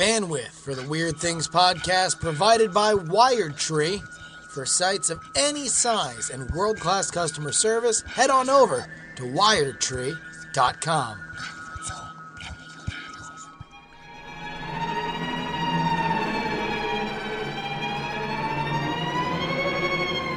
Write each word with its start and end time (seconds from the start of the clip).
Bandwidth 0.00 0.52
for 0.52 0.74
the 0.74 0.88
Weird 0.88 1.18
Things 1.18 1.46
podcast 1.46 2.20
provided 2.22 2.72
by 2.72 2.94
Wired 2.94 3.58
Tree. 3.58 4.00
For 4.48 4.64
sites 4.64 5.10
of 5.10 5.20
any 5.36 5.66
size 5.68 6.30
and 6.30 6.50
world 6.52 6.80
class 6.80 7.10
customer 7.10 7.52
service, 7.52 8.00
head 8.00 8.30
on 8.30 8.48
over 8.48 8.86
to 9.16 9.24
wiredtree.com. 9.24 11.18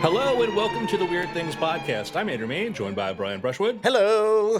Hello 0.01 0.41
and 0.43 0.53
welcome 0.55 0.85
to 0.87 0.97
the 0.97 1.05
Weird 1.05 1.29
Things 1.29 1.55
podcast. 1.55 2.15
I'm 2.15 2.27
Andrew 2.27 2.47
Mayne, 2.47 2.73
joined 2.73 2.95
by 2.95 3.13
Brian 3.13 3.39
Brushwood, 3.39 3.79
Hello. 3.83 4.59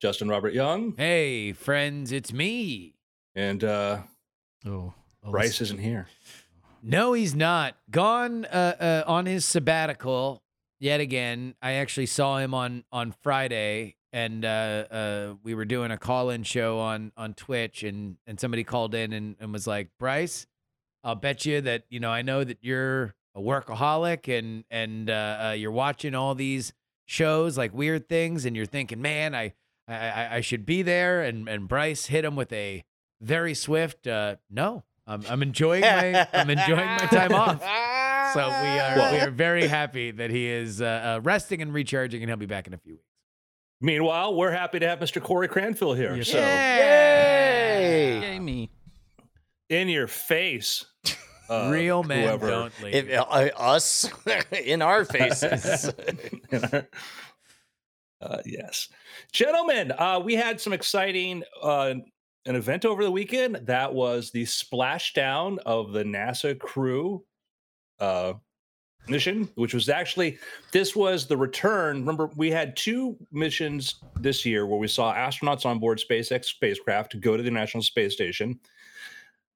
Justin 0.00 0.28
Robert 0.28 0.54
Young, 0.54 0.94
Hey, 0.96 1.52
friends, 1.52 2.10
it's 2.12 2.32
me. 2.32 2.94
and 3.34 3.62
uh, 3.62 3.98
Oh, 4.66 4.94
Bryce 5.30 5.60
isn't 5.60 5.78
here. 5.80 6.06
No, 6.82 7.12
he's 7.12 7.34
not. 7.34 7.76
Gone 7.90 8.44
uh, 8.44 9.02
uh, 9.06 9.10
on 9.10 9.26
his 9.26 9.44
sabbatical 9.44 10.42
yet 10.80 11.00
again. 11.00 11.54
I 11.62 11.72
actually 11.74 12.06
saw 12.06 12.38
him 12.38 12.54
on 12.54 12.84
on 12.90 13.14
Friday, 13.22 13.96
and 14.12 14.44
uh, 14.44 14.48
uh, 14.90 15.34
we 15.44 15.54
were 15.54 15.64
doing 15.64 15.90
a 15.90 15.98
call-in 15.98 16.42
show 16.42 16.78
on 16.80 17.12
on 17.16 17.34
Twitch, 17.34 17.82
and 17.84 18.16
and 18.26 18.38
somebody 18.40 18.64
called 18.64 18.94
in 18.94 19.12
and, 19.12 19.36
and 19.38 19.52
was 19.52 19.66
like, 19.66 19.90
Bryce, 19.98 20.46
I'll 21.04 21.14
bet 21.14 21.46
you 21.46 21.60
that 21.60 21.84
you 21.88 22.00
know 22.00 22.10
I 22.10 22.22
know 22.22 22.42
that 22.42 22.58
you're 22.62 23.14
a 23.34 23.40
workaholic 23.40 24.26
and 24.36 24.64
and 24.70 25.08
uh, 25.08 25.48
uh, 25.48 25.52
you're 25.52 25.70
watching 25.70 26.14
all 26.16 26.34
these 26.34 26.72
shows 27.06 27.56
like 27.56 27.72
weird 27.72 28.08
things, 28.08 28.44
and 28.44 28.56
you're 28.56 28.66
thinking, 28.66 29.00
man, 29.00 29.34
I 29.36 29.54
I, 29.86 29.94
I- 29.94 30.34
I 30.36 30.40
should 30.40 30.66
be 30.66 30.82
there, 30.82 31.22
and 31.22 31.48
and 31.48 31.68
Bryce 31.68 32.06
hit 32.06 32.24
him 32.24 32.34
with 32.34 32.52
a 32.52 32.84
very 33.22 33.54
swift 33.54 34.06
uh, 34.06 34.36
no. 34.50 34.82
I'm, 35.06 35.24
I'm 35.28 35.42
enjoying 35.42 35.80
my 35.80 36.28
I'm 36.32 36.48
enjoying 36.58 36.86
my 36.86 37.06
time 37.06 37.34
off. 37.34 37.60
So 38.34 38.46
we 38.46 38.78
are 38.78 39.12
we 39.12 39.18
are 39.18 39.30
very 39.30 39.66
happy 39.66 40.10
that 40.12 40.30
he 40.30 40.46
is 40.48 40.80
uh, 40.80 41.16
uh, 41.16 41.20
resting 41.22 41.60
and 41.60 41.72
recharging, 41.74 42.22
and 42.22 42.30
he'll 42.30 42.36
be 42.36 42.46
back 42.46 42.66
in 42.66 42.74
a 42.74 42.78
few 42.78 42.92
weeks. 42.94 43.04
Meanwhile, 43.80 44.34
we're 44.36 44.52
happy 44.52 44.78
to 44.78 44.86
have 44.88 45.00
Mr. 45.00 45.20
Corey 45.20 45.48
Cranfield 45.48 45.96
here. 45.96 46.14
Yes, 46.14 46.28
so, 46.28 46.38
Yay! 46.38 48.20
Yay 48.20 48.38
me. 48.38 48.70
in 49.68 49.88
your 49.88 50.06
face, 50.06 50.86
uh, 51.50 51.68
Real 51.72 52.04
men 52.04 52.22
whoever- 52.28 52.48
don't 52.48 52.72
leave. 52.80 52.94
If, 52.94 53.18
uh, 53.18 53.50
us 53.56 54.08
in 54.52 54.82
our 54.82 55.04
faces. 55.04 55.92
uh, 58.22 58.38
yes, 58.46 58.88
gentlemen, 59.32 59.90
uh, 59.98 60.20
we 60.24 60.36
had 60.36 60.60
some 60.60 60.72
exciting 60.72 61.42
uh, 61.60 61.94
an 62.46 62.56
event 62.56 62.84
over 62.84 63.04
the 63.04 63.10
weekend. 63.10 63.56
That 63.66 63.92
was 63.92 64.30
the 64.30 64.44
splashdown 64.44 65.58
of 65.64 65.92
the 65.92 66.02
NASA 66.02 66.58
crew 66.58 67.24
uh, 68.00 68.34
mission, 69.08 69.48
which 69.54 69.74
was 69.74 69.88
actually 69.88 70.38
this 70.72 70.94
was 70.94 71.26
the 71.26 71.36
return. 71.36 72.00
Remember, 72.00 72.30
we 72.36 72.50
had 72.50 72.76
two 72.76 73.16
missions 73.30 73.96
this 74.20 74.44
year 74.44 74.66
where 74.66 74.78
we 74.78 74.88
saw 74.88 75.14
astronauts 75.14 75.66
on 75.66 75.78
board 75.78 76.00
SpaceX 76.00 76.46
spacecraft 76.46 77.20
go 77.20 77.36
to 77.36 77.42
the 77.42 77.48
International 77.48 77.82
Space 77.82 78.14
Station. 78.14 78.58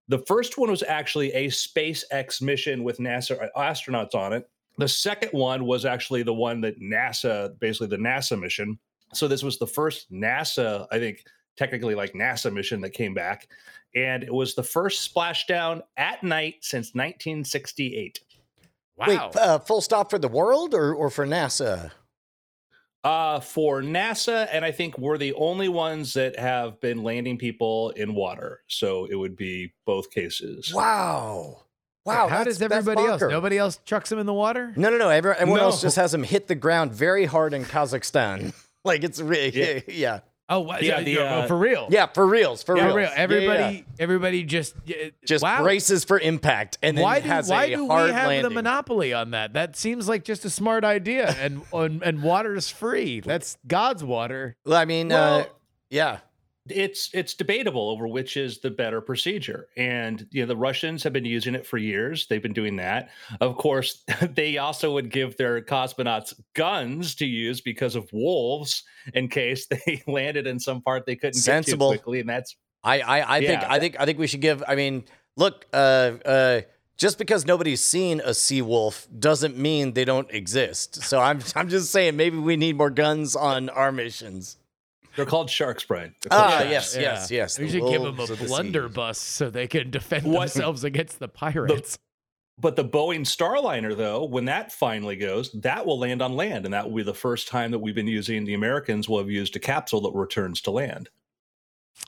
The 0.08 0.18
first 0.18 0.56
one 0.56 0.70
was 0.70 0.84
actually 0.84 1.32
a 1.32 1.48
SpaceX 1.48 2.40
mission 2.40 2.84
with 2.84 2.98
NASA 2.98 3.48
astronauts 3.56 4.14
on 4.14 4.32
it. 4.32 4.48
The 4.78 4.86
second 4.86 5.30
one 5.32 5.64
was 5.64 5.84
actually 5.84 6.22
the 6.22 6.34
one 6.34 6.60
that 6.60 6.80
NASA, 6.80 7.58
basically 7.58 7.88
the 7.88 7.96
NASA 7.96 8.38
mission. 8.38 8.78
So 9.14 9.26
this 9.26 9.42
was 9.42 9.58
the 9.58 9.66
first 9.66 10.12
NASA, 10.12 10.86
I 10.92 10.98
think, 10.98 11.24
technically 11.56 11.94
like 11.94 12.12
NASA 12.12 12.52
mission 12.52 12.80
that 12.82 12.90
came 12.90 13.14
back. 13.14 13.48
And 13.94 14.22
it 14.22 14.32
was 14.32 14.54
the 14.54 14.62
first 14.62 15.12
splashdown 15.14 15.82
at 15.96 16.22
night 16.22 16.56
since 16.60 16.88
1968. 16.94 18.20
wow. 18.96 19.06
Wait, 19.06 19.36
uh, 19.36 19.58
full 19.58 19.80
stop 19.80 20.10
for 20.10 20.18
the 20.18 20.28
world 20.28 20.74
or, 20.74 20.94
or 20.94 21.08
for 21.10 21.26
NASA? 21.26 21.92
Uh, 23.04 23.38
for 23.38 23.82
NASA, 23.82 24.48
and 24.50 24.64
I 24.64 24.72
think 24.72 24.98
we're 24.98 25.16
the 25.16 25.32
only 25.34 25.68
ones 25.68 26.14
that 26.14 26.36
have 26.38 26.80
been 26.80 27.04
landing 27.04 27.38
people 27.38 27.90
in 27.90 28.14
water. 28.14 28.62
So 28.66 29.04
it 29.04 29.14
would 29.14 29.36
be 29.36 29.72
both 29.86 30.10
cases. 30.10 30.74
Wow. 30.74 31.66
Wow. 32.04 32.28
How 32.28 32.44
does 32.44 32.60
everybody 32.60 33.02
else? 33.02 33.22
Nobody 33.22 33.58
else 33.58 33.80
chucks 33.84 34.10
them 34.10 34.18
in 34.18 34.26
the 34.26 34.34
water. 34.34 34.72
No, 34.76 34.90
no, 34.90 34.98
no. 34.98 35.08
Every, 35.08 35.32
everyone 35.32 35.60
else 35.60 35.82
just 35.82 35.96
has 35.96 36.12
them 36.12 36.22
hit 36.24 36.48
the 36.48 36.54
ground 36.54 36.92
very 36.92 37.26
hard 37.26 37.54
in 37.54 37.64
Kazakhstan. 37.64 38.52
like 38.84 39.04
it's 39.04 39.20
really, 39.20 39.50
Yeah. 39.56 39.80
yeah. 39.88 40.20
Yeah. 40.48 40.56
Oh, 40.56 40.60
what? 40.60 40.82
Yeah, 40.82 40.98
so- 40.98 41.04
the, 41.04 41.18
oh, 41.18 41.24
uh, 41.24 41.46
for 41.46 41.56
real. 41.56 41.88
Yeah, 41.90 42.06
for 42.06 42.26
reals. 42.26 42.62
For 42.62 42.76
For 42.76 42.82
reals. 42.84 42.94
real. 42.96 43.04
Yeah, 43.06 43.14
yeah, 43.14 43.20
Everybody, 43.22 43.74
yeah. 43.76 43.82
everybody 43.98 44.42
just 44.44 44.74
yeah, 44.84 44.96
just 45.24 45.42
wow. 45.42 45.62
braces 45.62 46.04
for 46.04 46.18
impact 46.20 46.78
and 46.82 46.96
then 46.96 47.02
why 47.02 47.20
do, 47.20 47.28
has 47.28 47.48
why 47.48 47.64
a 47.64 47.76
do 47.76 47.82
we 47.84 47.88
hard 47.88 48.10
have 48.10 48.42
the 48.42 48.50
monopoly 48.50 49.12
on 49.12 49.32
that? 49.32 49.54
That 49.54 49.76
seems 49.76 50.08
like 50.08 50.24
just 50.24 50.44
a 50.44 50.50
smart 50.50 50.84
idea, 50.84 51.34
and 51.40 51.62
and, 51.72 52.02
and 52.02 52.22
water 52.22 52.54
is 52.54 52.70
free. 52.70 53.20
That's 53.20 53.58
God's 53.66 54.04
water. 54.04 54.56
Well, 54.64 54.76
I 54.76 54.84
mean, 54.84 55.10
uh, 55.10 55.46
yeah. 55.90 56.18
It's 56.68 57.10
it's 57.12 57.34
debatable 57.34 57.90
over 57.90 58.06
which 58.06 58.36
is 58.36 58.58
the 58.58 58.70
better 58.70 59.00
procedure 59.00 59.68
and 59.76 60.26
you 60.30 60.42
know 60.42 60.46
the 60.46 60.56
russians 60.56 61.02
have 61.02 61.12
been 61.12 61.24
using 61.24 61.54
it 61.54 61.66
for 61.66 61.78
years 61.78 62.26
they've 62.26 62.42
been 62.42 62.52
doing 62.52 62.76
that 62.76 63.10
of 63.40 63.56
course 63.56 64.04
they 64.34 64.58
also 64.58 64.92
would 64.92 65.10
give 65.10 65.36
their 65.36 65.60
cosmonauts 65.60 66.34
guns 66.54 67.14
to 67.14 67.26
use 67.26 67.60
because 67.60 67.94
of 67.94 68.12
wolves 68.12 68.82
in 69.14 69.28
case 69.28 69.66
they 69.86 70.02
landed 70.06 70.46
in 70.46 70.58
some 70.58 70.80
part 70.82 71.06
they 71.06 71.16
couldn't 71.16 71.34
Sensible. 71.34 71.90
get 71.90 71.98
to 71.98 72.02
quickly 72.02 72.20
and 72.20 72.28
that's 72.28 72.56
I, 72.84 73.00
I, 73.00 73.36
I 73.36 73.40
think, 73.40 73.62
I 73.64 73.80
think, 73.80 73.96
I 73.98 74.04
think 74.04 74.18
we 74.20 74.28
should 74.28 74.40
give. 74.40 74.62
I 74.68 74.76
mean, 74.76 75.06
look, 75.36 75.66
uh, 75.72 76.12
uh, 76.24 76.60
just 76.96 77.18
because 77.18 77.44
nobody's 77.44 77.80
seen 77.80 78.20
a 78.24 78.32
sea 78.32 78.62
wolf 78.62 79.06
doesn't 79.18 79.56
mean 79.58 79.92
they 79.92 80.04
don't 80.04 80.30
exist. 80.30 81.02
So 81.02 81.20
I'm, 81.20 81.40
I'm 81.56 81.68
just 81.68 81.90
saying 81.90 82.16
maybe 82.16 82.38
we 82.38 82.56
need 82.56 82.76
more 82.76 82.90
guns 82.90 83.36
on 83.36 83.68
our 83.68 83.92
missions. 83.92 84.56
They're 85.16 85.26
called 85.26 85.50
sharks 85.50 85.84
brian 85.84 86.14
Ah, 86.30 86.50
sharks. 86.58 86.70
yes, 86.70 86.96
yes, 86.98 87.30
yes. 87.30 87.58
We 87.58 87.66
the 87.66 87.72
should 87.72 87.82
give 87.88 88.02
them 88.02 88.14
a 88.14 88.16
wolves 88.16 88.38
the 88.38 88.46
blunderbuss 88.46 89.18
so 89.18 89.50
they 89.50 89.66
can 89.66 89.90
defend 89.90 90.24
What- 90.26 90.52
themselves 90.52 90.84
against 90.84 91.18
the 91.18 91.28
pirates. 91.28 91.98
But 92.58 92.74
the 92.76 92.84
Boeing 92.84 93.20
Starliner, 93.26 93.94
though, 93.94 94.24
when 94.24 94.46
that 94.46 94.72
finally 94.72 95.16
goes, 95.16 95.52
that 95.60 95.84
will 95.84 95.98
land 95.98 96.22
on 96.22 96.36
land. 96.36 96.64
And 96.64 96.72
that 96.72 96.88
will 96.88 96.96
be 96.96 97.02
the 97.02 97.12
first 97.12 97.48
time 97.48 97.70
that 97.72 97.80
we've 97.80 97.94
been 97.94 98.06
using, 98.06 98.46
the 98.46 98.54
Americans 98.54 99.10
will 99.10 99.18
have 99.18 99.28
used 99.28 99.54
a 99.56 99.58
capsule 99.58 100.00
that 100.00 100.12
returns 100.18 100.62
to 100.62 100.70
land. 100.70 101.10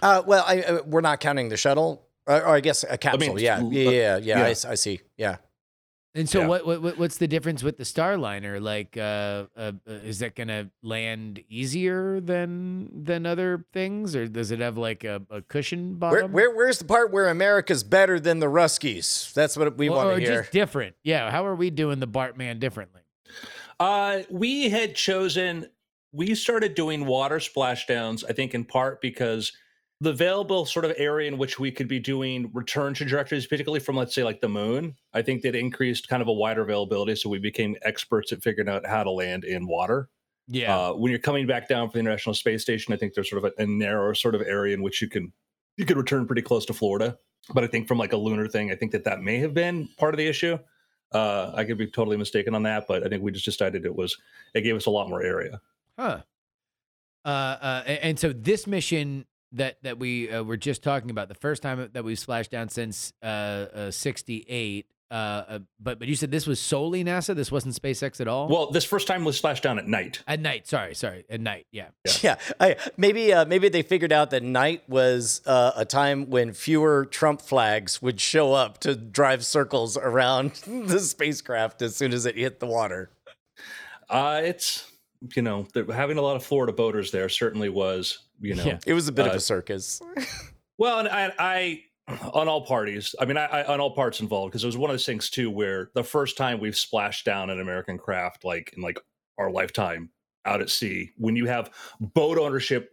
Uh, 0.01 0.23
well, 0.27 0.45
I, 0.47 0.63
uh, 0.63 0.83
we're 0.87 1.03
not 1.03 1.21
counting 1.21 1.51
the 1.51 1.59
shuttle, 1.59 2.07
or, 2.27 2.37
or 2.43 2.55
I 2.57 2.61
guess 2.61 2.83
a 2.89 2.97
capsule. 2.97 3.39
yeah, 3.39 3.59
l- 3.59 3.71
yeah, 3.73 3.91
yeah, 3.91 4.17
yeah. 4.17 4.39
yeah. 4.39 4.45
I 4.47 4.51
s- 4.51 4.65
I, 4.65 4.75
see. 4.75 5.01
Yeah. 5.19 5.37
And 6.15 6.29
so, 6.29 6.41
Yeah. 6.41 6.47
what, 6.47 6.67
what 6.67 6.83
what- 6.83 6.99
what's 6.99 7.19
the 7.19 7.29
difference 7.29 7.63
with 7.63 7.77
the 7.77 7.85
Starliner? 7.85 8.61
Like, 8.61 8.97
uh, 8.97 9.45
uh, 9.57 9.73
uh, 9.87 9.93
is 10.05 10.19
that 10.21 10.35
going 10.35 10.49
to 10.49 10.71
land 10.83 11.45
easier 11.49 12.21
than 12.21 13.05
than 13.05 13.27
other 13.27 13.65
things, 13.73 14.17
or 14.17 14.27
does 14.27 14.51
it 14.51 14.59
have 14.61 14.79
like 14.79 15.05
a, 15.05 15.23
a 15.31 15.43
cushion 15.43 15.99
Where, 16.01 16.11
bottom? 16.11 16.33
where, 16.33 16.51
where's 16.55 16.79
the 16.79 16.87
part 16.87 17.13
where 17.13 17.29
America's 17.29 17.85
better 17.85 18.19
than 18.19 18.39
the 18.41 18.47
Ruskies? 18.47 19.33
That's 19.35 19.57
what 19.57 19.77
we 19.77 19.89
or, 19.89 19.97
want 19.97 20.09
or 20.09 20.15
to 20.17 20.21
hear. 20.21 20.41
just 20.41 20.53
different? 20.53 20.97
Yeah. 21.05 21.31
How 21.31 21.47
are 21.47 21.55
we 21.55 21.71
doing 21.71 22.01
the 22.01 22.09
Bartman 22.09 22.59
differently? 22.59 23.03
Uh, 23.79 24.21
we 24.31 24.71
had 24.71 24.95
chosen, 24.97 25.67
we 26.13 26.35
started 26.35 26.75
doing 26.75 27.05
water 27.07 27.37
splashdowns, 27.39 28.25
I 28.29 28.33
think 28.33 28.55
in 28.55 28.65
part 28.65 29.01
because 29.01 29.53
the 30.01 30.11
available 30.11 30.65
sort 30.65 30.85
of 30.85 30.95
area 30.97 31.29
in 31.29 31.39
which 31.39 31.59
we 31.59 31.73
could 31.73 31.89
be 31.89 31.99
doing 31.99 32.51
return 32.55 32.95
trajectories, 32.95 33.47
particularly 33.47 33.81
from, 33.81 33.97
let's 33.97 34.15
say, 34.15 34.23
like 34.23 34.41
the 34.41 34.49
moon, 34.49 34.95
I 35.13 35.23
think 35.23 35.43
that 35.43 35.57
increased 35.57 36.09
kind 36.09 36.23
of 36.23 36.29
a 36.29 36.33
wider 36.33 36.63
availability. 36.63 37.17
So 37.17 37.29
we 37.29 37.41
became 37.41 37.77
experts 37.83 38.33
at 38.33 38.43
figuring 38.43 38.69
out 38.69 38.87
how 38.87 39.03
to 39.03 39.11
land 39.11 39.45
in 39.45 39.67
water. 39.67 40.09
Yeah. 40.47 40.77
Uh, 40.77 40.93
when 40.93 41.11
you're 41.11 41.19
coming 41.19 41.47
back 41.47 41.69
down 41.69 41.89
from 41.89 41.99
the 41.99 42.01
International 42.01 42.35
Space 42.35 42.63
Station, 42.63 42.95
I 42.95 42.97
think 42.97 43.15
there's 43.15 43.29
sort 43.29 43.45
of 43.45 43.53
a, 43.59 43.63
a 43.63 43.67
narrow 43.67 44.13
sort 44.15 44.35
of 44.35 44.43
area 44.43 44.73
in 44.75 44.83
which 44.83 45.03
you 45.03 45.09
can 45.09 45.33
you 45.77 45.85
could 45.85 45.97
return 45.97 46.27
pretty 46.27 46.43
close 46.43 46.65
to 46.67 46.73
Florida. 46.73 47.19
But 47.53 47.65
I 47.65 47.67
think 47.67 47.87
from 47.87 47.99
like 47.99 48.13
a 48.13 48.17
lunar 48.17 48.49
thing, 48.49 48.71
I 48.71 48.75
think 48.75 48.93
that 48.93 49.05
that 49.05 49.21
may 49.21 49.39
have 49.39 49.55
been 49.55 49.89
part 49.99 50.15
of 50.15 50.19
the 50.19 50.27
issue. 50.27 50.59
Uh, 51.13 51.53
I 51.55 51.65
could 51.65 51.79
be 51.79 51.87
totally 51.87 52.17
mistaken 52.17 52.55
on 52.55 52.63
that, 52.65 52.87
but 52.87 53.05
I 53.05 53.09
think 53.09 53.23
we 53.23 53.33
just 53.33 53.45
decided 53.45 53.85
it 53.85 53.95
was 53.95 54.17
it 54.55 54.63
gave 54.63 54.77
us 54.77 54.87
a 54.87 54.91
lot 54.91 55.09
more 55.09 55.23
area. 55.23 55.61
Huh. 55.99 56.23
Uh, 57.25 57.29
uh, 57.29 57.83
and 57.87 58.19
so 58.19 58.33
this 58.33 58.67
mission 58.67 59.27
that 59.53 59.83
that 59.83 59.99
we 59.99 60.31
uh, 60.31 60.43
were 60.43 60.57
just 60.57 60.83
talking 60.83 61.11
about, 61.11 61.29
the 61.29 61.35
first 61.35 61.63
time 61.63 61.89
that 61.93 62.05
we 62.05 62.15
splashed 62.15 62.51
down 62.51 62.69
since 62.69 63.13
uh, 63.23 63.27
uh, 63.27 63.91
'68. 63.91 64.87
Uh, 65.11 65.15
uh, 65.15 65.59
but 65.81 65.99
but 65.99 66.07
you 66.07 66.15
said 66.15 66.31
this 66.31 66.47
was 66.47 66.61
solely 66.61 67.03
NASA. 67.03 67.35
This 67.35 67.51
wasn't 67.51 67.75
SpaceX 67.75 68.21
at 68.21 68.29
all. 68.29 68.47
Well, 68.49 68.71
this 68.71 68.85
first 68.85 69.07
time 69.07 69.25
was 69.25 69.39
splashed 69.39 69.63
down 69.63 69.79
at 69.79 69.89
night. 69.89 70.23
at 70.27 70.39
night. 70.39 70.67
Sorry, 70.67 70.95
sorry, 70.95 71.25
at 71.31 71.41
night. 71.41 71.67
Yeah. 71.73 71.89
Yeah, 72.23 72.37
I, 72.61 72.77
maybe 72.99 73.33
uh, 73.33 73.47
maybe 73.47 73.71
they 73.71 73.81
figured 73.83 74.13
out 74.13 74.31
that 74.31 74.43
night 74.43 74.83
was 74.87 75.41
uh, 75.47 75.73
a 75.77 75.87
time 75.87 76.29
when 76.29 76.53
fewer 76.53 77.07
Trump 77.07 77.41
flags 77.41 78.03
would 78.03 78.21
show 78.21 78.53
up 78.53 78.79
to 78.81 78.95
drive 78.95 79.47
circles 79.47 79.97
around 79.97 80.53
the 80.67 80.99
spacecraft 81.01 81.81
as 81.81 81.97
soon 81.97 82.13
as 82.13 82.27
it 82.27 82.37
hit 82.37 82.61
the 82.61 82.67
water. 82.67 83.11
Uh, 84.11 84.43
it's 84.45 84.91
you 85.35 85.43
know 85.43 85.67
the, 85.75 85.85
having 85.93 86.19
a 86.19 86.23
lot 86.23 86.37
of 86.37 86.45
Florida 86.45 86.73
boaters 86.73 87.11
there 87.11 87.29
certainly 87.29 87.69
was 87.69 88.19
you 88.41 88.55
know 88.55 88.65
Yeah. 88.65 88.79
It 88.87 88.95
was 88.95 89.09
a 89.09 89.13
bit 89.13 89.27
of 89.27 89.33
Uh, 89.33 89.37
a 89.37 89.41
circus. 89.41 90.01
Well, 90.79 91.01
and 91.01 91.09
I, 91.09 91.33
I 91.39 91.83
on 92.33 92.49
all 92.49 92.65
parties. 92.65 93.15
I 93.21 93.25
mean, 93.25 93.37
I, 93.37 93.47
I 93.47 93.65
on 93.67 93.81
all 93.81 93.95
parts 93.95 94.21
involved 94.21 94.53
because 94.53 94.63
it 94.63 94.69
was 94.69 94.77
one 94.77 94.91
of 94.91 94.95
those 94.95 95.05
things 95.07 95.29
too 95.29 95.51
where 95.51 95.91
the 95.95 96.05
first 96.05 96.37
time 96.37 96.61
we've 96.61 96.77
splashed 96.77 97.25
down 97.25 97.51
an 97.51 97.61
American 97.61 97.99
craft 97.99 98.45
like 98.45 98.73
in 98.77 98.83
like 98.83 98.99
our 99.39 99.51
lifetime 99.51 100.11
out 100.47 100.61
at 100.63 100.71
sea 100.71 101.11
when 101.17 101.37
you 101.37 101.47
have 101.47 101.71
boat 102.01 102.39
ownership 102.39 102.91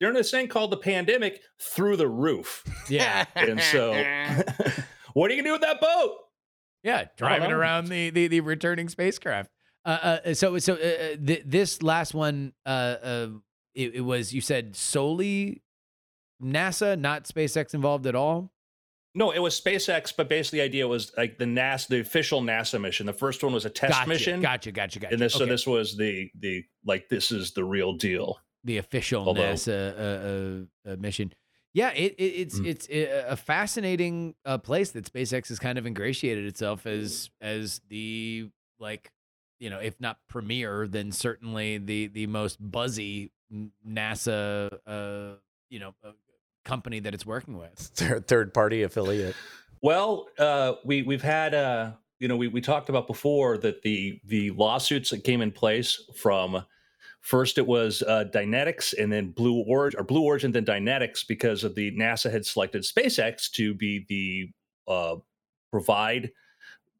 during 0.00 0.14
this 0.14 0.30
thing 0.30 0.48
called 0.48 0.70
the 0.70 0.76
pandemic 0.76 1.40
through 1.60 1.96
the 1.96 2.08
roof. 2.08 2.64
Yeah. 2.88 3.24
And 3.36 3.60
so, 3.60 3.92
what 5.12 5.30
are 5.30 5.34
you 5.34 5.42
gonna 5.42 5.48
do 5.50 5.52
with 5.52 5.60
that 5.62 5.80
boat? 5.80 6.12
Yeah, 6.82 7.04
driving 7.16 7.50
around 7.52 7.88
the, 7.88 8.10
the 8.10 8.28
the 8.28 8.40
returning 8.40 8.88
spacecraft. 8.88 9.50
Uh, 9.86 10.18
uh 10.26 10.34
so 10.34 10.58
so 10.58 10.74
uh, 10.74 10.76
uh, 10.76 11.16
th- 11.24 11.42
this 11.46 11.80
last 11.82 12.12
one, 12.12 12.52
uh, 12.66 12.68
uh, 12.68 13.28
it, 13.74 13.94
it 13.96 14.00
was 14.00 14.34
you 14.34 14.40
said 14.40 14.74
solely 14.76 15.62
NASA, 16.42 16.98
not 16.98 17.24
SpaceX 17.24 17.72
involved 17.72 18.06
at 18.06 18.14
all. 18.14 18.52
No, 19.14 19.30
it 19.30 19.38
was 19.38 19.58
SpaceX, 19.58 20.12
but 20.14 20.28
basically 20.28 20.58
the 20.58 20.64
idea 20.66 20.86
was 20.86 21.10
like 21.16 21.38
the 21.38 21.46
NASA, 21.46 21.88
the 21.88 22.00
official 22.00 22.42
NASA 22.42 22.78
mission. 22.78 23.06
The 23.06 23.14
first 23.14 23.42
one 23.42 23.54
was 23.54 23.64
a 23.64 23.70
test 23.70 23.94
Gotcha, 23.94 24.08
mission, 24.08 24.40
Gotcha, 24.42 24.72
gotcha, 24.72 24.98
gotcha. 24.98 25.14
and 25.14 25.22
this 25.22 25.32
so 25.32 25.46
this 25.46 25.66
was 25.66 25.96
the 25.96 26.28
the 26.38 26.64
like 26.84 27.08
this 27.08 27.30
is 27.30 27.52
the 27.52 27.64
real 27.64 27.94
deal. 27.94 28.38
the 28.64 28.78
official 28.78 29.26
Although- 29.26 29.40
NASA 29.54 30.66
uh, 30.86 30.90
uh, 30.90 30.92
uh, 30.92 30.96
mission. 30.96 31.32
Yeah, 31.72 31.90
it, 31.90 32.14
it, 32.18 32.22
it's 32.24 32.58
Mm. 32.58 32.66
it's 32.66 32.88
a 32.90 33.30
a 33.32 33.36
fascinating 33.36 34.34
uh, 34.44 34.58
place 34.58 34.90
that 34.92 35.10
SpaceX 35.10 35.48
has 35.48 35.58
kind 35.58 35.78
of 35.78 35.86
ingratiated 35.86 36.44
itself 36.46 36.86
as 36.86 37.30
as 37.40 37.80
the 37.88 38.50
like 38.78 39.10
you 39.58 39.70
know 39.70 39.78
if 39.78 40.00
not 40.00 40.18
premier 40.28 40.86
then 40.86 41.10
certainly 41.12 41.78
the 41.78 42.08
the 42.08 42.26
most 42.26 42.58
buzzy 42.60 43.32
NASA 43.86 44.78
uh, 44.86 45.36
you 45.68 45.78
know 45.78 45.94
uh, 46.04 46.10
company 46.66 47.00
that 47.00 47.14
it's 47.14 47.24
working 47.24 47.56
with. 47.56 47.78
Third, 47.94 48.28
third 48.28 48.52
party 48.52 48.82
affiliate. 48.82 49.34
Well, 49.80 50.26
uh, 50.38 50.74
we 50.84 51.02
we've 51.02 51.22
had 51.22 51.54
uh, 51.54 51.92
you 52.18 52.28
know 52.28 52.36
we 52.36 52.48
we 52.48 52.60
talked 52.60 52.88
about 52.90 53.06
before 53.06 53.56
that 53.58 53.82
the 53.82 54.20
the 54.24 54.50
lawsuits 54.50 55.10
that 55.10 55.24
came 55.24 55.40
in 55.40 55.52
place 55.52 56.02
from 56.16 56.64
first 57.20 57.58
it 57.58 57.66
was 57.66 58.02
uh, 58.02 58.24
Dynetics 58.32 58.94
and 58.98 59.12
then 59.12 59.30
Blue 59.30 59.62
Origin 59.62 60.00
or 60.00 60.04
Blue 60.04 60.22
Origin 60.22 60.52
then 60.52 60.64
Dynetics 60.64 61.26
because 61.26 61.64
of 61.64 61.74
the 61.74 61.92
NASA 61.92 62.30
had 62.30 62.44
selected 62.44 62.82
SpaceX 62.82 63.50
to 63.52 63.74
be 63.74 64.04
the 64.08 64.92
uh, 64.92 65.16
provide 65.70 66.30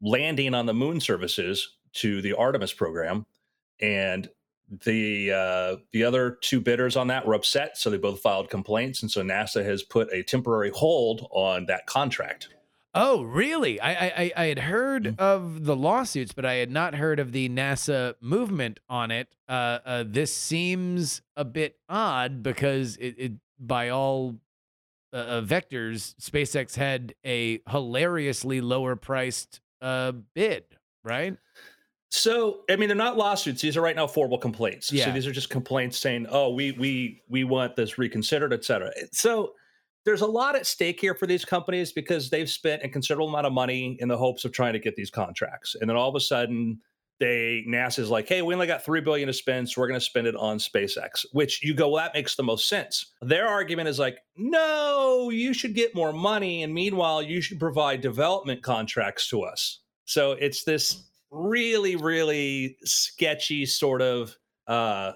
landing 0.01 0.53
on 0.53 0.65
the 0.65 0.73
moon 0.73 0.99
services 0.99 1.76
to 1.97 2.21
the 2.21 2.33
Artemis 2.33 2.73
program, 2.73 3.25
and 3.81 4.29
the 4.83 5.31
uh, 5.31 5.75
the 5.93 6.03
other 6.03 6.37
two 6.41 6.59
bidders 6.59 6.97
on 6.97 7.07
that 7.07 7.25
were 7.25 7.33
upset, 7.35 7.77
so 7.77 7.89
they 7.89 7.97
both 7.97 8.19
filed 8.21 8.49
complaints, 8.49 9.01
and 9.01 9.09
so 9.11 9.21
NASA 9.21 9.63
has 9.63 9.83
put 9.83 10.11
a 10.11 10.23
temporary 10.23 10.71
hold 10.73 11.27
on 11.31 11.65
that 11.67 11.85
contract. 11.85 12.49
Oh, 12.93 13.21
really? 13.23 13.79
I 13.79 13.91
I, 13.93 14.11
I- 14.17 14.31
I 14.35 14.45
had 14.47 14.59
heard 14.59 15.03
Mm. 15.03 15.19
of 15.19 15.63
the 15.65 15.75
lawsuits, 15.75 16.33
but 16.33 16.45
I 16.45 16.55
had 16.55 16.71
not 16.71 16.95
heard 16.95 17.19
of 17.19 17.31
the 17.31 17.47
NASA 17.47 18.15
movement 18.21 18.79
on 18.89 19.11
it. 19.11 19.35
Uh, 19.47 19.79
uh, 19.85 20.03
this 20.07 20.35
seems 20.35 21.21
a 21.35 21.45
bit 21.45 21.77
odd 21.87 22.41
because 22.43 22.97
it, 22.97 23.15
it 23.17 23.31
by 23.59 23.89
all 23.89 24.35
uh, 25.13 25.15
uh, 25.17 25.41
vectors, 25.41 26.15
SpaceX 26.15 26.75
had 26.75 27.13
a 27.25 27.61
hilariously 27.69 28.59
lower 28.61 28.95
priced 28.97 29.61
uh, 29.81 30.11
bid, 30.33 30.63
right? 31.03 31.37
So, 32.09 32.61
I 32.69 32.77
mean, 32.77 32.87
they're 32.87 32.95
not 32.95 33.17
lawsuits; 33.17 33.61
these 33.61 33.75
are 33.75 33.81
right 33.81 33.95
now 33.95 34.07
formal 34.07 34.37
complaints. 34.37 34.91
Yeah. 34.91 35.05
So 35.05 35.11
these 35.11 35.27
are 35.27 35.31
just 35.31 35.49
complaints 35.49 35.97
saying, 35.97 36.27
"Oh, 36.29 36.51
we 36.51 36.71
we 36.71 37.21
we 37.27 37.43
want 37.43 37.75
this 37.75 37.97
reconsidered, 37.97 38.53
et 38.53 38.63
cetera." 38.63 38.91
So 39.11 39.53
there's 40.05 40.21
a 40.21 40.27
lot 40.27 40.55
at 40.55 40.65
stake 40.65 41.01
here 41.01 41.13
for 41.15 41.27
these 41.27 41.43
companies 41.43 41.91
because 41.91 42.29
they've 42.29 42.49
spent 42.49 42.81
a 42.83 42.89
considerable 42.89 43.27
amount 43.27 43.45
of 43.45 43.51
money 43.51 43.97
in 43.99 44.07
the 44.07 44.17
hopes 44.17 44.45
of 44.45 44.53
trying 44.53 44.73
to 44.73 44.79
get 44.79 44.95
these 44.95 45.09
contracts, 45.09 45.75
and 45.75 45.89
then 45.89 45.97
all 45.97 46.07
of 46.07 46.15
a 46.15 46.21
sudden, 46.21 46.79
they 47.19 47.65
NASA's 47.67 48.09
like, 48.09 48.29
"Hey, 48.29 48.41
we 48.41 48.53
only 48.53 48.67
got 48.67 48.85
three 48.85 49.01
billion 49.01 49.27
to 49.27 49.33
spend, 49.33 49.69
so 49.69 49.81
we're 49.81 49.87
going 49.89 49.99
to 49.99 50.05
spend 50.05 50.27
it 50.27 50.35
on 50.37 50.59
SpaceX." 50.59 51.25
Which 51.33 51.61
you 51.61 51.73
go, 51.73 51.89
"Well, 51.89 52.01
that 52.05 52.13
makes 52.13 52.35
the 52.35 52.43
most 52.43 52.69
sense." 52.69 53.11
Their 53.21 53.47
argument 53.47 53.89
is 53.89 53.99
like, 53.99 54.19
"No, 54.37 55.29
you 55.29 55.53
should 55.53 55.75
get 55.75 55.93
more 55.93 56.13
money, 56.13 56.63
and 56.63 56.73
meanwhile, 56.73 57.21
you 57.21 57.41
should 57.41 57.59
provide 57.59 57.99
development 57.99 58.63
contracts 58.63 59.27
to 59.31 59.41
us." 59.41 59.81
So 60.05 60.31
it's 60.33 60.63
this 60.63 61.03
really, 61.31 61.95
really 61.95 62.77
sketchy 62.83 63.65
sort 63.65 64.01
of 64.01 64.35
uh, 64.67 65.13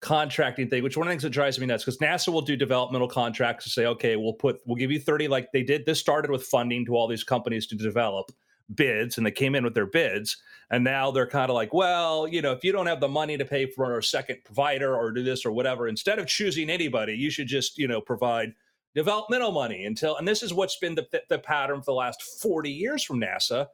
contracting 0.00 0.68
thing, 0.68 0.82
which 0.82 0.96
one 0.96 1.06
of 1.06 1.10
the 1.10 1.12
things 1.12 1.22
that 1.22 1.30
drives 1.30 1.58
me 1.58 1.66
nuts 1.66 1.84
because 1.84 1.98
NASA 1.98 2.32
will 2.32 2.40
do 2.40 2.56
developmental 2.56 3.08
contracts 3.08 3.64
to 3.64 3.70
say, 3.70 3.86
okay, 3.86 4.16
we'll 4.16 4.32
put, 4.32 4.60
we'll 4.66 4.76
give 4.76 4.90
you 4.90 5.00
30, 5.00 5.28
like 5.28 5.52
they 5.52 5.62
did. 5.62 5.86
This 5.86 6.00
started 6.00 6.30
with 6.30 6.44
funding 6.44 6.84
to 6.86 6.96
all 6.96 7.06
these 7.06 7.24
companies 7.24 7.66
to 7.68 7.76
develop 7.76 8.30
bids, 8.74 9.18
and 9.18 9.26
they 9.26 9.30
came 9.30 9.54
in 9.54 9.64
with 9.64 9.74
their 9.74 9.86
bids. 9.86 10.36
And 10.70 10.84
now 10.84 11.10
they're 11.10 11.26
kind 11.26 11.50
of 11.50 11.54
like, 11.54 11.74
well, 11.74 12.28
you 12.28 12.40
know, 12.40 12.52
if 12.52 12.64
you 12.64 12.72
don't 12.72 12.86
have 12.86 13.00
the 13.00 13.08
money 13.08 13.36
to 13.36 13.44
pay 13.44 13.66
for 13.66 13.98
a 13.98 14.02
second 14.02 14.38
provider 14.44 14.96
or 14.96 15.10
do 15.10 15.22
this 15.22 15.44
or 15.44 15.52
whatever, 15.52 15.88
instead 15.88 16.18
of 16.18 16.26
choosing 16.26 16.70
anybody, 16.70 17.14
you 17.14 17.30
should 17.30 17.48
just, 17.48 17.76
you 17.76 17.88
know, 17.88 18.00
provide 18.00 18.52
developmental 18.94 19.52
money 19.52 19.84
until, 19.84 20.16
and 20.16 20.26
this 20.26 20.42
is 20.42 20.54
what's 20.54 20.78
been 20.78 20.94
the, 20.94 21.06
the 21.28 21.38
pattern 21.38 21.80
for 21.80 21.86
the 21.86 21.94
last 21.94 22.22
40 22.22 22.70
years 22.70 23.02
from 23.02 23.20
NASA. 23.20 23.66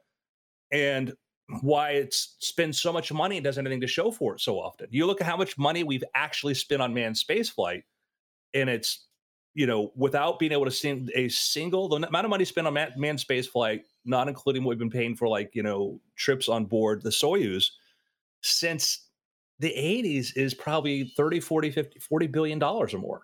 And 0.71 1.13
why 1.61 1.91
it's 1.91 2.35
spent 2.39 2.75
so 2.75 2.91
much 2.91 3.11
money 3.11 3.37
and 3.37 3.43
doesn't 3.43 3.65
anything 3.65 3.81
to 3.81 3.87
show 3.87 4.11
for 4.11 4.35
it 4.35 4.41
so 4.41 4.59
often. 4.59 4.87
You 4.91 5.05
look 5.05 5.21
at 5.21 5.27
how 5.27 5.37
much 5.37 5.57
money 5.57 5.83
we've 5.83 6.03
actually 6.13 6.53
spent 6.53 6.81
on 6.81 6.93
manned 6.93 7.15
spaceflight, 7.15 7.83
and 8.53 8.69
it's 8.69 9.05
you 9.53 9.65
know 9.65 9.91
without 9.95 10.39
being 10.39 10.51
able 10.51 10.65
to 10.65 10.71
see 10.71 11.07
a 11.15 11.29
single 11.29 11.87
the 11.87 11.95
amount 11.95 12.25
of 12.25 12.29
money 12.29 12.45
spent 12.45 12.67
on 12.67 12.73
man, 12.73 12.91
manned 12.97 13.19
spaceflight, 13.19 13.81
not 14.05 14.27
including 14.27 14.63
what 14.63 14.71
we've 14.71 14.79
been 14.79 14.89
paying 14.89 15.15
for 15.15 15.27
like 15.27 15.51
you 15.53 15.63
know 15.63 15.99
trips 16.15 16.49
on 16.49 16.65
board 16.65 17.01
the 17.01 17.09
Soyuz 17.09 17.67
since 18.41 19.07
the 19.59 19.69
80s 19.69 20.35
is 20.35 20.53
probably 20.53 21.11
30 21.17 21.39
40 21.39 21.71
50 21.71 21.99
40 21.99 22.27
billion 22.27 22.59
dollars 22.59 22.93
or 22.93 22.99
more 22.99 23.23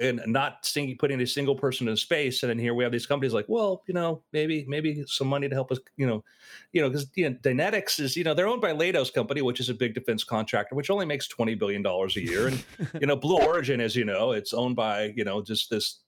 and 0.00 0.20
not 0.26 0.64
sing, 0.64 0.96
putting 0.98 1.20
a 1.20 1.26
single 1.26 1.54
person 1.54 1.88
in 1.88 1.96
space 1.96 2.42
and 2.42 2.50
then 2.50 2.58
here 2.58 2.74
we 2.74 2.82
have 2.82 2.92
these 2.92 3.06
companies 3.06 3.32
like 3.32 3.44
well 3.48 3.82
you 3.86 3.94
know 3.94 4.22
maybe 4.32 4.64
maybe 4.68 5.04
some 5.06 5.26
money 5.26 5.48
to 5.48 5.54
help 5.54 5.70
us 5.70 5.78
you 5.96 6.06
know 6.06 6.24
you 6.72 6.80
know 6.80 6.88
because 6.88 7.06
you 7.14 7.28
know, 7.28 7.36
dynetics 7.42 8.00
is 8.00 8.16
you 8.16 8.24
know 8.24 8.34
they're 8.34 8.48
owned 8.48 8.62
by 8.62 8.72
Leidos 8.72 9.12
company 9.12 9.42
which 9.42 9.60
is 9.60 9.68
a 9.68 9.74
big 9.74 9.94
defense 9.94 10.24
contractor 10.24 10.74
which 10.74 10.90
only 10.90 11.06
makes 11.06 11.28
20 11.28 11.54
billion 11.54 11.82
dollars 11.82 12.16
a 12.16 12.20
year 12.20 12.48
and 12.48 12.64
you 13.00 13.06
know 13.06 13.16
blue 13.16 13.38
origin 13.38 13.80
as 13.80 13.94
you 13.94 14.04
know 14.04 14.32
it's 14.32 14.52
owned 14.52 14.76
by 14.76 15.12
you 15.16 15.24
know 15.24 15.42
just 15.42 15.70
this 15.70 16.00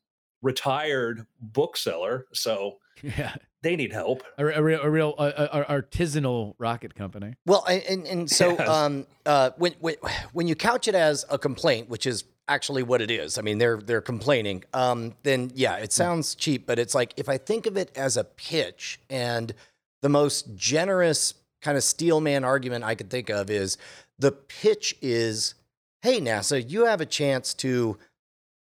retired 0.43 1.27
bookseller 1.41 2.27
so 2.33 2.79
Yeah, 3.03 3.35
they 3.62 3.76
need 3.76 3.93
help 3.93 4.23
a, 4.38 4.47
a 4.47 4.62
real, 4.62 4.81
a 4.81 4.91
real 4.91 5.14
uh, 5.19 5.23
uh, 5.23 5.64
artisanal 5.64 6.55
rocket 6.59 6.95
company. 6.95 7.35
Well, 7.45 7.64
and 7.69 7.83
and, 7.83 8.07
and 8.07 8.31
so 8.31 8.50
Yes. 8.59 8.69
um, 8.69 9.07
uh, 9.26 9.50
when, 9.57 9.75
when 9.81 9.97
when 10.33 10.49
you 10.49 10.55
couch 10.55 10.88
it 10.88 10.95
as 10.95 11.25
a 11.29 11.38
complaint, 11.38 11.88
which 11.88 12.07
is 12.07 12.25
actually 12.49 12.83
what 12.83 13.01
it 13.01 13.11
is, 13.11 13.39
I 13.39 13.43
mean 13.43 13.59
they're 13.59 13.79
they're 13.79 14.01
complaining. 14.01 14.65
Um, 14.73 15.15
then 15.23 15.51
yeah, 15.55 15.77
it 15.77 15.93
sounds 15.93 16.35
cheap, 16.35 16.67
but 16.67 16.79
it's 16.79 16.95
like 16.95 17.13
if 17.17 17.29
I 17.29 17.39
think 17.39 17.67
of 17.67 17.77
it 17.77 17.91
as 17.97 18.17
a 18.17 18.25
pitch, 18.25 19.01
and 19.09 19.55
the 20.03 20.09
most 20.09 20.55
generous 20.55 21.35
kind 21.63 21.77
of 21.77 21.83
steelman 21.83 22.45
argument 22.45 22.85
I 22.85 22.95
could 22.95 23.11
think 23.11 23.31
of 23.31 23.51
is 23.51 23.79
the 24.19 24.33
pitch 24.33 24.95
is, 25.01 25.55
hey 26.03 26.21
NASA, 26.21 26.69
you 26.69 26.85
have 26.85 27.01
a 27.01 27.07
chance 27.07 27.55
to 27.55 27.97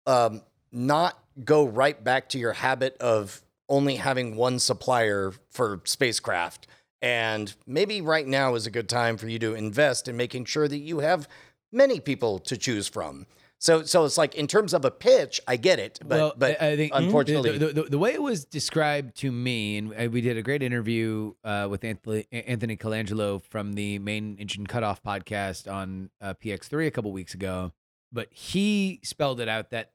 um, 0.08 0.41
not 0.72 1.20
go 1.44 1.65
right 1.65 2.01
back 2.01 2.29
to 2.29 2.39
your 2.39 2.53
habit 2.53 2.96
of 3.00 3.41
only 3.67 3.96
having 3.96 4.36
one 4.36 4.60
supplier 4.60 5.34
for 5.51 5.82
spacecraft. 5.84 6.67
And 7.01 7.53
maybe 7.67 8.01
right 8.01 8.25
now 8.25 8.55
is 8.55 8.65
a 8.65 8.72
good 8.72 8.89
time 8.89 9.17
for 9.17 9.27
you 9.27 9.38
to 9.39 9.53
invest 9.53 10.08
in 10.08 10.15
making 10.15 10.46
sure 10.46 10.67
that 10.67 10.77
you 10.77 11.00
have 11.00 11.27
many 11.72 12.00
people 12.00 12.39
to 12.39 12.58
choose 12.58 12.88
from. 12.88 13.25
So, 13.59 13.83
so 13.83 14.05
it's 14.05 14.17
like 14.17 14.35
in 14.35 14.47
terms 14.47 14.74
of 14.74 14.85
a 14.85 14.91
pitch, 14.91 15.39
I 15.47 15.55
get 15.55 15.79
it, 15.79 16.00
but 16.01 16.09
well, 16.09 16.33
but 16.38 16.62
I 16.62 16.75
think 16.75 16.91
unfortunately- 16.93 17.57
the, 17.57 17.67
the, 17.74 17.83
the, 17.83 17.97
way 17.97 18.13
it 18.13 18.21
was 18.21 18.45
described 18.45 19.15
to 19.17 19.31
me, 19.31 19.77
and 19.77 20.12
we 20.12 20.21
did 20.21 20.38
a 20.38 20.43
great 20.43 20.62
interview 20.62 21.33
uh, 21.43 21.67
with 21.69 21.83
Anthony, 21.83 22.27
Anthony 22.31 22.77
Colangelo 22.77 23.41
from 23.41 23.74
the 23.74 23.97
Main 24.00 24.38
Engine 24.38 24.67
Cutoff 24.67 25.01
podcast 25.01 25.71
on 25.71 26.09
uh, 26.21 26.33
PX3 26.33 26.88
a 26.88 26.91
couple 26.91 27.12
weeks 27.12 27.33
ago. 27.33 27.71
But 28.12 28.27
he 28.31 29.00
spelled 29.03 29.39
it 29.39 29.47
out 29.47 29.71
that 29.71 29.91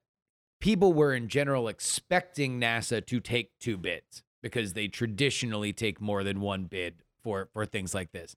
people 0.60 0.92
were 0.92 1.14
in 1.14 1.28
general 1.28 1.68
expecting 1.68 2.60
NASA 2.60 3.04
to 3.06 3.20
take 3.20 3.58
two 3.58 3.76
bids 3.76 4.22
because 4.42 4.72
they 4.72 4.88
traditionally 4.88 5.72
take 5.72 6.00
more 6.00 6.22
than 6.22 6.40
one 6.40 6.64
bid 6.64 7.02
for 7.22 7.48
for 7.52 7.66
things 7.66 7.94
like 7.94 8.12
this. 8.12 8.36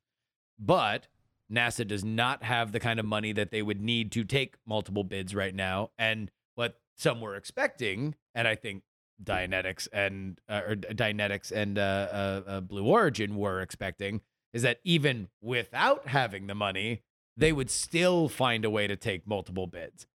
But 0.60 1.08
NASA 1.52 1.88
does 1.88 2.04
not 2.04 2.44
have 2.44 2.72
the 2.72 2.80
kind 2.80 3.00
of 3.00 3.06
money 3.06 3.32
that 3.34 3.52
they 3.52 3.62
would 3.62 3.82
need 3.82 4.12
to 4.14 4.24
take 4.24 4.56
multiple 4.66 5.04
bids 5.04 5.36
right 5.36 5.54
now. 5.54 5.92
And 5.98 6.32
what 6.56 6.80
some 6.96 7.22
were 7.22 7.36
expecting, 7.36 8.16
and 8.34 8.48
I 8.48 8.56
think 8.56 8.84
Dynetics 9.24 9.88
and 9.94 10.40
uh, 10.50 10.62
or 10.68 10.76
Dynetics 10.76 11.52
and 11.52 11.78
uh, 11.78 11.82
uh, 11.82 12.42
uh, 12.48 12.62
Blue 12.62 12.86
Origin 12.86 13.36
were 13.36 13.62
expecting, 13.62 14.22
is 14.54 14.62
that 14.64 14.80
even 14.84 15.30
without 15.42 16.08
having 16.08 16.48
the 16.48 16.56
money, 16.56 17.02
they 17.38 17.52
would 17.52 17.70
still 17.70 18.30
find 18.30 18.66
a 18.66 18.70
way 18.70 18.88
to 18.88 18.96
take 18.96 19.28
multiple 19.28 19.68
bids. 19.68 20.08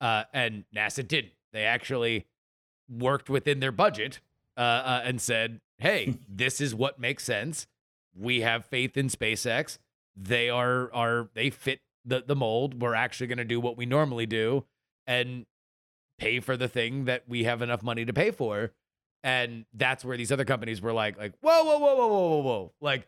Uh, 0.00 0.24
and 0.32 0.64
NASA 0.74 1.06
didn't. 1.06 1.32
They 1.52 1.64
actually 1.64 2.26
worked 2.88 3.30
within 3.30 3.60
their 3.60 3.72
budget 3.72 4.20
uh, 4.56 4.60
uh, 4.60 5.02
and 5.04 5.20
said, 5.20 5.60
"Hey, 5.78 6.18
this 6.28 6.60
is 6.60 6.74
what 6.74 6.98
makes 6.98 7.24
sense. 7.24 7.66
We 8.14 8.40
have 8.40 8.64
faith 8.66 8.96
in 8.96 9.08
SpaceX. 9.08 9.78
They 10.16 10.50
are 10.50 10.92
are 10.92 11.28
they 11.34 11.50
fit 11.50 11.80
the 12.04 12.22
the 12.26 12.36
mold. 12.36 12.80
We're 12.80 12.94
actually 12.94 13.28
going 13.28 13.38
to 13.38 13.44
do 13.44 13.60
what 13.60 13.76
we 13.76 13.86
normally 13.86 14.26
do 14.26 14.64
and 15.06 15.46
pay 16.18 16.40
for 16.40 16.56
the 16.56 16.68
thing 16.68 17.06
that 17.06 17.24
we 17.28 17.44
have 17.44 17.62
enough 17.62 17.82
money 17.82 18.04
to 18.04 18.12
pay 18.12 18.30
for." 18.30 18.72
And 19.24 19.66
that's 19.72 20.04
where 20.04 20.16
these 20.16 20.32
other 20.32 20.44
companies 20.44 20.82
were 20.82 20.92
like, 20.92 21.16
like, 21.16 21.34
whoa, 21.40 21.62
whoa, 21.62 21.78
whoa, 21.78 21.94
whoa, 21.94 22.08
whoa, 22.08 22.42
whoa. 22.42 22.72
Like, 22.80 23.06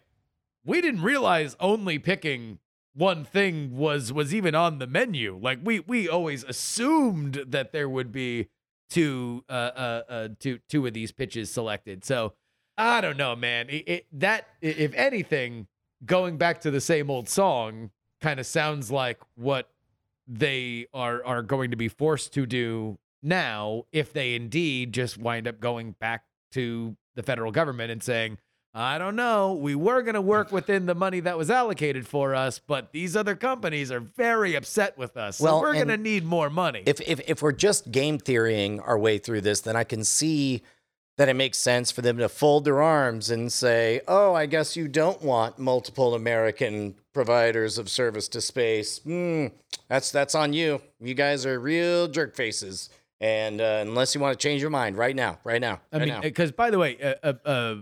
we 0.65 0.81
didn't 0.81 1.03
realize 1.03 1.57
only 1.59 1.99
picking 1.99 2.61
one 2.95 3.25
thing 3.25 3.77
was 3.77 4.13
was 4.13 4.35
even 4.35 4.55
on 4.55 4.79
the 4.79 4.87
menu. 4.87 5.39
Like 5.41 5.59
we 5.63 5.81
we 5.81 6.09
always 6.09 6.45
assumed 6.45 7.45
that 7.49 7.73
there 7.73 7.89
would 7.89 8.13
be 8.13 8.49
two 8.89 9.45
uh 9.49 9.53
uh, 9.53 10.03
uh 10.09 10.29
two 10.39 10.61
two 10.69 10.87
of 10.87 10.95
these 10.95 11.13
pitches 11.13 11.51
selected. 11.51 12.05
So 12.05 12.35
I 12.79 13.01
don't 13.01 13.17
know, 13.17 13.37
man. 13.37 13.69
It, 13.69 13.89
it, 13.89 14.07
that 14.13 14.49
if 14.61 14.95
anything, 14.95 15.67
going 16.05 16.37
back 16.37 16.61
to 16.63 16.71
the 16.71 16.81
same 16.81 17.11
old 17.11 17.29
song, 17.29 17.91
kind 18.21 18.41
of 18.41 18.47
sounds 18.47 18.91
like 18.91 19.19
what 19.35 19.71
they 20.27 20.87
are 20.95 21.25
are 21.25 21.43
going 21.43 21.71
to 21.71 21.77
be 21.77 21.89
forced 21.89 22.33
to 22.35 22.47
do 22.47 22.99
now 23.23 23.85
if 23.93 24.13
they 24.13 24.35
indeed 24.35 24.93
just 24.93 25.19
wind 25.19 25.47
up 25.47 25.61
going 25.61 25.93
back 25.93 26.25
to 26.53 26.97
the 27.15 27.23
federal 27.23 27.53
government 27.53 27.91
and 27.91 28.03
saying, 28.03 28.39
I 28.77 28.99
don't 28.99 29.15
know. 29.15 29.53
We 29.53 29.77
were 29.77 30.03
going 30.03 30.15
to 30.15 30.21
work 30.21 30.51
within 30.51 30.87
the 30.87 30.97
money 30.97 31.21
that 31.21 31.39
was 31.39 31.49
allocated 31.49 32.09
for 32.09 32.35
us, 32.35 32.59
but 32.59 32.91
these 32.93 33.15
other 33.15 33.37
companies 33.37 33.93
are 33.93 34.01
very 34.01 34.57
upset 34.57 34.99
with 34.99 35.17
us. 35.17 35.39
So 35.39 35.45
Well, 35.45 35.61
we're 35.61 35.75
going 35.75 35.89
to 35.89 35.97
need 35.97 36.25
more 36.25 36.51
money. 36.51 36.83
If, 36.85 37.01
if 37.03 37.21
if 37.29 37.41
we're 37.41 37.53
just 37.53 37.93
game 37.93 38.19
theorying 38.19 38.81
our 38.81 38.99
way 38.99 39.19
through 39.19 39.43
this, 39.43 39.61
then 39.61 39.77
I 39.77 39.85
can 39.85 40.03
see 40.03 40.63
that 41.17 41.29
it 41.29 41.35
makes 41.35 41.59
sense 41.59 41.91
for 41.91 42.03
them 42.03 42.19
to 42.19 42.29
fold 42.29 42.65
their 42.65 42.83
arms 42.83 43.31
and 43.31 43.53
say, 43.53 44.01
"Oh, 44.09 44.35
I 44.35 44.47
guess 44.47 44.77
you 44.77 44.89
don't 44.89 45.23
want 45.23 45.59
multiple 45.59 46.15
American 46.15 46.97
providers 47.13 47.79
of 47.79 47.89
service 47.89 48.29
to 48.29 48.41
space. 48.41 48.99
Hmm, 48.99 49.47
that's 49.89 50.11
that's 50.11 50.35
on 50.35 50.53
you. 50.53 50.81
You 51.01 51.15
guys 51.15 51.47
are 51.47 51.59
real 51.59 52.09
jerk 52.09 52.35
faces." 52.35 52.91
And 53.21 53.61
uh, 53.61 53.79
unless 53.81 54.15
you 54.15 54.21
want 54.21 54.39
to 54.39 54.43
change 54.43 54.61
your 54.61 54.71
mind 54.71 54.99
right 54.99 55.15
now, 55.15 55.39
right 55.45 55.61
now, 55.61 55.81
I 55.93 55.99
right 55.99 56.09
mean, 56.09 56.21
because 56.21 56.53
by 56.53 56.71
the 56.71 56.79
way, 56.79 57.01
uh, 57.01 57.15
uh, 57.23 57.49
uh, 57.49 57.75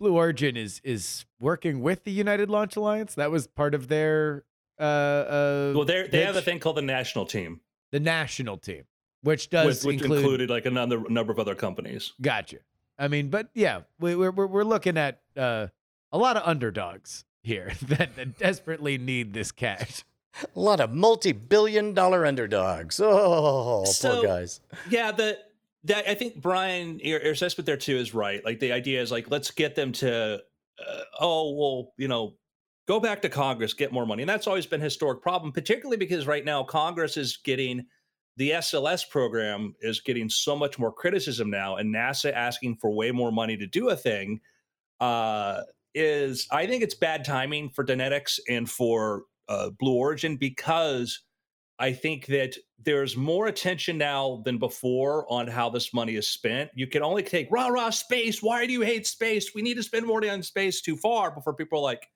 Blue 0.00 0.14
Origin 0.14 0.56
is 0.56 0.80
is 0.84 1.24
working 1.40 1.80
with 1.80 2.04
the 2.04 2.10
United 2.10 2.50
Launch 2.50 2.76
Alliance. 2.76 3.14
That 3.14 3.30
was 3.30 3.46
part 3.46 3.74
of 3.74 3.88
their 3.88 4.44
uh, 4.78 4.82
uh 4.82 5.72
Well, 5.74 5.84
they 5.84 6.08
they 6.08 6.22
have 6.22 6.36
a 6.36 6.42
thing 6.42 6.58
called 6.58 6.76
the 6.76 6.82
national 6.82 7.26
team, 7.26 7.60
the 7.92 8.00
national 8.00 8.58
team, 8.58 8.84
which 9.22 9.50
does 9.50 9.84
which, 9.84 9.94
which 9.94 10.02
include 10.02 10.20
included 10.20 10.50
like 10.50 10.66
another 10.66 11.00
number 11.08 11.32
of 11.32 11.38
other 11.38 11.54
companies. 11.54 12.12
Gotcha. 12.20 12.58
I 12.98 13.08
mean, 13.08 13.28
but 13.30 13.48
yeah, 13.54 13.80
we, 14.00 14.14
we're 14.16 14.30
we're 14.30 14.46
we're 14.46 14.64
looking 14.64 14.96
at 14.96 15.20
uh, 15.36 15.68
a 16.12 16.18
lot 16.18 16.36
of 16.36 16.42
underdogs 16.46 17.24
here 17.42 17.72
that, 17.82 18.16
that 18.16 18.38
desperately 18.38 18.98
need 18.98 19.32
this 19.32 19.52
cash. 19.52 20.04
a 20.54 20.60
lot 20.60 20.80
of 20.80 20.92
multi-billion-dollar 20.92 22.24
underdogs. 22.26 23.00
Oh, 23.02 23.84
So- 23.84 24.16
poor 24.20 24.26
guys. 24.26 24.60
Yeah, 24.90 25.12
the 25.12 25.38
that 25.84 26.08
I 26.08 26.14
think 26.14 26.40
Brian 26.42 26.98
your, 27.00 27.22
your 27.22 27.32
assessment 27.32 27.66
there 27.66 27.76
too 27.76 27.96
is 27.96 28.12
right. 28.14 28.44
Like 28.44 28.58
the 28.60 28.72
idea 28.72 29.00
is 29.00 29.10
like 29.12 29.30
let's 29.30 29.50
get 29.50 29.74
them 29.76 29.92
to 29.92 30.40
uh, 30.86 31.00
oh 31.20 31.54
well 31.54 31.92
you 31.96 32.08
know 32.08 32.34
go 32.86 32.98
back 32.98 33.22
to 33.22 33.28
Congress 33.28 33.74
get 33.74 33.92
more 33.92 34.06
money 34.06 34.22
and 34.22 34.28
that's 34.28 34.46
always 34.46 34.66
been 34.66 34.80
a 34.80 34.84
historic 34.84 35.20
problem 35.22 35.52
particularly 35.52 35.96
because 35.96 36.26
right 36.26 36.44
now 36.44 36.62
Congress 36.62 37.16
is 37.16 37.36
getting 37.38 37.84
the 38.38 38.52
SLS 38.52 39.08
program 39.10 39.74
is 39.80 40.00
getting 40.00 40.28
so 40.28 40.54
much 40.54 40.78
more 40.78 40.92
criticism 40.92 41.50
now 41.50 41.76
and 41.76 41.92
NASA 41.92 42.32
asking 42.32 42.76
for 42.76 42.90
way 42.90 43.10
more 43.10 43.32
money 43.32 43.56
to 43.56 43.66
do 43.66 43.88
a 43.88 43.96
thing 43.96 44.40
uh, 45.00 45.62
is 45.92 46.46
I 46.52 46.66
think 46.66 46.84
it's 46.84 46.94
bad 46.94 47.24
timing 47.24 47.68
for 47.68 47.84
Dynetics 47.84 48.38
and 48.48 48.70
for 48.70 49.24
uh, 49.48 49.70
Blue 49.80 49.94
Origin 49.94 50.36
because 50.36 51.20
I 51.80 51.92
think 51.92 52.26
that 52.26 52.54
there's 52.84 53.16
more 53.16 53.48
attention 53.48 53.98
now 53.98 54.40
than 54.44 54.56
before 54.56 55.30
on 55.32 55.48
how 55.48 55.68
this 55.68 55.92
money 55.92 56.14
is 56.14 56.28
spent. 56.28 56.70
You 56.74 56.86
can 56.86 57.02
only 57.02 57.24
take 57.24 57.48
rah 57.50 57.66
rah 57.66 57.90
space. 57.90 58.40
Why 58.40 58.66
do 58.66 58.72
you 58.72 58.82
hate 58.82 59.06
space? 59.06 59.52
We 59.52 59.62
need 59.62 59.74
to 59.74 59.82
spend 59.82 60.06
more 60.06 60.20
money 60.20 60.30
on 60.30 60.44
space 60.44 60.80
too 60.80 60.96
far 60.96 61.32
before 61.32 61.54
people 61.54 61.80
are 61.80 61.82
like, 61.82 62.06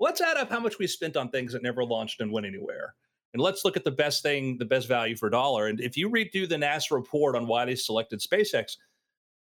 let's 0.00 0.22
add 0.22 0.38
up 0.38 0.50
how 0.50 0.60
much 0.60 0.78
we 0.78 0.86
spent 0.86 1.18
on 1.18 1.28
things 1.28 1.52
that 1.52 1.62
never 1.62 1.84
launched 1.84 2.20
and 2.22 2.32
went 2.32 2.46
anywhere. 2.46 2.94
And 3.36 3.42
let's 3.42 3.66
look 3.66 3.76
at 3.76 3.84
the 3.84 3.90
best 3.90 4.22
thing, 4.22 4.56
the 4.56 4.64
best 4.64 4.88
value 4.88 5.14
for 5.14 5.26
a 5.26 5.30
dollar. 5.30 5.66
And 5.66 5.78
if 5.78 5.94
you 5.94 6.08
read 6.08 6.32
through 6.32 6.46
the 6.46 6.56
NASA 6.56 6.92
report 6.92 7.36
on 7.36 7.46
why 7.46 7.66
they 7.66 7.74
selected 7.74 8.20
SpaceX, 8.20 8.78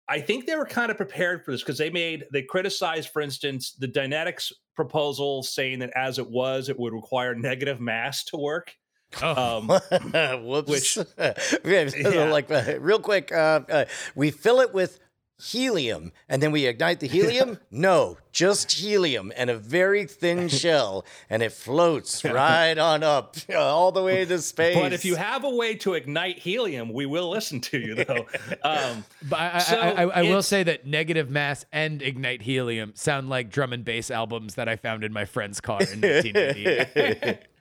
I 0.08 0.22
think 0.22 0.46
they 0.46 0.56
were 0.56 0.66
kind 0.66 0.90
of 0.90 0.96
prepared 0.96 1.44
for 1.44 1.52
this 1.52 1.62
because 1.62 1.78
they 1.78 1.90
made 1.90 2.24
they 2.32 2.44
criticized, 2.44 3.10
for 3.10 3.22
instance, 3.22 3.74
the 3.74 3.90
Dynetics 3.90 4.54
proposal, 4.74 5.44
saying 5.44 5.80
that 5.80 5.92
as 5.98 6.18
it 6.18 6.30
was, 6.30 6.70
it 6.70 6.80
would 6.80 6.94
require 6.94 7.36
negative 7.36 7.82
mass 7.82 8.24
to 8.25 8.38
work. 8.38 8.74
Um, 9.22 9.68
Whoops. 10.46 10.70
which- 10.70 10.98
Yeah, 11.66 11.90
Yeah. 11.94 12.32
like 12.32 12.50
uh, 12.50 12.80
real 12.80 13.00
quick, 13.00 13.34
uh, 13.34 13.62
uh, 13.70 13.86
we 14.16 14.32
fill 14.32 14.62
it 14.62 14.74
with 14.74 14.98
helium 15.42 16.12
and 16.30 16.42
then 16.42 16.52
we 16.52 16.66
ignite 16.66 17.00
the 17.00 17.08
helium. 17.08 17.58
no, 17.72 18.18
just 18.32 18.72
helium 18.72 19.32
and 19.36 19.50
a 19.50 19.58
very 19.58 20.06
thin 20.06 20.48
shell, 20.48 21.06
and 21.30 21.44
it 21.44 21.52
floats 21.52 22.24
right 22.24 22.78
on 22.78 23.04
up 23.04 23.36
uh, 23.50 23.58
all 23.58 23.92
the 23.92 24.02
way 24.02 24.25
to 24.25 24.40
space. 24.42 24.75
But 24.75 24.94
if 24.94 25.06
you 25.06 25.16
have 25.16 25.44
a 25.44 25.50
way 25.50 25.75
to 25.75 25.94
ignite 25.94 26.40
helium, 26.40 26.92
we 26.94 27.06
will 27.06 27.30
listen 27.30 27.60
to 27.62 27.80
you, 27.80 27.96
though. 27.96 28.25
Um, 28.63 29.04
But 29.28 29.40
I, 29.40 29.56
I- 29.56 29.60
So 29.60 29.78
I, 29.80 29.90
I, 29.90 30.04
I 30.04 30.22
will 30.24 30.44
say 30.44 30.63
that 30.63 30.86
negative 30.88 31.30
mass 31.30 31.66
and 31.72 32.02
ignite 32.02 32.42
helium 32.42 32.94
sound 32.96 33.30
like 33.30 33.50
drum 33.50 33.74
and 33.74 33.84
bass 33.84 34.10
albums 34.12 34.56
that 34.56 34.68
I 34.70 34.75
found 34.78 35.04
in 35.04 35.12
my 35.13 35.25
friend's 35.25 35.60
car 35.62 35.82
in 35.82 36.00
1988. 36.02 37.40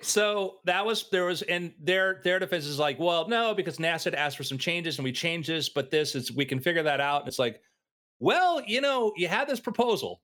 so 0.00 0.58
that 0.64 0.86
was 0.86 1.08
there 1.10 1.24
was 1.24 1.42
and 1.42 1.72
their 1.80 2.20
their 2.22 2.38
defense 2.38 2.66
is 2.66 2.78
like, 2.78 2.98
well, 2.98 3.28
no, 3.28 3.54
because 3.54 3.78
NASA 3.78 4.04
had 4.04 4.14
asked 4.14 4.36
for 4.36 4.44
some 4.44 4.58
changes 4.58 4.98
and 4.98 5.04
we 5.04 5.12
changed 5.12 5.48
this, 5.48 5.68
but 5.68 5.90
this 5.90 6.14
is 6.14 6.30
we 6.30 6.44
can 6.44 6.60
figure 6.60 6.84
that 6.84 7.00
out. 7.00 7.22
And 7.22 7.28
it's 7.28 7.38
like, 7.38 7.60
well, 8.20 8.62
you 8.64 8.80
know, 8.80 9.12
you 9.16 9.26
had 9.28 9.48
this 9.48 9.60
proposal, 9.60 10.22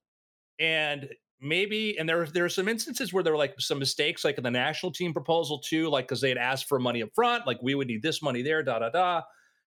and 0.61 1.09
maybe 1.41 1.99
and 1.99 2.09
there 2.09 2.27
there 2.27 2.45
are 2.45 2.51
some 2.51 2.69
instances 2.69 3.13
where 3.13 3.25
there 3.25 3.33
were 3.33 3.39
like 3.39 3.55
some 3.59 3.81
mistakes, 3.81 4.25
like 4.25 4.39
in 4.39 4.45
the 4.45 4.51
national 4.51 4.93
team 4.93 5.13
proposal 5.13 5.59
too, 5.59 5.89
like 5.89 6.07
because 6.07 6.21
they 6.21 6.29
had 6.29 6.39
asked 6.39 6.69
for 6.69 6.79
money 6.79 7.03
up 7.03 7.11
front, 7.15 7.47
like 7.47 7.59
we 7.61 7.75
would 7.75 7.89
need 7.89 8.03
this 8.03 8.23
money 8.23 8.43
there, 8.43 8.63
da 8.63 8.79
da 8.79 8.91
da. 8.91 9.23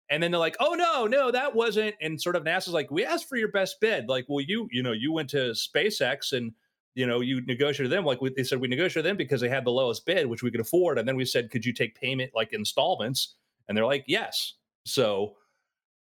And 0.09 0.23
then 0.23 0.31
they're 0.31 0.39
like, 0.39 0.55
"Oh 0.61 0.73
no, 0.73 1.05
no, 1.05 1.31
that 1.31 1.53
wasn't." 1.53 1.93
And 2.01 2.21
sort 2.21 2.37
of 2.37 2.45
NASA's 2.45 2.69
like, 2.69 2.89
"We 2.91 3.03
asked 3.03 3.27
for 3.27 3.35
your 3.35 3.51
best 3.51 3.75
bid. 3.81 4.07
Like, 4.07 4.25
well, 4.29 4.39
you, 4.39 4.69
you 4.71 4.81
know, 4.81 4.93
you 4.93 5.11
went 5.11 5.29
to 5.31 5.51
SpaceX 5.51 6.31
and 6.31 6.53
you 6.97 7.05
know 7.05 7.21
you 7.21 7.41
negotiated 7.45 7.91
them. 7.91 8.03
Like 8.03 8.21
we, 8.21 8.33
they 8.35 8.43
said, 8.43 8.59
we 8.59 8.67
negotiated 8.67 9.07
them 9.07 9.17
because 9.17 9.39
they 9.39 9.49
had 9.49 9.63
the 9.63 9.71
lowest 9.71 10.03
bid, 10.03 10.25
which 10.25 10.41
we 10.41 10.49
could 10.49 10.59
afford. 10.59 10.97
And 10.97 11.07
then 11.07 11.15
we 11.15 11.25
said, 11.25 11.51
could 11.51 11.63
you 11.63 11.71
take 11.71 11.93
payment 11.93 12.31
like 12.33 12.53
installments? 12.53 13.35
And 13.67 13.77
they're 13.77 13.85
like, 13.85 14.03
yes. 14.07 14.53
So, 14.83 15.35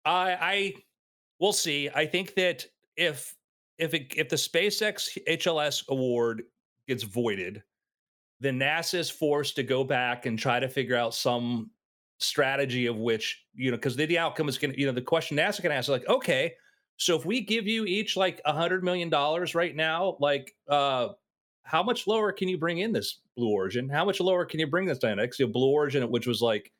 I, 0.03 0.38
I, 0.41 0.74
we'll 1.39 1.53
see. 1.53 1.89
I 1.95 2.05
think 2.05 2.36
that 2.36 2.65
if 2.98 3.33
if 3.77 3.93
it, 3.93 4.13
if 4.17 4.27
the 4.27 4.36
SpaceX 4.36 5.17
HLS 5.29 5.88
award 5.88 6.43
gets 6.89 7.03
voided, 7.03 7.63
then 8.41 8.60
NASA 8.60 8.95
is 8.95 9.10
forced 9.10 9.55
to 9.55 9.63
go 9.63 9.86
back 9.86 10.25
and 10.25 10.38
try 10.38 10.60
to 10.60 10.67
figure 10.67 10.98
out 10.98 11.13
some 11.13 11.71
strategy 12.19 12.86
of 12.86 12.98
which 12.98 13.45
you 13.55 13.71
know 13.71 13.77
because 13.77 13.95
the, 13.95 14.17
outcome 14.17 14.48
is 14.48 14.57
going 14.57 14.71
to 14.71 14.79
you 14.79 14.86
know 14.86 14.91
the 14.91 15.01
question 15.01 15.36
NASA 15.36 15.60
can 15.62 15.71
ask 15.71 15.86
is 15.86 15.89
like 15.89 16.07
okay 16.07 16.53
so 16.98 17.15
if 17.17 17.25
we 17.25 17.41
give 17.41 17.67
you 17.67 17.86
each 17.86 18.15
like 18.15 18.41
a 18.45 18.53
hundred 18.53 18.83
million 18.83 19.10
dollars 19.10 19.55
right 19.55 19.75
now 19.75 20.17
like 20.19 20.53
uh 20.69 21.10
how 21.63 21.83
much 21.83 22.07
lower 22.07 22.31
can 22.31 22.48
you 22.48 22.57
bring 22.57 22.79
in 22.79 22.91
this 22.91 23.19
Blue 23.38 23.50
Origin 23.50 23.89
how 23.89 24.05
much 24.05 24.19
lower 24.19 24.45
can 24.45 24.60
you 24.60 24.67
bring 24.67 24.86
this 24.86 25.00
Dynetics 25.00 25.39
you 25.39 25.45
know, 25.48 25.51
Blue 25.51 25.69
Origin 25.69 26.10
which 26.10 26.27
was 26.27 26.41
like 26.41 26.71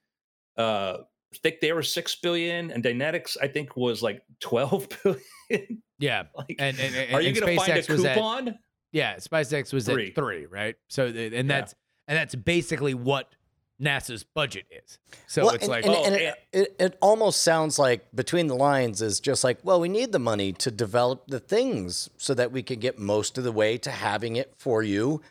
uh 0.58 0.98
I 1.34 1.38
think 1.42 1.62
they 1.62 1.72
were 1.72 1.84
six 1.84 2.16
billion 2.16 2.72
and 2.72 2.84
Dynetics 2.84 3.38
I 3.42 3.48
think 3.48 3.76
was 3.76 4.02
like 4.02 4.22
twelve 4.40 4.88
billion 5.04 5.82
yeah. 6.02 6.24
like 6.36 6.56
And, 6.60 6.78
and, 6.80 6.96
and 6.96 7.14
are 7.16 7.22
you 7.22 7.34
going 7.34 7.56
to 7.58 7.64
find 7.64 7.72
a 7.72 7.92
was 7.92 8.04
at- 8.04 8.16
coupon 8.16 8.58
Yeah, 8.92 9.16
SpaceX 9.16 9.72
was 9.72 9.86
Three. 9.86 10.10
at 10.10 10.16
three, 10.16 10.46
right? 10.48 10.76
So, 10.90 11.06
and 11.06 11.50
that's 11.50 11.74
and 12.08 12.18
that's 12.18 12.36
basically 12.36 12.94
what 12.94 13.34
NASA's 13.82 14.24
budget 14.24 14.66
is. 14.70 15.00
So 15.28 15.46
Well, 15.46 15.56
it's 15.56 15.64
and, 15.64 15.72
like, 15.72 15.86
and, 15.86 15.96
Oh, 15.96 16.04
and 16.06 16.16
and- 16.16 16.24
it, 16.24 16.36
it, 16.54 16.76
it 16.80 16.98
almost 17.02 17.42
sounds 17.42 17.80
like 17.80 18.06
between 18.14 18.48
the 18.48 18.56
lines 18.56 19.02
is 19.02 19.20
just 19.20 19.44
like, 19.44 19.60
well, 19.64 19.80
we 19.80 19.90
need 19.90 20.12
the 20.12 20.20
money 20.20 20.54
to 20.54 20.70
develop 20.72 21.28
the 21.28 21.40
things 21.40 22.10
so 22.18 22.34
that 22.36 22.52
we 22.52 22.62
can 22.64 22.80
get 22.80 23.00
most 23.00 23.38
of 23.38 23.44
the 23.44 23.52
way 23.52 23.78
to 23.80 23.90
having 23.92 24.36
it 24.36 24.54
for 24.58 24.84
you 24.84 25.22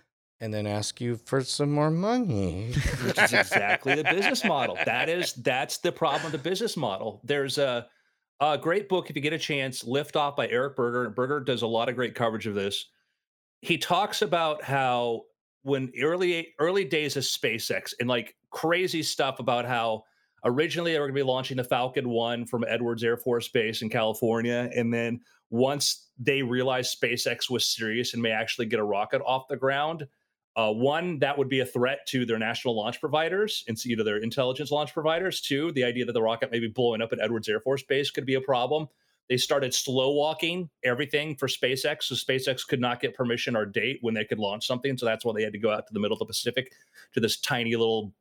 and 0.41 0.53
then 0.55 0.67
ask 0.67 1.01
you 1.01 1.17
for 1.17 1.43
some 1.43 1.71
more 1.71 1.91
money. 1.91 2.73
which 3.05 3.19
is 3.19 3.33
exactly 3.33 3.95
the 3.95 4.05
business 4.05 4.43
model. 4.45 4.77
That 4.87 5.09
is 5.09 5.35
that's 5.35 5.79
the 5.79 5.93
problem 5.93 6.27
of 6.27 6.33
the 6.33 6.39
business 6.39 6.77
model. 6.77 7.21
There's 7.25 7.59
a 7.59 7.87
a 8.41 8.57
great 8.57 8.89
book 8.89 9.11
if 9.11 9.17
you 9.17 9.21
get 9.21 9.35
a 9.35 9.39
chance, 9.39 9.85
Lift 9.85 10.17
Off 10.17 10.35
by 10.35 10.49
Eric 10.49 10.75
Berger. 10.77 11.11
Berger 11.11 11.41
does 11.41 11.61
a 11.61 11.67
lot 11.67 11.91
of 11.91 11.95
great 11.95 12.15
coverage 12.15 12.47
of 12.47 12.55
this. 12.55 12.87
He 13.61 13.77
talks 13.77 14.23
about 14.23 14.65
how 14.65 15.25
when 15.63 15.93
early 16.01 16.55
early 16.59 16.87
days 16.87 17.19
of 17.19 17.23
SpaceX 17.25 17.93
and 18.01 18.09
like 18.09 18.35
crazy 18.51 19.03
stuff 19.03 19.39
about 19.39 19.67
how 19.67 20.05
Originally, 20.45 20.93
they 20.93 20.99
were 20.99 21.07
going 21.07 21.17
to 21.17 21.21
be 21.21 21.31
launching 21.31 21.59
the 21.59 21.65
Falcon 21.65 22.09
1 22.09 22.47
from 22.47 22.65
Edwards 22.67 23.05
Air 23.05 23.17
Force 23.17 23.49
Base 23.49 23.83
in 23.83 23.91
California. 23.91 24.71
And 24.75 24.93
then 24.93 25.21
once 25.51 26.09
they 26.19 26.43
realized 26.43 27.01
SpaceX 27.01 27.51
was 27.51 27.67
serious 27.67 28.15
and 28.15 28.23
may 28.23 28.31
actually 28.31 28.67
get 28.67 28.81
a 28.81 28.85
rocket 28.85 29.21
off 29.23 29.49
the 29.49 29.57
ground, 29.57 30.07
uh, 30.57 30.73
one, 30.73 31.19
that 31.19 31.37
would 31.37 31.49
be 31.49 31.61
a 31.61 31.67
threat 31.67 32.01
to 32.09 32.25
their 32.25 32.39
national 32.39 32.77
launch 32.77 33.01
providers 33.01 33.65
and 33.69 33.83
you 33.85 33.97
know, 33.97 34.05
their 34.05 34.17
intelligence 34.17 34.71
launch 34.71 34.93
providers. 34.93 35.41
Two, 35.41 35.73
the 35.73 35.85
idea 35.85 36.05
that 36.05 36.13
the 36.13 36.23
rocket 36.23 36.51
may 36.51 36.59
be 36.59 36.69
blowing 36.69 37.03
up 37.03 37.13
at 37.13 37.21
Edwards 37.21 37.49
Air 37.49 37.61
Force 37.61 37.83
Base 37.83 38.11
could 38.11 38.27
be 38.27 38.35
a 38.35 38.41
problem. 38.41 38.89
They 39.29 39.37
started 39.37 39.73
slow 39.73 40.11
walking 40.11 40.69
everything 40.83 41.37
for 41.37 41.47
SpaceX, 41.47 42.05
so 42.05 42.17
SpaceX 42.17 42.67
could 42.67 42.81
not 42.81 43.01
get 43.01 43.15
permission 43.15 43.55
or 43.55 43.65
date 43.65 43.99
when 44.01 44.13
they 44.13 44.25
could 44.25 44.41
launch 44.41 44.67
something. 44.67 44.99
So 44.99 45.07
that's 45.07 45.25
why 45.25 45.35
they 45.37 45.45
had 45.45 45.53
to 45.53 45.59
go 45.59 45.71
out 45.71 45.87
to 45.87 45.95
the 45.95 46.01
middle 46.01 46.17
of 46.17 46.19
the 46.19 46.25
Pacific 46.25 46.73
to 47.15 47.21
this 47.21 47.39
tiny 47.39 47.77
little 47.77 48.13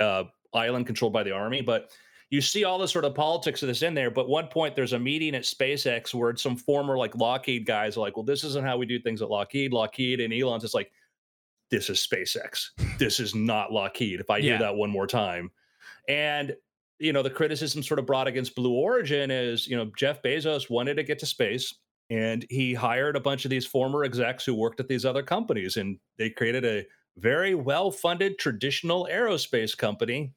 uh, 0.00 0.24
island 0.54 0.86
controlled 0.86 1.12
by 1.12 1.22
the 1.22 1.32
army. 1.32 1.60
But 1.60 1.90
you 2.30 2.40
see 2.40 2.64
all 2.64 2.78
the 2.78 2.88
sort 2.88 3.04
of 3.04 3.14
politics 3.14 3.62
of 3.62 3.68
this 3.68 3.82
in 3.82 3.94
there. 3.94 4.10
But 4.10 4.28
one 4.28 4.48
point, 4.48 4.74
there's 4.74 4.92
a 4.94 4.98
meeting 4.98 5.34
at 5.34 5.42
SpaceX 5.42 6.12
where 6.12 6.34
some 6.36 6.56
former 6.56 6.98
like 6.98 7.14
Lockheed 7.16 7.66
guys 7.66 7.96
are 7.96 8.00
like, 8.00 8.16
"Well, 8.16 8.24
this 8.24 8.42
isn't 8.44 8.64
how 8.64 8.76
we 8.76 8.86
do 8.86 8.98
things 8.98 9.22
at 9.22 9.30
Lockheed." 9.30 9.72
Lockheed 9.72 10.20
and 10.20 10.32
Elon's 10.34 10.62
just 10.64 10.74
like, 10.74 10.90
"This 11.70 11.88
is 11.90 11.98
SpaceX. 12.04 12.70
This 12.98 13.20
is 13.20 13.34
not 13.34 13.72
Lockheed." 13.72 14.20
If 14.20 14.28
I 14.30 14.40
hear 14.40 14.54
Yeah. 14.54 14.58
that 14.60 14.76
one 14.76 14.90
more 14.90 15.06
time, 15.06 15.50
and 16.08 16.56
you 16.98 17.12
know 17.12 17.22
the 17.22 17.30
criticism 17.30 17.82
sort 17.82 17.98
of 18.00 18.06
brought 18.06 18.26
against 18.26 18.54
Blue 18.56 18.72
Origin 18.72 19.30
is 19.30 19.66
you 19.68 19.76
know 19.76 19.90
Jeff 19.96 20.22
Bezos 20.22 20.68
wanted 20.70 20.94
to 20.96 21.02
get 21.04 21.18
to 21.20 21.26
space. 21.26 21.74
And 22.08 22.46
he 22.50 22.72
hired 22.72 23.16
a 23.16 23.20
bunch 23.20 23.44
of 23.44 23.50
these 23.50 23.66
former 23.66 24.04
execs 24.04 24.44
who 24.44 24.54
worked 24.54 24.78
at 24.78 24.86
these 24.86 25.04
other 25.04 25.24
companies, 25.24 25.76
and 25.76 25.98
they 26.18 26.30
created 26.30 26.64
a 26.64 26.84
very 27.18 27.54
well 27.54 27.90
funded 27.90 28.38
traditional 28.38 29.08
aerospace 29.10 29.76
company 29.76 30.32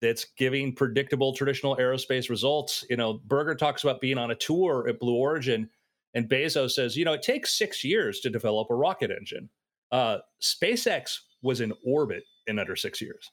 that's 0.00 0.24
giving 0.36 0.74
predictable 0.74 1.32
traditional 1.32 1.76
aerospace 1.76 2.30
results. 2.30 2.84
You 2.88 2.96
know, 2.96 3.20
Berger 3.24 3.54
talks 3.54 3.82
about 3.84 4.00
being 4.00 4.18
on 4.18 4.30
a 4.30 4.34
tour 4.34 4.86
at 4.88 4.98
Blue 5.00 5.14
Origin, 5.16 5.68
and 6.14 6.28
Bezos 6.28 6.72
says, 6.72 6.96
you 6.96 7.04
know, 7.04 7.12
it 7.12 7.22
takes 7.22 7.56
six 7.58 7.82
years 7.84 8.20
to 8.20 8.30
develop 8.30 8.70
a 8.70 8.74
rocket 8.74 9.10
engine. 9.10 9.48
Uh, 9.90 10.18
SpaceX 10.40 11.18
was 11.42 11.60
in 11.60 11.72
orbit 11.84 12.24
in 12.46 12.58
under 12.58 12.76
six 12.76 13.00
years. 13.00 13.30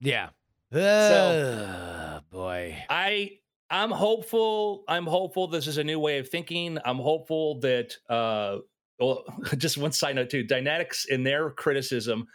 Yeah. 0.00 0.28
So- 0.72 2.18
Oh, 2.18 2.20
boy. 2.30 2.76
I 2.88 3.38
I'm 3.70 3.90
hopeful. 3.90 4.84
I'm 4.88 5.06
hopeful 5.06 5.48
this 5.48 5.66
is 5.66 5.78
a 5.78 5.84
new 5.84 5.98
way 5.98 6.18
of 6.18 6.28
thinking. 6.28 6.78
I'm 6.84 6.98
hopeful 6.98 7.58
that 7.60 7.96
uh 8.08 8.58
well 8.98 9.24
just 9.56 9.78
one 9.78 9.92
side 9.92 10.16
note 10.16 10.30
too, 10.30 10.44
Dynetics 10.44 11.06
in 11.06 11.22
their 11.22 11.50
criticism, 11.50 12.26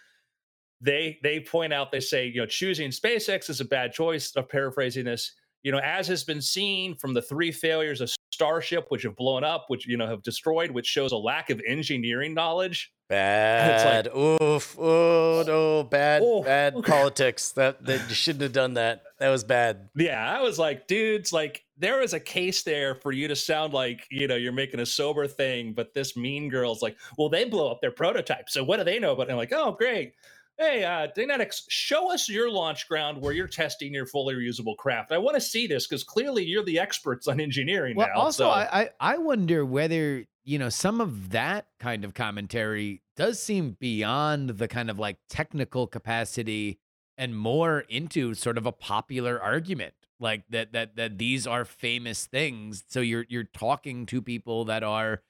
they 0.82 1.18
they 1.24 1.40
point 1.40 1.74
out, 1.74 1.92
they 1.92 2.00
say, 2.00 2.28
you 2.28 2.42
know, 2.42 2.46
choosing 2.46 2.92
SpaceX 2.92 3.50
is 3.50 3.62
a 3.62 3.66
bad 3.66 3.94
choice 3.94 4.32
of 4.36 4.50
paraphrasing 4.50 5.06
this. 5.06 5.34
You 5.64 5.72
know, 5.72 5.80
as 5.80 6.08
has 6.08 6.24
been 6.24 6.42
seen 6.42 6.96
from 6.96 7.14
the 7.14 7.22
three 7.22 7.52
failures 7.52 8.00
of 8.00 8.12
Starship, 8.32 8.86
which 8.90 9.04
have 9.04 9.16
blown 9.16 9.44
up, 9.44 9.66
which 9.68 9.88
you 9.88 9.98
know 9.98 10.08
have 10.08 10.22
destroyed, 10.22 10.72
which 10.72 10.86
shows 10.86 11.12
a 11.12 11.18
lack 11.18 11.50
of 11.50 11.60
engineering 11.68 12.34
knowledge. 12.34 12.92
Bad. 13.10 14.08
Oof. 14.16 14.78
Oh 14.80 15.44
no. 15.48 15.84
Bad. 15.84 16.22
Oh, 16.24 16.44
bad 16.44 16.76
okay. 16.76 16.92
politics. 16.92 17.52
That 17.52 17.86
that 17.86 18.10
you 18.10 18.16
shouldn't 18.16 18.42
have 18.44 18.54
done 18.54 18.74
that. 18.74 19.04
That 19.20 19.30
was 19.30 19.44
bad. 19.44 19.90
Yeah, 19.96 20.24
I 20.30 20.42
was 20.42 20.60
like, 20.60 20.88
dudes, 20.88 21.32
like 21.32 21.64
there 21.78 22.00
was 22.00 22.14
a 22.14 22.20
case 22.20 22.64
there 22.64 22.96
for 22.96 23.12
you 23.12 23.28
to 23.28 23.36
sound 23.36 23.74
like, 23.74 24.06
you 24.12 24.28
know, 24.28 24.36
you're 24.36 24.52
making 24.52 24.80
a 24.80 24.86
sober 24.86 25.28
thing, 25.28 25.74
but 25.74 25.94
this 25.94 26.18
mean 26.18 26.50
girl's 26.50 26.82
like, 26.82 26.98
well, 27.18 27.30
they 27.30 27.46
blow 27.46 27.72
up 27.72 27.82
their 27.82 27.92
prototype. 27.92 28.50
So 28.50 28.64
what 28.64 28.78
do 28.78 28.84
they 28.84 29.00
know 29.00 29.14
about? 29.14 29.24
it? 29.24 29.26
And 29.26 29.32
I'm 29.34 29.38
like, 29.38 29.54
oh, 29.54 29.72
great. 29.72 30.14
Hey, 30.60 30.84
uh, 30.84 31.08
Dynetics, 31.16 31.62
show 31.70 32.12
us 32.12 32.28
your 32.28 32.50
launch 32.50 32.88
ground 32.90 33.22
where 33.22 33.32
you're 33.32 33.48
testing 33.48 33.94
your 33.94 34.08
fully 34.08 34.34
reusable 34.34 34.76
craft. 34.76 35.12
I 35.12 35.20
want 35.20 35.36
to 35.36 35.42
see 35.42 35.68
this 35.68 35.86
because 35.86 36.04
clearly 36.04 36.44
you're 36.44 36.64
the 36.64 36.80
experts 36.80 37.28
on 37.28 37.40
engineering 37.40 37.96
Well, 37.96 38.08
now. 38.08 38.20
also, 38.22 38.46
so- 38.46 38.50
I, 38.50 38.82
I 38.82 38.90
I 39.00 39.18
wonder 39.20 39.64
whether 39.64 40.26
you 40.48 40.58
know 40.58 40.70
some 40.70 41.02
of 41.02 41.32
that 41.32 41.68
kind 41.78 42.06
of 42.06 42.14
commentary 42.14 43.02
does 43.18 43.44
seem 43.44 43.76
beyond 43.80 44.52
the 44.52 44.68
kind 44.68 44.90
of 44.90 44.98
like 44.98 45.18
technical 45.30 45.88
capacity 45.88 46.80
and 47.18 47.38
more 47.38 47.82
into 47.90 48.34
sort 48.34 48.58
of 48.58 48.66
a 48.66 48.72
popular 48.72 49.42
argument, 49.42 49.94
like 50.22 50.44
that 50.50 50.72
that 50.72 50.96
that 50.96 51.18
these 51.18 51.46
are 51.46 51.66
famous 51.66 52.28
things. 52.28 52.86
So 52.88 53.02
you're 53.02 53.26
you're 53.28 53.44
talking 53.44 54.06
to 54.08 54.22
people 54.22 54.66
that 54.66 54.84
are, 54.84 55.22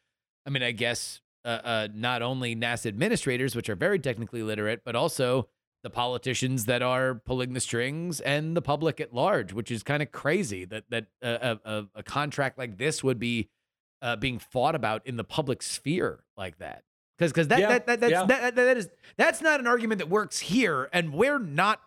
I 0.46 0.52
mean, 0.52 0.62
I 0.62 0.72
guess 0.72 1.22
uh, 1.44 1.62
uh, 1.64 1.88
not 1.96 2.22
only 2.22 2.56
NASA 2.56 2.86
administrators, 2.86 3.56
which 3.56 3.70
are 3.70 3.76
very 3.76 3.98
technically 3.98 4.44
literate, 4.44 4.82
but 4.86 4.96
also 4.96 5.48
the 5.82 5.90
politicians 5.90 6.66
that 6.66 6.84
are 6.84 7.16
pulling 7.16 7.54
the 7.54 7.60
strings 7.60 8.20
and 8.20 8.56
the 8.56 8.62
public 8.62 9.02
at 9.02 9.14
large, 9.14 9.52
which 9.52 9.72
is 9.72 9.82
kind 9.82 10.04
of 10.04 10.12
crazy 10.12 10.64
that 10.66 10.84
that 10.90 11.08
uh, 11.24 11.56
a, 11.66 11.72
a, 11.72 11.88
a 11.96 12.04
contract 12.04 12.60
like 12.60 12.78
this 12.78 13.04
would 13.04 13.18
be 13.18 13.50
uh, 14.02 14.16
being 14.16 14.40
fought 14.40 14.76
about 14.76 15.06
in 15.06 15.18
the 15.18 15.24
public 15.24 15.62
sphere 15.62 16.24
like 16.38 16.58
that. 16.60 16.84
Because 17.18 17.32
because 17.32 17.48
that, 17.48 17.60
Yeah, 17.60 17.70
that, 17.70 17.88
that 17.88 18.00
that's 18.00 18.12
yeah. 18.12 18.26
that, 18.26 18.56
that 18.56 18.78
is 18.78 18.90
that's 19.16 19.42
not 19.42 19.60
an 19.60 19.68
argument 19.68 20.00
that 20.00 20.10
works 20.10 20.40
here, 20.40 20.90
and 20.94 21.14
we're 21.14 21.40
not 21.40 21.82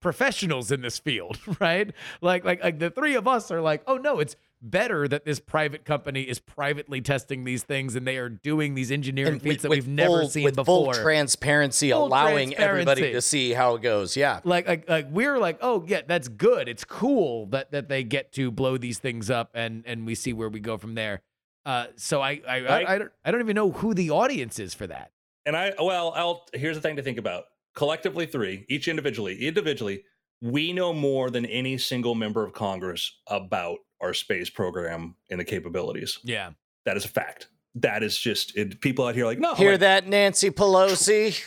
professionals 0.00 0.70
in 0.70 0.82
this 0.82 0.98
field, 0.98 1.38
right? 1.60 1.92
Like 2.20 2.44
like 2.44 2.62
like 2.62 2.78
the 2.78 2.90
three 2.90 3.14
of 3.14 3.28
us 3.28 3.50
are 3.50 3.60
like, 3.60 3.82
oh 3.86 3.96
no, 3.96 4.20
it's 4.20 4.36
better 4.64 5.06
that 5.06 5.24
this 5.24 5.40
private 5.40 5.84
company 5.84 6.22
is 6.22 6.38
privately 6.38 7.00
testing 7.00 7.44
these 7.44 7.62
things 7.62 7.94
and 7.94 8.06
they 8.06 8.16
are 8.16 8.30
doing 8.30 8.74
these 8.74 8.90
engineering 8.90 9.34
And 9.34 9.42
feats 9.42 9.62
that 9.62 9.70
we've 9.70 9.86
never 9.86 10.20
full, 10.20 10.28
seen 10.28 10.44
with 10.44 10.56
before. 10.56 10.94
Full 10.94 11.02
transparency, 11.02 11.90
Full 11.90 12.06
allowing 12.06 12.54
everybody 12.54 13.12
to 13.12 13.20
see 13.20 13.52
how 13.52 13.74
it 13.74 13.82
goes. 13.82 14.16
Yeah. 14.16 14.40
like 14.44 14.66
like 14.66 14.88
like 14.88 15.06
we're 15.10 15.38
like 15.38 15.58
oh 15.60 15.84
yeah 15.86 16.00
that's 16.06 16.28
good 16.28 16.68
it's 16.68 16.84
cool 16.84 17.46
that 17.46 17.72
that 17.72 17.88
they 17.88 18.04
get 18.04 18.32
to 18.32 18.50
blow 18.50 18.78
these 18.78 18.98
things 18.98 19.30
up 19.30 19.50
and 19.54 19.84
and 19.86 20.06
we 20.06 20.14
see 20.14 20.32
where 20.32 20.48
we 20.48 20.60
go 20.60 20.78
from 20.78 20.94
there 20.94 21.20
uh 21.66 21.86
so 21.96 22.20
i 22.20 22.40
i 22.48 22.60
Right. 22.60 22.66
I, 22.88 22.94
I, 22.94 22.98
don't, 22.98 23.12
I 23.24 23.30
don't 23.30 23.40
even 23.40 23.54
know 23.54 23.70
who 23.70 23.94
the 23.94 24.10
audience 24.10 24.58
is 24.58 24.74
for 24.74 24.86
that 24.86 25.10
and 25.46 25.56
I 25.56 25.74
well, 25.78 26.12
I'll 26.16 26.46
here's 26.54 26.76
the 26.76 26.80
thing 26.80 26.96
to 26.96 27.02
think 27.02 27.18
about. 27.18 27.44
Collectively 27.74 28.26
three, 28.26 28.64
each 28.68 28.88
individually, 28.88 29.46
individually, 29.46 30.04
we 30.40 30.72
know 30.72 30.92
more 30.92 31.28
than 31.30 31.44
any 31.46 31.76
single 31.76 32.14
member 32.14 32.44
of 32.44 32.52
Congress 32.52 33.18
about 33.26 33.78
our 34.00 34.14
space 34.14 34.48
program 34.48 35.16
and 35.30 35.40
the 35.40 35.44
capabilities. 35.44 36.18
yeah 36.24 36.50
That 36.84 36.96
is 36.96 37.04
a 37.04 37.08
fact. 37.08 37.48
That 37.74 38.02
is 38.02 38.16
just 38.16 38.56
it, 38.56 38.80
people 38.80 39.06
out 39.06 39.14
here 39.16 39.24
are 39.24 39.26
like, 39.26 39.38
no, 39.40 39.54
Hear 39.54 39.72
like, 39.72 39.80
that, 39.80 40.06
Nancy 40.06 40.50
Pelosi? 40.50 41.42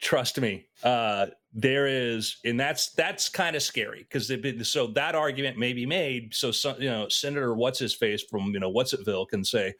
trust 0.00 0.38
me. 0.40 0.66
Uh, 0.82 1.26
there 1.58 1.86
is, 1.86 2.36
and 2.44 2.60
that's 2.60 2.90
that's 2.90 3.30
kind 3.30 3.56
of 3.56 3.62
scary 3.62 4.00
because 4.00 4.30
so 4.68 4.86
that 4.88 5.14
argument 5.14 5.56
may 5.56 5.72
be 5.72 5.86
made. 5.86 6.34
So 6.34 6.50
some, 6.50 6.80
you 6.80 6.90
know, 6.90 7.08
Senator 7.08 7.54
what's 7.54 7.78
his 7.78 7.94
face 7.94 8.22
from 8.22 8.52
you 8.52 8.60
know 8.60 8.70
What'sitville 8.70 9.26
can 9.30 9.42
say, 9.42 9.72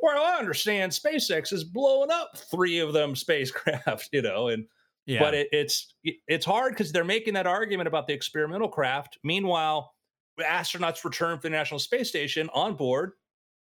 well, 0.00 0.20
I 0.20 0.38
understand 0.38 0.90
SpaceX 0.90 1.52
is 1.52 1.62
blowing 1.62 2.10
up 2.10 2.36
three 2.36 2.80
of 2.80 2.92
them 2.92 3.14
spacecraft, 3.14 4.08
you 4.12 4.22
know, 4.22 4.48
and 4.48 4.66
yeah 5.06 5.20
but 5.20 5.34
it, 5.34 5.48
it's 5.52 5.94
it's 6.02 6.44
hard 6.44 6.72
because 6.72 6.90
they're 6.90 7.04
making 7.04 7.34
that 7.34 7.46
argument 7.46 7.86
about 7.86 8.08
the 8.08 8.12
experimental 8.12 8.68
craft. 8.68 9.16
Meanwhile, 9.22 9.94
astronauts 10.40 11.04
return 11.04 11.38
from 11.38 11.52
the 11.52 11.56
National 11.56 11.78
Space 11.78 12.08
Station 12.08 12.50
on 12.52 12.74
board 12.74 13.12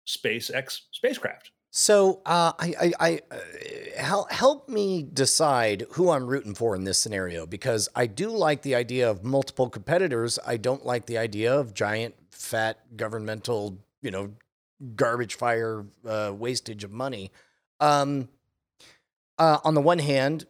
SpaceX 0.08 0.80
spacecraft. 0.92 1.52
So, 1.70 2.22
uh, 2.26 2.54
I, 2.58 2.74
I, 2.80 2.94
I 3.00 3.22
uh, 3.30 4.02
help 4.02 4.32
help 4.32 4.70
me 4.70 5.04
decide 5.04 5.86
who 5.92 6.10
I'm 6.10 6.26
rooting 6.26 6.56
for 6.56 6.76
in 6.76 6.86
this 6.86 6.98
scenario 6.98 7.46
because 7.46 7.90
I 7.96 8.08
do 8.08 8.30
like 8.30 8.62
the 8.62 8.76
idea 8.76 9.10
of 9.10 9.24
multiple 9.24 9.70
competitors. 9.70 10.40
I 10.46 10.58
don't 10.58 10.86
like 10.86 11.06
the 11.06 11.18
idea 11.18 11.54
of 11.54 11.74
giant, 11.74 12.16
fat 12.32 12.80
governmental, 12.96 13.78
you 14.02 14.12
know, 14.12 14.32
garbage 14.96 15.36
fire 15.36 15.86
uh, 16.08 16.32
wastage 16.34 16.84
of 16.84 16.92
money. 16.92 17.32
Um, 17.80 18.30
uh, 19.38 19.60
on 19.64 19.74
the 19.74 19.82
one 19.82 20.00
hand, 20.00 20.46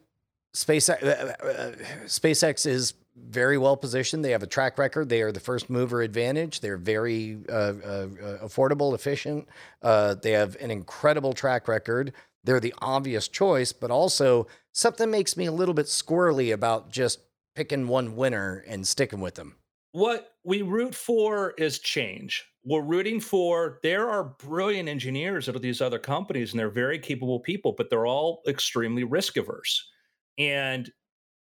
SpaceX, 0.54 1.02
uh, 1.02 1.46
uh, 1.46 1.72
SpaceX 2.06 2.66
is 2.66 2.94
very 3.28 3.58
well 3.58 3.76
positioned. 3.76 4.24
They 4.24 4.30
have 4.30 4.42
a 4.42 4.46
track 4.46 4.78
record. 4.78 5.08
They 5.08 5.22
are 5.22 5.32
the 5.32 5.40
first 5.40 5.68
mover 5.70 6.02
advantage. 6.02 6.60
They're 6.60 6.76
very 6.76 7.38
uh, 7.48 7.52
uh, 7.52 8.06
affordable, 8.42 8.94
efficient. 8.94 9.48
Uh, 9.82 10.14
they 10.14 10.32
have 10.32 10.56
an 10.60 10.70
incredible 10.70 11.32
track 11.32 11.68
record. 11.68 12.12
They're 12.44 12.60
the 12.60 12.74
obvious 12.78 13.28
choice, 13.28 13.72
but 13.72 13.90
also 13.90 14.46
something 14.72 15.10
makes 15.10 15.36
me 15.36 15.46
a 15.46 15.52
little 15.52 15.74
bit 15.74 15.86
squirrely 15.86 16.52
about 16.52 16.90
just 16.90 17.20
picking 17.54 17.88
one 17.88 18.16
winner 18.16 18.64
and 18.66 18.86
sticking 18.86 19.20
with 19.20 19.34
them. 19.34 19.56
what 19.92 20.34
we 20.44 20.62
root 20.62 20.94
for 20.94 21.52
is 21.58 21.78
change. 21.78 22.44
We're 22.64 22.82
rooting 22.82 23.20
for 23.20 23.78
there 23.82 24.08
are 24.08 24.24
brilliant 24.24 24.88
engineers 24.88 25.48
at 25.48 25.60
these 25.60 25.80
other 25.80 25.98
companies 25.98 26.52
and 26.52 26.60
they're 26.60 26.70
very 26.70 26.98
capable 26.98 27.40
people, 27.40 27.74
but 27.76 27.90
they're 27.90 28.06
all 28.06 28.42
extremely 28.46 29.04
risk 29.04 29.36
averse. 29.36 29.90
And 30.38 30.90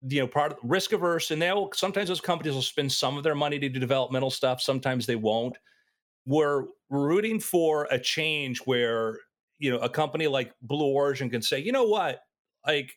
you 0.02 0.20
know, 0.20 0.26
part 0.26 0.52
of 0.52 0.58
risk 0.62 0.92
averse, 0.92 1.30
and 1.30 1.40
they'll 1.40 1.70
sometimes 1.74 2.08
those 2.08 2.20
companies 2.20 2.54
will 2.54 2.62
spend 2.62 2.92
some 2.92 3.16
of 3.16 3.24
their 3.24 3.34
money 3.34 3.58
to 3.58 3.68
do 3.68 3.78
developmental 3.78 4.30
stuff, 4.30 4.60
sometimes 4.60 5.06
they 5.06 5.16
won't. 5.16 5.56
We're 6.26 6.64
rooting 6.90 7.40
for 7.40 7.86
a 7.90 7.98
change 7.98 8.58
where 8.60 9.18
you 9.58 9.70
know 9.70 9.78
a 9.78 9.88
company 9.88 10.26
like 10.26 10.52
Blue 10.62 10.86
Origin 10.86 11.30
can 11.30 11.42
say, 11.42 11.60
you 11.60 11.72
know 11.72 11.84
what, 11.84 12.20
like 12.66 12.92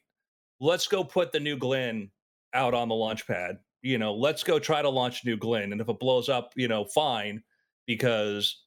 let's 0.60 0.88
go 0.88 1.04
put 1.04 1.32
the 1.32 1.40
new 1.40 1.58
Glenn 1.58 2.12
out 2.54 2.74
on 2.74 2.90
the 2.90 2.96
launch 2.96 3.28
pad 3.28 3.60
you 3.82 3.98
know, 3.98 4.14
let's 4.14 4.44
go 4.44 4.60
try 4.60 4.82
to 4.82 4.90
launch 4.90 5.24
New 5.26 5.38
Glenn. 5.38 5.72
And 5.72 5.82
if 5.82 5.90
it 5.90 6.00
blows 6.00 6.30
up, 6.30 6.52
you 6.56 6.68
know, 6.68 6.86
fine, 6.86 7.42
because 7.86 8.64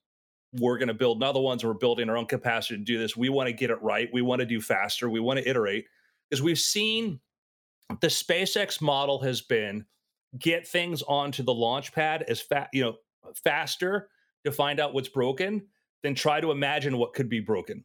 we're 0.54 0.78
going 0.78 0.88
to 0.88 0.94
build 0.94 1.18
another 1.18 1.40
ones. 1.40 1.64
We're 1.64 1.74
building 1.74 2.08
our 2.08 2.16
own 2.16 2.26
capacity 2.26 2.78
to 2.78 2.84
do 2.84 2.98
this. 2.98 3.16
We 3.16 3.28
want 3.28 3.48
to 3.48 3.52
get 3.52 3.70
it 3.70 3.80
right. 3.82 4.08
We 4.12 4.22
want 4.22 4.40
to 4.40 4.46
do 4.46 4.60
faster. 4.60 5.08
We 5.08 5.20
want 5.20 5.38
to 5.38 5.48
iterate 5.48 5.86
because 6.28 6.42
we've 6.42 6.58
seen 6.58 7.20
the 8.00 8.08
SpaceX 8.08 8.80
model 8.80 9.20
has 9.22 9.40
been 9.40 9.84
get 10.38 10.66
things 10.66 11.02
onto 11.02 11.42
the 11.42 11.54
launch 11.54 11.92
pad 11.92 12.24
as 12.28 12.40
fast, 12.40 12.70
you 12.72 12.82
know, 12.82 12.94
faster 13.44 14.08
to 14.44 14.52
find 14.52 14.80
out 14.80 14.94
what's 14.94 15.08
broken 15.08 15.62
than 16.02 16.14
try 16.14 16.40
to 16.40 16.50
imagine 16.50 16.98
what 16.98 17.14
could 17.14 17.28
be 17.28 17.40
broken 17.40 17.84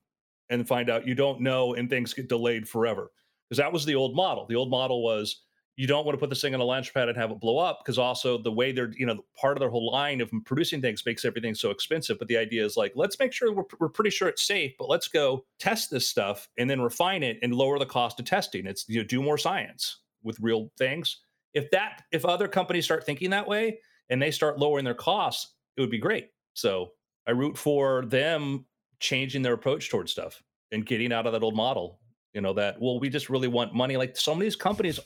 and 0.50 0.68
find 0.68 0.90
out 0.90 1.08
you 1.08 1.14
don't 1.14 1.42
know 1.42 1.74
and 1.74 1.90
things 1.90 2.14
get 2.14 2.30
delayed 2.30 2.68
forever. 2.68 3.12
Because 3.50 3.60
that 3.60 3.72
was 3.72 3.86
the 3.86 3.96
old 3.96 4.16
model. 4.16 4.46
The 4.48 4.56
old 4.56 4.70
model 4.70 5.04
was 5.04 5.44
you 5.78 5.86
don't 5.86 6.06
want 6.06 6.16
to 6.16 6.20
put 6.20 6.30
this 6.30 6.42
thing 6.42 6.56
on 6.56 6.60
a 6.60 6.64
launch 6.64 6.92
pad 6.92 7.08
and 7.08 7.16
have 7.16 7.32
it 7.32 7.40
blow 7.40 7.60
up 7.60 7.80
because 7.84 8.00
also 8.00 8.38
the 8.38 8.52
way 8.52 8.72
they're 8.72 8.92
you 8.98 9.06
know 9.06 9.24
part 9.40 9.56
of 9.56 9.62
their 9.62 9.70
whole 9.70 9.90
line 9.90 10.20
of 10.20 10.30
producing 10.44 10.82
things 10.82 11.06
makes 11.06 11.24
everything 11.24 11.56
so 11.56 11.70
expensive 11.70 12.20
but 12.20 12.28
the 12.28 12.36
idea 12.36 12.66
is 12.66 12.76
like 12.76 12.92
let's 12.96 13.18
make 13.20 13.32
sure 13.32 13.54
we're, 13.54 13.64
we're 13.80 13.88
pretty 13.88 14.10
sure 14.10 14.28
it's 14.28 14.42
safe 14.42 14.74
but 14.78 14.90
let's 14.90 15.08
go 15.08 15.46
test 15.60 15.90
this 15.90 16.08
stuff 16.08 16.50
and 16.58 16.70
then 16.70 16.82
refine 16.82 17.24
it 17.24 17.38
and 17.44 17.54
lower 17.54 17.80
the 17.80 17.86
cost 17.86 18.20
of 18.20 18.26
testing. 18.26 18.66
It's 18.66 18.90
you 18.90 19.00
know 19.00 19.08
do 19.08 19.22
more 19.22 19.38
science 19.38 20.00
with 20.24 20.40
real 20.42 20.72
things. 20.78 21.22
If 21.54 21.70
that 21.72 22.04
if 22.12 22.26
other 22.26 22.48
companies 22.48 22.86
start 22.86 23.06
thinking 23.06 23.30
that 23.30 23.48
way 23.48 23.80
and 24.10 24.22
they 24.22 24.32
start 24.32 24.60
lowering 24.60 24.84
their 24.84 24.94
costs 24.94 25.54
it 25.78 25.82
would 25.82 25.92
be 25.92 26.00
great. 26.00 26.30
So 26.54 26.92
i 27.28 27.32
root 27.32 27.58
for 27.58 28.06
them 28.06 28.66
changing 29.00 29.44
their 29.44 29.54
approach 29.54 29.92
towards 29.92 30.12
stuff 30.12 30.42
and 30.72 30.86
getting 30.86 31.14
out 31.14 31.28
of 31.28 31.34
that 31.34 31.44
old 31.44 31.56
model 31.56 32.00
you 32.34 32.42
know 32.42 32.54
that 32.54 32.82
well 32.82 33.00
we 33.00 33.10
just 33.10 33.30
really 33.30 33.48
want 33.48 33.76
money. 33.76 33.96
Like 33.96 34.18
some 34.18 34.38
of 34.38 34.42
these 34.42 34.56
companies 34.56 35.00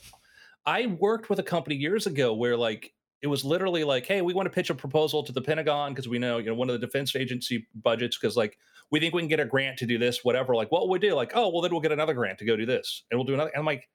I 0.64 0.86
worked 0.86 1.28
with 1.30 1.38
a 1.38 1.42
company 1.42 1.76
years 1.76 2.06
ago 2.06 2.34
where 2.34 2.56
like 2.56 2.92
it 3.20 3.28
was 3.28 3.44
literally 3.44 3.84
like, 3.84 4.06
hey, 4.06 4.20
we 4.20 4.34
want 4.34 4.46
to 4.46 4.50
pitch 4.50 4.70
a 4.70 4.74
proposal 4.74 5.22
to 5.22 5.32
the 5.32 5.40
Pentagon 5.40 5.92
because 5.92 6.08
we 6.08 6.18
know, 6.18 6.38
you 6.38 6.46
know, 6.46 6.54
one 6.54 6.68
of 6.68 6.80
the 6.80 6.86
defense 6.86 7.14
agency 7.14 7.66
budgets 7.74 8.18
because 8.18 8.36
like 8.36 8.58
we 8.90 9.00
think 9.00 9.14
we 9.14 9.22
can 9.22 9.28
get 9.28 9.40
a 9.40 9.44
grant 9.44 9.78
to 9.78 9.86
do 9.86 9.96
this, 9.98 10.22
whatever. 10.22 10.54
Like, 10.54 10.70
what 10.70 10.82
will 10.82 10.90
we 10.90 10.98
do? 10.98 11.14
Like, 11.14 11.32
oh, 11.34 11.48
well, 11.48 11.62
then 11.62 11.72
we'll 11.72 11.80
get 11.80 11.92
another 11.92 12.14
grant 12.14 12.38
to 12.38 12.44
go 12.44 12.56
do 12.56 12.66
this, 12.66 13.04
and 13.10 13.18
we'll 13.18 13.24
do 13.24 13.34
another. 13.34 13.50
And 13.50 13.60
I'm 13.60 13.64
like, 13.64 13.88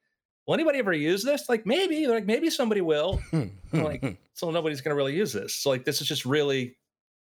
will 0.46 0.54
anybody 0.54 0.78
ever 0.80 0.92
use 0.92 1.22
this? 1.22 1.48
Like, 1.48 1.64
maybe, 1.64 2.08
like 2.08 2.26
maybe 2.26 2.50
somebody 2.50 2.80
will. 2.80 3.20
like, 3.72 4.18
so 4.34 4.50
nobody's 4.50 4.80
going 4.80 4.90
to 4.90 4.96
really 4.96 5.14
use 5.14 5.32
this. 5.32 5.54
So 5.54 5.70
like, 5.70 5.84
this 5.84 6.00
is 6.00 6.08
just 6.08 6.26
really, 6.26 6.76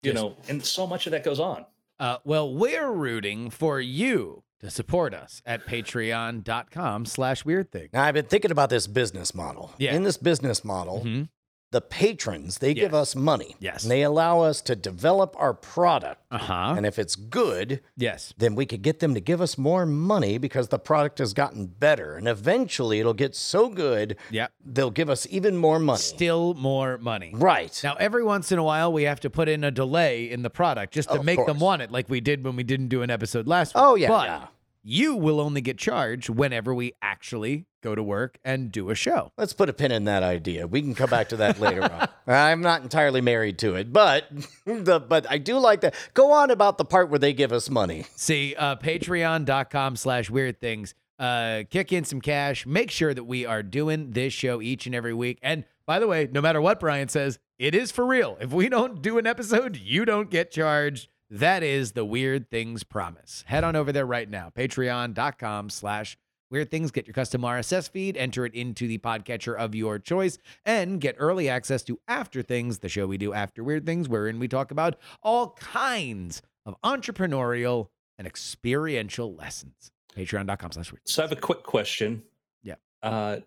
you 0.03 0.15
know, 0.15 0.37
and 0.49 0.65
so 0.65 0.87
much 0.87 1.07
of 1.07 1.11
that 1.13 1.25
goes 1.25 1.39
on. 1.39 1.67
Uh, 2.01 2.17
well, 2.25 2.55
we're 2.55 2.91
rooting 2.91 3.51
for 3.51 3.81
you 3.81 4.45
to 4.61 4.71
support 4.71 5.15
us 5.15 5.43
at 5.47 5.67
patreon.com 5.67 7.07
slash 7.07 7.45
weird 7.45 7.71
thing. 7.71 7.89
Now, 7.93 8.05
I've 8.05 8.15
been 8.15 8.27
thinking 8.27 8.51
about 8.51 8.71
this 8.71 8.87
business 8.87 9.35
model. 9.35 9.73
Yeah. 9.79 9.95
In 9.95 10.03
this 10.03 10.17
business 10.17 10.65
model, 10.65 11.03
Mhm. 11.05 11.29
The 11.71 11.81
patrons, 11.83 12.59
they 12.59 12.73
give 12.73 12.95
us 12.95 13.15
money. 13.15 13.55
Yes. 13.61 13.83
And 13.83 13.91
they 13.91 14.03
allow 14.03 14.41
us 14.41 14.63
to 14.63 14.75
develop 14.75 15.37
our 15.39 15.53
product. 15.53 16.23
Uh-huh. 16.31 16.75
And 16.77 16.87
if 16.87 16.99
it's 16.99 17.15
good, 17.15 17.83
Yes. 17.97 18.33
then 18.39 18.55
we 18.55 18.65
could 18.65 18.81
get 18.81 19.01
them 19.01 19.13
to 19.13 19.21
give 19.21 19.41
us 19.43 19.59
more 19.59 19.85
money 19.85 20.39
because 20.39 20.69
the 20.69 20.79
product 20.79 21.19
has 21.19 21.35
gotten 21.35 21.67
better. 21.67 22.17
And 22.17 22.27
eventually 22.27 23.01
it'll 23.01 23.13
get 23.13 23.35
so 23.37 23.69
good, 23.69 24.17
Yep. 24.31 24.51
they'll 24.65 24.91
give 24.91 25.11
us 25.11 25.27
even 25.31 25.59
more 25.59 25.79
money. 25.79 25.99
Still 25.99 26.55
more 26.55 26.97
money. 26.99 27.33
right. 27.35 27.79
Now, 27.85 27.97
every 28.01 28.25
once 28.25 28.51
in 28.51 28.59
a 28.59 28.65
while, 28.65 28.91
we 28.93 29.03
have 29.03 29.21
to 29.21 29.29
put 29.31 29.49
in 29.49 29.63
a 29.63 29.71
delay 29.71 30.31
in 30.31 30.41
the 30.43 30.51
product 30.51 30.95
just 30.95 31.11
to 31.11 31.17
Of 31.19 31.25
make 31.27 31.45
them 31.45 31.59
want 31.59 31.83
it, 31.83 31.91
like 31.91 32.09
we 32.09 32.21
did 32.21 32.45
when 32.45 32.57
we 32.57 32.63
didn't 32.63 32.89
do 32.89 33.03
an 33.03 33.11
episode 33.11 33.47
last 33.47 33.75
week. 33.75 33.83
Oh, 33.85 33.95
yeah, 33.95 34.09
But 34.09 34.27
yeah. 34.27 34.47
you 34.83 35.15
will 35.17 35.39
only 35.39 35.61
get 35.61 35.77
charged 35.77 36.31
whenever 36.31 36.75
we 36.75 36.93
actually 37.03 37.67
go 37.83 37.95
to 37.95 38.03
work 38.03 38.39
and 38.45 38.71
do 38.73 38.91
a 38.91 38.95
show. 38.95 39.33
Let's 39.37 39.53
put 39.53 39.69
a 39.69 39.73
pin 39.73 39.93
in 39.93 40.05
that 40.05 40.23
idea. 40.23 40.67
We 40.67 40.83
can 40.83 40.95
come 40.95 41.11
back 41.11 41.29
to 41.31 41.37
that 41.37 41.61
later 41.61 41.83
on. 41.83 42.09
I'm 42.27 42.61
not 42.61 42.83
entirely 42.83 43.21
married 43.21 43.59
to 43.61 43.75
it, 43.75 43.93
but 43.93 44.29
the 44.65 45.01
but 45.01 45.27
I 45.31 45.39
do 45.39 45.59
like 45.59 45.81
that. 45.83 45.95
Go 46.15 46.33
on 46.33 46.51
about 46.51 46.79
the 46.79 46.85
part 46.85 47.11
where 47.11 47.19
they 47.19 47.33
give 47.33 47.53
us 47.53 47.71
money. 47.71 48.07
See, 48.17 48.55
uh, 48.57 48.77
patreon.com 48.77 49.97
slash 49.97 50.31
weird 50.31 50.61
things. 50.61 50.95
Uh, 51.19 51.65
kick 51.69 51.93
in 51.93 52.05
some 52.05 52.21
cash. 52.21 52.65
Make 52.65 52.91
sure 52.91 53.13
that 53.13 53.25
we 53.25 53.45
are 53.45 53.63
doing 53.63 54.13
this 54.13 54.33
show 54.33 54.63
each 54.63 54.87
and 54.87 54.95
every 54.95 55.15
week. 55.15 55.39
And 55.43 55.65
by 55.85 55.99
the 55.99 56.07
way, 56.07 56.29
no 56.31 56.41
matter 56.41 56.61
what 56.61 56.79
Brian 56.79 57.09
says, 57.09 57.39
it 57.59 57.75
is 57.75 57.91
for 57.91 58.07
real. 58.07 58.37
If 58.41 58.53
we 58.53 58.69
don't 58.69 59.03
do 59.03 59.19
an 59.19 59.27
episode, 59.27 59.77
you 59.77 60.05
don't 60.05 60.31
get 60.31 60.53
charged. 60.53 61.09
That 61.31 61.63
is 61.63 61.93
the 61.93 62.05
Weird 62.05 62.51
Things 62.51 62.85
promise. 62.85 63.45
Head 63.47 63.65
on 63.65 63.77
over 63.77 63.93
there 63.93 64.07
right 64.07 64.29
now. 64.31 64.51
Patreon.com 64.57 65.71
slash 65.71 66.17
Weird 66.51 66.71
Things. 66.71 66.91
Get 66.91 67.07
your 67.07 67.15
custom 67.15 67.43
RSS 67.43 67.91
feed, 67.91 68.17
enter 68.17 68.47
it 68.47 68.55
into 68.55 68.89
the 68.89 68.99
podcatcher 68.99 69.57
of 69.57 69.75
your 69.75 69.99
choice, 69.99 70.39
and 70.65 71.01
get 71.01 71.17
early 71.19 71.49
access 71.49 71.83
to 71.85 71.99
After 72.09 72.43
Things, 72.43 72.79
the 72.79 72.89
show 72.89 73.07
we 73.07 73.19
do 73.19 73.33
after 73.33 73.63
Weird 73.63 73.87
Things, 73.87 74.09
wherein 74.09 74.39
we 74.39 74.49
talk 74.49 74.71
about 74.71 74.97
all 75.23 75.51
kinds 75.53 76.43
of 76.65 76.75
entrepreneurial 76.83 77.89
and 78.19 78.27
experiential 78.27 79.35
lessons. 79.35 79.91
Patreon.com 80.17 80.73
slash 80.73 80.93
weird. 80.93 81.03
So 81.05 81.23
I 81.23 81.27
have 81.27 81.37
a 81.37 81.41
quick 81.41 81.63
question. 81.63 82.23
Yeah. 82.63 82.75
Uh, 83.03 83.39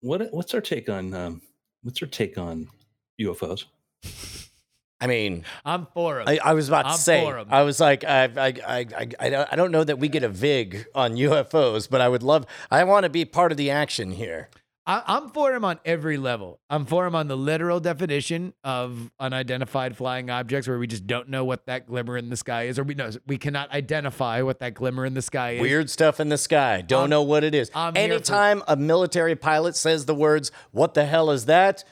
what 0.00 0.32
what's 0.32 0.54
our 0.54 0.60
take 0.60 0.88
on 0.88 1.14
um, 1.14 1.42
what's 1.82 2.02
our 2.02 2.08
take 2.08 2.38
on 2.38 2.68
UFOs? 3.20 3.64
I 5.00 5.06
mean, 5.06 5.44
I'm 5.64 5.86
for 5.94 6.20
'em. 6.20 6.28
I, 6.28 6.38
I 6.44 6.54
was 6.54 6.68
about 6.68 6.82
to 6.82 6.88
I'm 6.90 6.96
say. 6.96 7.24
I 7.50 7.62
was 7.62 7.78
like, 7.78 8.02
I, 8.04 8.24
I, 8.24 8.46
I, 8.46 8.86
I, 8.96 9.08
I 9.20 9.30
don't- 9.30 9.48
I 9.52 9.56
don't 9.56 9.70
know 9.70 9.84
that 9.84 9.98
we 9.98 10.08
get 10.08 10.22
a 10.24 10.28
vig 10.28 10.86
on 10.94 11.12
UFOs, 11.14 11.88
but 11.88 12.00
I 12.00 12.08
would 12.08 12.22
love, 12.24 12.46
I 12.70 12.82
want 12.84 13.04
to 13.04 13.10
be 13.10 13.24
part 13.24 13.52
of 13.52 13.58
the 13.58 13.70
action 13.70 14.10
here. 14.10 14.48
I, 14.88 15.02
I'm 15.06 15.28
for 15.28 15.54
him 15.54 15.64
on 15.66 15.78
every 15.84 16.16
level. 16.16 16.60
I'm 16.70 16.86
for 16.86 17.06
him 17.06 17.14
on 17.14 17.28
the 17.28 17.36
literal 17.36 17.78
definition 17.78 18.54
of 18.64 19.10
unidentified 19.20 19.96
flying 19.98 20.30
objects, 20.30 20.66
where 20.66 20.78
we 20.78 20.86
just 20.86 21.06
don't 21.06 21.28
know 21.28 21.44
what 21.44 21.66
that 21.66 21.86
glimmer 21.86 22.16
in 22.16 22.30
the 22.30 22.36
sky 22.36 22.62
is, 22.64 22.78
or 22.78 22.84
we 22.84 22.94
know 22.94 23.10
we 23.26 23.36
cannot 23.36 23.70
identify 23.70 24.40
what 24.40 24.60
that 24.60 24.72
glimmer 24.74 25.04
in 25.04 25.12
the 25.14 25.20
sky 25.22 25.50
is. 25.52 25.60
Weird 25.60 25.90
stuff 25.90 26.18
in 26.20 26.30
the 26.30 26.38
sky. 26.38 26.80
Don't 26.80 27.02
I'm- 27.02 27.10
know 27.10 27.22
what 27.22 27.44
it 27.44 27.54
is. 27.54 27.70
I'm 27.74 27.94
here 27.94 28.08
for- 28.08 28.14
Anytime 28.14 28.62
a 28.66 28.76
military 28.76 29.36
pilot 29.36 29.76
says 29.76 30.06
the 30.06 30.14
words, 30.14 30.50
what 30.72 30.94
the 30.94 31.04
hell 31.04 31.30
is 31.30 31.44
that? 31.44 31.84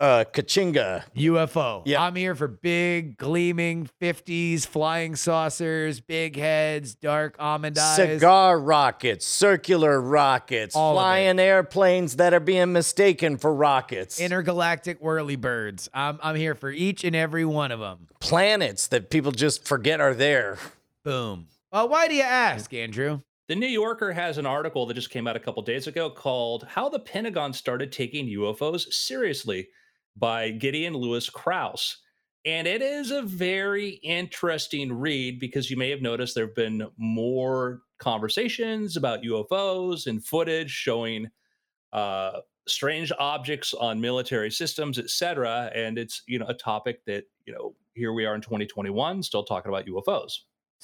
Uh, 0.00 0.24
Kachinga. 0.24 1.04
UFO. 1.16 1.82
Yeah. 1.86 2.02
I'm 2.02 2.16
here 2.16 2.34
for 2.34 2.48
big, 2.48 3.16
gleaming 3.16 3.88
50s 4.02 4.66
flying 4.66 5.14
saucers, 5.14 6.00
big 6.00 6.36
heads, 6.36 6.94
dark 6.96 7.36
almond 7.38 7.78
eyes. 7.78 7.96
Cigar 7.96 8.58
rockets, 8.58 9.24
circular 9.24 10.00
rockets, 10.00 10.74
All 10.74 10.94
flying 10.94 11.38
airplanes 11.38 12.16
that 12.16 12.34
are 12.34 12.40
being 12.40 12.72
mistaken 12.72 13.36
for 13.38 13.54
rockets, 13.54 14.20
Intergalactic 14.20 14.98
whirly 15.00 15.36
birds. 15.36 15.88
I'm, 15.94 16.18
I'm 16.22 16.34
here 16.36 16.56
for 16.56 16.70
each 16.70 17.04
and 17.04 17.14
every 17.14 17.44
one 17.44 17.70
of 17.70 17.78
them. 17.78 18.08
planets 18.18 18.88
that 18.88 19.10
people 19.10 19.30
just 19.32 19.64
forget 19.66 20.00
are 20.00 20.14
there. 20.14 20.58
Boom. 21.04 21.46
Well, 21.72 21.88
why 21.88 22.08
do 22.08 22.14
you 22.14 22.22
ask, 22.22 22.72
Andrew? 22.74 23.20
The 23.46 23.54
New 23.54 23.66
Yorker 23.68 24.12
has 24.12 24.38
an 24.38 24.46
article 24.46 24.86
that 24.86 24.94
just 24.94 25.10
came 25.10 25.26
out 25.26 25.36
a 25.36 25.40
couple 25.40 25.62
days 25.62 25.86
ago 25.86 26.10
called 26.10 26.64
"How 26.68 26.88
the 26.88 26.98
Pentagon 26.98 27.52
Started 27.52 27.92
Taking 27.92 28.26
UFOs 28.26 28.92
Seriously" 28.92 29.68
by 30.16 30.50
Gideon 30.50 30.94
Lewis 30.94 31.28
Kraus. 31.30 31.98
And 32.46 32.66
it 32.66 32.82
is 32.82 33.10
a 33.10 33.22
very 33.22 33.90
interesting 34.02 34.92
read 34.92 35.40
because 35.40 35.70
you 35.70 35.76
may 35.78 35.88
have 35.90 36.02
noticed 36.02 36.34
there 36.34 36.46
have 36.46 36.54
been 36.54 36.86
more 36.98 37.80
conversations 37.98 38.96
about 38.98 39.22
UFOs 39.22 40.06
and 40.06 40.22
footage 40.24 40.70
showing 40.70 41.28
uh, 41.94 42.40
strange 42.68 43.10
objects 43.18 43.72
on 43.72 43.98
military 44.00 44.50
systems, 44.50 44.98
et 44.98 45.08
cetera. 45.08 45.70
And 45.74 45.96
it's 45.98 46.22
you 46.26 46.38
know 46.38 46.46
a 46.46 46.54
topic 46.54 47.04
that 47.06 47.24
you 47.46 47.54
know 47.54 47.74
here 47.94 48.12
we 48.12 48.26
are 48.26 48.34
in 48.34 48.42
2021 48.42 49.22
still 49.22 49.44
talking 49.44 49.70
about 49.70 49.86
UFOs. 49.86 50.32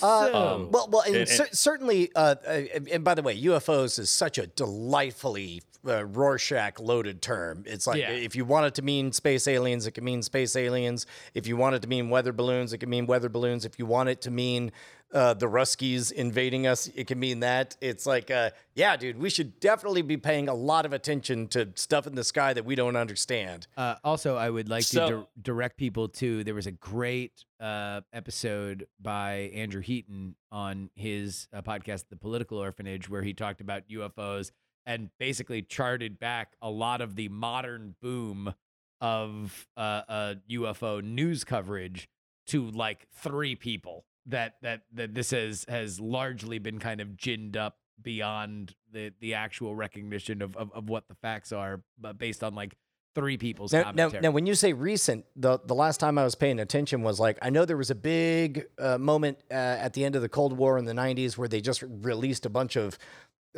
Uh, 0.03 0.31
um, 0.55 0.71
Well, 0.71 0.89
well, 0.91 1.03
and, 1.03 1.15
And- 1.17 1.29
and- 1.29 1.29
cer- 1.29 1.49
certainly, 1.53 2.11
uh, 2.17 2.37
and 2.47 3.05
by 3.05 3.15
the 3.15 3.23
way, 3.23 3.39
UFOs 3.43 3.99
is 3.99 4.09
such 4.09 4.39
a 4.39 4.47
delightfully 4.47 5.63
uh, 5.87 6.05
Rorschach 6.05 6.79
loaded 6.81 7.23
term. 7.23 7.65
It's 7.67 7.87
like 7.87 8.01
Yeah. 8.01 8.11
if 8.11 8.37
you 8.37 8.45
want 8.45 8.67
it 8.67 8.75
to 8.77 8.83
mean 8.83 9.13
space 9.13 9.47
aliens, 9.49 9.87
it 9.87 9.93
can 9.93 10.05
mean 10.05 10.23
space 10.23 10.57
aliens. 10.57 11.07
If 11.35 11.47
you 11.47 11.57
want 11.57 11.75
it 11.77 11.83
to 11.83 11.89
mean 11.89 12.11
weather 12.11 12.33
balloons, 12.33 12.73
it 12.73 12.79
can 12.79 12.91
mean 12.91 13.07
weather 13.07 13.29
balloons. 13.29 13.65
If 13.65 13.79
you 13.79 13.87
want 13.87 14.09
it 14.09 14.21
to 14.23 14.31
mean 14.31 14.73
uh, 15.13 15.35
the 15.35 15.47
Ruskies 15.47 16.13
invading 16.13 16.69
us, 16.69 16.87
it 16.95 17.09
can 17.09 17.19
mean 17.19 17.41
that. 17.41 17.77
It's 17.81 18.07
like, 18.07 18.31
uh, 18.31 18.51
yeah, 18.77 18.97
dude, 18.97 19.19
we 19.19 19.29
should 19.29 19.59
definitely 19.59 20.03
be 20.03 20.17
paying 20.17 20.47
a 20.49 20.55
lot 20.55 20.87
of 20.87 20.93
attention 20.93 21.49
to 21.49 21.69
stuff 21.75 22.07
in 22.07 22.15
the 22.15 22.23
sky 22.23 22.53
that 22.53 22.65
we 22.65 22.77
don't 22.77 22.95
understand. 22.95 23.67
Uh, 23.77 23.97
also, 24.05 24.37
I 24.37 24.49
would 24.51 24.69
like 24.69 24.85
So- 24.85 25.09
to 25.09 25.17
dir- 25.17 25.27
direct 25.43 25.79
people 25.79 26.09
to 26.11 26.45
there 26.45 26.55
was 26.55 26.69
a 26.69 26.73
great 26.73 27.45
uh, 27.59 28.03
episode 28.13 28.87
by 29.03 29.51
Andrew 29.53 29.81
Heaton 29.83 30.37
on 30.53 30.91
his 30.95 31.49
uh, 31.53 31.61
podcast, 31.61 32.05
The 32.09 32.17
Political 32.17 32.59
Orphanage, 32.59 33.09
where 33.09 33.23
he 33.23 33.35
talked 33.35 33.61
about 33.61 33.83
UFOs 33.91 34.53
and 34.87 35.11
basically 35.19 35.63
charted 35.63 36.19
back 36.19 36.55
a 36.61 36.71
lot 36.71 37.01
of 37.01 37.17
the 37.17 37.29
modern 37.29 37.95
boom 38.01 38.55
of 39.01 39.67
uh, 39.77 40.03
uh, 40.09 40.35
UFO 40.51 41.03
news 41.03 41.45
coverage 41.45 42.09
to 42.49 42.71
like 42.71 43.07
three 43.13 43.55
people 43.55 44.05
that 44.27 44.57
that 44.63 44.83
that 44.93 45.15
this 45.15 45.31
has 45.31 45.65
has 45.69 46.01
largely 46.01 46.59
been 46.59 46.79
kind 46.79 47.01
of 47.01 47.17
ginned 47.17 47.57
up 47.57 47.79
beyond 48.03 48.75
the 48.93 49.13
the 49.21 49.35
actual 49.35 49.75
recognition 49.75 50.43
of 50.43 50.57
of, 50.57 50.71
of 50.73 50.89
what 50.89 51.09
the 51.09 51.15
facts 51.15 51.53
are 51.53 51.81
but 51.99 52.19
based 52.19 52.45
on 52.45 52.55
like 52.55 52.77
three 53.15 53.37
people's 53.37 53.73
Now, 53.73 53.91
now, 53.93 54.09
now, 54.09 54.31
when 54.31 54.47
you 54.47 54.55
say 54.55 54.73
recent, 54.73 55.25
the 55.37 55.59
the 55.65 55.75
last 55.75 55.99
time 55.99 56.19
I 56.19 56.25
was 56.25 56.35
paying 56.35 56.61
attention 56.61 57.03
was 57.03 57.19
like 57.19 57.39
I 57.43 57.51
know 57.51 57.65
there 57.65 57.77
was 57.77 57.91
a 57.91 57.95
big 57.95 58.67
uh, 58.79 58.99
moment 58.99 59.39
uh, 59.51 59.55
at 59.55 59.95
the 59.95 60.05
end 60.05 60.17
of 60.17 60.23
the 60.23 60.29
Cold 60.29 60.57
War 60.57 60.79
in 60.79 60.85
the 60.85 60.93
'90s 60.93 61.37
where 61.37 61.49
they 61.49 61.61
just 61.61 61.83
released 61.83 62.47
a 62.47 62.51
bunch 62.51 62.77
of 62.77 62.99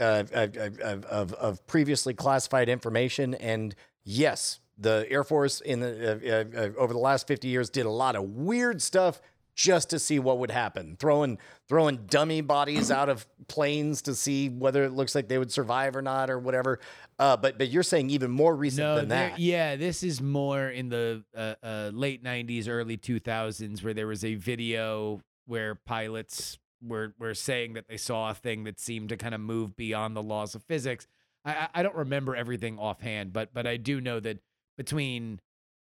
uh, 0.00 0.24
of, 0.32 1.04
of, 1.04 1.32
of, 1.34 1.66
previously 1.66 2.14
classified 2.14 2.68
information, 2.68 3.34
and 3.34 3.74
yes, 4.04 4.60
the 4.78 5.06
Air 5.10 5.24
Force 5.24 5.60
in 5.60 5.80
the 5.80 6.12
uh, 6.12 6.58
uh, 6.58 6.64
uh, 6.64 6.70
over 6.78 6.92
the 6.92 6.98
last 6.98 7.26
50 7.26 7.48
years 7.48 7.70
did 7.70 7.86
a 7.86 7.90
lot 7.90 8.16
of 8.16 8.24
weird 8.24 8.80
stuff 8.80 9.20
just 9.54 9.90
to 9.90 9.98
see 9.98 10.18
what 10.18 10.38
would 10.38 10.50
happen, 10.50 10.96
throwing 10.98 11.38
throwing 11.68 12.06
dummy 12.06 12.40
bodies 12.40 12.90
out 12.90 13.08
of 13.08 13.26
planes 13.48 14.02
to 14.02 14.14
see 14.14 14.48
whether 14.48 14.84
it 14.84 14.92
looks 14.92 15.14
like 15.14 15.28
they 15.28 15.38
would 15.38 15.52
survive 15.52 15.94
or 15.94 16.02
not 16.02 16.30
or 16.30 16.38
whatever. 16.38 16.80
Uh, 17.18 17.36
but 17.36 17.58
but 17.58 17.68
you're 17.68 17.82
saying 17.82 18.10
even 18.10 18.30
more 18.30 18.56
recent 18.56 18.86
no, 18.86 18.96
than 18.96 19.08
that. 19.08 19.38
yeah, 19.38 19.76
this 19.76 20.02
is 20.02 20.20
more 20.20 20.68
in 20.68 20.88
the 20.88 21.22
uh, 21.36 21.54
uh, 21.62 21.90
late 21.92 22.24
'90s, 22.24 22.68
early 22.68 22.96
2000s, 22.96 23.84
where 23.84 23.94
there 23.94 24.06
was 24.06 24.24
a 24.24 24.34
video 24.36 25.20
where 25.46 25.74
pilots 25.74 26.58
were 26.86 27.14
were 27.18 27.34
saying 27.34 27.74
that 27.74 27.88
they 27.88 27.96
saw 27.96 28.30
a 28.30 28.34
thing 28.34 28.64
that 28.64 28.78
seemed 28.80 29.08
to 29.10 29.16
kind 29.16 29.34
of 29.34 29.40
move 29.40 29.76
beyond 29.76 30.16
the 30.16 30.22
laws 30.22 30.54
of 30.54 30.62
physics. 30.64 31.06
I, 31.44 31.68
I- 31.74 31.82
don't 31.82 31.94
remember 31.96 32.34
everything 32.36 32.78
offhand, 32.78 33.32
but 33.32 33.52
but 33.54 33.66
I 33.66 33.76
do 33.76 34.00
know 34.00 34.20
that 34.20 34.38
between 34.76 35.40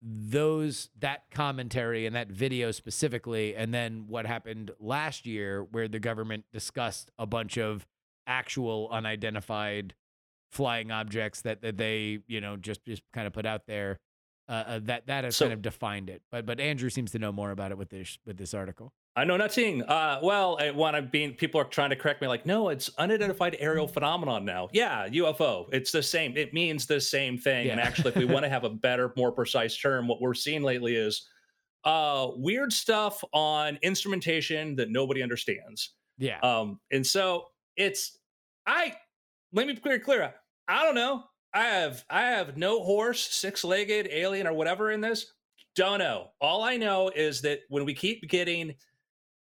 those 0.03 0.89
that 0.99 1.25
commentary 1.31 2.07
and 2.07 2.17
that 2.17 2.29
video 2.29 2.71
specifically, 2.71 3.55
and 3.55 3.73
then 3.75 4.07
what 4.09 4.27
happened 4.27 4.71
last 4.81 5.27
year, 5.27 5.63
where 5.71 5.89
the 5.89 5.99
government 6.01 6.45
discussed 6.53 7.11
a 7.19 7.27
bunch 7.27 7.59
of 7.59 7.87
actual 8.27 8.89
unidentified 8.91 9.95
flying 10.53 10.91
objects 10.91 11.43
that, 11.43 11.63
that 11.63 11.77
they 11.77 12.21
you 12.27 12.41
know 12.41 12.57
just 12.57 12.85
just 12.85 13.03
kind 13.13 13.27
of 13.27 13.33
put 13.33 13.47
out 13.47 13.67
there 13.67 13.99
uh, 14.49 14.53
uh, 14.67 14.79
that 14.83 15.07
that 15.07 15.25
has 15.25 15.37
So- 15.37 15.45
kind 15.47 15.53
of 15.53 15.63
defined 15.63 16.11
it 16.11 16.23
but 16.31 16.45
but 16.45 16.59
andrew 16.61 16.91
seems 16.91 17.13
to 17.13 17.19
know 17.21 17.31
more 17.33 17.51
about 17.53 17.71
it 17.71 17.79
with 17.79 17.89
this 17.91 18.19
with 18.27 18.37
this 18.37 18.53
article 18.53 18.93
I 19.17 19.25
know 19.25 19.37
nothing. 19.37 19.83
Uh, 19.83 20.21
well, 20.23 20.59
when 20.75 20.95
I'm 20.95 21.09
being, 21.09 21.35
people 21.35 21.61
are 21.61 21.65
trying 21.65 21.91
to 21.91 21.97
correct 21.97 22.23
me, 22.23 22.29
like, 22.29 22.47
no, 22.47 22.69
it's 22.69 22.91
unidentified 22.97 23.57
aerial 23.59 23.89
phenomenon 23.89 24.45
now. 24.45 24.69
Yeah, 24.73 25.09
UFO. 25.09 25.69
It's 25.73 25.91
the 25.91 26.03
same. 26.03 26.37
It 26.37 26.55
means 26.55 26.87
the 26.87 27.01
same 27.01 27.37
thing. 27.37 27.71
And 27.71 27.81
actually, 27.81 28.11
if 28.11 28.17
we 28.17 28.25
want 28.25 28.45
to 28.45 28.49
have 28.49 28.65
a 28.65 28.71
better, 28.87 29.13
more 29.17 29.33
precise 29.33 29.77
term, 29.77 30.07
what 30.07 30.21
we're 30.21 30.35
seeing 30.35 30.63
lately 30.63 30.95
is 30.95 31.29
uh, 31.85 32.29
weird 32.37 32.73
stuff 32.73 33.23
on 33.33 33.79
instrumentation 33.83 34.77
that 34.77 34.91
nobody 34.91 35.23
understands. 35.23 35.95
yeah 36.19 36.39
Um, 36.41 36.79
and 36.91 37.07
so 37.07 37.47
it's 37.77 38.19
I 38.67 38.95
let 39.53 39.67
me 39.67 39.73
be 39.75 39.81
clear 39.81 39.99
clear. 39.99 40.35
I 40.69 40.85
don't 40.85 40.95
know. 40.95 41.25
I 41.55 41.65
have 41.65 42.05
I 42.11 42.23
have 42.23 42.57
no 42.57 42.83
horse, 42.83 43.21
six 43.21 43.65
legged 43.65 44.09
alien 44.11 44.47
or 44.47 44.53
whatever 44.53 44.91
in 44.91 45.01
this. 45.01 45.33
Don't 45.75 45.99
know. 45.99 46.29
All 46.41 46.63
I 46.63 46.77
know 46.77 47.11
is 47.15 47.41
that 47.43 47.61
when 47.69 47.85
we 47.85 47.95
keep 47.95 48.29
getting 48.29 48.75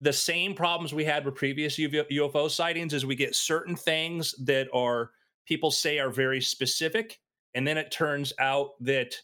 the 0.03 0.13
same 0.13 0.53
problems 0.53 0.93
we 0.93 1.05
had 1.05 1.25
with 1.25 1.37
previous 1.37 1.79
UFO 1.79 2.51
sightings, 2.51 2.93
is 2.93 3.07
we 3.07 3.15
get 3.15 3.37
certain 3.37 3.77
things 3.77 4.35
that 4.45 4.69
are 4.75 5.13
people 5.47 5.71
say 5.71 5.99
are 6.01 6.11
very 6.11 6.41
specific, 6.41 7.21
and 7.55 7.67
then 7.67 7.79
it 7.79 7.93
turns 7.93 8.33
out 8.41 8.71
that 8.81 9.15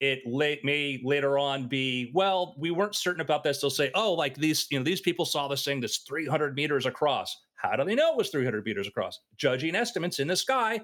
it 0.00 0.20
late 0.26 0.62
may 0.62 1.00
later 1.02 1.38
on 1.38 1.68
be 1.68 2.10
well 2.12 2.54
we 2.58 2.70
weren't 2.70 2.94
certain 2.94 3.22
about 3.22 3.42
this. 3.42 3.60
They'll 3.60 3.70
say 3.70 3.90
oh 3.94 4.12
like 4.12 4.36
these 4.36 4.66
you 4.70 4.78
know 4.78 4.84
these 4.84 5.00
people 5.00 5.24
saw 5.24 5.48
this 5.48 5.64
thing 5.64 5.80
that's 5.80 5.98
300 5.98 6.54
meters 6.54 6.84
across. 6.84 7.34
How 7.54 7.76
do 7.76 7.84
they 7.84 7.94
know 7.94 8.10
it 8.10 8.18
was 8.18 8.28
300 8.28 8.64
meters 8.66 8.88
across? 8.88 9.20
Judging 9.36 9.74
estimates 9.74 10.18
in 10.18 10.28
the 10.28 10.36
sky 10.36 10.80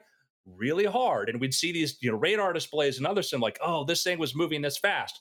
really 0.47 0.87
hard. 0.87 1.29
And 1.29 1.41
we'd 1.41 1.53
see 1.53 1.73
these 1.73 1.99
you 2.01 2.11
know 2.11 2.17
radar 2.17 2.53
displays 2.53 2.97
and 2.97 3.07
other 3.07 3.23
stuff 3.23 3.43
like 3.43 3.59
oh 3.61 3.85
this 3.85 4.03
thing 4.03 4.19
was 4.19 4.35
moving 4.35 4.63
this 4.63 4.79
fast 4.79 5.21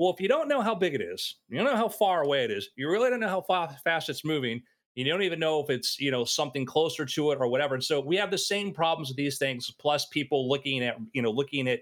well 0.00 0.12
if 0.12 0.20
you 0.20 0.26
don't 0.28 0.48
know 0.48 0.62
how 0.62 0.74
big 0.74 0.94
it 0.94 1.02
is 1.02 1.36
you 1.48 1.56
don't 1.56 1.66
know 1.66 1.76
how 1.76 1.88
far 1.88 2.22
away 2.22 2.42
it 2.44 2.50
is 2.50 2.70
you 2.76 2.90
really 2.90 3.10
don't 3.10 3.20
know 3.20 3.28
how 3.28 3.42
fa- 3.42 3.78
fast 3.84 4.08
it's 4.08 4.24
moving 4.24 4.60
you 4.96 5.04
don't 5.04 5.22
even 5.22 5.38
know 5.38 5.60
if 5.60 5.70
it's 5.70 6.00
you 6.00 6.10
know 6.10 6.24
something 6.24 6.66
closer 6.66 7.04
to 7.04 7.30
it 7.30 7.38
or 7.40 7.46
whatever 7.46 7.74
and 7.74 7.84
so 7.84 8.00
we 8.00 8.16
have 8.16 8.30
the 8.30 8.38
same 8.38 8.72
problems 8.72 9.08
with 9.08 9.16
these 9.16 9.38
things 9.38 9.70
plus 9.78 10.06
people 10.06 10.48
looking 10.48 10.82
at 10.82 10.96
you 11.12 11.22
know 11.22 11.30
looking 11.30 11.68
at 11.68 11.80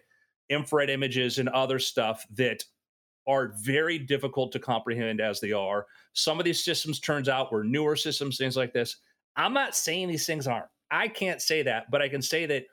infrared 0.50 0.90
images 0.90 1.38
and 1.38 1.48
other 1.50 1.78
stuff 1.78 2.26
that 2.34 2.64
are 3.28 3.52
very 3.60 3.98
difficult 3.98 4.50
to 4.52 4.58
comprehend 4.58 5.20
as 5.20 5.38
they 5.38 5.52
are. 5.52 5.86
Some 6.14 6.38
of 6.38 6.46
these 6.46 6.64
systems 6.64 6.98
turns 6.98 7.28
out 7.28 7.52
were 7.52 7.62
newer 7.62 7.94
systems, 7.94 8.38
things 8.38 8.56
like 8.56 8.72
this. 8.72 8.96
I'm 9.36 9.52
not 9.52 9.76
saying 9.76 10.08
these 10.08 10.26
things 10.26 10.46
aren't. 10.46 10.66
I 10.90 11.08
can't 11.08 11.42
say 11.42 11.62
that, 11.62 11.90
but 11.90 12.00
I 12.00 12.08
can 12.08 12.22
say 12.22 12.46
that 12.46 12.64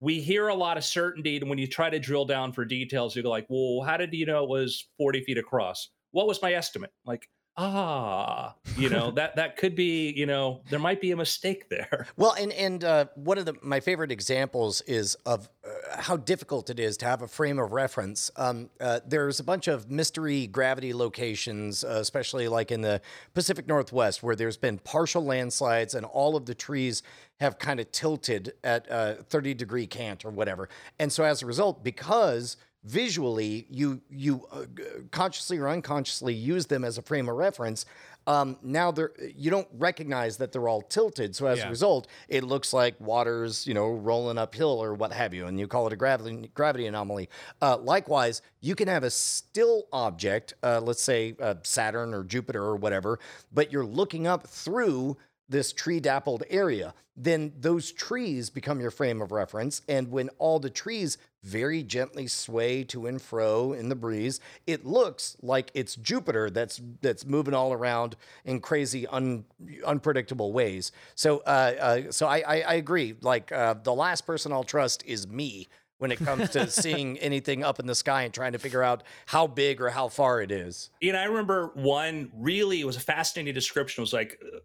we 0.00 0.20
hear 0.20 0.48
a 0.48 0.54
lot 0.54 0.78
of 0.78 0.84
certainty 0.84 1.36
and 1.36 1.48
when 1.48 1.58
you 1.58 1.66
try 1.66 1.90
to 1.90 1.98
drill 1.98 2.24
down 2.24 2.52
for 2.52 2.64
details, 2.64 3.14
you 3.14 3.22
go 3.22 3.30
like, 3.30 3.46
well, 3.48 3.84
how 3.86 3.96
did 3.96 4.12
you 4.12 4.26
know 4.26 4.42
it 4.44 4.48
was 4.48 4.88
40 4.98 5.22
feet 5.24 5.38
across? 5.38 5.90
What 6.12 6.26
was 6.26 6.40
my 6.42 6.54
estimate? 6.54 6.90
Like, 7.04 7.28
ah, 7.60 8.54
you 8.76 8.88
know, 8.88 9.10
that 9.18 9.36
that 9.36 9.56
could 9.56 9.74
be, 9.74 10.12
you 10.16 10.26
know, 10.26 10.62
there 10.70 10.78
might 10.78 11.00
be 11.00 11.10
a 11.10 11.16
mistake 11.16 11.68
there. 11.68 12.06
Well, 12.16 12.34
and 12.38 12.52
and 12.52 12.84
uh, 12.84 13.06
one 13.14 13.38
of 13.38 13.46
the 13.46 13.54
my 13.62 13.80
favorite 13.80 14.12
examples 14.12 14.82
is 14.82 15.14
of 15.26 15.48
uh, 15.64 16.00
how 16.00 16.16
difficult 16.16 16.68
it 16.68 16.78
is 16.78 16.96
to 16.98 17.06
have 17.06 17.22
a 17.22 17.28
frame 17.28 17.58
of 17.58 17.72
reference. 17.72 18.30
Um, 18.36 18.68
uh, 18.80 19.00
there's 19.06 19.40
a 19.40 19.44
bunch 19.44 19.68
of 19.68 19.90
mystery 19.90 20.46
gravity 20.46 20.92
locations, 20.92 21.82
uh, 21.82 21.98
especially 22.00 22.48
like 22.48 22.70
in 22.70 22.82
the 22.82 23.00
Pacific 23.32 23.66
Northwest, 23.66 24.22
where 24.22 24.36
there's 24.36 24.56
been 24.58 24.78
partial 24.78 25.24
landslides 25.24 25.94
and 25.94 26.04
all 26.04 26.36
of 26.36 26.46
the 26.46 26.54
trees 26.54 27.02
have 27.40 27.58
kind 27.58 27.80
of 27.80 27.90
tilted 27.90 28.52
at 28.62 28.90
uh, 28.90 29.14
30 29.14 29.54
degree 29.54 29.86
cant 29.86 30.24
or 30.24 30.30
whatever. 30.30 30.68
And 30.98 31.10
so 31.10 31.24
as 31.24 31.42
a 31.42 31.46
result, 31.46 31.82
because 31.82 32.56
visually 32.84 33.66
you 33.68 34.00
you 34.08 34.46
uh, 34.52 34.64
consciously 35.10 35.58
or 35.58 35.68
unconsciously 35.68 36.32
use 36.34 36.66
them 36.66 36.84
as 36.84 36.98
a 36.98 37.02
frame 37.02 37.28
of 37.28 37.36
reference. 37.36 37.84
Um, 38.26 38.56
now 38.62 38.90
they're 38.90 39.12
you 39.34 39.50
don't 39.50 39.68
recognize 39.74 40.36
that 40.38 40.52
they're 40.52 40.68
all 40.68 40.82
tilted. 40.82 41.34
So 41.36 41.46
as 41.46 41.58
Yeah. 41.58 41.66
a 41.66 41.70
result 41.70 42.06
it 42.28 42.44
looks 42.44 42.72
like 42.72 42.94
water's 43.00 43.66
you 43.66 43.74
know 43.74 43.88
rolling 43.90 44.38
uphill 44.38 44.82
or 44.82 44.94
what 44.94 45.12
have 45.12 45.34
you 45.34 45.46
and 45.46 45.58
you 45.60 45.66
call 45.68 45.86
it 45.86 45.92
a 45.92 45.96
gravity 45.96 46.50
gravity 46.54 46.86
anomaly. 46.86 47.28
Uh, 47.60 47.76
likewise 47.78 48.40
you 48.60 48.74
can 48.74 48.88
have 48.88 49.04
a 49.04 49.10
still 49.10 49.84
object 49.92 50.54
uh, 50.62 50.80
let's 50.82 51.02
say 51.02 51.34
uh, 51.40 51.54
saturn 51.62 52.14
or 52.14 52.24
jupiter 52.24 52.62
or 52.62 52.76
whatever 52.76 53.18
but 53.52 53.70
you're 53.72 53.84
looking 53.86 54.26
up 54.26 54.46
through 54.46 55.16
this 55.50 55.72
tree 55.72 56.00
dappled 56.00 56.44
area, 56.48 56.94
then 57.16 57.52
those 57.58 57.92
trees 57.92 58.48
become 58.48 58.80
your 58.80 58.90
frame 58.90 59.20
of 59.20 59.32
reference. 59.32 59.82
And 59.88 60.10
when 60.10 60.30
all 60.38 60.58
the 60.58 60.70
trees 60.70 61.18
very 61.42 61.82
gently 61.82 62.26
sway 62.28 62.84
to 62.84 63.06
and 63.06 63.20
fro 63.20 63.72
in 63.72 63.88
the 63.88 63.94
breeze, 63.94 64.40
it 64.66 64.86
looks 64.86 65.36
like 65.42 65.70
it's 65.74 65.96
Jupiter 65.96 66.48
that's 66.48 66.80
that's 67.02 67.26
moving 67.26 67.52
all 67.52 67.72
around 67.72 68.16
in 68.44 68.60
crazy, 68.60 69.06
un, 69.08 69.44
unpredictable 69.84 70.52
ways. 70.52 70.92
So, 71.14 71.38
uh, 71.40 71.74
uh, 71.80 72.12
so 72.12 72.26
I, 72.26 72.38
I, 72.38 72.60
I 72.60 72.74
agree. 72.74 73.16
Like 73.20 73.52
uh, 73.52 73.74
the 73.74 73.94
last 73.94 74.26
person 74.26 74.52
I'll 74.52 74.64
trust 74.64 75.04
is 75.04 75.26
me 75.26 75.68
when 75.98 76.10
it 76.10 76.18
comes 76.18 76.50
to 76.50 76.70
seeing 76.70 77.18
anything 77.18 77.62
up 77.62 77.78
in 77.78 77.86
the 77.86 77.94
sky 77.94 78.22
and 78.22 78.32
trying 78.32 78.52
to 78.52 78.58
figure 78.58 78.82
out 78.82 79.02
how 79.26 79.46
big 79.46 79.80
or 79.80 79.90
how 79.90 80.08
far 80.08 80.40
it 80.40 80.50
is. 80.50 80.90
You 81.00 81.12
know, 81.12 81.18
I 81.18 81.24
remember 81.24 81.72
one 81.74 82.30
really 82.34 82.80
it 82.80 82.86
was 82.86 82.96
a 82.96 83.00
fascinating 83.00 83.54
description. 83.54 84.00
It 84.00 84.04
was 84.04 84.12
like 84.12 84.40
uh, 84.42 84.58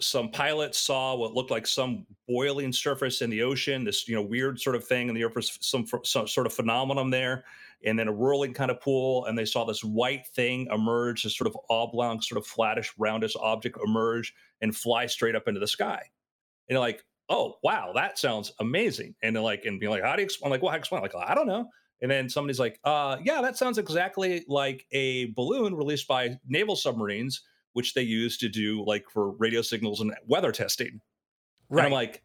some 0.00 0.30
pilots 0.30 0.78
saw 0.78 1.14
what 1.14 1.34
looked 1.34 1.50
like 1.50 1.66
some 1.66 2.06
boiling 2.26 2.72
surface 2.72 3.22
in 3.22 3.30
the 3.30 3.42
ocean, 3.42 3.84
this 3.84 4.08
you 4.08 4.14
know 4.14 4.22
weird 4.22 4.60
sort 4.60 4.76
of 4.76 4.84
thing 4.84 5.08
in 5.08 5.14
the 5.14 5.24
earth, 5.24 5.36
was 5.36 5.58
some, 5.60 5.86
some 6.04 6.26
sort 6.26 6.46
of 6.46 6.52
phenomenon 6.52 7.10
there, 7.10 7.44
and 7.84 7.98
then 7.98 8.08
a 8.08 8.12
whirling 8.12 8.54
kind 8.54 8.70
of 8.70 8.80
pool, 8.80 9.26
and 9.26 9.38
they 9.38 9.44
saw 9.44 9.64
this 9.64 9.84
white 9.84 10.26
thing 10.28 10.66
emerge, 10.72 11.22
this 11.22 11.36
sort 11.36 11.48
of 11.48 11.56
oblong, 11.68 12.20
sort 12.20 12.38
of 12.38 12.46
flattish, 12.46 12.92
roundish 12.98 13.36
object 13.40 13.78
emerge 13.84 14.34
and 14.60 14.76
fly 14.76 15.06
straight 15.06 15.34
up 15.34 15.48
into 15.48 15.60
the 15.60 15.66
sky, 15.66 16.00
and 16.68 16.76
they're 16.76 16.78
like, 16.78 17.04
oh 17.28 17.56
wow, 17.62 17.92
that 17.94 18.18
sounds 18.18 18.52
amazing, 18.60 19.14
and 19.22 19.34
they're 19.36 19.42
like, 19.42 19.64
and 19.64 19.80
be 19.80 19.88
like, 19.88 20.02
how 20.02 20.16
do 20.16 20.22
you 20.22 20.26
explain? 20.26 20.50
Like, 20.50 20.62
well, 20.62 20.70
how 20.70 20.76
do 20.76 20.78
you 20.78 20.82
explain? 20.82 21.02
Like, 21.02 21.14
I 21.14 21.34
don't 21.34 21.46
know. 21.46 21.68
And 22.02 22.10
then 22.10 22.30
somebody's 22.30 22.58
like, 22.58 22.80
uh, 22.84 23.18
yeah, 23.22 23.42
that 23.42 23.58
sounds 23.58 23.76
exactly 23.76 24.44
like 24.48 24.86
a 24.92 25.26
balloon 25.32 25.74
released 25.74 26.08
by 26.08 26.38
naval 26.48 26.74
submarines, 26.74 27.42
which 27.72 27.94
they 27.94 28.02
use 28.02 28.38
to 28.38 28.48
do 28.48 28.84
like 28.84 29.04
for 29.10 29.30
radio 29.32 29.62
signals 29.62 30.00
and 30.00 30.12
weather 30.26 30.52
testing. 30.52 31.00
Right. 31.68 31.80
And 31.80 31.86
I'm 31.86 31.92
like, 31.92 32.22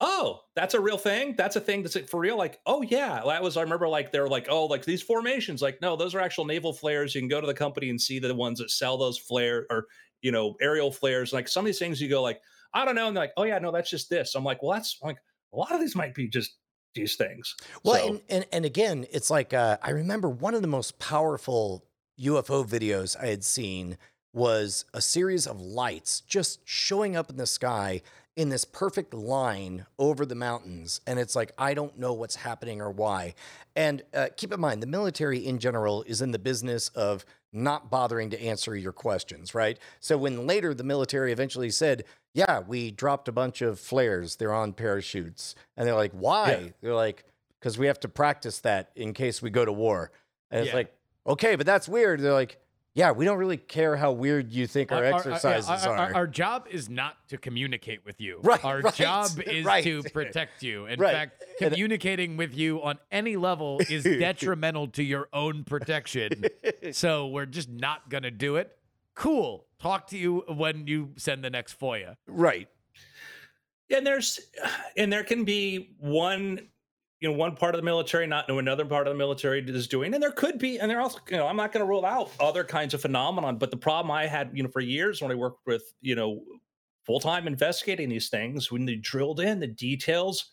oh, 0.00 0.40
that's 0.56 0.74
a 0.74 0.80
real 0.80 0.98
thing. 0.98 1.34
That's 1.36 1.56
a 1.56 1.60
thing 1.60 1.82
that's 1.82 1.96
it 1.96 2.10
for 2.10 2.20
real. 2.20 2.36
Like, 2.36 2.60
oh 2.66 2.82
yeah, 2.82 3.22
that 3.26 3.42
was. 3.42 3.56
I 3.56 3.62
remember 3.62 3.88
like 3.88 4.12
they're 4.12 4.28
like, 4.28 4.46
oh, 4.50 4.66
like 4.66 4.84
these 4.84 5.02
formations. 5.02 5.62
Like, 5.62 5.80
no, 5.80 5.96
those 5.96 6.14
are 6.14 6.20
actual 6.20 6.44
naval 6.44 6.72
flares. 6.72 7.14
You 7.14 7.20
can 7.20 7.28
go 7.28 7.40
to 7.40 7.46
the 7.46 7.54
company 7.54 7.90
and 7.90 8.00
see 8.00 8.18
the 8.18 8.34
ones 8.34 8.58
that 8.58 8.70
sell 8.70 8.98
those 8.98 9.18
flare 9.18 9.66
or 9.70 9.86
you 10.22 10.32
know 10.32 10.56
aerial 10.60 10.90
flares. 10.90 11.32
Like 11.32 11.48
some 11.48 11.64
of 11.64 11.66
these 11.66 11.78
things, 11.78 12.00
you 12.00 12.08
go 12.08 12.22
like, 12.22 12.40
I 12.72 12.84
don't 12.84 12.94
know, 12.96 13.06
and 13.08 13.16
they're 13.16 13.24
like, 13.24 13.32
oh 13.36 13.44
yeah, 13.44 13.58
no, 13.58 13.70
that's 13.70 13.90
just 13.90 14.10
this. 14.10 14.34
I'm 14.34 14.44
like, 14.44 14.62
well, 14.62 14.72
that's 14.72 14.98
like 15.02 15.18
a 15.52 15.56
lot 15.56 15.72
of 15.72 15.80
these 15.80 15.94
might 15.94 16.14
be 16.14 16.28
just 16.28 16.56
these 16.94 17.16
things. 17.16 17.54
Well, 17.84 17.94
So- 17.96 18.08
and, 18.08 18.20
and 18.28 18.46
and 18.52 18.64
again, 18.64 19.06
it's 19.12 19.30
like 19.30 19.54
uh, 19.54 19.78
I 19.82 19.90
remember 19.90 20.28
one 20.28 20.54
of 20.54 20.62
the 20.62 20.68
most 20.68 20.98
powerful 20.98 21.84
UFO 22.20 22.66
videos 22.66 23.16
I 23.20 23.26
had 23.26 23.44
seen 23.44 23.96
was 24.34 24.84
a 24.92 25.00
series 25.00 25.46
of 25.46 25.60
lights 25.60 26.20
just 26.20 26.60
showing 26.64 27.16
up 27.16 27.30
in 27.30 27.36
the 27.36 27.46
sky, 27.46 28.02
in 28.36 28.48
this 28.48 28.64
perfect 28.64 29.14
line 29.14 29.86
over 29.98 30.26
the 30.26 30.34
mountains, 30.34 31.00
and 31.06 31.18
it's 31.18 31.36
like 31.36 31.52
I 31.56 31.72
don't 31.72 31.98
know 31.98 32.12
what's 32.12 32.36
happening 32.36 32.80
or 32.80 32.90
why. 32.90 33.34
And 33.76 34.02
uh, 34.12 34.28
keep 34.36 34.52
in 34.52 34.60
mind, 34.60 34.82
the 34.82 34.88
military 34.88 35.38
in 35.38 35.58
general 35.58 36.02
is 36.02 36.20
in 36.20 36.32
the 36.32 36.38
business 36.38 36.88
of 36.90 37.24
not 37.52 37.90
bothering 37.90 38.30
to 38.30 38.42
answer 38.42 38.74
your 38.74 38.92
questions, 38.92 39.54
right? 39.54 39.78
So 40.00 40.18
when 40.18 40.46
later 40.46 40.74
the 40.74 40.82
military 40.82 41.32
eventually 41.32 41.70
said, 41.70 42.04
"Yeah, 42.34 42.60
we 42.66 42.90
dropped 42.90 43.28
a 43.28 43.32
bunch 43.32 43.62
of 43.62 43.78
flares. 43.78 44.36
They're 44.36 44.52
on 44.52 44.72
parachutes," 44.72 45.54
and 45.76 45.86
they're 45.86 45.94
like, 45.94 46.12
"Why?" 46.12 46.50
Yeah. 46.50 46.68
They're 46.80 46.94
like, 46.94 47.24
"Because 47.60 47.78
we 47.78 47.86
have 47.86 48.00
to 48.00 48.08
practice 48.08 48.58
that 48.60 48.90
in 48.96 49.12
case 49.12 49.40
we 49.40 49.50
go 49.50 49.64
to 49.64 49.72
war." 49.72 50.10
And 50.50 50.64
it's 50.64 50.74
like, 50.74 50.94
okay, 51.26 51.56
but 51.56 51.66
that's 51.66 51.88
weird. 51.88 52.20
They're 52.20 52.32
like, 52.32 52.58
yeah, 52.94 53.10
we 53.10 53.24
don't 53.24 53.38
really 53.38 53.56
care 53.56 53.96
how 53.96 54.12
weird 54.12 54.52
you 54.52 54.66
think 54.68 54.92
our, 54.92 55.02
yeah, 55.02 55.16
exercises 55.16 55.68
our, 55.68 55.88
are. 55.92 55.98
our- 55.98 56.14
our 56.14 56.26
job 56.26 56.66
is 56.70 56.88
not 56.88 57.16
to 57.28 57.36
communicate 57.38 58.04
with 58.04 58.20
you. 58.20 58.38
Right, 58.42 58.64
Our 58.64 58.80
right, 58.80 58.94
job 58.94 59.30
is 59.46 59.64
right. 59.64 59.82
to 59.84 60.02
protect 60.04 60.62
you. 60.62 60.86
In 60.86 61.00
Right. 61.00 61.12
fact, 61.12 61.42
And- 61.60 61.72
communicating 61.72 62.36
with 62.36 62.54
you 62.56 62.82
on 62.82 62.98
any 63.10 63.36
level 63.36 63.80
is 63.88 64.04
detrimental 64.04 64.88
to 64.88 65.02
your 65.02 65.28
own 65.32 65.64
protection. 65.64 66.44
so 66.92 67.26
we're 67.28 67.46
just 67.46 67.68
not 67.68 68.08
going 68.10 68.22
to 68.22 68.30
do 68.30 68.56
it. 68.56 68.76
Cool. 69.14 69.66
Talk 69.80 70.06
to 70.08 70.18
you 70.18 70.44
when 70.48 70.86
you 70.86 71.10
send 71.16 71.42
the 71.44 71.50
next 71.50 71.78
FOIA. 71.78 72.16
right. 72.26 72.68
and 73.90 74.06
there's 74.06 74.40
and 74.96 75.12
there 75.12 75.24
can 75.24 75.44
be 75.44 75.94
one 75.98 76.68
you 77.24 77.30
know 77.30 77.36
one 77.36 77.56
part 77.56 77.74
of 77.74 77.80
the 77.80 77.84
military 77.84 78.26
not 78.26 78.46
know 78.50 78.58
another 78.58 78.84
part 78.84 79.06
of 79.06 79.14
the 79.14 79.16
military 79.16 79.64
is 79.66 79.88
doing. 79.88 80.12
And 80.12 80.22
there 80.22 80.30
could 80.30 80.58
be 80.58 80.78
and 80.78 80.90
there 80.90 81.00
also 81.00 81.18
you 81.30 81.38
know 81.38 81.46
i'm 81.46 81.56
not 81.56 81.72
going 81.72 81.80
to 81.80 81.88
rule 81.88 82.04
out 82.04 82.30
other 82.38 82.64
kinds 82.64 82.92
of 82.92 83.00
phenomenon 83.00 83.56
but 83.56 83.70
the 83.70 83.78
problem 83.78 84.10
i 84.10 84.26
had 84.26 84.50
you 84.52 84.62
know 84.62 84.68
for 84.68 84.80
years 84.80 85.22
when 85.22 85.32
i 85.32 85.34
worked 85.34 85.66
with 85.66 85.94
you 86.02 86.14
know 86.14 86.42
full-time 87.06 87.46
investigating 87.46 88.10
these 88.10 88.28
things 88.28 88.70
when 88.70 88.84
they 88.84 88.96
drilled 88.96 89.40
in 89.40 89.58
the 89.58 89.66
details 89.66 90.50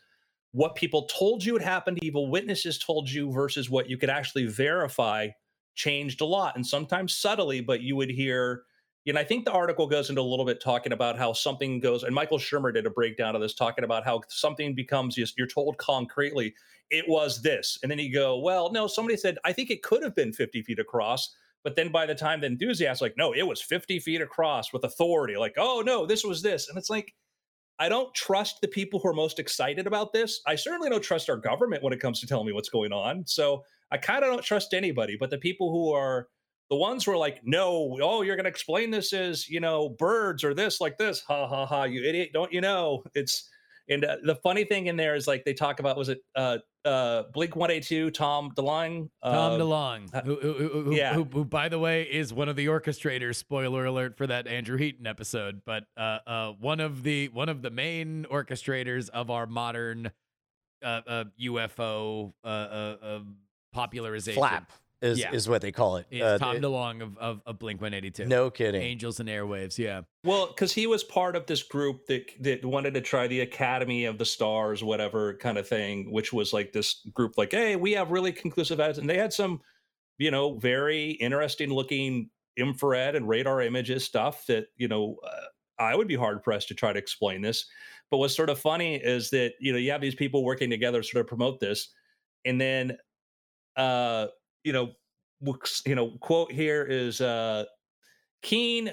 what 0.53 0.75
people 0.75 1.03
told 1.03 1.43
you 1.43 1.53
had 1.53 1.62
happened 1.62 1.99
evil 2.01 2.29
witnesses 2.29 2.77
told 2.77 3.10
you 3.10 3.31
versus 3.31 3.69
what 3.69 3.89
you 3.89 3.97
could 3.97 4.10
actually 4.10 4.45
verify 4.45 5.27
changed 5.75 6.21
a 6.21 6.25
lot. 6.25 6.55
And 6.55 6.65
sometimes 6.65 7.13
subtly 7.13 7.62
but 7.62 7.81
you 7.81 7.95
would 7.95 8.10
hear 8.10 8.63
you 9.05 9.13
know, 9.13 9.19
I 9.19 9.23
think 9.23 9.45
the 9.45 9.51
article 9.51 9.87
goes 9.87 10.09
into 10.09 10.21
a 10.21 10.23
little 10.23 10.45
bit 10.45 10.61
talking 10.61 10.93
about 10.93 11.17
how 11.17 11.33
something 11.33 11.79
goes, 11.79 12.03
and 12.03 12.13
Michael 12.13 12.37
Shermer 12.37 12.73
did 12.73 12.85
a 12.85 12.89
breakdown 12.91 13.35
of 13.35 13.41
this, 13.41 13.55
talking 13.55 13.83
about 13.83 14.05
how 14.05 14.21
something 14.29 14.75
becomes 14.75 15.15
just 15.15 15.37
you're 15.37 15.47
told 15.47 15.77
concretely 15.77 16.53
it 16.89 17.05
was 17.07 17.41
this, 17.41 17.79
and 17.81 17.91
then 17.91 17.97
you 17.97 18.13
go, 18.13 18.37
well, 18.37 18.71
no, 18.71 18.85
somebody 18.87 19.17
said 19.17 19.37
I 19.43 19.53
think 19.53 19.71
it 19.71 19.81
could 19.81 20.03
have 20.03 20.15
been 20.15 20.33
50 20.33 20.61
feet 20.61 20.79
across, 20.79 21.35
but 21.63 21.75
then 21.75 21.91
by 21.91 22.05
the 22.05 22.15
time 22.15 22.41
the 22.41 22.47
enthusiast 22.47 23.01
like, 23.01 23.15
no, 23.17 23.33
it 23.33 23.43
was 23.43 23.61
50 23.61 23.99
feet 23.99 24.21
across 24.21 24.71
with 24.71 24.83
authority, 24.83 25.35
like, 25.35 25.55
oh 25.57 25.81
no, 25.85 26.05
this 26.05 26.23
was 26.23 26.41
this, 26.41 26.69
and 26.69 26.77
it's 26.77 26.89
like. 26.89 27.13
I 27.79 27.89
don't 27.89 28.13
trust 28.13 28.61
the 28.61 28.67
people 28.67 28.99
who 28.99 29.09
are 29.09 29.13
most 29.13 29.39
excited 29.39 29.87
about 29.87 30.13
this. 30.13 30.39
I 30.45 30.53
certainly 30.53 30.87
don't 30.87 31.01
trust 31.01 31.31
our 31.31 31.37
government 31.37 31.81
when 31.81 31.93
it 31.93 31.99
comes 31.99 32.19
to 32.19 32.27
telling 32.27 32.45
me 32.45 32.53
what's 32.53 32.69
going 32.69 32.93
on. 32.93 33.23
So 33.25 33.63
I 33.89 33.97
kind 33.97 34.23
of 34.23 34.29
don't 34.29 34.43
trust 34.43 34.75
anybody. 34.75 35.17
But 35.19 35.31
the 35.31 35.39
people 35.39 35.71
who 35.71 35.91
are 35.91 36.27
the 36.71 36.77
ones 36.77 37.03
who 37.03 37.12
are 37.12 37.17
like, 37.17 37.41
no, 37.43 37.97
oh, 38.01 38.21
you're 38.21 38.38
going 38.38 38.45
to 38.45 38.49
explain 38.49 38.91
this 38.91 39.12
as, 39.12 39.49
you 39.49 39.60
know, 39.60 39.89
birds 39.89 40.41
or 40.41 40.53
this 40.53 40.79
like 40.79 40.97
this. 40.97 41.21
Ha 41.27 41.45
ha 41.45 41.65
ha, 41.65 41.84
you 41.84 42.01
idiot. 42.01 42.29
Don't 42.34 42.51
you 42.51 42.62
know? 42.62 43.03
It's, 43.13 43.49
and 43.89 44.05
uh, 44.05 44.15
the 44.23 44.36
funny 44.36 44.63
thing 44.63 44.88
in 44.88 44.95
there 44.95 45.13
is 45.13 45.27
like 45.27 45.43
they 45.43 45.53
talk 45.53 45.81
about, 45.81 45.97
was 45.97 46.07
it 46.07 46.19
uh, 46.34 46.60
uh, 46.86 47.23
Blink 47.34 47.57
182, 47.57 48.12
Tom 48.12 48.53
DeLonge? 48.55 49.10
Tom 49.21 49.60
DeLonge, 49.60 50.23
who, 50.23 50.36
who, 50.38 50.53
who, 50.53 50.84
who, 50.84 50.95
yeah. 50.95 51.13
who, 51.13 51.25
who, 51.25 51.43
by 51.43 51.67
the 51.67 51.77
way, 51.77 52.03
is 52.03 52.34
one 52.34 52.47
of 52.47 52.55
the 52.55 52.67
orchestrators. 52.67 53.36
Spoiler 53.36 53.84
alert 53.84 54.15
for 54.15 54.25
that 54.27 54.47
Andrew 54.47 54.77
Heaton 54.77 55.05
episode, 55.05 55.63
but 55.65 55.84
uh, 55.97 56.19
uh, 56.25 56.51
one 56.53 56.79
of 56.79 57.03
the 57.03 57.27
one 57.29 57.49
of 57.49 57.63
the 57.63 57.69
main 57.69 58.25
orchestrators 58.31 59.10
of 59.10 59.29
our 59.29 59.45
modern 59.45 60.10
uh, 60.81 61.01
uh, 61.05 61.23
UFO 61.41 62.31
uh, 62.45 62.47
uh, 62.47 62.95
uh, 63.03 63.19
popularization. 63.73 64.39
Flap 64.39 64.71
is, 65.01 65.19
Yeah. 65.19 65.33
is 65.33 65.49
what 65.49 65.61
they 65.61 65.71
call 65.71 65.97
it. 65.97 66.05
Is 66.11 66.21
Uh, 66.21 66.37
Tom 66.37 66.55
it- 66.57 66.61
DeLonge 66.61 67.01
of, 67.01 67.17
of, 67.17 67.41
of 67.45 67.59
Blink 67.59 67.81
182. 67.81 68.25
no 68.25 68.49
kidding. 68.51 68.81
Angels 68.81 69.19
and 69.19 69.27
Airwaves, 69.27 69.77
yeah. 69.77 70.01
Well, 70.23 70.47
because 70.47 70.71
he 70.73 70.87
was 70.87 71.03
part 71.03 71.35
of 71.35 71.45
this 71.47 71.63
group 71.63 72.05
that 72.07 72.31
that 72.41 72.63
wanted 72.63 72.93
to 72.93 73.01
try 73.01 73.27
the 73.27 73.41
Academy 73.41 74.05
of 74.05 74.17
the 74.17 74.25
Stars, 74.25 74.83
whatever 74.83 75.35
kind 75.37 75.57
of 75.57 75.67
thing, 75.67 76.11
which 76.11 76.31
was 76.31 76.53
like 76.53 76.71
this 76.73 77.05
group, 77.13 77.37
like, 77.37 77.51
hey, 77.51 77.75
we 77.75 77.93
have 77.93 78.11
really 78.11 78.31
conclusive 78.31 78.79
evidence, 78.79 78.97
and 78.99 79.09
they 79.09 79.17
had 79.17 79.33
some, 79.33 79.61
you 80.17 80.29
know, 80.31 80.57
very 80.59 81.11
interesting 81.11 81.69
looking 81.71 82.29
infrared 82.57 83.15
and 83.15 83.27
radar 83.29 83.61
images 83.61 84.03
stuff 84.03 84.45
that 84.45 84.67
you 84.75 84.87
know 84.87 85.17
uh, 85.25 85.45
I 85.79 85.95
would 85.95 86.07
be 86.07 86.15
hard 86.15 86.43
pressed 86.43 86.67
to 86.67 86.75
try 86.75 86.93
to 86.93 86.99
explain 86.99 87.41
this. 87.41 87.65
But 88.11 88.17
what's 88.17 88.35
sort 88.35 88.49
of 88.49 88.59
funny 88.59 88.95
is 88.97 89.29
that 89.31 89.53
you 89.59 89.71
know 89.71 89.77
you 89.79 89.89
have 89.91 90.01
these 90.01 90.15
people 90.15 90.43
working 90.43 90.69
together 90.69 91.01
to 91.01 91.07
sort 91.07 91.21
of 91.21 91.27
promote 91.27 91.59
this, 91.59 91.89
and 92.45 92.59
then, 92.61 92.97
uh, 93.77 94.27
you 94.63 94.74
know, 94.74 94.91
you 95.86 95.95
know, 95.95 96.12
quote 96.19 96.52
here 96.52 96.84
is 96.84 97.21
uh, 97.21 97.65
Kean 98.43 98.91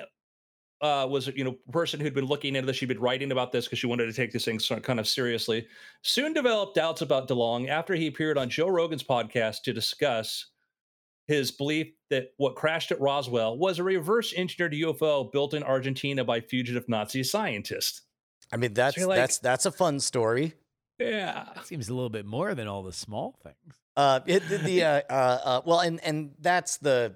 uh, 0.80 1.06
was 1.10 1.26
you 1.28 1.44
know 1.44 1.56
person 1.72 2.00
who'd 2.00 2.14
been 2.14 2.26
looking 2.26 2.54
into 2.56 2.66
this. 2.66 2.76
She'd 2.76 2.86
been 2.86 3.00
writing 3.00 3.32
about 3.32 3.52
this 3.52 3.66
because 3.66 3.78
she 3.78 3.86
wanted 3.86 4.06
to 4.06 4.12
take 4.12 4.32
this 4.32 4.44
thing 4.44 4.58
kind 4.58 5.00
of 5.00 5.08
seriously. 5.08 5.66
Soon 6.02 6.32
developed 6.32 6.76
doubts 6.76 7.02
about 7.02 7.28
DeLonge 7.28 7.68
after 7.68 7.94
he 7.94 8.06
appeared 8.06 8.38
on 8.38 8.48
Joe 8.48 8.68
Rogan's 8.68 9.02
podcast 9.02 9.62
to 9.64 9.72
discuss 9.72 10.46
his 11.26 11.50
belief 11.50 11.88
that 12.10 12.28
what 12.38 12.54
crashed 12.56 12.90
at 12.90 13.00
Roswell 13.00 13.58
was 13.58 13.78
a 13.78 13.84
reverse 13.84 14.32
engineered 14.34 14.72
UFO 14.72 15.30
built 15.30 15.52
in 15.52 15.62
Argentina 15.62 16.24
by 16.24 16.40
fugitive 16.40 16.88
Nazi 16.88 17.22
scientists. 17.22 18.02
I 18.50 18.56
mean, 18.56 18.72
that's 18.72 18.96
you're 18.96 19.06
like- 19.06 19.18
that's 19.18 19.38
that's 19.38 19.66
a 19.66 19.72
fun 19.72 20.00
story. 20.00 20.54
Yeah, 20.98 21.46
Seems 21.62 21.88
a 21.88 21.94
little 21.94 22.08
bit 22.10 22.26
more 22.26 22.56
than 22.56 22.66
all 22.66 22.82
the 22.82 22.92
small 22.92 23.38
things. 23.44 23.76
Uh, 23.98 24.20
it, 24.26 24.48
the, 24.62 24.84
uh, 24.84 25.00
uh, 25.10 25.12
uh, 25.12 25.60
well, 25.64 25.80
and 25.80 25.98
and 26.04 26.30
that's 26.40 26.76
the, 26.76 27.12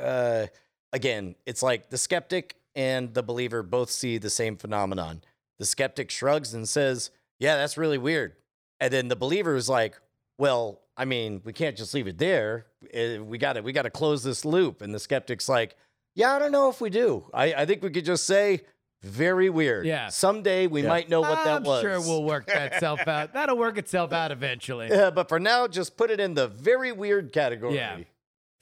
uh, 0.00 0.46
again, 0.92 1.36
it's 1.46 1.62
like 1.62 1.90
the 1.90 1.96
skeptic 1.96 2.56
and 2.74 3.14
the 3.14 3.22
believer 3.22 3.62
both 3.62 3.88
see 3.88 4.18
the 4.18 4.28
same 4.28 4.56
phenomenon. 4.56 5.22
The 5.60 5.64
skeptic 5.64 6.10
shrugs 6.10 6.54
and 6.54 6.68
says, 6.68 7.12
"Yeah, 7.38 7.54
that's 7.54 7.78
really 7.78 7.98
weird," 7.98 8.34
and 8.80 8.92
then 8.92 9.06
the 9.06 9.14
believer 9.14 9.54
is 9.54 9.68
like, 9.68 9.96
"Well, 10.38 10.80
I 10.96 11.04
mean, 11.04 11.40
we 11.44 11.52
can't 11.52 11.76
just 11.76 11.94
leave 11.94 12.08
it 12.08 12.18
there. 12.18 12.66
Uh, 12.92 13.22
We 13.22 13.38
got 13.38 13.52
to 13.52 13.60
we 13.60 13.72
got 13.72 13.82
to 13.82 13.90
close 13.90 14.24
this 14.24 14.44
loop." 14.44 14.82
And 14.82 14.92
the 14.92 14.98
skeptic's 14.98 15.48
like, 15.48 15.76
"Yeah, 16.16 16.34
I 16.34 16.40
don't 16.40 16.50
know 16.50 16.68
if 16.68 16.80
we 16.80 16.90
do. 16.90 17.30
I, 17.32 17.54
I 17.54 17.64
think 17.64 17.84
we 17.84 17.90
could 17.90 18.04
just 18.04 18.26
say." 18.26 18.62
Very 19.06 19.48
weird. 19.50 19.86
Yeah. 19.86 20.08
Someday 20.08 20.66
we 20.66 20.82
Yeah. 20.82 20.88
might 20.88 21.08
know 21.08 21.20
what 21.20 21.44
that 21.44 21.56
I'm 21.58 21.62
was. 21.64 21.80
sure 21.82 22.00
we'll 22.00 22.24
work 22.24 22.46
that 22.46 22.74
self 22.80 23.06
out. 23.06 23.32
That'll 23.32 23.56
work 23.56 23.78
itself 23.78 24.12
out 24.12 24.30
eventually. 24.32 24.88
Yeah, 24.90 25.10
but 25.10 25.28
for 25.28 25.38
now, 25.40 25.66
just 25.68 25.96
put 25.96 26.10
it 26.10 26.20
in 26.20 26.34
the 26.34 26.48
very 26.48 26.92
weird 26.92 27.32
category. 27.32 27.76
Yeah. 27.76 27.98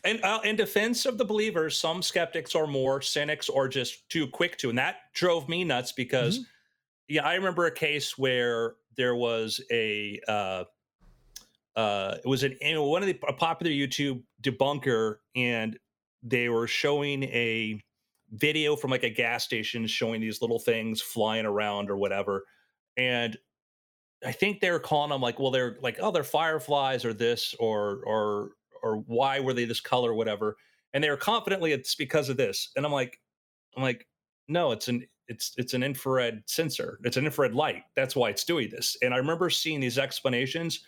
and 0.04 0.22
uh, 0.22 0.40
in 0.44 0.54
defense 0.56 1.06
of 1.06 1.16
the 1.18 1.24
believers, 1.24 1.76
some 1.78 2.02
skeptics 2.02 2.54
are 2.54 2.66
more 2.66 3.00
cynics 3.00 3.48
or 3.48 3.68
just 3.68 4.08
too 4.10 4.26
quick 4.28 4.58
to, 4.58 4.68
and 4.68 4.78
that 4.78 4.96
drove 5.14 5.48
me 5.48 5.64
nuts 5.64 5.92
because, 5.92 6.40
yeah, 7.08 7.24
I 7.24 7.34
remember 7.34 7.64
a 7.66 7.70
case 7.74 8.18
where 8.18 8.74
there 8.96 9.14
was 9.16 9.60
a, 9.72 10.20
uh, 10.28 10.64
uh, 11.74 12.16
it 12.22 12.28
was 12.28 12.42
an 12.42 12.56
in 12.60 12.80
one 12.80 13.02
of 13.02 13.08
the 13.08 13.18
a 13.26 13.32
popular 13.32 13.72
YouTube 13.72 14.22
debunker, 14.42 15.16
and 15.34 15.78
they 16.22 16.48
were 16.48 16.66
showing 16.66 17.24
a 17.24 17.80
video 18.34 18.76
from 18.76 18.90
like 18.90 19.04
a 19.04 19.10
gas 19.10 19.44
station 19.44 19.86
showing 19.86 20.20
these 20.20 20.42
little 20.42 20.58
things 20.58 21.00
flying 21.00 21.46
around 21.46 21.90
or 21.90 21.96
whatever, 21.96 22.44
and 22.96 23.36
I 24.24 24.32
think 24.32 24.60
they're 24.60 24.80
calling 24.80 25.10
them 25.10 25.20
like, 25.20 25.38
well, 25.38 25.50
they're 25.50 25.76
like, 25.82 25.98
oh, 26.00 26.10
they're 26.10 26.24
fireflies 26.24 27.04
or 27.04 27.12
this 27.12 27.54
or 27.58 28.02
or 28.06 28.50
or 28.82 28.96
why 29.06 29.40
were 29.40 29.54
they 29.54 29.64
this 29.64 29.80
color 29.80 30.10
or 30.10 30.14
whatever, 30.14 30.56
and 30.92 31.02
they 31.02 31.10
were 31.10 31.16
confidently 31.16 31.72
it's 31.72 31.94
because 31.94 32.28
of 32.28 32.36
this, 32.36 32.70
and 32.76 32.84
I'm 32.84 32.92
like, 32.92 33.20
I'm 33.76 33.82
like, 33.82 34.06
no, 34.48 34.72
it's 34.72 34.88
an 34.88 35.06
it's 35.28 35.52
it's 35.56 35.74
an 35.74 35.82
infrared 35.82 36.42
sensor, 36.46 36.98
it's 37.04 37.16
an 37.16 37.24
infrared 37.24 37.54
light, 37.54 37.82
that's 37.96 38.16
why 38.16 38.30
it's 38.30 38.44
doing 38.44 38.68
this, 38.70 38.96
and 39.02 39.14
I 39.14 39.18
remember 39.18 39.50
seeing 39.50 39.80
these 39.80 39.98
explanations 39.98 40.84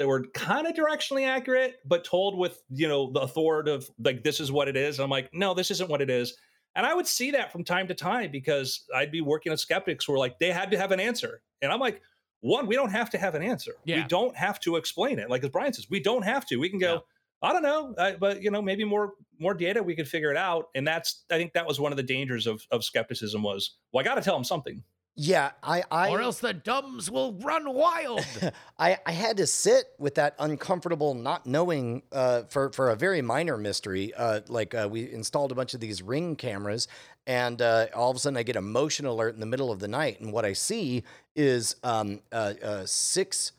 that 0.00 0.08
were 0.08 0.24
kind 0.32 0.66
of 0.66 0.74
directionally 0.74 1.26
accurate, 1.26 1.76
but 1.84 2.04
told 2.04 2.38
with 2.38 2.62
you 2.70 2.88
know 2.88 3.12
the 3.12 3.20
authoritative 3.20 3.90
like 4.02 4.24
this 4.24 4.40
is 4.40 4.50
what 4.50 4.66
it 4.66 4.76
is. 4.76 4.98
And 4.98 5.04
I'm 5.04 5.10
like, 5.10 5.28
no, 5.34 5.52
this 5.52 5.70
isn't 5.70 5.90
what 5.90 6.00
it 6.00 6.08
is. 6.08 6.34
And 6.76 6.86
I 6.86 6.94
would 6.94 7.06
see 7.06 7.32
that 7.32 7.50
from 7.50 7.64
time 7.64 7.88
to 7.88 7.94
time 7.94 8.30
because 8.30 8.84
I'd 8.94 9.10
be 9.10 9.20
working 9.20 9.50
with 9.50 9.60
skeptics 9.60 10.04
who 10.04 10.12
were 10.12 10.18
like, 10.18 10.38
they 10.38 10.52
had 10.52 10.70
to 10.70 10.78
have 10.78 10.92
an 10.92 11.00
answer. 11.00 11.42
And 11.62 11.72
I'm 11.72 11.80
like, 11.80 12.00
one, 12.40 12.66
we 12.66 12.74
don't 12.74 12.90
have 12.90 13.10
to 13.10 13.18
have 13.18 13.34
an 13.34 13.42
answer. 13.42 13.72
Yeah. 13.84 14.02
We 14.02 14.08
don't 14.08 14.36
have 14.36 14.60
to 14.60 14.76
explain 14.76 15.18
it. 15.18 15.28
Like 15.28 15.44
as 15.44 15.50
Brian 15.50 15.72
says, 15.72 15.90
we 15.90 16.00
don't 16.00 16.22
have 16.22 16.46
to. 16.46 16.56
We 16.56 16.68
can 16.68 16.78
go, 16.78 17.04
I 17.42 17.52
don't 17.52 17.62
know, 17.62 17.94
uh, 17.96 18.12
but 18.18 18.42
you 18.42 18.50
know, 18.50 18.62
maybe 18.62 18.84
more 18.84 19.14
more 19.38 19.54
data, 19.54 19.82
we 19.82 19.94
could 19.94 20.08
figure 20.08 20.30
it 20.30 20.36
out. 20.36 20.68
And 20.74 20.86
that's 20.86 21.24
I 21.30 21.36
think 21.38 21.54
that 21.54 21.66
was 21.66 21.80
one 21.80 21.92
of 21.92 21.96
the 21.96 22.02
dangers 22.02 22.46
of 22.46 22.66
of 22.70 22.84
skepticism 22.84 23.42
was, 23.42 23.76
well, 23.92 24.00
I 24.00 24.04
got 24.04 24.14
to 24.14 24.22
tell 24.22 24.34
them 24.34 24.44
something. 24.44 24.82
Yeah, 25.22 25.50
I, 25.62 25.82
I 25.90 26.08
or 26.08 26.22
else 26.22 26.38
the 26.38 26.54
dumbs 26.54 27.10
will 27.10 27.34
run 27.34 27.70
wild. 27.74 28.24
I, 28.78 28.96
I 29.04 29.12
had 29.12 29.36
to 29.36 29.46
sit 29.46 29.92
with 29.98 30.14
that 30.14 30.34
uncomfortable 30.38 31.12
not 31.12 31.44
knowing 31.44 32.04
uh, 32.10 32.44
for 32.44 32.72
for 32.72 32.88
a 32.88 32.96
very 32.96 33.20
minor 33.20 33.58
mystery. 33.58 34.14
Uh, 34.14 34.40
like 34.48 34.74
uh, 34.74 34.88
we 34.90 35.12
installed 35.12 35.52
a 35.52 35.54
bunch 35.54 35.74
of 35.74 35.80
these 35.80 36.00
ring 36.00 36.36
cameras, 36.36 36.88
and 37.26 37.60
uh, 37.60 37.88
all 37.94 38.10
of 38.10 38.16
a 38.16 38.18
sudden 38.18 38.38
I 38.38 38.42
get 38.44 38.56
a 38.56 38.62
motion 38.62 39.04
alert 39.04 39.34
in 39.34 39.40
the 39.40 39.46
middle 39.46 39.70
of 39.70 39.78
the 39.78 39.88
night, 39.88 40.22
and 40.22 40.32
what 40.32 40.46
I 40.46 40.54
see 40.54 41.02
is 41.36 41.76
um, 41.82 42.20
uh, 42.32 42.54
uh, 42.64 42.86
six 42.86 43.52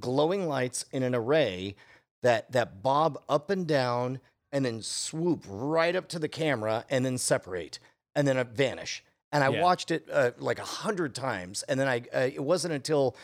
glowing 0.00 0.48
lights 0.48 0.84
in 0.90 1.04
an 1.04 1.14
array 1.14 1.76
that 2.24 2.50
that 2.50 2.82
bob 2.82 3.22
up 3.28 3.50
and 3.50 3.68
down 3.68 4.18
and 4.50 4.64
then 4.64 4.82
swoop 4.82 5.44
right 5.46 5.94
up 5.94 6.08
to 6.08 6.18
the 6.18 6.28
camera 6.28 6.84
and 6.90 7.06
then 7.06 7.18
separate 7.18 7.78
and 8.16 8.26
then 8.26 8.44
vanish. 8.48 9.04
And 9.34 9.42
I 9.44 9.50
Yeah. 9.50 9.60
watched 9.62 9.90
it 9.90 10.08
uh, 10.10 10.30
like 10.38 10.60
a 10.60 10.64
hundred 10.64 11.14
times, 11.14 11.64
and 11.64 11.78
then 11.78 11.88
I 11.88 11.98
uh, 12.14 12.30
it 12.32 12.42
wasn't 12.42 12.72
until 12.72 13.16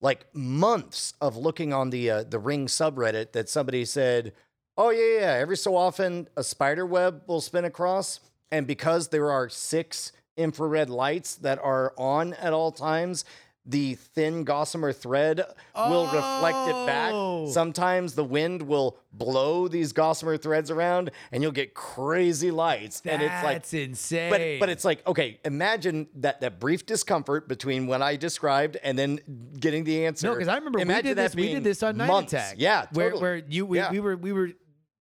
like 0.00 0.24
months 0.34 1.12
of 1.20 1.36
looking 1.36 1.72
on 1.74 1.90
the 1.90 2.10
uh, 2.10 2.22
the 2.24 2.38
Ring 2.38 2.66
subreddit 2.66 3.32
that 3.32 3.48
somebody 3.50 3.84
said, 3.84 4.32
"Oh 4.78 4.88
yeah, 4.90 5.20
yeah, 5.20 5.32
every 5.34 5.58
so 5.58 5.76
often 5.76 6.28
a 6.36 6.42
spider 6.42 6.86
web 6.86 7.22
will 7.26 7.42
spin 7.42 7.66
across, 7.66 8.20
and 8.50 8.66
because 8.66 9.08
there 9.08 9.30
are 9.30 9.50
six 9.50 10.12
infrared 10.38 10.88
lights 10.88 11.34
that 11.36 11.58
are 11.58 11.92
on 11.98 12.32
at 12.34 12.54
all 12.54 12.72
times." 12.72 13.26
The 13.70 13.96
thin 13.96 14.44
gossamer 14.44 14.94
thread 14.94 15.44
will 15.76 16.06
reflect 16.06 16.68
it 16.70 16.86
back. 16.86 17.12
Oh. 17.12 17.50
Sometimes 17.50 18.14
the 18.14 18.24
wind 18.24 18.62
will 18.62 18.96
blow 19.12 19.68
these 19.68 19.92
gossamer 19.92 20.38
threads 20.38 20.70
around, 20.70 21.10
and 21.32 21.42
you'll 21.42 21.52
get 21.52 21.74
crazy 21.74 22.50
lights. 22.50 23.02
and 23.04 23.20
it's 23.20 23.44
like 23.44 23.56
That's 23.56 23.74
insane. 23.74 24.30
but 24.30 24.60
but 24.60 24.68
it's 24.70 24.86
like 24.86 25.06
okay, 25.06 25.38
imagine 25.44 26.08
that 26.16 26.40
that 26.40 26.58
brief 26.58 26.86
discomfort 26.86 27.46
between 27.46 27.86
what 27.86 28.00
I 28.00 28.16
described 28.16 28.78
and 28.82 28.98
then 28.98 29.20
getting 29.60 29.84
the 29.84 30.06
answer. 30.06 30.28
No, 30.28 30.32
because 30.32 30.48
I 30.48 30.56
remember 30.56 30.78
we 30.78 31.02
did 31.02 31.16
this. 31.18 31.34
We 31.34 31.52
did 31.52 31.64
this 31.64 31.82
on 31.82 31.98
Night 31.98 32.06
months. 32.06 32.32
Attack. 32.32 32.54
Yeah, 32.58 32.86
where 32.92 33.16
where 33.16 33.36
you 33.36 33.66
we, 33.66 33.76
Yeah. 33.78 33.90
we 33.90 34.00
were 34.00 34.16
we 34.16 34.32
were 34.32 34.50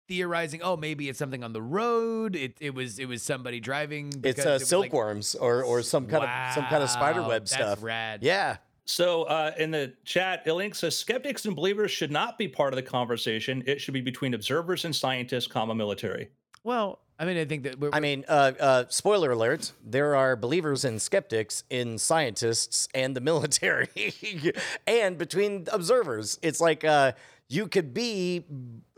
theorizing. 0.08 0.62
Oh, 0.62 0.78
maybe 0.78 1.10
it's 1.10 1.20
something 1.20 1.43
on 1.43 1.53
the 1.53 1.62
road. 1.62 2.36
It 2.36 2.58
it 2.60 2.74
was 2.74 2.99
it 2.99 3.05
was 3.08 3.22
somebody 3.24 3.60
driving. 3.60 4.12
it's 4.24 4.45
uh, 4.45 4.49
it 4.49 4.53
was 4.53 4.62
like- 4.62 4.68
silkworms 4.68 5.36
or 5.36 5.64
or 5.64 5.82
some 5.82 6.08
kind 6.08 6.24
of 6.24 6.53
some 6.53 6.66
kind 6.66 6.84
of 6.84 6.89
spider 6.89 7.22
web 7.24 7.43
that's 7.43 7.53
stuff. 7.53 7.84
rad. 7.84 8.24
Yeah, 8.24 8.58
So 8.86 9.24
uh, 9.24 9.51
in 9.58 9.72
the 9.72 9.93
chat, 10.05 10.45
Ilink 10.45 10.76
says 10.76 10.97
skeptics 10.97 11.45
and 11.45 11.55
believers 11.55 11.91
should 11.91 12.12
not 12.12 12.38
be 12.38 12.47
part 12.47 12.74
of 12.74 12.78
the 12.78 12.84
conversation. 12.84 13.64
It 13.68 13.82
should 13.82 13.93
be 13.93 14.01
between 14.01 14.34
observers 14.34 14.86
and 14.86 14.95
scientists, 14.95 15.47
comma 15.47 15.76
military. 15.76 16.30
Well, 16.64 16.99
I 17.20 17.26
mean, 17.26 17.38
I 17.38 17.45
think 17.45 17.64
that 17.64 17.80
we're, 17.80 17.89
I 17.93 17.99
mean, 17.99 18.26
uh, 18.28 18.51
uh, 18.60 18.84
spoiler 18.89 19.32
alert: 19.32 19.72
there 19.86 20.16
are 20.16 20.36
believers 20.36 20.86
and 20.86 21.01
skeptics 21.01 21.64
in 21.70 21.97
scientists 21.97 22.88
and 22.93 23.16
the 23.16 23.22
military, 23.22 23.89
and 24.88 25.18
between 25.18 25.66
observers. 25.72 26.38
It's 26.41 26.60
like 26.62 26.84
uh, 26.84 27.14
you 27.50 27.68
could 27.68 27.93
be 27.93 28.45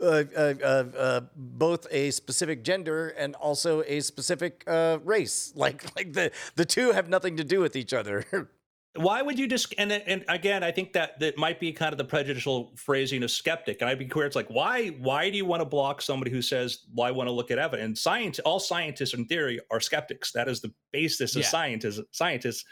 uh, 0.00 0.24
uh, 0.36 0.54
uh, 0.62 0.84
uh, 0.96 1.20
both 1.36 1.86
a 1.90 2.10
specific 2.10 2.64
gender 2.64 3.08
and 3.10 3.34
also 3.36 3.82
a 3.86 4.00
specific 4.00 4.64
uh, 4.66 4.98
race. 5.04 5.52
Like, 5.60 5.84
like 5.96 6.12
the 6.12 6.32
the 6.56 6.64
two 6.64 6.92
have 6.92 7.08
nothing 7.08 7.36
to 7.36 7.44
do 7.44 7.60
with 7.60 7.76
each 7.76 7.92
other. 7.92 8.24
Why 8.96 9.22
would 9.22 9.38
you 9.38 9.46
just 9.46 9.72
and 9.78 9.92
and 9.92 10.24
again, 10.28 10.64
I 10.64 10.72
think 10.72 10.94
that 10.94 11.20
that 11.20 11.38
might 11.38 11.60
be 11.60 11.72
kind 11.72 11.92
of 11.92 11.98
the 11.98 12.04
prejudicial 12.04 12.72
phrasing 12.76 13.22
of 13.22 13.30
skeptic. 13.30 13.80
And 13.80 13.88
I'd 13.88 14.00
be 14.00 14.06
clear, 14.06 14.26
it's 14.26 14.34
like 14.34 14.48
why 14.48 14.88
why 14.88 15.30
do 15.30 15.36
you 15.36 15.44
want 15.44 15.60
to 15.60 15.64
block 15.64 16.02
somebody 16.02 16.32
who 16.32 16.42
says, 16.42 16.86
"Well, 16.92 17.06
I 17.06 17.12
want 17.12 17.28
to 17.28 17.32
look 17.32 17.52
at 17.52 17.58
evidence"? 17.58 18.00
Science, 18.00 18.40
all 18.40 18.58
scientists 18.58 19.14
in 19.14 19.26
theory 19.26 19.60
are 19.70 19.78
skeptics. 19.78 20.32
That 20.32 20.48
is 20.48 20.60
the 20.60 20.72
basis 20.92 21.36
of 21.36 21.42
Yeah. 21.42 21.48
science. 21.48 22.00
Scientists, 22.10 22.64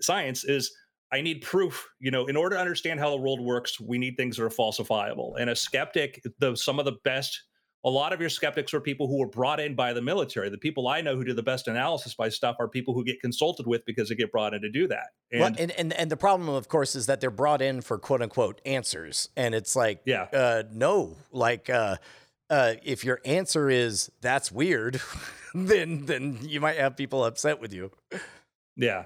science 0.00 0.44
is 0.44 0.72
I 1.12 1.20
need 1.20 1.42
proof. 1.42 1.88
You 1.98 2.10
know, 2.10 2.26
in 2.26 2.36
order 2.36 2.56
to 2.56 2.60
understand 2.60 3.00
how 3.00 3.10
the 3.10 3.16
world 3.16 3.40
works, 3.40 3.80
we 3.80 3.98
need 3.98 4.16
things 4.16 4.36
that 4.36 4.44
are 4.44 4.48
falsifiable. 4.48 5.34
And 5.38 5.50
a 5.50 5.56
skeptic, 5.56 6.22
the 6.38 6.56
some 6.56 6.78
of 6.78 6.84
the 6.84 6.96
best. 7.04 7.42
A 7.82 7.88
lot 7.88 8.12
of 8.12 8.20
your 8.20 8.28
skeptics 8.28 8.74
are 8.74 8.80
people 8.80 9.06
who 9.08 9.18
were 9.18 9.26
brought 9.26 9.58
in 9.58 9.74
by 9.74 9.94
the 9.94 10.02
military. 10.02 10.50
The 10.50 10.58
people 10.58 10.86
I 10.86 11.00
know 11.00 11.16
who 11.16 11.24
do 11.24 11.32
the 11.32 11.42
best 11.42 11.66
analysis 11.66 12.14
by 12.14 12.28
stuff 12.28 12.56
are 12.60 12.68
people 12.68 12.92
who 12.92 13.02
get 13.02 13.22
consulted 13.22 13.66
with 13.66 13.86
because 13.86 14.10
they 14.10 14.14
get 14.14 14.30
brought 14.30 14.52
in 14.52 14.60
to 14.60 14.68
do 14.70 14.86
that. 14.88 15.06
And 15.32 15.40
Well, 15.40 15.52
and, 15.58 15.70
and 15.70 15.92
and 15.94 16.10
the 16.10 16.16
problem, 16.18 16.50
of 16.50 16.68
course, 16.68 16.94
is 16.94 17.06
that 17.06 17.22
they're 17.22 17.30
brought 17.30 17.62
in 17.62 17.80
for 17.80 17.96
quote 17.98 18.20
unquote 18.20 18.60
answers, 18.66 19.30
and 19.34 19.54
it's 19.54 19.74
like, 19.74 20.02
Yeah. 20.04 20.24
uh, 20.30 20.64
no, 20.70 21.16
like 21.32 21.70
uh, 21.70 21.96
uh, 22.50 22.74
if 22.82 23.02
your 23.02 23.22
answer 23.24 23.70
is 23.70 24.10
that's 24.20 24.52
weird, 24.52 25.00
then 25.54 26.04
then 26.04 26.38
you 26.42 26.60
might 26.60 26.76
have 26.76 26.98
people 26.98 27.24
upset 27.24 27.62
with 27.62 27.72
you. 27.72 27.92
Yeah. 28.76 29.04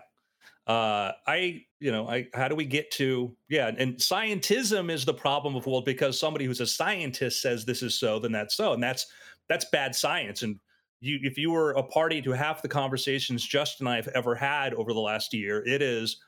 Uh, 0.66 1.12
I, 1.26 1.62
you 1.78 1.92
know, 1.92 2.08
I, 2.08 2.28
how 2.32 2.48
do 2.48 2.54
we 2.54 2.64
get 2.64 2.90
to, 2.92 3.36
yeah. 3.50 3.70
And 3.76 3.96
scientism 3.96 4.90
is 4.90 5.04
the 5.04 5.12
problem 5.12 5.56
of, 5.56 5.66
well, 5.66 5.82
because 5.82 6.18
somebody 6.18 6.46
who's 6.46 6.60
a 6.60 6.66
scientist 6.66 7.42
says 7.42 7.64
this 7.64 7.82
is 7.82 7.94
so, 7.98 8.18
then 8.18 8.32
that's 8.32 8.54
so. 8.56 8.72
And 8.72 8.82
that's, 8.82 9.06
that's 9.48 9.66
bad 9.70 9.94
science. 9.94 10.42
And 10.42 10.58
you, 11.00 11.18
if 11.22 11.36
you 11.36 11.50
were 11.50 11.72
a 11.72 11.82
party 11.82 12.22
to 12.22 12.30
half 12.30 12.62
the 12.62 12.68
conversations 12.68 13.44
Justin 13.46 13.86
and 13.86 13.92
I 13.92 13.96
have 13.96 14.08
ever 14.08 14.34
had 14.34 14.72
over 14.72 14.94
the 14.94 15.00
last 15.00 15.34
year, 15.34 15.62
it 15.66 15.82
is 15.82 16.18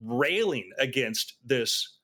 railing 0.00 0.70
against 0.78 1.34
this. 1.44 1.98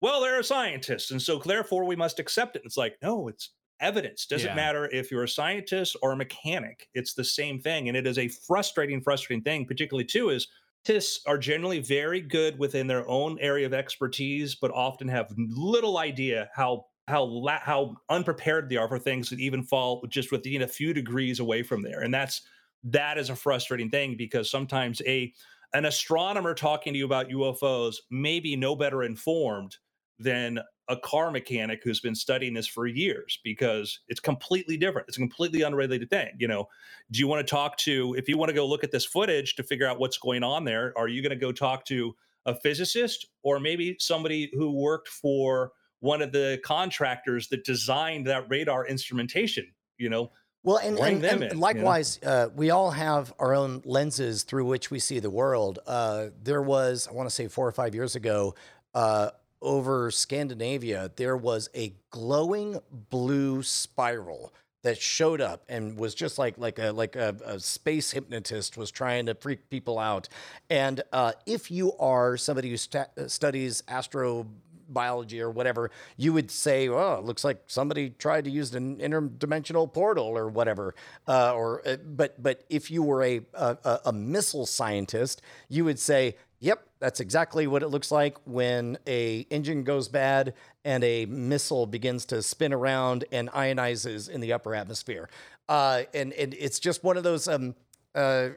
Well, 0.00 0.20
they're 0.20 0.40
a 0.40 0.44
scientist. 0.44 1.12
And 1.12 1.22
so 1.22 1.38
therefore 1.38 1.84
we 1.84 1.94
must 1.94 2.18
accept 2.18 2.56
it. 2.56 2.62
It's 2.64 2.76
like, 2.76 2.96
no, 3.00 3.28
it's 3.28 3.50
evidence. 3.78 4.26
Doesn't 4.26 4.48
Yeah. 4.48 4.54
matter 4.56 4.90
if 4.92 5.12
you're 5.12 5.22
a 5.22 5.28
scientist 5.28 5.96
or 6.02 6.10
a 6.10 6.16
mechanic. 6.16 6.88
It's 6.94 7.14
the 7.14 7.22
same 7.22 7.60
thing. 7.60 7.86
And 7.86 7.96
it 7.96 8.08
is 8.08 8.18
a 8.18 8.26
frustrating, 8.26 9.00
frustrating 9.00 9.44
thing, 9.44 9.66
particularly 9.66 10.04
too, 10.04 10.30
is 10.30 10.48
scientists 10.84 11.20
are 11.26 11.38
generally 11.38 11.80
very 11.80 12.20
good 12.20 12.58
within 12.58 12.86
their 12.86 13.08
own 13.08 13.38
area 13.40 13.66
of 13.66 13.74
expertise, 13.74 14.54
but 14.54 14.70
often 14.72 15.08
have 15.08 15.32
little 15.36 15.98
idea 15.98 16.50
how 16.54 16.86
how 17.08 17.24
la- 17.24 17.58
how 17.58 17.96
unprepared 18.10 18.68
they 18.68 18.76
are 18.76 18.88
for 18.88 18.98
things 18.98 19.28
that 19.28 19.40
even 19.40 19.62
fall 19.62 20.04
just 20.08 20.30
within 20.30 20.62
a 20.62 20.68
few 20.68 20.94
degrees 20.94 21.40
away 21.40 21.62
from 21.62 21.82
there. 21.82 22.00
And 22.00 22.14
that's 22.14 22.42
that 22.84 23.18
is 23.18 23.30
a 23.30 23.36
frustrating 23.36 23.90
thing 23.90 24.16
because 24.16 24.50
sometimes 24.50 25.02
a 25.06 25.32
an 25.74 25.84
astronomer 25.84 26.54
talking 26.54 26.92
to 26.92 26.98
you 26.98 27.06
about 27.06 27.30
UFOs 27.30 27.96
may 28.10 28.40
be 28.40 28.56
no 28.56 28.76
better 28.76 29.02
informed 29.02 29.76
than 30.18 30.60
a 30.92 30.96
car 31.00 31.30
mechanic 31.30 31.80
who's 31.82 32.00
been 32.00 32.14
studying 32.14 32.54
this 32.54 32.68
for 32.68 32.86
years 32.86 33.40
because 33.42 34.00
it's 34.08 34.20
completely 34.20 34.76
different. 34.76 35.08
It's 35.08 35.16
a 35.16 35.20
completely 35.20 35.64
unrelated 35.64 36.10
thing. 36.10 36.28
You 36.38 36.48
know, 36.48 36.68
do 37.10 37.18
you 37.18 37.28
want 37.28 37.46
to 37.46 37.50
talk 37.50 37.76
to 37.78 38.14
if 38.18 38.28
you 38.28 38.36
want 38.38 38.48
to 38.48 38.54
go 38.54 38.66
look 38.66 38.82
at 38.82 38.90
this 38.90 39.04
footage 39.04 39.54
to 39.56 39.62
figure 39.62 39.86
out 39.86 39.98
what's 39.98 40.18
going 40.18 40.42
on 40.42 40.64
there 40.64 40.92
are 40.96 41.08
you 41.08 41.22
going 41.22 41.30
to 41.30 41.36
go 41.36 41.52
talk 41.52 41.84
to 41.86 42.14
a 42.46 42.54
physicist 42.54 43.26
or 43.42 43.60
maybe 43.60 43.96
somebody 43.98 44.50
who 44.54 44.72
worked 44.72 45.08
for 45.08 45.72
one 46.00 46.22
of 46.22 46.32
the 46.32 46.60
contractors 46.64 47.48
that 47.48 47.64
designed 47.64 48.26
that 48.26 48.46
radar 48.48 48.86
instrumentation 48.86 49.66
you 49.98 50.08
know 50.08 50.30
Well, 50.64 50.78
and, 50.78 50.98
and, 50.98 51.24
and 51.24 51.42
in, 51.42 51.42
you 51.42 51.54
know? 51.54 51.60
likewise, 51.60 52.18
uh, 52.24 52.48
we 52.54 52.70
all 52.70 52.90
have 52.90 53.32
our 53.38 53.54
own 53.54 53.82
lenses 53.84 54.42
through 54.42 54.64
which 54.66 54.90
we 54.90 54.98
see 54.98 55.18
the 55.18 55.30
world. 55.30 55.80
Uh, 55.86 56.26
there 56.42 56.62
was, 56.62 57.08
I 57.08 57.12
want 57.12 57.28
to 57.28 57.34
say, 57.34 57.48
four 57.48 57.66
or 57.66 57.72
five 57.72 57.94
years 57.94 58.14
ago, 58.16 58.54
uh, 58.94 59.30
over 59.62 60.10
Scandinavia, 60.10 61.10
there 61.16 61.36
was 61.36 61.68
a 61.74 61.94
glowing 62.10 62.80
blue 63.10 63.62
spiral 63.62 64.52
that 64.82 65.00
showed 65.00 65.40
up 65.40 65.64
and 65.68 65.96
was 65.96 66.14
just 66.14 66.38
like 66.38 66.58
like 66.58 66.78
a 66.78 66.90
like 66.92 67.16
a, 67.16 67.36
a 67.44 67.60
space 67.60 68.10
hypnotist 68.10 68.76
was 68.76 68.90
trying 68.90 69.26
to 69.26 69.34
freak 69.34 69.70
people 69.70 69.98
out. 69.98 70.28
And 70.68 71.02
uh, 71.12 71.32
if 71.46 71.70
you 71.70 71.92
are 71.98 72.36
somebody 72.36 72.70
who 72.70 72.76
sta- 72.76 73.06
studies 73.28 73.82
astro 73.88 74.46
biology 74.88 75.40
or 75.40 75.50
whatever, 75.50 75.90
you 76.16 76.32
would 76.32 76.50
say, 76.50 76.88
"Oh, 76.88 77.14
it 77.14 77.24
looks 77.24 77.44
like 77.44 77.62
somebody 77.66 78.10
tried 78.10 78.44
to 78.44 78.50
use 78.50 78.74
an 78.74 78.96
interdimensional 78.98 79.90
portal 79.92 80.24
or 80.36 80.48
whatever." 80.48 80.94
Uh, 81.28 81.54
or, 81.54 81.86
uh, 81.86 81.96
but 82.04 82.42
but 82.42 82.64
if 82.68 82.90
you 82.90 83.02
were 83.02 83.22
a 83.22 83.40
a- 83.54 84.00
a 84.06 84.12
missile 84.12 84.66
scientist, 84.66 85.42
you 85.68 85.84
would 85.84 85.98
say, 86.00 86.36
"Yep, 86.62 86.88
that's 87.00 87.20
exactly 87.20 87.66
what 87.66 87.82
it 87.82 87.88
looks 87.88 88.10
like 88.10 88.38
when 88.44 88.96
a 89.06 89.40
engine 89.50 89.84
goes 89.84 90.08
bad 90.08 90.54
and 90.84 91.04
a 91.04 91.26
missile 91.26 91.86
begins 91.86 92.24
to 92.26 92.42
spin 92.42 92.72
around 92.72 93.24
and 93.30 93.50
ionizes 93.50 94.30
in 94.30 94.40
the 94.40 94.52
upper 94.52 94.74
atmosphere." 94.74 95.28
Uh, 95.68 96.04
and 96.14 96.32
and 96.32 96.54
it's 96.54 96.80
just 96.80 97.04
one 97.04 97.16
of 97.16 97.24
those. 97.24 97.48
Um, 97.48 97.74
uh, 98.14 98.50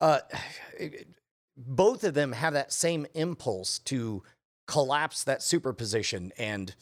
uh, 0.00 0.20
both 1.56 2.04
of 2.04 2.14
them 2.14 2.32
have 2.32 2.52
that 2.52 2.72
same 2.72 3.06
impulse 3.14 3.78
to 3.80 4.22
collapse 4.66 5.24
that 5.24 5.42
superposition 5.42 6.32
and 6.38 6.74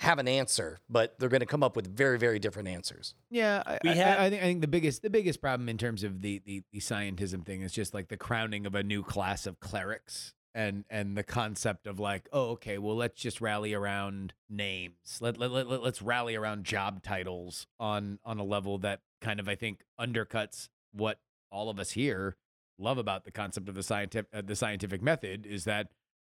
have 0.00 0.18
an 0.18 0.26
answer, 0.26 0.80
but 0.88 1.14
they're 1.18 1.28
going 1.28 1.40
to 1.40 1.46
come 1.46 1.62
up 1.62 1.76
with 1.76 1.86
very, 1.94 2.18
very 2.18 2.38
different 2.38 2.68
answers. 2.68 3.14
Yeah, 3.30 3.62
I, 3.66 3.78
We 3.84 3.90
I- 3.90 4.24
I, 4.26 4.30
think 4.30 4.42
I 4.42 4.46
think 4.46 4.60
the 4.62 4.66
biggest 4.68 5.02
the 5.02 5.10
biggest 5.10 5.40
problem 5.42 5.68
in 5.68 5.76
terms 5.76 6.02
of 6.02 6.22
the, 6.22 6.40
the 6.44 6.62
the 6.72 6.80
scientism 6.80 7.44
thing 7.44 7.60
is 7.60 7.72
just 7.72 7.92
like 7.92 8.08
the 8.08 8.16
crowning 8.16 8.64
of 8.66 8.74
a 8.74 8.82
new 8.82 9.02
class 9.02 9.46
of 9.46 9.60
clerics 9.60 10.32
and 10.54 10.84
and 10.88 11.16
the 11.18 11.22
concept 11.22 11.86
of 11.86 12.00
like 12.00 12.28
oh 12.32 12.50
okay 12.52 12.76
well 12.78 12.96
let's 12.96 13.20
just 13.20 13.40
rally 13.40 13.72
around 13.72 14.32
names 14.48 15.18
let, 15.20 15.36
let, 15.38 15.52
let, 15.52 15.68
let 15.68 15.80
us 15.82 16.02
rally 16.02 16.34
around 16.34 16.64
job 16.64 17.02
titles 17.04 17.66
on 17.78 18.18
on 18.24 18.38
a 18.40 18.42
level 18.44 18.78
that 18.78 19.00
kind 19.20 19.38
of 19.38 19.48
I 19.48 19.54
think 19.54 19.84
undercuts 20.00 20.68
what 20.92 21.20
all 21.52 21.68
of 21.70 21.78
us 21.78 21.90
here 21.92 22.36
love 22.78 22.96
about 22.98 23.24
the 23.24 23.30
concept 23.30 23.68
of 23.68 23.74
the 23.74 23.82
scientific 23.82 24.30
uh, 24.34 24.42
the 24.44 24.56
scientific 24.56 25.02
method 25.02 25.46
is 25.46 25.64
that 25.64 25.88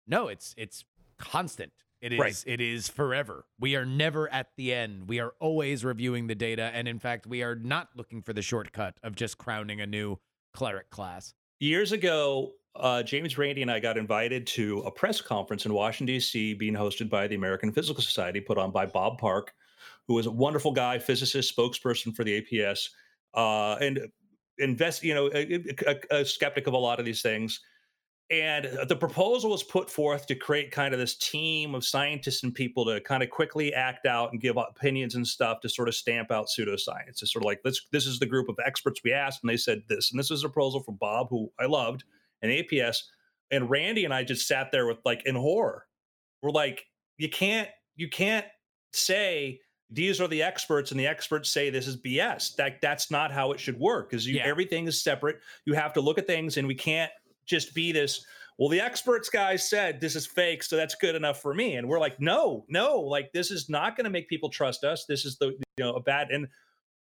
no 0.08 0.26
it's 0.28 0.54
it's 0.58 0.84
constant 1.18 1.72
It 2.00 2.12
is 2.14 2.18
Right. 2.18 2.44
it 2.46 2.60
is 2.60 2.88
forever. 2.88 3.44
We 3.58 3.76
are 3.76 3.84
never 3.84 4.30
at 4.32 4.48
the 4.56 4.72
end. 4.72 5.08
We 5.08 5.20
are 5.20 5.34
always 5.38 5.84
reviewing 5.84 6.26
the 6.28 6.34
data 6.34 6.70
and 6.74 6.88
in 6.88 6.98
fact 6.98 7.26
we 7.26 7.42
are 7.42 7.54
not 7.54 7.88
looking 7.94 8.22
for 8.22 8.32
the 8.32 8.42
shortcut 8.42 8.96
of 9.02 9.14
just 9.14 9.36
crowning 9.38 9.80
a 9.80 9.86
new 9.86 10.18
cleric 10.54 10.90
class. 10.90 11.34
years 11.60 11.92
ago, 11.92 12.52
uh, 12.76 13.02
James 13.02 13.36
Randi 13.36 13.60
and 13.62 13.70
I 13.70 13.80
got 13.80 13.98
invited 13.98 14.46
to 14.48 14.78
a 14.80 14.90
press 14.90 15.20
conference 15.20 15.66
in 15.66 15.74
Washington, 15.74 16.14
D.C., 16.14 16.54
being 16.54 16.72
hosted 16.74 17.10
by 17.10 17.26
the 17.28 17.34
American 17.34 17.70
Physical 17.72 18.02
Society, 18.02 18.40
put 18.40 18.56
on 18.56 18.70
by 18.70 18.86
Bob 18.86 19.18
Park, 19.18 19.52
who 20.08 20.14
was 20.14 20.24
a 20.26 20.30
wonderful 20.30 20.72
guy, 20.72 20.98
physicist, 20.98 21.54
spokesperson 21.54 22.14
for 22.16 22.24
the 22.24 22.40
APS, 22.40 22.88
uh, 23.34 23.74
and 23.80 24.00
invest, 24.58 25.02
you 25.04 25.12
know, 25.14 25.26
a, 25.34 25.62
a- 25.86 26.20
a 26.20 26.24
skeptic 26.24 26.66
of 26.66 26.72
a 26.72 26.78
lot 26.78 26.98
of 26.98 27.04
these 27.04 27.20
things. 27.22 27.60
And 28.30 28.78
the 28.88 28.94
proposal 28.94 29.50
was 29.50 29.64
put 29.64 29.90
forth 29.90 30.26
to 30.26 30.36
create 30.36 30.70
kind 30.70 30.94
of 30.94 31.00
this 31.00 31.16
team 31.16 31.74
of 31.74 31.84
scientists 31.84 32.44
and 32.44 32.54
people 32.54 32.84
to 32.84 33.00
kind 33.00 33.24
of 33.24 33.30
quickly 33.30 33.74
act 33.74 34.06
out 34.06 34.30
and 34.30 34.40
give 34.40 34.56
opinions 34.56 35.16
and 35.16 35.26
stuff 35.26 35.60
to 35.62 35.68
sort 35.68 35.88
of 35.88 35.96
stamp 35.96 36.30
out 36.30 36.46
pseudoscience. 36.46 37.08
It's 37.22 37.32
sort 37.32 37.42
of 37.42 37.46
like 37.46 37.60
this. 37.64 37.80
This 37.90 38.06
is 38.06 38.20
the 38.20 38.26
group 38.26 38.48
of 38.48 38.56
experts 38.64 39.00
we 39.02 39.12
asked, 39.12 39.40
and 39.42 39.50
they 39.50 39.56
said 39.56 39.82
this, 39.88 40.12
and 40.12 40.18
this 40.18 40.30
is 40.30 40.44
a 40.44 40.48
proposal 40.48 40.80
from 40.80 40.94
Bob, 40.94 41.26
who 41.28 41.50
I 41.58 41.66
loved, 41.66 42.04
and 42.40 42.52
APS, 42.52 42.98
and 43.50 43.68
Randi 43.68 44.04
and 44.04 44.14
I 44.14 44.22
just 44.22 44.46
sat 44.46 44.70
there 44.70 44.86
with 44.86 44.98
like 45.04 45.26
in 45.26 45.34
horror. 45.34 45.86
We're 46.40 46.52
like, 46.52 46.86
you 47.18 47.28
can't, 47.28 47.68
you 47.96 48.08
can't 48.08 48.46
say 48.92 49.58
these 49.90 50.20
are 50.20 50.28
the 50.28 50.44
experts, 50.44 50.92
and 50.92 51.00
the 51.00 51.06
experts 51.08 51.50
say 51.50 51.68
this 51.68 51.88
is 51.88 51.96
BS. 51.96 52.54
That 52.54 52.80
that's 52.80 53.10
not 53.10 53.32
how 53.32 53.50
it 53.50 53.58
should 53.58 53.80
work 53.80 54.08
because 54.10 54.28
Yeah. 54.28 54.44
everything 54.44 54.86
is 54.86 55.02
separate. 55.02 55.40
You 55.66 55.74
have 55.74 55.92
to 55.94 56.00
look 56.00 56.16
at 56.16 56.28
things, 56.28 56.58
and 56.58 56.68
we 56.68 56.76
can't 56.76 57.10
just 57.46 57.74
be 57.74 57.92
this. 57.92 58.24
Well, 58.58 58.68
the 58.68 58.80
experts 58.80 59.28
guys 59.30 59.68
said 59.68 60.00
this 60.00 60.14
is 60.16 60.26
fake, 60.26 60.62
so 60.62 60.76
that's 60.76 60.94
good 60.94 61.14
enough 61.14 61.40
for 61.40 61.54
me. 61.54 61.76
And 61.76 61.88
we're 61.88 61.98
like, 61.98 62.20
no, 62.20 62.64
no, 62.68 63.00
like 63.00 63.32
this 63.32 63.50
is 63.50 63.70
not 63.70 63.96
going 63.96 64.04
to 64.04 64.10
make 64.10 64.28
people 64.28 64.50
trust 64.50 64.84
us. 64.84 65.06
This 65.06 65.24
is 65.24 65.38
the 65.38 65.46
you 65.46 65.84
know 65.84 65.94
a 65.94 66.00
bad 66.00 66.30
and 66.30 66.46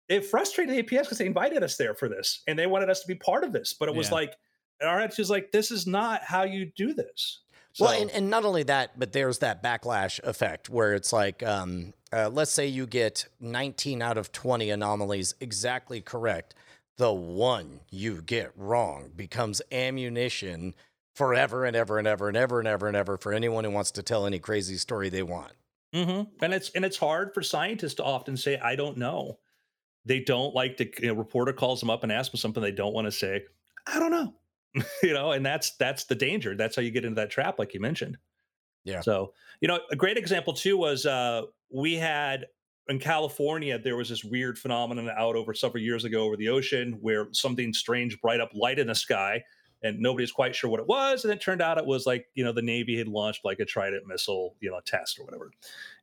it 0.09 0.25
frustrated 0.25 0.77
the 0.77 0.83
APS 0.83 1.03
because 1.03 1.19
they 1.19 1.27
invited 1.27 1.63
us 1.63 1.77
there 1.77 1.95
for 1.95 2.09
this 2.09 2.43
and 2.47 2.59
they 2.59 2.67
wanted 2.67 2.89
us 2.91 3.01
to 3.01 3.09
be 3.09 3.15
part 3.15 3.43
of 3.43 3.53
this. 3.53 3.75
But 3.75 3.89
it 3.89 3.95
was 3.95 4.09
Yeah. 4.09 4.15
like 4.15 4.37
our 4.83 5.01
attitude 5.01 5.19
was 5.21 5.31
like, 5.31 5.51
this 5.53 5.71
is 5.71 5.87
not 5.87 6.23
how 6.23 6.45
you 6.45 6.71
do 6.77 6.93
this. 6.93 7.41
Well, 7.79 8.01
and, 8.01 8.11
and 8.11 8.31
not 8.31 8.45
only 8.45 8.63
that, 8.65 8.99
but 8.99 9.13
there's 9.13 9.39
that 9.39 9.63
backlash 9.63 10.23
effect 10.23 10.71
where 10.71 10.95
it's 10.95 11.13
like, 11.13 11.43
um, 11.43 11.93
uh, 12.13 12.31
let's 12.33 12.51
say 12.51 12.67
you 12.67 12.87
get 12.87 13.27
19 13.41 14.01
out 14.01 14.17
of 14.17 14.33
20 14.33 14.71
anomalies 14.71 15.35
exactly 15.41 16.01
correct. 16.01 16.55
The 16.97 17.13
one 17.13 17.81
you 17.91 18.23
get 18.23 18.53
wrong 18.57 19.11
becomes 19.15 19.61
ammunition 19.71 20.75
forever 21.15 21.65
and 21.65 21.77
ever 21.77 21.99
and 21.99 22.07
ever 22.07 22.29
and 22.29 22.37
ever 22.37 22.59
and 22.59 22.69
ever 22.69 22.87
and 22.87 22.97
ever 22.97 23.17
for 23.17 23.33
anyone 23.33 23.65
who 23.65 23.71
wants 23.71 23.91
to 23.93 24.03
tell 24.03 24.27
any 24.27 24.39
crazy 24.39 24.77
story 24.77 25.09
they 25.09 25.23
want. 25.23 25.53
Mm-hmm. 25.95 26.45
And 26.45 26.55
it's 26.55 26.71
and 26.71 26.85
it's 26.85 26.97
hard 26.97 27.33
for 27.33 27.43
scientists 27.43 27.95
to 27.95 28.05
often 28.05 28.37
say, 28.37 28.59
I 28.59 28.77
don't 28.77 28.99
know. 28.99 29.39
They 30.05 30.21
don't 30.21 30.55
like 30.55 30.77
to. 30.79 30.89
You 31.03 31.09
know, 31.09 31.15
reporter 31.15 31.53
calls 31.53 31.81
them 31.81 31.91
up 31.91 32.03
and 32.03 32.13
asks 32.13 32.33
them 32.33 32.39
something 32.39 32.63
they 32.63 32.71
don't 32.71 32.95
want 32.95 33.07
to 33.07 33.13
say. 33.13 33.45
I 33.87 33.99
don't 33.99 34.11
know. 34.11 34.35
you 35.03 35.15
know, 35.15 35.33
and 35.33 35.45
that's 35.45 35.71
that's 35.73 36.05
the 36.05 36.15
danger. 36.15 36.55
That's 36.55 36.77
how 36.77 36.83
you 36.83 36.91
get 36.91 37.05
into 37.05 37.17
that 37.17 37.31
trap, 37.31 37.59
like 37.59 37.73
you 37.73 37.81
mentioned. 37.81 38.19
Yeah. 38.85 39.01
So 39.01 39.33
you 39.61 39.69
know, 39.69 39.81
a 39.91 39.97
great 39.97 40.19
example 40.19 40.53
too 40.53 40.77
was 40.77 41.07
uh, 41.07 41.43
we 41.71 41.95
had 41.95 42.47
in 42.89 42.99
California 42.99 43.79
there 43.79 43.97
was 43.97 44.09
this 44.09 44.25
weird 44.25 44.59
phenomenon 44.59 45.11
out 45.17 45.37
over 45.37 45.55
several 45.55 45.83
years 45.83 46.05
ago 46.05 46.25
over 46.25 46.37
the 46.37 46.49
ocean 46.49 46.99
where 47.01 47.29
something 47.33 47.73
strange 47.73 48.21
bright 48.21 48.41
up 48.41 48.51
light 48.55 48.79
in 48.79 48.87
the 48.87 48.95
sky 48.95 49.43
and 49.83 50.01
nobody's 50.01 50.33
quite 50.33 50.55
sure 50.55 50.71
what 50.71 50.81
it 50.81 50.87
was 50.87 51.25
and 51.25 51.33
it 51.33 51.41
turned 51.41 51.61
out 51.61 51.79
it 51.79 51.87
was 51.87 52.07
like 52.07 52.27
you 52.35 52.45
know 52.45 52.53
the 52.53 52.63
navy 52.63 52.97
had 52.97 53.09
launched 53.09 53.45
like 53.45 53.61
a 53.61 53.65
trident 53.65 54.07
missile 54.07 54.55
you 54.61 54.71
know 54.71 54.81
test 54.85 55.19
or 55.19 55.25
whatever. 55.25 55.51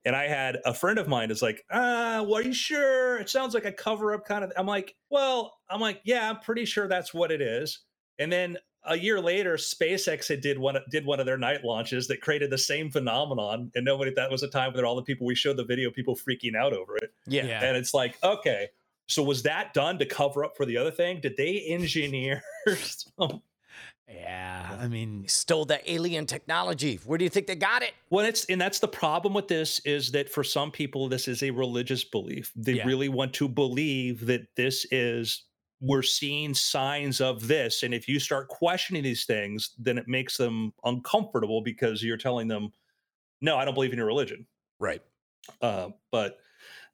And 0.05 0.15
i 0.15 0.27
had 0.27 0.59
a 0.65 0.73
friend 0.73 0.99
of 0.99 1.07
mine 1.07 1.31
is 1.31 1.41
like 1.41 1.63
ah 1.71 2.23
well, 2.23 2.35
are 2.35 2.43
you 2.43 2.53
sure? 2.53 3.17
It 3.17 3.29
sounds 3.29 3.53
like 3.53 3.65
a 3.65 3.71
cover 3.71 4.13
up 4.13 4.25
kind 4.25 4.43
of 4.43 4.51
i'm 4.57 4.67
like 4.67 4.95
well 5.09 5.57
i'm 5.69 5.81
like 5.81 6.01
yeah 6.03 6.29
i'm 6.29 6.39
pretty 6.39 6.65
sure 6.65 6.87
that's 6.87 7.13
what 7.13 7.31
it 7.31 7.41
is. 7.41 7.79
And 8.19 8.31
then 8.31 8.57
a 8.85 8.97
year 8.97 9.19
later 9.21 9.55
spacex 9.55 10.27
had 10.27 10.41
did 10.41 10.57
one 10.59 10.77
did 10.91 11.05
one 11.05 11.19
of 11.19 11.25
their 11.25 11.37
night 11.37 11.63
launches 11.63 12.07
that 12.07 12.21
created 12.21 12.49
the 12.49 12.57
same 12.57 12.89
phenomenon 12.91 13.71
and 13.75 13.85
nobody 13.85 14.11
that 14.13 14.29
was 14.29 14.43
a 14.43 14.47
time 14.47 14.73
when 14.73 14.83
all 14.85 14.95
the 14.95 15.01
people 15.01 15.25
we 15.25 15.35
showed 15.35 15.57
the 15.57 15.63
video 15.65 15.89
people 15.91 16.15
freaking 16.15 16.55
out 16.55 16.73
over 16.73 16.95
it 16.97 17.13
Yeah. 17.27 17.45
Yeah. 17.45 17.63
and 17.63 17.77
it's 17.77 17.93
like 17.93 18.17
okay 18.23 18.69
so 19.07 19.21
was 19.23 19.43
that 19.43 19.73
done 19.73 19.97
to 19.99 20.05
cover 20.05 20.43
up 20.45 20.55
for 20.57 20.65
the 20.65 20.77
other 20.77 20.91
thing 20.91 21.19
did 21.21 21.35
they 21.37 21.59
engineer 21.67 22.41
some 22.77 23.41
Yeah. 24.07 24.77
I 24.79 24.87
mean, 24.89 25.25
stole 25.27 25.65
the 25.65 25.79
alien 25.91 26.25
technology. 26.25 26.99
Where 27.05 27.17
do 27.17 27.23
you 27.23 27.29
think 27.29 27.47
they 27.47 27.55
got 27.55 27.81
it? 27.83 27.93
Well, 28.09 28.25
it's 28.25 28.43
and 28.45 28.59
that's 28.59 28.79
the 28.79 28.87
problem 28.87 29.33
with 29.33 29.47
this 29.47 29.79
is 29.85 30.11
that 30.11 30.29
for 30.29 30.43
some 30.43 30.71
people 30.71 31.07
this 31.07 31.27
is 31.27 31.41
a 31.41 31.51
religious 31.51 32.03
belief. 32.03 32.51
They 32.55 32.73
Yeah. 32.73 32.85
really 32.85 33.09
want 33.09 33.33
to 33.35 33.47
believe 33.47 34.25
that 34.25 34.41
this 34.55 34.85
is 34.91 35.45
we're 35.83 36.01
seeing 36.01 36.53
signs 36.53 37.19
of 37.19 37.45
this, 37.45 37.83
and 37.83 37.93
if 37.93 38.07
you 38.07 38.17
start 38.17 38.47
questioning 38.47 39.03
these 39.03 39.25
things, 39.25 39.71
then 39.77 39.97
it 39.97 40.07
makes 40.07 40.37
them 40.37 40.73
uncomfortable 40.85 41.61
because 41.61 42.01
you're 42.01 42.17
telling 42.17 42.47
them, 42.47 42.71
"No, 43.41 43.57
I 43.57 43.65
don't 43.65 43.73
believe 43.73 43.91
in 43.91 43.97
your 43.97 44.07
religion." 44.07 44.47
Right. 44.79 45.01
Uh, 45.61 45.89
but 46.09 46.37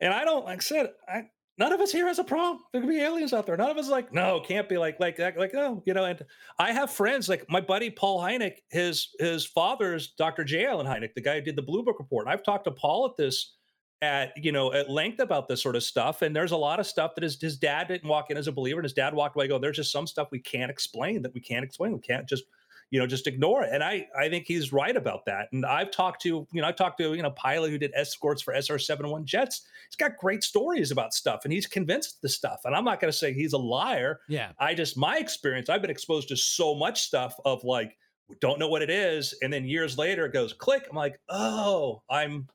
and 0.01 0.11
I 0.11 0.25
don't 0.25 0.45
like 0.45 0.57
I 0.57 0.61
said 0.61 0.93
I. 1.07 1.29
None 1.59 1.73
of 1.73 1.81
us 1.81 1.91
here 1.91 2.07
has 2.07 2.19
a 2.19 2.23
problem. 2.23 2.63
There 2.71 2.79
could 2.81 2.89
be 2.89 3.01
aliens 3.01 3.33
out 3.33 3.45
there. 3.45 3.57
None 3.57 3.69
of 3.69 3.75
us 3.75 3.89
like, 3.89 4.13
no, 4.13 4.39
can't 4.39 4.69
be 4.69 4.77
like, 4.77 4.97
like, 4.97 5.19
like, 5.19 5.37
like, 5.37 5.53
no, 5.53 5.83
you 5.85 5.93
know. 5.93 6.05
And 6.05 6.23
I 6.57 6.71
have 6.71 6.89
friends 6.89 7.27
like 7.27 7.45
my 7.49 7.59
buddy 7.59 7.89
Paul 7.89 8.21
Hynek. 8.21 8.59
His 8.69 9.09
his 9.19 9.45
father's 9.45 10.11
Dr. 10.11 10.45
J. 10.45 10.65
Allen 10.65 10.87
Hynek, 10.87 11.13
the 11.15 11.21
guy 11.21 11.35
who 11.35 11.41
did 11.41 11.57
the 11.57 11.61
Blue 11.61 11.83
Book 11.83 11.99
report. 11.99 12.25
And 12.25 12.33
I've 12.33 12.43
talked 12.43 12.63
to 12.63 12.71
Paul 12.71 13.05
at 13.07 13.17
this 13.17 13.57
at 14.02 14.32
you 14.41 14.52
know 14.52 14.72
at 14.74 14.89
length 14.89 15.20
about 15.20 15.47
this 15.47 15.62
sort 15.62 15.76
of 15.76 15.84
stuff. 15.84 16.22
And 16.22 16.36
there's 16.36 16.52
a 16.52 16.58
lot 16.58 16.80
of 16.80 16.88
stuff 16.88 17.16
that 17.16 17.24
his 17.24 17.39
his 17.39 17.58
dad 17.58 17.88
didn't 17.88 18.08
walk 18.08 18.32
in 18.32 18.38
as 18.38 18.47
a 18.47 18.52
believer, 18.52 18.80
and 18.80 18.86
his 18.86 18.93
dad 18.93 19.14
walked 19.14 19.36
away. 19.36 19.47
Go, 19.47 19.60
there's 19.60 19.78
just 19.78 19.91
some 19.91 20.08
stuff 20.08 20.30
we 20.32 20.39
can't 20.39 20.72
explain 20.72 21.22
that 21.22 21.34
we 21.34 21.41
can't 21.41 21.64
explain. 21.66 21.93
We 21.93 22.00
can't 22.00 22.28
just 22.28 22.43
you 22.91 23.00
know 23.00 23.08
just 23.08 23.28
ignore 23.28 23.64
it. 23.64 23.70
And 23.72 23.84
I 23.84 24.08
I 24.18 24.30
think 24.30 24.45
he's 24.45 24.72
right 24.74 24.95
about 24.95 25.26
that. 25.26 25.50
And 25.52 25.66
I've 25.66 25.91
talked 25.91 26.22
to 26.24 26.47
you 26.52 26.62
know 26.62 26.68
i've 26.68 26.76
talked 26.76 26.97
to 27.00 27.14
you 27.14 27.22
know 27.22 27.30
a 27.30 27.32
pilot 27.32 27.70
who 27.72 27.78
did 27.78 27.91
escorts 27.95 28.41
for 28.41 28.54
SR 28.54 28.80
71 28.80 29.26
jets. 29.26 29.64
He's 29.89 29.95
got 29.95 30.18
great 30.18 30.43
stories 30.43 30.91
about 30.91 31.14
stuff, 31.14 31.41
and 31.43 31.54
he's 31.54 31.68
convinced 31.68 32.22
the 32.22 32.30
stuff. 32.30 32.62
And 32.66 32.76
I'm 32.76 32.86
not 32.86 33.00
going 33.00 33.12
to 33.12 33.18
say 33.18 33.34
he's 33.34 33.54
a 33.54 33.58
liar. 33.58 34.22
yeah. 34.28 34.52
I 34.60 34.74
just 34.74 34.97
my 34.97 35.18
experience, 35.18 35.70
I've 35.70 35.82
been 35.82 35.91
exposed 35.91 36.30
to 36.30 36.36
so 36.36 36.74
much 36.74 37.02
stuff 37.02 37.36
of 37.45 37.64
like 37.64 37.97
don't 38.39 38.60
know 38.60 38.68
what 38.68 38.84
it 38.84 38.91
is, 38.91 39.34
and 39.41 39.52
then 39.52 39.66
years 39.66 39.97
later 39.97 40.26
it 40.26 40.34
goes 40.34 40.54
click. 40.54 40.88
I'm 40.89 40.95
like, 40.95 41.20
oh, 41.30 42.02
I'm 42.10 42.47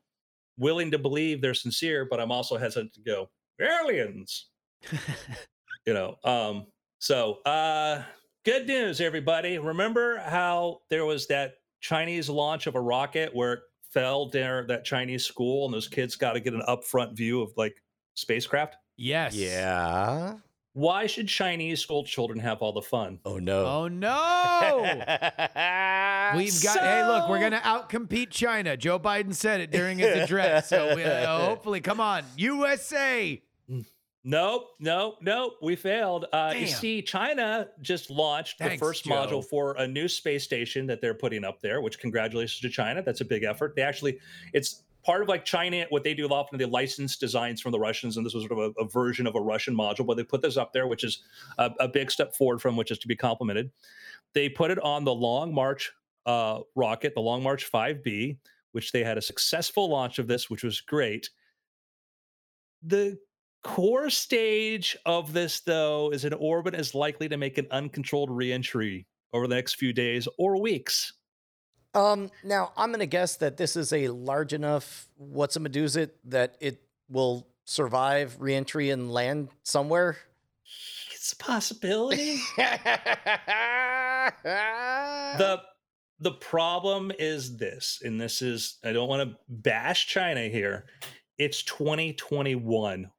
willing 0.57 0.91
to 0.91 0.99
believe 0.99 1.41
they're 1.41 1.53
sincere, 1.53 2.07
but 2.09 2.19
I'm 2.19 2.31
also 2.31 2.57
hesitant 2.57 2.93
to 2.93 3.01
go 3.01 3.29
aliens. 3.59 4.47
you 5.85 5.93
know, 5.93 6.15
um, 6.23 6.67
so 6.99 7.39
uh 7.45 8.03
good 8.45 8.67
news, 8.67 9.01
everybody. 9.01 9.57
Remember 9.57 10.17
how 10.19 10.81
there 10.89 11.05
was 11.05 11.27
that 11.27 11.55
Chinese 11.81 12.29
launch 12.29 12.67
of 12.67 12.75
a 12.75 12.81
rocket 12.81 13.35
where 13.35 13.53
it 13.53 13.59
fell 13.91 14.29
near 14.33 14.65
that 14.67 14.85
Chinese 14.85 15.25
school, 15.25 15.65
and 15.65 15.73
those 15.73 15.87
kids 15.87 16.15
got 16.15 16.33
to 16.33 16.39
get 16.39 16.53
an 16.53 16.63
upfront 16.67 17.15
view 17.15 17.41
of 17.41 17.51
like 17.57 17.81
spacecraft? 18.13 18.75
yes. 18.97 19.35
Yeah. 19.35 20.35
Why 20.75 21.05
should 21.05 21.29
Chinese 21.29 21.79
school 21.79 22.03
children 22.03 22.37
have 22.39 22.61
all 22.61 22.73
the 22.73 22.81
fun? 22.81 23.19
Oh 23.23 23.37
no. 23.37 23.65
Oh 23.65 23.87
no. 23.87 24.81
We've 26.35 26.61
got. 26.61 26.79
hey, 26.79 27.07
look, 27.07 27.29
we're 27.29 27.39
gonna 27.39 27.61
outcompete 27.61 28.29
China. 28.29 28.75
Joe 28.75 28.99
Biden 28.99 29.33
said 29.33 29.61
it 29.61 29.71
during 29.71 29.99
his 29.99 30.13
address. 30.17 30.67
So 30.67 30.93
we, 30.93 31.05
uh, 31.05 31.39
hopefully, 31.45 31.79
come 31.79 32.01
on, 32.01 32.25
USA. 32.35 33.41
Nope, 34.27 34.71
nope, 34.81 35.19
nope. 35.21 35.53
We 35.61 35.77
failed. 35.77 36.25
Uh, 36.33 36.53
you 36.57 36.67
see, 36.67 37.01
China 37.01 37.69
just 37.81 38.09
launched 38.09 38.57
Thanks, 38.57 38.73
the 38.73 38.85
first 38.85 39.05
Joe. 39.05 39.11
module 39.11 39.45
for 39.45 39.75
a 39.77 39.87
new 39.87 40.09
space 40.09 40.43
station 40.43 40.87
that 40.87 40.99
they're 40.99 41.13
putting 41.13 41.45
up 41.45 41.61
there. 41.61 41.79
Which 41.79 41.99
congratulations 41.99 42.59
to 42.61 42.69
China. 42.69 43.01
That's 43.01 43.21
a 43.21 43.25
big 43.25 43.43
effort. 43.43 43.77
They 43.77 43.81
actually, 43.83 44.17
it's 44.51 44.81
part 45.05 45.21
of 45.21 45.29
like 45.29 45.45
China. 45.45 45.85
What 45.89 46.03
they 46.03 46.13
do 46.13 46.27
often, 46.27 46.57
they 46.57 46.65
license 46.65 47.15
designs 47.15 47.61
from 47.61 47.71
the 47.71 47.79
Russians, 47.79 48.17
and 48.17 48.25
this 48.25 48.33
was 48.33 48.45
sort 48.45 48.59
of 48.59 48.73
a, 48.77 48.81
a 48.81 48.87
version 48.87 49.27
of 49.27 49.35
a 49.35 49.41
Russian 49.41 49.75
module. 49.75 50.05
But 50.05 50.17
they 50.17 50.23
put 50.23 50.41
this 50.41 50.57
up 50.57 50.73
there, 50.73 50.87
which 50.87 51.03
is 51.03 51.23
a, 51.57 51.71
a 51.79 51.87
big 51.87 52.11
step 52.11 52.35
forward 52.35 52.61
from 52.61 52.75
which 52.75 52.91
is 52.91 52.97
to 52.99 53.07
be 53.07 53.15
complimented. 53.15 53.71
They 54.33 54.49
put 54.49 54.71
it 54.71 54.79
on 54.79 55.05
the 55.05 55.13
Long 55.13 55.53
March 55.53 55.91
uh, 56.25 56.61
rocket, 56.75 57.13
the 57.13 57.21
Long 57.21 57.43
March 57.43 57.71
5B, 57.71 58.37
which 58.71 58.91
they 58.91 59.03
had 59.03 59.17
a 59.17 59.21
successful 59.21 59.89
launch 59.89 60.19
of 60.19 60.27
this, 60.27 60.49
which 60.49 60.63
was 60.63 60.81
great. 60.81 61.29
The 62.83 63.17
core 63.63 64.09
stage 64.09 64.97
of 65.05 65.33
this, 65.33 65.61
though, 65.61 66.11
is 66.11 66.25
an 66.25 66.33
orbit 66.33 66.75
is 66.75 66.93
likely 66.93 67.29
to 67.29 67.37
make 67.37 67.57
an 67.57 67.67
uncontrolled 67.71 68.29
reentry 68.29 69.07
over 69.33 69.47
the 69.47 69.55
next 69.55 69.75
few 69.75 69.93
days 69.93 70.27
or 70.37 70.61
weeks. 70.61 71.13
Um, 71.95 72.29
now 72.43 72.73
I'm 72.75 72.91
gonna 72.91 73.05
guess 73.05 73.37
that 73.37 73.57
this 73.57 73.75
is 73.75 73.93
a 73.93 74.09
large 74.09 74.51
enough 74.53 75.07
what's 75.17 75.55
a 75.55 75.59
Medusa 75.61 76.09
that 76.25 76.57
it 76.59 76.81
will 77.09 77.47
survive 77.63 78.35
reentry 78.39 78.89
and 78.89 79.11
land 79.11 79.49
somewhere. 79.63 80.17
It's 81.13 81.31
a 81.31 81.37
possibility. 81.37 82.39
the 82.57 82.73
the 84.43 85.61
the 86.19 86.31
problem 86.31 87.11
is 87.17 87.57
this, 87.57 88.01
and 88.03 88.19
this 88.19 88.41
is 88.41 88.77
I 88.83 88.91
don't 88.91 89.07
want 89.07 89.29
to 89.29 89.37
bash 89.47 90.07
China 90.07 90.47
here. 90.49 90.85
It's 91.37 91.63
2021. 91.63 93.09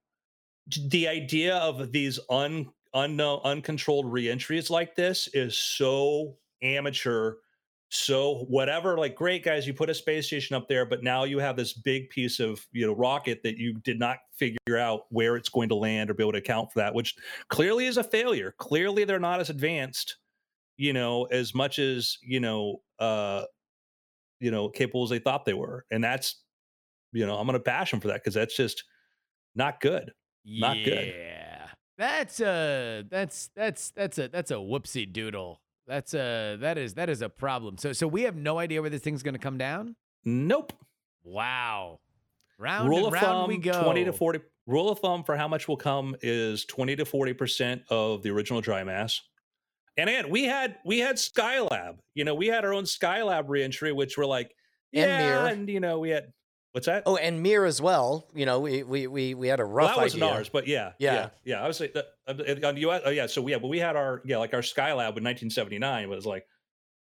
The 0.89 1.09
idea 1.09 1.57
of 1.57 1.93
these 1.93 2.21
un 2.29 2.71
unknown 2.93 3.41
uncontrolled 3.45 4.11
reentries 4.13 4.71
like 4.71 4.97
this 4.97 5.29
is 5.35 5.57
so 5.57 6.37
amateur 6.63 7.37
so 7.89 8.45
whatever 8.49 8.99
like 8.99 9.15
great 9.15 9.45
guys 9.45 9.67
you 9.67 9.73
put 9.73 9.89
a 9.89 9.95
space 9.95 10.27
station 10.27 10.57
up 10.57 10.67
there 10.69 10.85
but 10.85 11.05
now 11.05 11.23
you 11.23 11.39
have 11.39 11.57
this 11.57 11.73
big 11.73 12.11
piece 12.11 12.41
of 12.41 12.67
you 12.73 12.85
know 12.87 12.93
rocket 12.95 13.41
that 13.45 13.59
you 13.59 13.75
did 13.85 13.99
not 13.99 14.19
figure 14.37 14.77
out 14.77 15.03
where 15.11 15.37
it's 15.37 15.49
going 15.49 15.69
to 15.69 15.75
land 15.75 16.11
or 16.11 16.15
be 16.15 16.23
able 16.23 16.33
to 16.33 16.39
account 16.39 16.73
for 16.73 16.81
that 16.81 16.93
which 16.93 17.15
clearly 17.49 17.87
is 17.87 17.97
a 17.97 18.05
failure 18.05 18.55
clearly 18.59 19.05
they're 19.05 19.21
not 19.21 19.39
as 19.39 19.51
advanced 19.51 20.17
you 20.77 20.93
know 20.93 21.25
as 21.27 21.55
much 21.55 21.79
as 21.79 22.19
you 22.23 22.41
know 22.41 22.81
uh 22.99 23.45
you 24.41 24.51
know 24.51 24.69
capable 24.69 25.05
as 25.05 25.11
they 25.11 25.21
thought 25.21 25.45
they 25.45 25.55
were 25.55 25.85
and 25.93 26.03
that's 26.03 26.43
you 27.13 27.25
know 27.25 27.37
i'm 27.37 27.47
gonna 27.47 27.59
bash 27.59 27.93
them 27.93 28.01
for 28.01 28.09
that 28.09 28.21
because 28.23 28.35
that's 28.35 28.57
just 28.57 28.83
not 29.55 29.81
good 29.81 30.11
Not 30.47 30.77
good. 30.85 31.15
Yeah, 31.17 31.67
that's 31.99 32.41
a 32.41 33.05
that's 33.11 33.51
that's 33.57 33.91
that's 33.91 34.19
a 34.19 34.29
that's 34.29 34.53
a 34.53 34.55
whoopsie 34.55 35.13
doodle. 35.13 35.61
That's 35.87 36.15
a 36.15 36.57
that 36.61 36.79
is 36.79 36.95
that 36.95 37.09
is 37.09 37.23
a 37.23 37.29
problem. 37.29 37.79
So 37.79 37.93
so 37.93 38.07
we 38.07 38.23
have 38.23 38.37
no 38.37 38.59
idea 38.59 38.81
where 38.81 38.91
this 38.91 39.03
thing's 39.03 39.23
going 39.23 39.35
to 39.35 39.41
come 39.41 39.59
down. 39.59 39.97
nope 40.25 40.73
Wow. 41.27 42.01
Round 42.59 42.89
rule 42.89 42.99
and 42.99 43.07
of 43.09 43.13
round 43.13 43.27
thumb 43.27 43.49
we 43.49 43.59
go. 43.59 43.83
20 43.83 44.05
to 44.05 44.13
40 44.13 44.41
rule 44.67 44.89
of 44.89 45.01
thumb 45.01 45.25
for 45.25 45.37
how 45.37 45.49
much 45.49 45.69
will 45.69 45.77
come 45.77 46.17
is 46.23 46.65
20 46.65 46.97
to 46.97 47.05
40 47.05 47.33
percent 47.35 47.83
of 47.91 48.23
the 48.23 48.31
original 48.31 48.61
dry 48.61 48.83
mass 48.83 49.21
and 49.97 50.09
again 50.09 50.31
we 50.31 50.45
had 50.45 50.77
we 50.85 50.99
had 50.99 51.17
skylab 51.17 51.99
you 52.15 52.25
know 52.25 52.35
we 52.35 52.47
had 52.47 52.65
our 52.65 52.73
own 52.73 52.85
skylab 52.85 53.45
reentry 53.49 53.93
which 53.93 54.17
were 54.17 54.27
like 54.27 54.55
yeah 54.93 55.19
Mir. 55.19 55.47
and 55.53 55.69
you 55.69 55.81
know 55.81 55.99
we 55.99 56.11
had 56.11 56.33
what's 56.77 56.85
that 56.87 57.05
Oh, 57.07 57.17
and 57.17 57.43
Mir 57.43 57.65
as 57.65 57.81
well. 57.81 58.29
You 58.35 58.45
know, 58.45 58.61
we 58.61 58.83
we 58.83 59.07
we, 59.07 59.33
we 59.33 59.49
had 59.49 59.61
a 59.61 59.65
well, 59.67 59.73
rough 59.77 59.95
that 59.97 60.03
wasn't 60.03 60.23
idea. 60.25 60.35
ours 60.35 60.49
but 60.51 60.67
yeah 60.67 60.93
Yeah. 60.99 61.15
yeah 61.15 61.29
yeah 61.45 61.65
i 61.65 61.67
was 61.67 61.81
like 61.81 61.95
the- 61.95 62.07
uh, 62.29 62.69
on 62.69 62.75
the 62.75 62.83
us 62.83 63.01
oh 63.07 63.11
yeah 63.11 63.27
so 63.27 63.41
we 63.41 63.53
yeah 63.53 63.59
but 63.59 63.69
we 63.69 63.79
had 63.79 63.97
our 63.97 64.21
yeah 64.27 64.37
like 64.37 64.53
our 64.53 64.61
skylab 64.61 65.17
in 65.17 65.25
1979 65.25 66.11
was 66.11 66.27
like 66.27 66.47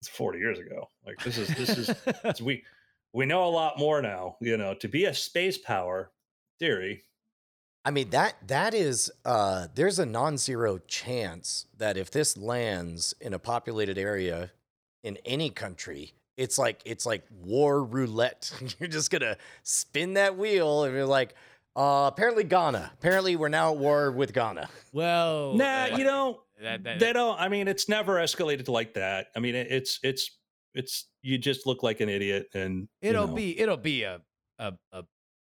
it's 0.02 0.08
40 0.10 0.38
years 0.40 0.60
ago 0.60 0.90
like 1.06 1.18
this 1.24 1.38
is 1.40 1.48
this 1.56 1.70
is 1.78 1.90
it's- 2.08 2.42
we 2.42 2.64
we 3.12 3.26
know 3.26 3.46
a 3.48 3.50
lot 3.50 3.80
more 3.80 4.02
now 4.04 4.38
you 4.40 4.56
know 4.56 4.76
to 4.76 4.88
be 4.88 5.06
a 5.06 5.14
space 5.16 5.58
power 5.58 6.12
theory 6.60 7.04
I 7.84 7.92
mean 7.92 8.10
that 8.12 8.36
that 8.48 8.74
is 8.76 9.12
uh 9.26 9.68
there's 9.74 9.98
a 10.00 10.06
non-zero 10.06 10.78
chance 10.88 11.66
that 11.78 11.98
if 11.98 12.12
this 12.12 12.38
lands 12.38 13.14
in 13.20 13.34
a 13.34 13.40
populated 13.40 13.98
area 13.98 14.52
in 15.04 15.18
any 15.24 15.50
country, 15.52 16.14
it's 16.38 16.58
like 16.58 16.82
it's 16.86 17.06
like 17.06 17.24
war 17.44 17.84
roulette. 17.84 18.52
You're 18.80 18.90
just 18.90 19.10
gonna 19.12 19.38
spin 19.64 20.14
that 20.14 20.38
wheel 20.38 20.84
and 20.84 20.94
you're 20.94 21.06
like, 21.06 21.34
uh 21.76 22.10
apparently 22.14 22.44
Ghana. 22.44 22.92
Apparently 22.96 23.36
we're 23.36 23.50
now 23.50 23.72
at 23.74 23.78
war 23.78 24.12
with 24.12 24.34
Ghana. 24.34 24.70
well, 24.94 25.54
nah 25.54 25.84
uh, 25.94 25.98
you 25.98 26.04
know 26.04 26.42
that, 26.62 26.84
that, 26.86 27.00
they 27.00 27.12
don't 27.12 27.38
i 27.38 27.50
mean 27.50 27.68
it's 27.68 27.90
never 27.90 28.16
escalated 28.16 28.70
like 28.70 28.94
that 28.94 29.28
i 29.36 29.40
mean 29.40 29.56
it, 29.56 29.68
it's 29.70 30.00
it's 30.04 30.32
it's 30.74 31.08
you 31.22 31.38
just 31.38 31.68
look 31.68 31.84
like 31.84 32.00
an 32.00 32.08
idiot 32.08 32.48
and 32.54 32.88
it'll 33.02 33.28
know. 33.28 33.34
be 33.36 33.60
it'll 33.60 33.76
be 33.76 34.04
a 34.04 34.22
a, 34.58 34.72
a 34.94 35.04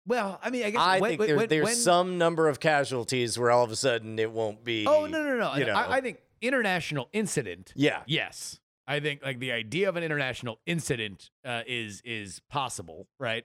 well. 0.06 0.38
I 0.42 0.50
mean, 0.50 0.64
I 0.64 0.70
guess 0.70 0.80
I 0.80 1.00
when, 1.00 1.10
think 1.10 1.26
there, 1.26 1.36
when- 1.36 1.48
there's 1.48 1.64
when- 1.64 1.74
some 1.74 2.18
number 2.18 2.48
of 2.48 2.58
casualties 2.60 3.38
where 3.38 3.50
all 3.50 3.64
of 3.64 3.70
a 3.70 3.76
sudden 3.76 4.18
it 4.18 4.30
won't 4.30 4.62
be 4.64 4.86
Oh 4.86 5.06
no 5.06 5.22
no 5.22 5.36
no! 5.38 5.54
you 5.56 5.66
I. 5.70 5.96
I 5.96 6.00
think 6.00 6.18
international 6.42 7.08
incident. 7.12 7.72
Yeah. 7.74 8.00
Yes, 8.06 8.60
I 8.86 9.00
think 9.00 9.22
like 9.22 9.38
the 9.38 9.52
idea 9.52 9.88
of 9.88 9.96
an 9.96 10.02
international 10.02 10.58
incident 10.66 11.30
uh, 11.44 11.62
is 11.66 12.02
is 12.04 12.40
possible, 12.50 13.06
right? 13.18 13.44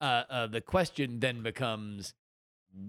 Uh, 0.00 0.22
uh, 0.28 0.46
the 0.46 0.60
question 0.60 1.20
then 1.20 1.42
becomes, 1.42 2.14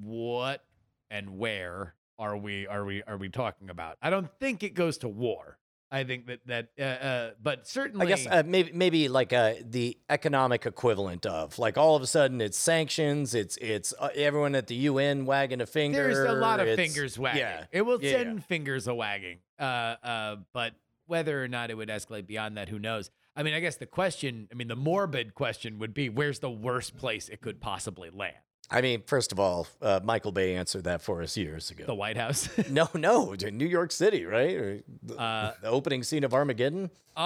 what 0.02 0.64
and 1.10 1.38
where 1.38 1.96
are 2.20 2.38
we 2.38 2.68
are 2.68 2.86
we 2.86 3.04
are 3.04 3.18
we 3.18 3.30
talking 3.30 3.70
about? 3.70 3.98
I 4.02 4.10
don't 4.10 4.30
think 4.40 4.64
it 4.64 4.74
goes 4.74 4.98
to 5.00 5.08
war. 5.08 5.58
I 5.90 6.04
think 6.04 6.28
that 6.28 6.40
that 6.48 6.68
uh, 6.78 6.84
uh, 6.84 7.32
but 7.42 7.66
certainly, 7.66 8.06
I 8.06 8.10
guess 8.10 8.28
uh, 8.28 8.44
maybe 8.46 8.72
maybe 8.74 9.08
like 9.08 9.32
uh, 9.32 9.54
the 9.64 9.98
economic 10.10 10.66
equivalent 10.66 11.26
of 11.26 11.58
like 11.60 11.78
all 11.78 11.96
of 11.96 12.02
a 12.02 12.08
sudden 12.08 12.42
it's 12.42 12.58
sanctions, 12.58 13.34
it's 13.34 13.56
it's 13.58 13.94
uh, 13.98 14.10
everyone 14.14 14.54
at 14.56 14.68
the 14.68 14.76
UN 14.76 15.26
wagging 15.26 15.62
a 15.62 15.66
finger. 15.66 16.04
there's 16.04 16.30
a 16.30 16.34
lot 16.34 16.60
of 16.60 16.76
fingers 16.76 17.18
wagging. 17.18 17.40
Yeah, 17.40 17.66
It 17.72 17.84
will 17.84 18.04
Yeah, 18.04 18.12
send 18.12 18.44
fingers 18.44 18.88
a 18.88 18.94
wagging. 18.94 19.38
Uh, 19.58 19.64
uh, 19.64 20.36
but 20.54 20.74
whether 21.08 21.44
or 21.44 21.48
not 21.48 21.70
it 21.72 21.76
would 21.78 21.90
escalate 21.90 22.28
beyond 22.28 22.58
that, 22.58 22.70
who 22.70 22.80
knows? 22.80 23.10
I 23.36 23.44
mean, 23.44 23.54
I 23.54 23.60
guess 23.60 23.76
the 23.78 23.86
question, 23.86 24.48
I 24.52 24.56
mean, 24.56 24.68
the 24.68 24.76
morbid 24.76 25.36
question 25.36 25.80
would 25.80 25.94
be, 25.94 26.10
where's 26.10 26.40
the 26.40 26.50
worst 26.50 26.98
place 26.98 27.30
it 27.30 27.42
could 27.42 27.60
possibly 27.60 28.10
land? 28.10 28.36
I 28.70 28.82
mean, 28.82 29.04
first 29.06 29.32
of 29.32 29.40
all, 29.40 29.66
uh, 29.82 30.02
Michael 30.04 30.34
Bay 30.34 30.56
answered 30.56 30.84
that 30.84 31.02
for 31.02 31.22
us 31.22 31.38
years 31.38 31.72
ago. 31.72 31.86
The 31.86 31.96
White 31.96 32.18
House. 32.18 32.50
no, 32.70 32.90
no, 32.94 33.34
New 33.34 33.66
York 33.66 33.92
City, 33.94 34.26
right? 34.26 34.84
The, 35.04 35.18
Uh, 35.18 35.54
the 35.62 35.70
opening 35.70 36.04
scene 36.04 36.26
of 36.26 36.34
Armageddon. 36.34 36.90
Oh, 37.16 37.24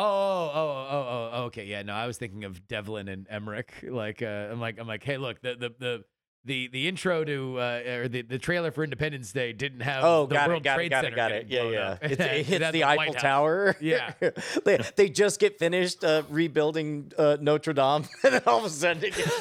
oh, 0.54 0.88
oh, 0.90 1.30
oh, 1.34 1.44
okay. 1.46 1.66
Yeah, 1.66 1.82
no, 1.82 1.94
I 1.94 2.06
was 2.06 2.18
thinking 2.18 2.44
of 2.44 2.68
Devlin 2.68 3.08
and 3.08 3.26
Emmerich. 3.30 3.74
Like, 3.84 4.22
uh, 4.22 4.50
I'm 4.52 4.60
like, 4.60 4.80
I'm 4.80 4.88
like, 4.88 5.04
hey, 5.04 5.18
look, 5.18 5.42
the 5.42 5.56
the 5.56 5.74
the 5.80 6.04
the, 6.44 6.68
the 6.70 6.88
intro 6.88 7.24
to 7.24 7.60
uh, 7.60 7.84
or 7.86 8.08
the, 8.08 8.24
the 8.24 8.40
trailer 8.40 8.72
for 8.72 8.84
Independence 8.84 9.32
Day 9.32 9.54
didn't 9.54 9.82
have 9.82 10.04
Oh, 10.04 10.26
the 10.26 10.36
got 10.36 10.48
World 10.50 10.62
it, 10.62 10.64
got 10.64 10.76
Trade 10.76 10.86
it, 10.88 10.90
got 10.90 11.04
Center 11.04 11.14
it, 11.14 11.16
got 11.16 11.32
getting 11.32 11.48
it. 11.48 11.54
Yeah, 11.54 11.70
yeah. 11.72 11.98
It's, 12.02 12.22
it 12.22 12.46
hits 12.48 12.64
had 12.64 12.74
the 12.74 12.84
Eiffel 12.84 13.14
Tower. 13.14 13.76
Yeah. 13.80 14.14
they, 14.66 14.78
they 14.96 15.10
just 15.10 15.40
get 15.40 15.60
finished 15.60 16.04
uh, 16.04 16.24
rebuilding 16.30 17.12
uh, 17.18 17.38
Notre 17.40 17.74
Dame, 17.74 18.06
and 18.24 18.34
then 18.34 18.42
all 18.48 18.60
of 18.60 18.66
a 18.66 18.70
sudden 18.70 19.04
it 19.04 19.16
gets. 19.16 19.32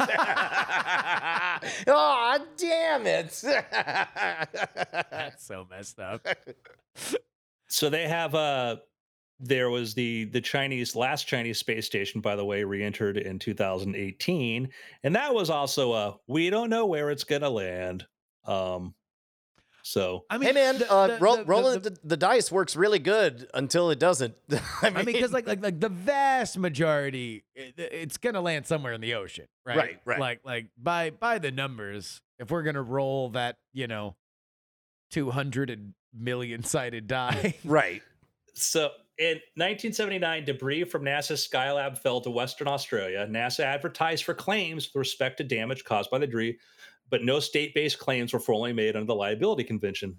oh, 1.87 2.39
damn 2.57 3.07
it! 3.07 3.41
That's 5.11 5.45
so 5.45 5.67
messed 5.71 5.99
up. 6.01 6.27
so 7.69 7.89
they 7.89 8.09
have 8.09 8.35
uh 8.35 8.77
there 9.41 9.71
was 9.71 9.95
the 9.95 10.25
the 10.27 10.41
chinese 10.41 10.95
last 10.95 11.27
chinese 11.27 11.59
space 11.59 11.87
station 11.87 12.21
by 12.21 12.37
the 12.37 12.45
way 12.45 12.63
re-entered 12.63 13.17
in 13.17 13.39
2018 13.39 14.69
and 15.03 15.17
that 15.17 15.35
was 15.35 15.49
also 15.51 15.93
a 15.95 16.17
we 16.27 16.51
don't 16.51 16.69
know 16.71 16.87
where 16.87 17.11
it's 17.11 17.25
gonna 17.25 17.49
land 17.51 18.07
um 18.45 18.95
so 19.83 20.27
I 20.29 20.37
mean, 20.37 20.49
hey 20.49 20.53
man, 20.53 20.79
the- 20.79 20.93
uh, 20.93 21.07
the- 21.07 21.19
roll, 21.21 21.37
the- 21.39 21.45
rolling 21.47 21.81
the- 21.81 21.89
the, 21.91 21.99
the 22.05 22.17
dice 22.19 22.53
works 22.53 22.77
really 22.77 22.99
good 22.99 23.49
until 23.55 23.89
it 23.89 23.99
doesn't. 23.99 24.35
I 24.51 24.55
mean, 24.91 24.97
I 24.97 25.03
mean, 25.05 25.15
because 25.15 25.33
like 25.33 25.47
like 25.49 25.63
like 25.63 25.81
the 25.81 25.89
vast 25.89 26.59
majority, 26.59 27.45
it, 27.55 27.73
it's 27.79 28.19
gonna 28.19 28.43
land 28.43 28.67
somewhere 28.67 28.93
in 28.93 29.01
the 29.01 29.15
ocean, 29.15 29.47
right? 29.65 29.77
Right, 29.79 30.01
right. 30.05 30.21
Like 30.21 30.41
like 30.45 30.67
by 30.77 31.09
by 31.09 31.39
the 31.39 31.51
numbers, 31.51 32.21
if 32.39 32.51
we're 32.51 32.63
gonna 32.63 32.83
roll 32.83 33.31
that, 33.31 33.57
you 33.73 33.87
know, 33.87 34.17
two 35.11 35.31
hundred 35.31 35.95
million 36.13 36.63
sided 36.63 37.07
die, 37.09 37.55
right. 37.65 38.03
So 38.53 38.91
in 39.21 39.35
1979, 39.57 40.47
debris 40.47 40.85
from 40.85 41.05
NASA's 41.05 41.47
Skylab 41.47 41.99
fell 41.99 42.23
to 42.23 42.31
Western 42.31 42.69
Australia. 42.69 43.27
NASA 43.31 43.61
advertised 43.61 44.25
for 44.25 44.33
claims 44.33 44.89
with 44.89 44.99
respect 44.99 45.37
to 45.37 45.45
damage 45.45 45.85
caused 45.85 46.11
by 46.11 46.19
the 46.19 46.27
debris, 46.27 46.59
but 47.11 47.23
no 47.23 47.39
state 47.39 47.75
based 47.75 47.99
claims 47.99 48.33
were 48.33 48.41
formally 48.41 48.73
made 48.73 48.97
under 48.97 49.07
the 49.07 49.15
liability 49.15 49.63
convention. 49.63 50.17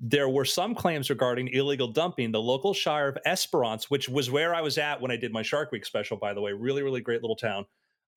There 0.00 0.28
were 0.28 0.44
some 0.44 0.74
claims 0.74 1.08
regarding 1.08 1.48
illegal 1.48 1.86
dumping. 1.86 2.32
The 2.32 2.40
local 2.40 2.74
shire 2.74 3.08
of 3.08 3.18
Esperance, 3.24 3.88
which 3.88 4.08
was 4.08 4.28
where 4.28 4.52
I 4.52 4.60
was 4.60 4.76
at 4.76 5.00
when 5.00 5.12
I 5.12 5.16
did 5.16 5.32
my 5.32 5.42
Shark 5.42 5.70
Week 5.70 5.86
special, 5.86 6.16
by 6.16 6.34
the 6.34 6.40
way, 6.40 6.50
really, 6.52 6.82
really 6.82 7.00
great 7.00 7.22
little 7.22 7.36
town, 7.36 7.64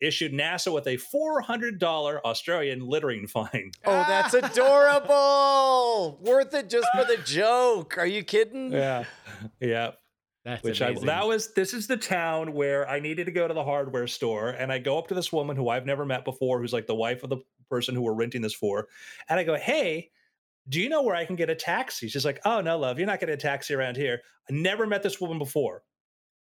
issued 0.01 0.34
NASA 0.34 0.73
with 0.73 0.88
a 0.88 0.97
$400 0.97 2.19
Australian 2.23 2.80
littering 2.88 3.28
fine. 3.28 3.69
Oh, 3.86 4.03
that's 4.07 4.34
adorable. 4.34 6.17
Worth 6.23 6.55
it 6.55 6.67
just 6.67 6.88
for 6.95 7.05
the 7.05 7.17
joke. 7.26 7.99
Are 7.99 8.07
you 8.07 8.23
kidding? 8.23 8.71
Yeah. 8.71 9.03
Yeah. 9.59 9.91
That's 10.45 10.63
which 10.63 10.81
I 10.81 10.89
amazing. 10.89 11.07
that 11.07 11.27
was 11.27 11.53
this 11.53 11.73
is 11.73 11.87
the 11.87 11.97
town 11.97 12.53
where 12.53 12.87
I 12.87 12.99
needed 12.99 13.25
to 13.25 13.31
go 13.31 13.47
to 13.47 13.53
the 13.53 13.63
hardware 13.63 14.07
store 14.07 14.49
and 14.51 14.71
I 14.71 14.77
go 14.79 14.97
up 14.97 15.07
to 15.09 15.13
this 15.13 15.33
woman 15.33 15.57
who 15.57 15.67
I've 15.69 15.85
never 15.85 16.05
met 16.05 16.23
before 16.23 16.61
who's 16.61 16.71
like 16.71 16.87
the 16.87 16.95
wife 16.95 17.23
of 17.23 17.29
the 17.29 17.37
person 17.69 17.95
who 17.95 18.03
we're 18.03 18.13
renting 18.13 18.41
this 18.41 18.53
for 18.53 18.87
and 19.27 19.39
I 19.39 19.43
go 19.43 19.55
hey 19.55 20.11
do 20.69 20.79
you 20.79 20.87
know 20.87 21.01
where 21.01 21.15
I 21.15 21.25
can 21.25 21.35
get 21.35 21.49
a 21.49 21.55
taxi 21.55 22.07
she's 22.07 22.23
like 22.25 22.39
oh 22.45 22.61
no 22.61 22.77
love 22.77 22.97
you're 22.99 23.07
not 23.07 23.19
getting 23.19 23.33
a 23.33 23.37
taxi 23.37 23.73
around 23.73 23.97
here 23.97 24.21
I 24.49 24.53
never 24.53 24.85
met 24.87 25.01
this 25.03 25.19
woman 25.19 25.39
before 25.39 25.81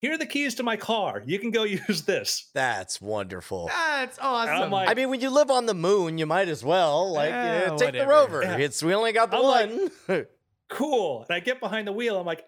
here 0.00 0.14
are 0.14 0.18
the 0.18 0.24
keys 0.24 0.54
to 0.54 0.62
my 0.62 0.76
car 0.76 1.22
you 1.26 1.38
can 1.40 1.50
go 1.50 1.64
use 1.88 2.02
this 2.02 2.48
That's 2.54 3.00
wonderful. 3.02 3.66
That's 3.66 4.18
awesome. 4.20 4.54
I'm 4.54 4.70
like- 4.70 4.88
I 4.88 4.94
mean, 4.94 5.10
when 5.10 5.20
you 5.20 5.28
live 5.30 5.50
on 5.50 5.66
the 5.66 5.74
moon, 5.74 6.16
you 6.16 6.24
might 6.26 6.48
as 6.48 6.64
well 6.64 7.12
like 7.12 7.28
Yeah, 7.30 7.68
uh, 7.72 7.76
take 7.76 7.92
the 7.92 8.06
rover. 8.06 8.42
Yeah. 8.42 8.56
It's 8.56 8.82
we 8.82 8.94
only 8.94 9.12
got 9.12 9.30
the 9.30 9.36
I'm 9.36 9.42
like- 9.42 9.70
one. 10.06 10.26
cool 10.70 11.26
and 11.28 11.34
I 11.34 11.40
get 11.40 11.58
behind 11.60 11.86
the 11.88 11.92
wheel 11.92 12.18
I'm 12.18 12.24
like 12.26 12.44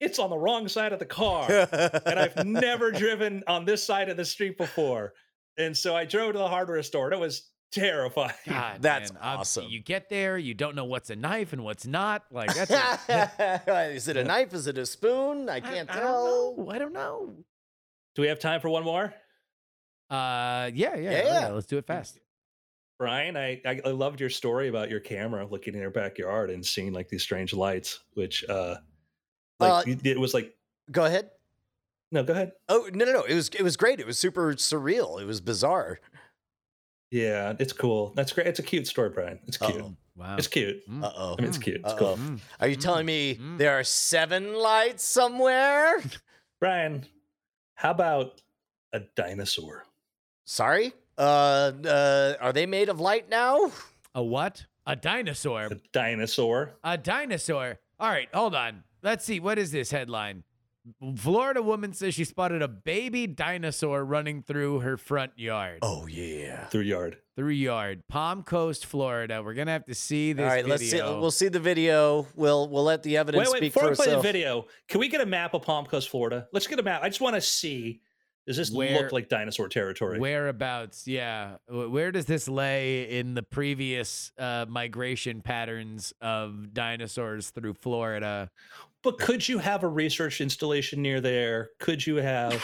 it's 0.00 0.18
on 0.18 0.30
the 0.30 0.38
wrong 0.38 0.68
side 0.68 0.92
of 0.92 0.98
the 0.98 1.06
car 1.06 1.46
and 1.50 2.18
I've 2.18 2.36
never 2.46 2.90
driven 2.92 3.42
on 3.46 3.64
this 3.64 3.82
side 3.82 4.08
of 4.08 4.16
the 4.16 4.24
street 4.24 4.56
before 4.58 5.12
and 5.56 5.76
so 5.76 5.96
I 5.96 6.04
drove 6.04 6.32
to 6.32 6.38
the 6.38 6.48
hardware 6.48 6.82
store 6.82 7.06
and 7.06 7.14
it 7.14 7.20
was 7.20 7.50
terrifying 7.72 8.32
God, 8.46 8.80
That's 8.80 9.12
man, 9.12 9.22
ob- 9.22 9.40
awesome. 9.40 9.66
You 9.68 9.80
get 9.82 10.08
there, 10.08 10.38
you 10.38 10.54
don't 10.54 10.74
know 10.76 10.84
what's 10.84 11.10
a 11.10 11.16
knife 11.16 11.52
and 11.52 11.62
what's 11.64 11.86
not. 11.86 12.24
Like 12.30 12.54
that's. 12.54 12.70
A, 13.08 13.90
Is 13.94 14.08
it 14.08 14.16
a 14.16 14.24
knife? 14.24 14.54
Is 14.54 14.66
it 14.68 14.78
a 14.78 14.86
spoon? 14.86 15.48
I 15.50 15.56
I- 15.56 15.60
can't 15.60 15.90
I 15.90 15.94
tell. 15.94 16.54
don't 16.56 16.66
know. 16.66 16.70
I 16.72 16.78
don't 16.78 16.92
know. 16.94 17.34
Do 18.14 18.22
we 18.22 18.28
have 18.28 18.38
time 18.38 18.60
for 18.60 18.68
one 18.70 18.84
more? 18.84 19.12
Uh, 20.10 20.70
yeah, 20.74 20.94
yeah, 20.96 20.96
Yeah, 20.96 21.10
yeah. 21.10 21.40
yeah. 21.40 21.48
Let's 21.48 21.66
do 21.66 21.76
it 21.78 21.86
fast. 21.86 22.18
Brian, 22.98 23.36
I, 23.36 23.60
I 23.64 23.80
I 23.84 23.90
loved 23.90 24.18
your 24.20 24.30
story 24.30 24.68
about 24.68 24.90
your 24.90 25.00
camera 25.00 25.46
looking 25.46 25.74
in 25.74 25.80
your 25.80 25.90
backyard 25.90 26.50
and 26.50 26.64
seeing 26.64 26.92
like 26.92 27.08
these 27.08 27.22
strange 27.22 27.52
lights, 27.52 28.00
which 28.14 28.44
uh, 28.48 28.76
like 29.60 29.88
Uh, 29.88 29.94
it 30.04 30.18
was 30.20 30.34
like 30.34 30.54
Go 30.90 31.04
ahead. 31.04 31.30
no, 32.12 32.22
go 32.22 32.32
ahead. 32.32 32.52
Oh 32.68 32.88
no 32.92 33.04
no 33.04 33.12
no! 33.12 33.22
It 33.24 33.34
was 33.34 33.48
it 33.48 33.62
was 33.62 33.76
great. 33.76 34.00
It 34.00 34.06
was 34.06 34.18
super 34.18 34.54
surreal. 34.54 35.20
It 35.20 35.26
was 35.26 35.40
bizarre. 35.40 36.00
Yeah, 37.10 37.54
it's 37.58 37.72
cool. 37.72 38.12
That's 38.14 38.32
great. 38.32 38.46
It's 38.46 38.58
a 38.58 38.62
cute 38.62 38.86
story, 38.86 39.10
Brian. 39.10 39.38
It's 39.46 39.56
cute. 39.56 39.80
Uh-oh. 39.80 39.96
Wow. 40.16 40.36
It's 40.36 40.46
cute. 40.48 40.82
Uh 41.02 41.10
oh. 41.16 41.34
I 41.38 41.40
mean, 41.40 41.48
it's 41.48 41.58
cute. 41.58 41.76
It's 41.76 41.92
Uh-oh. 41.92 41.96
cool. 41.98 42.16
Mm. 42.16 42.38
Are 42.60 42.68
you 42.68 42.76
telling 42.76 43.06
me 43.06 43.36
Mm. 43.36 43.56
there 43.58 43.78
are 43.78 43.84
seven 43.84 44.54
lights 44.54 45.04
somewhere? 45.04 46.02
Brian, 46.60 47.06
how 47.76 47.92
about 47.92 48.42
a 48.92 49.00
dinosaur? 49.14 49.84
Sorry. 50.44 50.92
Uh, 51.16 51.72
uh, 51.84 52.34
are 52.40 52.52
they 52.52 52.66
made 52.66 52.88
of 52.88 53.00
light 53.00 53.28
now? 53.28 53.70
A 54.14 54.22
what? 54.22 54.66
A 54.86 54.96
dinosaur. 54.96 55.66
A 55.66 55.74
dinosaur. 55.92 56.74
A 56.84 56.96
dinosaur. 56.98 57.78
All 58.00 58.08
right, 58.10 58.28
hold 58.34 58.54
on. 58.54 58.84
Let's 59.02 59.24
see. 59.24 59.40
What 59.40 59.58
is 59.58 59.70
this 59.70 59.90
headline? 59.90 60.44
Florida 61.16 61.60
woman 61.62 61.92
says 61.92 62.14
she 62.14 62.24
spotted 62.24 62.62
a 62.62 62.68
baby 62.68 63.26
dinosaur 63.26 64.04
running 64.04 64.42
through 64.42 64.80
her 64.80 64.96
front 64.96 65.32
yard. 65.36 65.80
Oh 65.82 66.06
yeah. 66.06 66.64
through 66.66 66.82
yard. 66.82 67.18
Through 67.36 67.50
yard. 67.50 68.02
Palm 68.08 68.42
Coast, 68.42 68.86
Florida. 68.86 69.42
We're 69.42 69.54
gonna 69.54 69.72
have 69.72 69.84
to 69.86 69.94
see 69.94 70.32
this 70.32 70.44
All 70.44 70.48
right, 70.48 70.64
video. 70.64 70.70
let's 70.70 70.90
see. 70.90 71.02
We'll 71.02 71.30
see 71.30 71.48
the 71.48 71.60
video. 71.60 72.26
We'll 72.34 72.68
we'll 72.68 72.84
let 72.84 73.02
the 73.02 73.10
Wait, 73.10 73.16
evidence 73.18 73.50
wait, 73.50 73.58
speak 73.58 73.74
before 73.74 73.82
for 73.84 73.90
we 73.90 73.96
play 73.96 74.14
the 74.14 74.20
video, 74.20 74.66
can 74.88 75.00
we 75.00 75.08
get 75.08 75.20
a 75.20 75.26
map 75.26 75.54
of 75.54 75.62
Palm 75.62 75.84
Coast, 75.84 76.08
Florida? 76.08 76.48
Let's 76.52 76.66
get 76.66 76.78
a 76.78 76.82
map. 76.82 77.02
I 77.02 77.08
just 77.08 77.20
want 77.20 77.34
to 77.34 77.40
see. 77.40 78.00
Does 78.46 78.56
this 78.56 78.70
Where- 78.70 79.02
look 79.02 79.12
like 79.12 79.28
dinosaur 79.28 79.68
territory? 79.68 80.18
Whereabouts? 80.18 81.06
Yeah. 81.06 81.56
Where 81.68 82.10
does 82.10 82.24
this 82.24 82.48
lay 82.48 83.18
in 83.18 83.34
the 83.34 83.42
previous 83.42 84.32
uh, 84.38 84.64
migration 84.66 85.42
patterns 85.42 86.14
of 86.22 86.72
dinosaurs 86.72 87.50
through 87.50 87.74
Florida? 87.74 88.50
But 89.02 89.18
could 89.18 89.48
you 89.48 89.58
have 89.58 89.82
a 89.84 89.88
research 89.88 90.40
installation 90.40 91.02
near 91.02 91.20
there? 91.20 91.70
Could 91.78 92.06
you 92.06 92.16
have? 92.16 92.62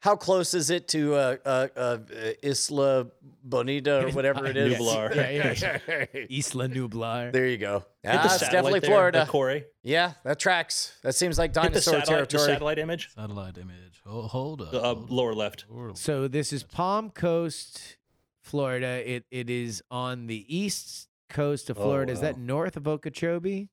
How 0.00 0.16
close 0.16 0.52
is 0.54 0.70
it 0.70 0.88
to 0.88 1.14
uh, 1.14 1.36
uh, 1.44 1.68
uh, 1.76 1.98
Isla 2.42 3.06
Bonita 3.44 4.04
or 4.06 4.10
whatever 4.10 4.46
it 4.46 4.56
is? 4.56 4.76
Nublar. 4.76 5.14
Yeah, 5.14 5.30
yeah. 5.30 6.06
Isla 6.30 6.68
Nublar. 6.68 7.30
there 7.32 7.46
you 7.46 7.58
go. 7.58 7.84
Hit 8.02 8.10
the 8.14 8.18
Ah, 8.18 8.24
it's 8.34 8.40
definitely 8.40 8.80
there, 8.80 8.90
Florida. 8.90 9.22
uh, 9.22 9.26
Corey. 9.26 9.64
Yeah, 9.84 10.14
that 10.24 10.40
tracks. 10.40 10.98
That 11.04 11.14
seems 11.14 11.38
like 11.38 11.50
Hit 11.50 11.62
the 11.74 11.80
dinosaur 11.80 12.00
satellite, 12.00 12.28
the 12.30 12.38
satellite 12.40 12.78
image. 12.80 13.10
Satellite 13.14 13.58
image. 13.58 14.02
Oh, 14.04 14.22
hold 14.22 14.62
up. 14.62 14.74
Uh, 14.74 14.80
hold 14.80 15.04
up. 15.04 15.10
lower 15.10 15.34
left. 15.34 15.66
So 15.94 16.26
this 16.26 16.52
is 16.52 16.64
Palm 16.64 17.10
Coast, 17.10 17.96
Florida. 18.40 19.08
It 19.08 19.24
it 19.30 19.48
is 19.48 19.84
on 19.88 20.26
the 20.26 20.44
east 20.48 21.08
coast 21.28 21.70
of 21.70 21.78
Oh, 21.78 21.82
Florida. 21.82 22.12
Is 22.12 22.20
that 22.22 22.38
north 22.38 22.76
of 22.76 22.88
Okeechobee? 22.88 23.68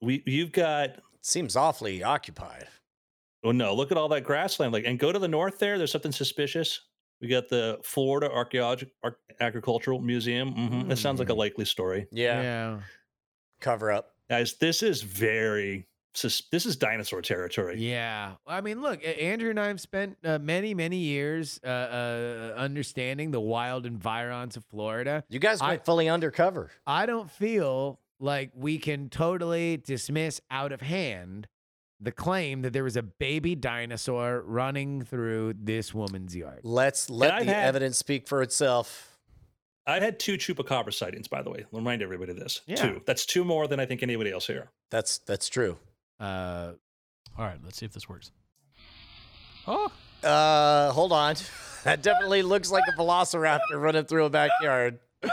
We 0.00 0.22
you've 0.26 0.52
got. 0.52 0.90
Seems 1.22 1.56
awfully 1.56 2.02
occupied. 2.04 2.68
Oh 3.44 3.50
no! 3.52 3.74
Look 3.74 3.90
at 3.90 3.98
all 3.98 4.08
that 4.08 4.22
grassland. 4.24 4.72
Like, 4.72 4.84
and 4.86 4.98
go 4.98 5.10
to 5.12 5.18
the 5.18 5.28
north 5.28 5.58
there. 5.58 5.76
There's 5.78 5.90
something 5.92 6.12
suspicious. 6.12 6.80
We 7.20 7.28
got 7.28 7.48
the 7.48 7.78
Florida 7.82 8.30
Archaeological 8.30 8.92
Ar- 9.02 9.16
Agricultural 9.40 10.00
Museum. 10.00 10.52
hmm 10.52 10.88
That 10.88 10.96
sounds 10.98 11.18
like 11.18 11.30
a 11.30 11.32
Mm. 11.32 11.38
likely 11.38 11.64
story, 11.64 12.06
Yeah, 12.12 12.80
cover 13.60 13.90
up. 13.90 14.14
guys. 14.28 14.54
This 14.54 14.82
is 14.82 15.02
very. 15.02 15.86
This 16.22 16.64
is 16.64 16.76
dinosaur 16.76 17.20
territory. 17.20 17.76
Yeah. 17.78 18.36
I 18.46 18.62
mean, 18.62 18.80
look, 18.80 19.00
Andrew 19.04 19.50
and 19.50 19.60
I 19.60 19.66
have 19.66 19.82
spent 19.82 20.16
uh, 20.24 20.38
many, 20.38 20.72
many 20.72 20.96
years 20.96 21.60
uh, 21.62 21.66
uh, 21.68 22.54
understanding 22.56 23.32
the 23.32 23.40
wild 23.40 23.84
environs 23.84 24.56
of 24.56 24.64
Florida. 24.64 25.24
You 25.28 25.38
guys 25.38 25.60
I- 25.60 25.76
fully 25.76 26.08
undercover. 26.08 26.70
I 26.86 27.04
don't 27.04 27.30
feel 27.30 28.00
like 28.20 28.50
we 28.54 28.78
can 28.78 29.08
totally 29.08 29.76
dismiss 29.76 30.40
out 30.50 30.72
of 30.72 30.80
hand 30.80 31.46
the 32.00 32.12
claim 32.12 32.62
that 32.62 32.72
there 32.74 32.84
was 32.84 32.96
a 32.96 33.02
baby 33.02 33.54
dinosaur 33.54 34.42
running 34.46 35.02
through 35.02 35.54
this 35.58 35.94
woman's 35.94 36.36
yard. 36.36 36.60
Let's 36.62 37.08
let 37.08 37.38
the 37.40 37.44
had- 37.52 37.68
evidence 37.68 37.98
speak 37.98 38.28
for 38.28 38.42
itself. 38.42 39.12
I've 39.86 40.02
had 40.02 40.18
two 40.18 40.36
chupacabra 40.36 40.92
sightings, 40.92 41.28
by 41.28 41.42
the 41.42 41.50
way. 41.50 41.64
I'll 41.72 41.78
remind 41.78 42.02
everybody 42.02 42.32
of 42.32 42.38
this. 42.38 42.60
Yeah. 42.66 42.74
Two. 42.76 43.02
That's 43.06 43.24
two 43.24 43.44
more 43.44 43.68
than 43.68 43.78
I 43.78 43.86
think 43.86 44.02
anybody 44.02 44.32
else 44.32 44.46
here. 44.46 44.68
That's 44.90 45.18
that's 45.18 45.48
true. 45.48 45.78
Uh, 46.18 46.72
All 47.38 47.44
right, 47.44 47.58
let's 47.64 47.78
see 47.78 47.86
if 47.86 47.92
this 47.92 48.08
works. 48.08 48.32
Oh, 49.66 49.90
Uh, 50.22 50.90
hold 50.92 51.12
on. 51.12 51.36
That 51.84 52.02
definitely 52.02 52.42
looks 52.42 52.68
like 52.72 52.82
a 52.92 52.98
velociraptor 53.00 53.60
running 53.74 54.06
through 54.06 54.24
a 54.24 54.30
backyard. 54.30 54.98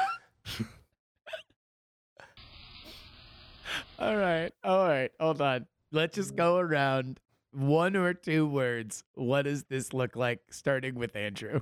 all 4.00 4.16
right. 4.16 4.52
All 4.64 4.88
right. 4.88 5.12
Hold 5.20 5.42
on. 5.42 5.68
Let's 5.92 6.16
just 6.16 6.36
go 6.36 6.58
around 6.58 7.20
one 7.52 7.96
or 7.96 8.14
two 8.14 8.48
words. 8.48 9.04
What 9.14 9.44
does 9.44 9.64
this 9.66 9.94
look 9.94 10.16
like, 10.16 10.40
starting 10.50 10.96
with 10.96 11.16
Andrew? 11.16 11.62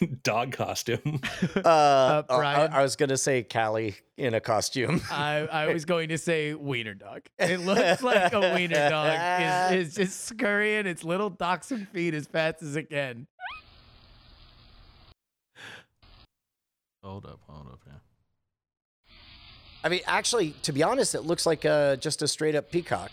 Dog 0.22 0.52
costume. 0.52 1.20
Uh, 1.56 2.22
I- 2.28 2.36
Brian? 2.36 2.72
I, 2.72 2.78
I 2.78 2.82
was 2.82 2.96
gonna 2.96 3.16
say 3.18 3.42
Callie 3.42 3.96
in 4.16 4.32
a 4.34 4.40
costume. 4.40 5.02
I, 5.10 5.46
I 5.50 5.72
was 5.72 5.84
going 5.84 6.08
to 6.10 6.18
say 6.18 6.54
wiener 6.54 6.94
dog. 6.94 7.22
It 7.38 7.60
looks 7.60 8.02
like 8.02 8.32
a 8.32 8.40
wiener 8.54 8.88
dog 8.88 9.72
is, 9.72 9.88
is 9.88 9.94
just 9.94 10.24
scurrying 10.24 10.86
its 10.86 11.04
little 11.04 11.28
dachshund 11.30 11.88
feet 11.88 12.14
as 12.14 12.26
fast 12.26 12.62
as 12.62 12.74
it 12.76 12.88
can. 12.90 13.26
hold 17.02 17.26
up, 17.26 17.40
hold 17.46 17.66
up. 17.66 17.80
Yeah. 17.86 17.92
I 19.84 19.88
mean, 19.88 20.00
actually, 20.06 20.50
to 20.62 20.72
be 20.72 20.82
honest, 20.82 21.14
it 21.14 21.22
looks 21.22 21.44
like 21.46 21.64
uh, 21.64 21.96
just 21.96 22.22
a 22.22 22.28
straight 22.28 22.54
up 22.54 22.70
peacock. 22.70 23.10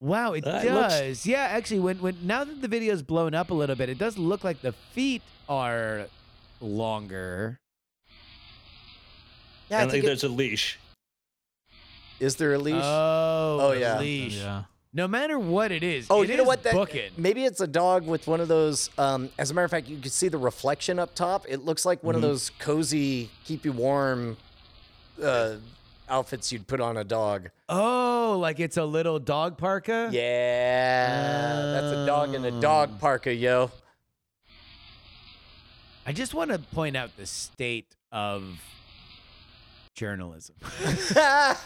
Wow, 0.00 0.32
it 0.34 0.46
Uh, 0.46 0.60
it 0.62 0.72
looks- 0.72 0.94
does. 1.00 1.26
Yeah, 1.26 1.42
actually, 1.42 1.80
when 1.80 1.98
when 2.00 2.16
now 2.26 2.44
that 2.44 2.60
the 2.60 2.68
video's 2.68 3.02
blown 3.02 3.34
up 3.34 3.50
a 3.50 3.54
little 3.54 3.74
bit, 3.76 3.88
it 3.88 3.98
does 3.98 4.16
look 4.18 4.44
like 4.44 4.60
the 4.62 4.72
feet 4.92 5.22
are 5.48 6.06
longer. 6.60 7.58
Yeah, 9.70 9.78
I 9.78 9.82
and 9.82 9.90
think 9.90 10.02
like, 10.02 10.04
it- 10.04 10.06
there's 10.20 10.24
a 10.24 10.28
leash. 10.28 10.78
is 12.20 12.36
there 12.36 12.54
a 12.54 12.58
leash? 12.58 12.74
Oh, 12.82 13.58
Oh, 13.60 13.70
the 13.74 13.80
yeah. 13.80 13.98
leash. 13.98 14.36
Yeah. 14.36 14.64
No 14.92 15.06
matter 15.06 15.38
what 15.38 15.70
it 15.70 15.82
is, 15.82 16.06
Oh, 16.10 16.22
it 16.22 16.30
you 16.30 16.36
know 16.36 16.42
is 16.44 16.46
what? 16.46 16.62
That, 16.62 16.72
booking. 16.74 17.10
maybe 17.18 17.44
it's 17.44 17.60
a 17.60 17.66
dog 17.66 18.06
with 18.06 18.26
one 18.26 18.40
of 18.40 18.48
those. 18.48 18.88
Um, 18.98 19.28
as 19.38 19.50
a 19.50 19.54
matter 19.54 19.66
of 19.66 19.70
fact, 19.70 19.86
you 19.88 19.98
can 19.98 20.10
see 20.10 20.28
the 20.28 20.38
reflection 20.38 20.98
up 20.98 21.14
top. 21.14 21.44
It 21.48 21.64
looks 21.64 21.84
like 21.84 22.02
one 22.02 22.14
Mhm. 22.14 22.18
of 22.18 22.22
those 22.22 22.50
cozy, 22.58 23.30
keep 23.44 23.64
you 23.66 23.72
warm 23.72 24.36
uh, 25.22 25.56
outfits 26.08 26.50
you'd 26.52 26.66
put 26.66 26.80
on 26.80 26.96
a 26.96 27.04
dog. 27.04 27.50
Oh, 27.68 28.38
like 28.40 28.60
it's 28.60 28.76
a 28.76 28.84
little 28.84 29.18
dog 29.18 29.58
parka. 29.58 30.08
Yeah, 30.12 31.54
that's 31.72 31.92
a 31.96 32.06
dog 32.06 32.34
in 32.34 32.44
a 32.44 32.48
Oh. 32.56 32.60
dog 32.60 32.98
parka, 33.00 33.32
yo. 33.34 33.70
I 36.06 36.12
just 36.12 36.32
want 36.34 36.50
to 36.50 36.58
point 36.58 36.96
out 36.96 37.16
the 37.16 37.26
state 37.26 37.94
of 38.10 38.58
journalism. 39.98 40.54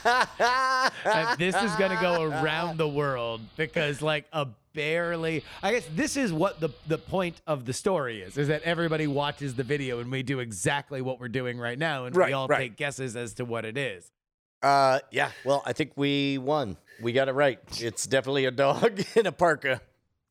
Uh, 0.05 1.37
this 1.37 1.55
is 1.55 1.71
going 1.77 1.91
to 1.91 1.99
go 2.01 2.23
around 2.23 2.79
the 2.79 2.89
world 2.89 3.41
because 3.57 4.01
like 4.03 4.25
a 4.33 4.47
barely 4.75 5.45
I 5.63 5.73
guess 5.73 5.87
this 5.95 6.17
is 6.17 6.33
what 6.33 6.61
the 6.61 6.71
the 6.87 6.99
point 6.99 7.41
of 7.47 7.67
the 7.67 7.73
story 7.73 8.23
is 8.23 8.39
is 8.39 8.49
that 8.49 8.63
everybody 8.63 9.07
watches 9.07 9.55
the 9.55 9.63
video 9.63 10.01
and 10.01 10.11
we 10.11 10.23
do 10.23 10.41
exactly 10.41 11.03
what 11.03 11.21
we're 11.21 11.29
doing 11.29 11.59
right 11.59 11.79
now 11.79 12.07
and 12.07 12.15
we 12.15 12.21
Right, 12.21 12.33
all 12.33 12.49
right. 12.49 12.59
take 12.59 12.77
guesses 12.77 13.17
as 13.17 13.35
to 13.35 13.45
what 13.45 13.65
it 13.65 13.77
is. 13.77 14.11
Uh, 14.63 15.01
yeah. 15.11 15.31
Well, 15.45 15.63
I 15.67 15.73
think 15.73 15.93
we 15.97 16.39
won. 16.39 16.77
We 17.03 17.13
got 17.13 17.29
it 17.29 17.33
right. 17.33 17.59
It's 17.81 18.07
definitely 18.07 18.45
a 18.47 18.51
dog 18.53 19.01
in 19.17 19.27
a 19.27 19.33
parka. 19.33 19.81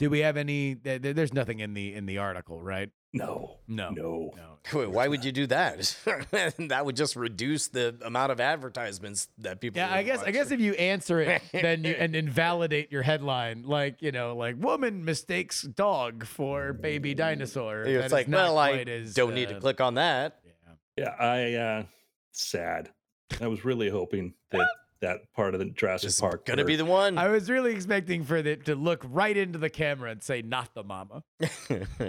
Do 0.02 0.10
we 0.10 0.22
have 0.22 0.36
any 0.36 0.74
there- 0.74 0.98
there- 0.98 1.14
there's 1.14 1.32
nothing 1.32 1.60
in 1.60 1.76
the 1.76 1.94
in 1.94 2.08
the 2.08 2.18
article, 2.18 2.60
right? 2.60 2.90
No. 3.14 3.60
No. 3.68 3.92
No. 3.92 4.34
No. 4.36 4.58
Wait, 4.80 4.90
Why 4.90 5.08
would 5.08 5.24
you 5.24 5.32
do 5.32 5.46
that? 5.46 5.96
that 6.58 6.86
would 6.88 6.96
just 6.96 7.16
reduce 7.16 7.68
the 7.68 7.96
amount 8.04 8.32
of 8.32 8.40
advertisements 8.40 9.28
that 9.38 9.62
people. 9.62 9.78
Yeah, 9.78 9.94
I 9.94 9.98
would 9.98 10.08
guess 10.08 10.24
I 10.24 10.32
guess 10.32 10.50
if 10.50 10.60
you 10.60 10.74
answer 10.74 11.20
it, 11.22 11.44
then 11.54 11.84
you 11.84 11.92
and 12.00 12.16
invalidate 12.16 12.92
your 12.92 13.04
headline, 13.04 13.62
like 13.62 14.02
you 14.02 14.12
know, 14.12 14.36
like 14.36 14.56
woman 14.58 15.06
mistakes 15.06 15.62
dog 15.62 16.26
for 16.26 16.74
baby 16.74 17.14
dinosaur. 17.14 17.84
that 17.84 17.92
it's 17.92 18.06
is 18.08 18.12
like, 18.12 18.28
not 18.28 18.38
well, 18.38 18.58
I 18.58 18.72
quite 18.72 18.90
as, 18.90 19.14
don't 19.14 19.36
need 19.36 19.50
to 19.50 19.58
uh, 19.58 19.60
click 19.60 19.82
on 19.82 19.94
that. 19.94 20.40
Yeah. 20.44 20.74
Yeah, 20.98 21.10
I 21.24 21.54
uh 21.54 21.84
sad. 22.32 22.90
I 23.40 23.46
was 23.46 23.64
really 23.64 23.90
hoping 23.90 24.34
that 24.50 24.68
that 25.02 25.32
part 25.34 25.54
of 25.54 25.60
the 25.60 25.66
Jurassic 25.66 26.08
This 26.08 26.16
is 26.16 26.22
Park 26.22 26.46
gonna 26.46 26.64
be 26.64 26.76
the 26.76 26.86
one. 26.86 27.18
I 27.18 27.28
was 27.28 27.50
really 27.50 27.74
expecting 27.74 28.24
for 28.24 28.38
it 28.38 28.66
to 28.66 28.76
look 28.76 29.04
right 29.08 29.36
into 29.36 29.60
the 29.60 29.70
camera 29.70 30.12
and 30.12 30.24
say, 30.24 30.42
"Not 30.42 30.74
the 30.74 30.84
mama." 30.84 31.24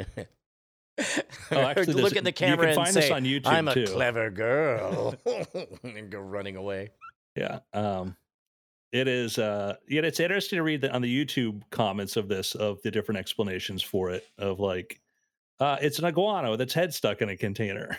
Oh, 1.51 1.59
actually, 1.59 1.95
look 1.95 2.17
at 2.17 2.23
the 2.23 2.29
you 2.31 2.35
camera 2.35 2.59
can 2.59 2.69
and 2.69 2.77
find 2.77 2.95
this 2.95 3.07
say, 3.07 3.11
on 3.11 3.25
YouTube, 3.25 3.47
"I'm 3.47 3.67
a 3.67 3.75
too." 3.75 3.87
clever 3.87 4.31
girl," 4.31 5.15
and 5.83 6.11
go 6.11 6.21
running 6.21 6.57
away. 6.57 6.91
Yeah. 7.35 7.61
Um 7.73 8.15
It 8.93 9.09
is. 9.09 9.39
Uh, 9.39 9.77
yeah, 9.89 10.03
it's 10.03 10.21
interesting 10.21 10.59
to 10.59 10.63
read 10.63 10.83
the, 10.83 10.93
on 10.93 11.01
the 11.01 11.25
YouTube 11.25 11.63
comments 11.71 12.17
of 12.19 12.29
this 12.29 12.55
of 12.55 12.83
the 12.83 12.91
different 12.91 13.19
explanations 13.21 13.83
for 13.83 14.11
it. 14.11 14.27
Of 14.37 14.61
like, 14.61 15.01
uh, 15.61 15.79
it's 15.81 15.99
an 15.99 16.05
iguana 16.05 16.51
with 16.51 16.61
its 16.61 16.75
head 16.75 16.93
stuck 16.93 17.23
in 17.23 17.31
a 17.31 17.37
container. 17.39 17.97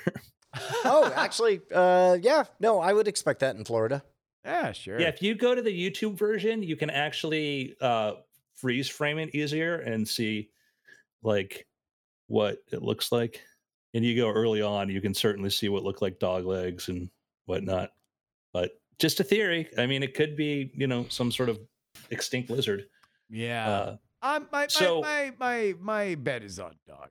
oh, 0.86 1.12
actually, 1.16 1.62
uh, 1.74 2.20
yeah, 2.22 2.44
no, 2.60 2.80
I 2.80 2.94
would 2.94 3.08
expect 3.08 3.40
that 3.40 3.56
in 3.56 3.66
Florida. 3.66 4.04
Yeah, 4.46 4.72
sure. 4.74 5.00
yeah, 5.00 5.08
if 5.08 5.22
you 5.22 5.36
go 5.36 5.56
to 5.56 5.62
the 5.62 5.72
YouTube 5.72 6.16
version, 6.18 6.62
you 6.64 6.76
can 6.76 6.90
actually 6.90 7.76
uh, 7.80 8.14
freeze 8.56 8.90
frame 8.90 9.18
it 9.18 9.34
easier 9.34 9.76
and 9.78 10.08
see 10.08 10.50
like 11.24 11.66
what 12.28 12.58
it 12.72 12.82
looks 12.82 13.12
like. 13.12 13.42
And 13.94 14.04
you 14.04 14.16
go 14.16 14.30
early 14.30 14.62
on, 14.62 14.90
you 14.90 15.00
can 15.02 15.14
certainly 15.14 15.50
see 15.50 15.70
what 15.70 15.84
look 15.84 16.02
like 16.02 16.20
dog 16.20 16.46
legs 16.46 16.90
and 16.90 17.10
whatnot. 17.46 17.92
But 18.52 18.72
just 19.00 19.20
a 19.20 19.24
theory. 19.24 19.70
I 19.78 19.86
mean, 19.86 20.04
it 20.04 20.14
could 20.14 20.36
be 20.36 20.72
you 20.76 20.88
know 20.88 21.06
some 21.10 21.32
sort 21.32 21.50
of 21.50 21.60
extinct 22.10 22.50
lizard. 22.50 22.86
Yeah. 23.30 23.68
Uh, 23.70 23.98
Um, 24.22 24.48
my, 24.52 24.68
so- 24.68 25.02
my, 25.02 25.32
my 25.40 25.74
my 25.76 25.76
my 25.80 26.16
bet 26.16 26.44
is 26.44 26.60
on 26.60 26.76
dog. 26.88 27.10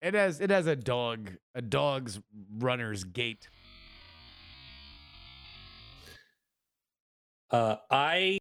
It 0.00 0.14
has 0.14 0.40
it 0.40 0.50
has 0.50 0.66
a 0.66 0.76
dog 0.76 1.32
a 1.54 1.62
dog's 1.62 2.20
runner's 2.58 3.02
gait. 3.04 3.48
Uh, 7.50 7.76
I 7.90 8.38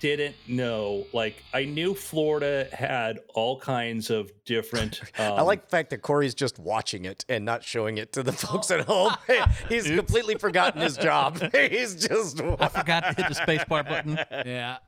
didn't 0.00 0.36
know. 0.46 1.06
Like, 1.14 1.42
I 1.54 1.64
knew 1.64 1.94
Florida 1.94 2.68
had 2.72 3.20
all 3.34 3.58
kinds 3.58 4.10
of 4.10 4.30
different. 4.44 5.00
Um, 5.16 5.34
I 5.34 5.42
like 5.42 5.62
the 5.62 5.70
fact 5.70 5.90
that 5.90 6.02
Corey's 6.02 6.34
just 6.34 6.58
watching 6.58 7.04
it 7.04 7.24
and 7.28 7.44
not 7.44 7.62
showing 7.62 7.98
it 7.98 8.12
to 8.14 8.22
the 8.22 8.32
folks 8.46 8.70
at 8.70 8.80
home. 8.84 9.14
He's 9.68 9.86
completely 9.86 10.34
forgotten 10.34 10.80
his 10.80 10.96
job. 10.96 11.40
He's 11.52 11.94
just. 11.94 12.40
I 12.40 12.68
forgot 12.68 13.04
to 13.04 13.22
hit 13.22 13.28
the 13.28 13.34
spacebar 13.34 13.88
button. 13.88 14.18
Yeah. 14.44 14.78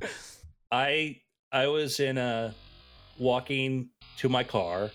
I 0.72 1.20
I 1.52 1.68
was 1.68 2.00
in 2.00 2.18
a 2.18 2.54
walking 3.18 3.90
to 4.18 4.28
my 4.28 4.42
car, 4.42 4.90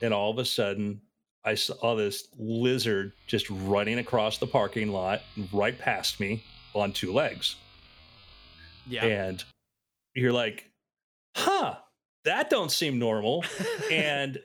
and 0.00 0.14
all 0.14 0.30
of 0.30 0.38
a 0.38 0.44
sudden 0.44 1.00
I 1.44 1.54
saw 1.54 1.96
this 1.96 2.28
lizard 2.38 3.12
just 3.26 3.50
running 3.50 3.98
across 3.98 4.38
the 4.38 4.46
parking 4.46 4.92
lot 4.92 5.22
right 5.52 5.76
past 5.76 6.20
me 6.20 6.44
on 6.74 6.92
two 6.92 7.12
legs. 7.12 7.56
Yeah. 8.86 9.04
and 9.04 9.44
you're 10.14 10.32
like 10.32 10.70
huh 11.36 11.76
that 12.24 12.50
don't 12.50 12.72
seem 12.72 12.98
normal 12.98 13.44
and 13.92 14.38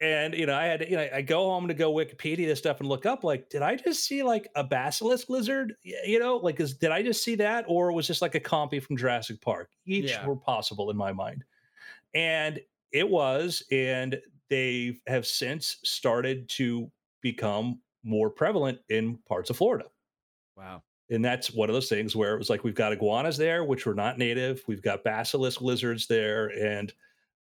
and 0.00 0.34
you 0.34 0.44
know 0.46 0.56
i 0.56 0.64
had 0.64 0.80
to, 0.80 0.90
you 0.90 0.96
know 0.96 1.08
i 1.14 1.22
go 1.22 1.44
home 1.44 1.68
to 1.68 1.74
go 1.74 1.92
wikipedia 1.92 2.46
this 2.46 2.58
stuff 2.58 2.80
and 2.80 2.88
look 2.88 3.06
up 3.06 3.22
like 3.22 3.48
did 3.48 3.62
i 3.62 3.76
just 3.76 4.04
see 4.04 4.22
like 4.24 4.48
a 4.56 4.64
basilisk 4.64 5.28
lizard 5.28 5.74
you 5.84 6.18
know 6.18 6.36
like 6.38 6.58
is 6.58 6.74
did 6.74 6.90
i 6.90 7.00
just 7.02 7.22
see 7.22 7.36
that 7.36 7.64
or 7.68 7.92
was 7.92 8.08
this 8.08 8.20
like 8.22 8.34
a 8.34 8.40
compy 8.40 8.82
from 8.82 8.96
jurassic 8.96 9.40
park 9.40 9.70
each 9.86 10.10
Yeah. 10.10 10.26
were 10.26 10.36
possible 10.36 10.90
in 10.90 10.96
my 10.96 11.12
mind 11.12 11.44
and 12.14 12.58
it 12.90 13.08
was 13.08 13.62
and 13.70 14.20
they 14.50 14.98
have 15.06 15.26
since 15.26 15.76
started 15.84 16.48
to 16.48 16.90
become 17.20 17.80
more 18.02 18.30
prevalent 18.30 18.80
in 18.88 19.16
parts 19.28 19.48
of 19.48 19.56
florida 19.56 19.84
wow. 20.56 20.82
And 21.12 21.24
that's 21.24 21.52
one 21.52 21.68
of 21.68 21.74
those 21.74 21.88
things 21.88 22.16
where 22.16 22.34
it 22.34 22.38
was 22.38 22.48
like 22.48 22.64
we've 22.64 22.74
got 22.74 22.92
iguanas 22.92 23.36
there 23.36 23.64
which 23.64 23.86
were 23.86 23.94
not 23.94 24.18
native. 24.18 24.62
We've 24.66 24.82
got 24.82 25.04
basilisk 25.04 25.60
lizards 25.60 26.06
there. 26.06 26.48
And 26.48 26.92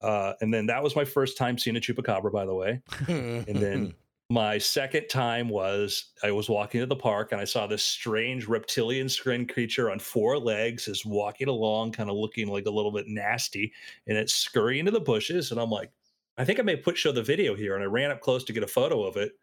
uh 0.02 0.34
and 0.42 0.54
then 0.54 0.68
that 0.68 0.82
was 0.82 0.96
my 0.96 1.06
first 1.06 1.38
time 1.38 1.58
seeing 1.58 1.76
a 1.76 1.80
chupacabra 1.80 2.32
by 2.32 2.46
the 2.46 2.56
way. 2.56 2.82
And 3.08 3.46
then 3.46 3.94
my 4.30 4.58
second 4.58 5.08
time 5.08 5.48
was 5.48 6.12
i 6.24 6.32
was 6.32 6.50
walking 6.50 6.82
to 6.82 6.86
the 6.86 6.96
park 6.96 7.32
and 7.32 7.40
i 7.40 7.46
saw 7.46 7.66
this 7.66 7.82
strange 7.82 8.46
reptilian 8.46 9.08
skin 9.08 9.48
creature 9.48 9.90
on 9.90 10.00
four 10.00 10.38
legs 10.38 10.90
is 10.90 11.06
walking 11.06 11.48
along 11.48 11.94
kind 11.94 12.10
of 12.10 12.18
looking 12.18 12.50
like 12.50 12.66
a 12.66 12.72
little 12.72 12.92
bit 12.92 13.08
nasty. 13.08 13.72
And 14.06 14.18
it's 14.18 14.34
scurrying 14.34 14.80
into 14.80 14.92
the 14.92 15.00
bushes. 15.00 15.52
And 15.52 15.60
i'm 15.60 15.70
like 15.70 15.92
i 16.38 16.46
think 16.46 16.60
i 16.60 16.64
may 16.64 16.78
put 16.78 16.98
show 16.98 17.12
the 17.12 17.24
video 17.24 17.54
here. 17.56 17.76
And 17.76 17.84
i 17.84 17.88
ran 17.88 18.12
up 18.12 18.22
close 18.22 18.44
to 18.46 18.54
get 18.54 18.64
a 18.64 18.68
photo 18.68 19.04
of 19.04 19.18
it. 19.18 19.34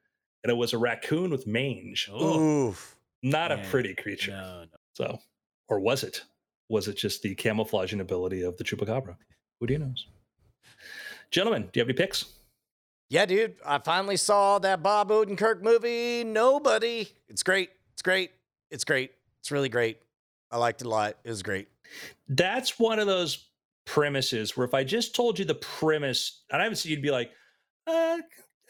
And 0.43 0.51
it 0.51 0.57
was 0.57 0.75
a 0.75 0.79
raccoon 0.79 1.31
with 1.31 1.47
mange. 1.47 2.11
Oof. 2.11 2.94
Not 3.25 3.51
a 3.51 3.59
pretty 3.59 3.95
creature 3.95 4.31
No, 4.33 4.61
no. 4.61 4.79
so, 4.95 5.19
or 5.69 5.81
was 5.81 6.05
it? 6.05 6.23
Was 6.69 6.89
it 6.89 6.97
just 6.97 7.23
the 7.23 7.35
camouflaging 7.35 8.01
ability 8.01 8.43
of 8.43 8.57
the 8.57 8.65
chupacabra? 8.65 9.17
Who 9.61 9.67
do 9.67 9.73
you 9.73 9.79
knows? 9.79 10.07
Gentlemen, 11.31 11.63
do 11.63 11.71
you 11.75 11.81
have 11.81 11.89
any 11.89 11.97
picks? 11.97 12.27
Yeah, 13.11 13.27
dude, 13.27 13.57
I 13.65 13.79
finally 13.79 14.17
saw 14.17 14.59
that 14.61 14.83
Bob 14.83 15.11
Odenkirk 15.11 15.63
movie, 15.63 16.25
Nobody. 16.25 17.09
It's 17.29 17.43
great. 17.43 17.71
It's 17.93 18.03
great. 18.03 18.31
It's 18.71 18.85
great. 18.85 19.13
It's 19.41 19.51
really 19.51 19.69
great. 19.69 19.99
I 20.51 20.57
liked 20.59 20.81
it 20.81 20.87
a 20.87 20.91
lot. 20.91 21.17
It 21.25 21.29
was 21.31 21.43
great. 21.43 21.69
That's 22.29 22.79
one 22.79 22.99
of 22.99 23.07
those 23.07 23.47
premises 23.87 24.57
where 24.57 24.67
if 24.67 24.75
I 24.75 24.85
just 24.85 25.15
told 25.15 25.39
you 25.39 25.45
the 25.45 25.55
premise, 25.55 26.43
and 26.51 26.61
I 26.61 26.65
haven't 26.65 26.77
seen 26.77 26.91
you'd 26.93 27.03
be 27.03 27.11
like, 27.11 27.31
uh, 27.87 28.19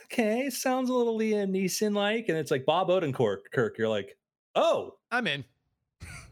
okay, 0.05 0.51
sounds 0.51 0.91
a 0.91 0.93
little 0.93 1.19
Liam 1.19 1.51
Neeson 1.51 1.95
like, 1.95 2.29
and 2.29 2.37
it's 2.37 2.51
like 2.51 2.65
Bob 2.67 2.89
Odenkirk. 2.89 3.39
Kirk, 3.53 3.79
you're 3.79 3.89
like, 3.89 4.17
oh 4.55 4.95
I'm 5.11 5.27
in. 5.27 5.45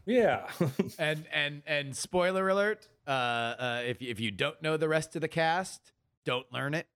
yeah, 0.05 0.47
And 0.99 1.25
and 1.33 1.61
and 1.65 1.95
spoiler 1.95 2.47
alert, 2.49 2.87
uh 3.07 3.11
uh 3.11 3.81
if 3.85 4.01
you, 4.01 4.09
if 4.09 4.19
you 4.19 4.31
don't 4.31 4.61
know 4.61 4.77
the 4.77 4.89
rest 4.89 5.15
of 5.15 5.21
the 5.21 5.27
cast, 5.27 5.91
don't 6.25 6.45
learn 6.51 6.73
it. 6.73 6.87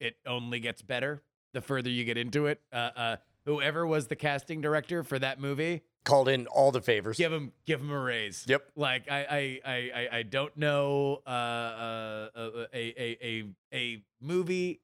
It 0.00 0.16
only 0.26 0.60
gets 0.60 0.82
better 0.82 1.22
the 1.52 1.60
further 1.60 1.90
you 1.90 2.04
get 2.04 2.16
into 2.18 2.46
it. 2.46 2.60
Uh 2.72 2.90
uh 2.96 3.16
whoever 3.46 3.86
was 3.86 4.06
the 4.08 4.16
casting 4.16 4.60
director 4.60 5.02
for 5.02 5.18
that 5.18 5.40
movie, 5.40 5.82
Called 6.04 6.28
in 6.28 6.46
all 6.46 6.70
the 6.72 6.80
favors. 6.80 7.16
give 7.18 7.32
him 7.32 7.52
give 7.66 7.80
him 7.80 7.90
a 7.90 7.98
raise. 7.98 8.44
Yep. 8.48 8.62
Like 8.76 9.10
I 9.10 9.20
I 9.30 9.60
I 9.70 9.90
I, 10.12 10.16
I 10.18 10.22
don't 10.22 10.56
know 10.56 11.20
uh, 11.26 11.30
uh, 11.30 12.28
uh, 12.34 12.50
a 12.72 12.94
a 13.02 13.18
a 13.22 13.44
a 13.74 14.02
movie 14.20 14.80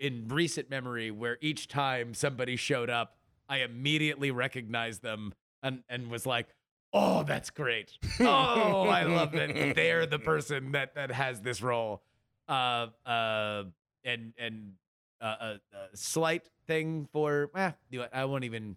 in 0.00 0.26
recent 0.28 0.68
memory 0.68 1.10
where 1.10 1.38
each 1.40 1.68
time 1.68 2.12
somebody 2.14 2.56
showed 2.56 2.90
up, 2.90 3.16
I 3.48 3.58
immediately 3.58 4.30
recognized 4.30 5.02
them 5.02 5.32
and 5.62 5.82
and 5.88 6.10
was 6.10 6.26
like, 6.26 6.48
"Oh, 6.92 7.22
that's 7.22 7.50
great! 7.50 7.92
Oh, 8.20 8.88
I 8.88 9.04
love 9.04 9.32
that 9.32 9.74
they're 9.74 10.06
the 10.06 10.18
person 10.18 10.72
that 10.72 10.94
that 10.94 11.10
has 11.10 11.40
this 11.40 11.62
role." 11.62 12.02
Uh, 12.48 12.88
uh, 13.06 13.64
and 14.04 14.32
and 14.38 14.72
uh, 15.20 15.36
a, 15.72 15.76
a 15.76 15.96
slight 15.96 16.48
thing 16.66 17.08
for 17.12 17.50
eh, 17.56 17.72
you 17.90 17.98
know 17.98 18.04
what, 18.04 18.14
I 18.14 18.24
won't 18.26 18.44
even 18.44 18.76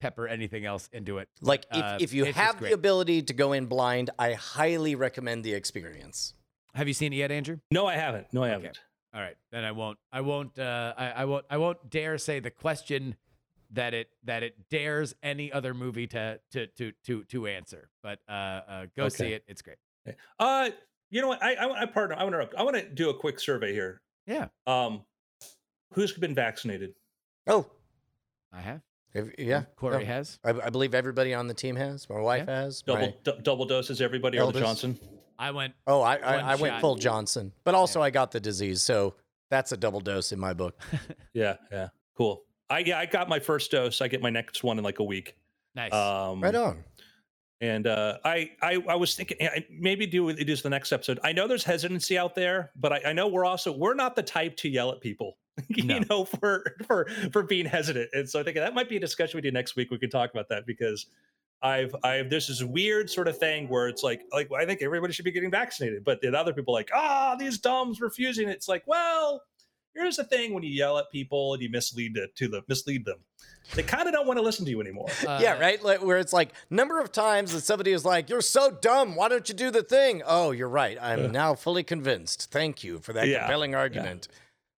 pepper 0.00 0.28
anything 0.28 0.64
else 0.64 0.88
into 0.92 1.18
it. 1.18 1.28
Like, 1.40 1.64
if, 1.72 1.84
Uh, 1.84 1.98
if 2.00 2.12
you 2.12 2.26
have 2.26 2.60
the 2.60 2.72
ability 2.72 3.22
to 3.22 3.32
go 3.34 3.52
in 3.52 3.66
blind, 3.66 4.10
I 4.16 4.34
highly 4.34 4.94
recommend 4.94 5.42
the 5.44 5.54
experience. 5.54 6.34
Have 6.74 6.86
you 6.86 6.94
seen 6.94 7.12
it 7.12 7.16
yet, 7.16 7.32
Andrew? 7.32 7.58
no, 7.72 7.86
I 7.88 7.94
haven't. 7.96 8.28
No, 8.32 8.44
I 8.44 8.50
Okay. 8.50 8.52
haven't. 8.54 8.80
All 9.12 9.20
right, 9.20 9.36
then 9.50 9.64
I 9.64 9.72
won't. 9.72 9.98
I 10.12 10.20
won't. 10.20 10.56
Uh, 10.58 10.94
I, 10.96 11.10
I 11.10 11.24
won't. 11.24 11.46
I 11.50 11.56
won't 11.56 11.90
dare 11.90 12.18
say 12.18 12.38
the 12.38 12.50
question 12.52 13.16
that 13.72 13.94
it 13.94 14.08
that 14.24 14.42
it 14.42 14.68
dares 14.70 15.14
any 15.22 15.52
other 15.52 15.74
movie 15.74 16.06
to 16.08 16.40
to 16.52 16.66
to 16.68 16.92
to 17.04 17.24
to 17.24 17.46
answer. 17.46 17.90
But 18.02 18.20
uh, 18.28 18.32
uh 18.32 18.86
go 18.96 19.08
see 19.08 19.32
it. 19.32 19.44
It's 19.46 19.62
great. 19.62 19.76
Uh, 20.38 20.70
you 21.10 21.20
know 21.20 21.28
what? 21.28 21.42
I 21.42 21.54
I, 21.54 21.82
I 21.82 21.86
partner. 21.86 22.16
I 22.18 22.24
want 22.24 22.50
to. 22.50 22.58
I 22.58 22.62
want 22.62 22.76
to 22.76 22.88
do 22.88 23.10
a 23.10 23.14
quick 23.14 23.40
survey 23.40 23.72
here. 23.72 24.00
Yeah, 24.26 24.48
Um, 24.66 25.04
who's 25.94 26.12
been 26.12 26.34
vaccinated? 26.34 26.94
Oh, 27.46 27.66
I 28.52 28.60
have. 28.60 28.82
if- 29.14 29.38
yeah. 29.38 29.62
Corey 29.76 30.00
no. 30.00 30.04
has. 30.04 30.38
I, 30.44 30.50
I 30.50 30.68
believe 30.70 30.94
everybody 30.94 31.32
on 31.32 31.46
the 31.46 31.54
team 31.54 31.76
has. 31.76 32.08
My 32.10 32.20
wife 32.20 32.46
has. 32.46 32.82
Double 32.82 33.06
my- 33.06 33.14
du- 33.24 33.40
double 33.40 33.64
doses. 33.64 34.02
Everybody 34.02 34.38
or 34.38 34.52
the 34.52 34.60
Johnson? 34.60 34.98
I 35.38 35.50
went. 35.52 35.72
oh, 35.86 36.02
I, 36.02 36.16
I, 36.16 36.34
I 36.36 36.54
went 36.56 36.74
shot. 36.74 36.80
full 36.82 36.96
Johnson, 36.96 37.52
but 37.64 37.74
also 37.74 38.02
I 38.02 38.10
got 38.10 38.32
the 38.32 38.40
disease. 38.40 38.82
So 38.82 39.14
that's 39.50 39.72
a 39.72 39.76
double 39.76 40.00
dose 40.00 40.32
in 40.32 40.38
my 40.38 40.52
book. 40.52 40.78
Yeah, 41.32 41.56
yeah, 41.70 41.88
cool. 42.16 42.42
I 42.70 42.80
yeah, 42.80 42.98
I 42.98 43.06
got 43.06 43.28
my 43.28 43.38
first 43.38 43.70
dose. 43.70 44.00
I 44.00 44.08
get 44.08 44.20
my 44.22 44.30
next 44.30 44.62
one 44.64 44.78
in 44.78 44.84
like 44.84 44.98
a 44.98 45.04
week. 45.04 45.36
Nice. 45.74 45.92
Um, 45.92 46.42
Right 46.42 46.54
on. 46.54 46.84
And 47.60 47.88
uh, 47.88 48.18
I, 48.24 48.52
I, 48.62 48.80
I 48.88 48.94
was 48.94 49.16
thinking 49.16 49.36
maybe 49.68 50.06
do 50.06 50.28
it 50.28 50.48
is 50.48 50.62
the 50.62 50.70
next 50.70 50.92
episode. 50.92 51.18
I 51.24 51.32
know 51.32 51.48
there's 51.48 51.64
hesitancy 51.64 52.16
out 52.16 52.36
there, 52.36 52.70
but 52.76 52.92
I, 52.92 53.00
I 53.06 53.12
know 53.12 53.26
we're 53.26 53.44
also 53.44 53.72
we're 53.72 53.94
not 53.94 54.14
the 54.14 54.22
type 54.22 54.56
to 54.58 54.68
yell 54.68 54.92
at 54.92 55.00
people, 55.00 55.38
you 55.68 55.82
No. 55.82 55.98
know, 56.08 56.24
for 56.24 56.76
for 56.86 57.08
for 57.32 57.42
being 57.42 57.66
hesitant. 57.66 58.10
And 58.12 58.28
so 58.30 58.38
I 58.38 58.44
think 58.44 58.56
that 58.56 58.74
might 58.74 58.88
be 58.88 58.96
a 58.96 59.00
discussion 59.00 59.36
we 59.38 59.42
do 59.42 59.50
next 59.50 59.74
week. 59.74 59.90
We 59.90 59.98
could 59.98 60.12
talk 60.12 60.30
about 60.30 60.48
that 60.50 60.66
because 60.66 61.06
I've 61.60 61.92
I've 62.04 62.30
there's 62.30 62.46
this 62.46 62.62
weird 62.62 63.10
sort 63.10 63.26
of 63.26 63.36
thing 63.38 63.68
where 63.68 63.88
it's 63.88 64.04
like 64.04 64.20
like 64.32 64.48
I 64.52 64.64
think 64.64 64.80
everybody 64.80 65.12
should 65.12 65.24
be 65.24 65.32
getting 65.32 65.50
vaccinated, 65.50 66.04
but 66.04 66.20
then 66.22 66.36
other 66.36 66.52
people 66.52 66.74
are 66.76 66.78
like 66.78 66.90
ah 66.94 67.34
these 67.36 67.58
dumbs 67.58 68.00
refusing. 68.00 68.48
It's 68.48 68.68
like 68.68 68.84
well 68.86 69.42
here's 69.98 70.16
the 70.16 70.24
thing 70.24 70.54
when 70.54 70.62
you 70.62 70.70
yell 70.70 70.98
at 70.98 71.10
people 71.10 71.54
and 71.54 71.62
you 71.62 71.68
mislead 71.70 72.14
the, 72.14 72.28
to 72.36 72.48
the 72.48 72.62
mislead 72.68 73.04
them, 73.04 73.18
they 73.74 73.82
kind 73.82 74.06
of 74.08 74.14
don't 74.14 74.26
want 74.26 74.38
to 74.38 74.42
listen 74.42 74.64
to 74.64 74.70
you 74.70 74.80
anymore. 74.80 75.08
yeah, 75.24 75.54
Uh, 75.54 75.60
right. 75.60 75.82
Like, 75.82 76.02
where 76.02 76.18
it's 76.18 76.32
like 76.32 76.50
number 76.70 77.00
of 77.00 77.12
times 77.12 77.52
that 77.52 77.62
somebody 77.62 77.92
is 77.92 78.04
like, 78.04 78.30
"You're 78.30 78.40
so 78.40 78.70
dumb. 78.70 79.14
Why 79.16 79.28
don't 79.28 79.48
you 79.48 79.54
do 79.54 79.70
the 79.70 79.82
thing?" 79.82 80.22
Oh, 80.26 80.50
you're 80.52 80.68
right. 80.68 80.96
I'm 81.00 81.24
Yeah. 81.24 81.30
now 81.30 81.54
fully 81.54 81.82
convinced. 81.82 82.50
Thank 82.50 82.82
you 82.84 82.98
for 83.00 83.12
that 83.12 83.28
Yeah, 83.28 83.40
compelling 83.40 83.74
argument. 83.74 84.28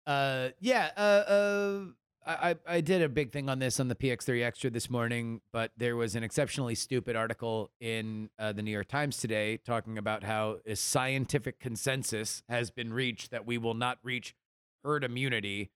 Uh, 0.07 0.51
yeah. 0.61 0.91
Uh, 0.97 1.01
uh, 1.01 1.81
I, 2.27 2.51
I 2.51 2.57
I 2.77 2.81
did 2.81 3.03
a 3.03 3.09
big 3.09 3.33
thing 3.33 3.49
on 3.49 3.59
this 3.59 3.79
on 3.81 3.89
the 3.89 3.95
PX3 3.95 4.43
Extra 4.45 4.71
this 4.71 4.89
morning, 4.91 5.41
but 5.53 5.73
there 5.77 5.97
was 5.97 6.15
an 6.15 6.23
exceptionally 6.23 6.75
stupid 6.75 7.17
article 7.17 7.71
in 7.81 8.29
uh, 8.39 8.53
the 8.53 8.63
New 8.63 8.71
York 8.71 8.89
Times 8.89 9.17
today 9.19 9.57
talking 9.59 9.97
about 9.99 10.25
how 10.25 10.59
a 10.67 10.77
scientific 10.77 11.59
consensus 11.59 12.43
has 12.49 12.71
been 12.71 12.93
reached 12.93 13.31
that 13.31 13.47
we 13.47 13.57
will 13.59 13.75
not 13.75 13.99
reach 14.03 14.35
herd 14.89 15.05
immunity, 15.05 15.71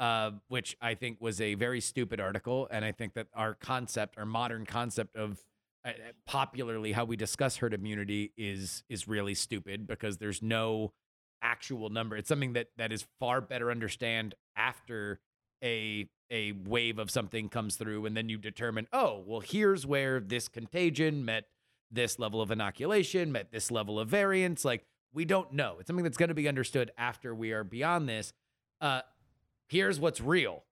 uh, 0.00 0.32
which 0.48 0.76
I 0.82 0.94
think 0.94 1.20
was 1.20 1.40
a 1.40 1.54
very 1.54 1.80
stupid 1.80 2.20
article. 2.20 2.66
And 2.70 2.84
I 2.84 2.90
think 2.90 3.14
that 3.14 3.28
our 3.32 3.54
concept, 3.54 4.18
our 4.18 4.26
modern 4.26 4.66
concept 4.66 5.16
of 5.16 5.40
uh, 5.84 5.92
popularly 6.26 6.90
how 6.90 7.04
we 7.04 7.16
discuss 7.16 7.58
herd 7.58 7.72
immunity 7.72 8.32
is 8.36 8.82
is 8.88 9.06
really 9.06 9.34
stupid 9.34 9.86
because 9.86 10.18
there's 10.18 10.42
no 10.42 10.92
actual 11.42 11.90
number. 11.90 12.16
It's 12.16 12.28
something 12.28 12.54
that 12.54 12.68
that 12.76 12.92
is 12.92 13.06
far 13.20 13.40
better 13.40 13.70
understand 13.70 14.34
after 14.56 15.20
a 15.62 16.08
a 16.28 16.52
wave 16.52 16.98
of 16.98 17.08
something 17.08 17.48
comes 17.48 17.76
through 17.76 18.04
and 18.04 18.16
then 18.16 18.28
you 18.28 18.36
determine, 18.36 18.88
oh, 18.92 19.22
well, 19.24 19.38
here's 19.38 19.86
where 19.86 20.18
this 20.18 20.48
contagion 20.48 21.24
met 21.24 21.44
this 21.88 22.18
level 22.18 22.42
of 22.42 22.50
inoculation, 22.50 23.30
met 23.30 23.52
this 23.52 23.70
level 23.70 24.00
of 24.00 24.08
variance. 24.08 24.64
Like 24.64 24.84
we 25.12 25.24
don't 25.24 25.52
know. 25.52 25.76
It's 25.78 25.86
something 25.86 26.02
that's 26.02 26.18
going 26.18 26.30
to 26.30 26.34
be 26.34 26.48
understood 26.48 26.90
after 26.98 27.32
we 27.32 27.52
are 27.52 27.64
beyond 27.64 28.08
this. 28.08 28.32
Uh, 28.80 29.00
here's 29.68 29.98
what's 29.98 30.20
real. 30.20 30.64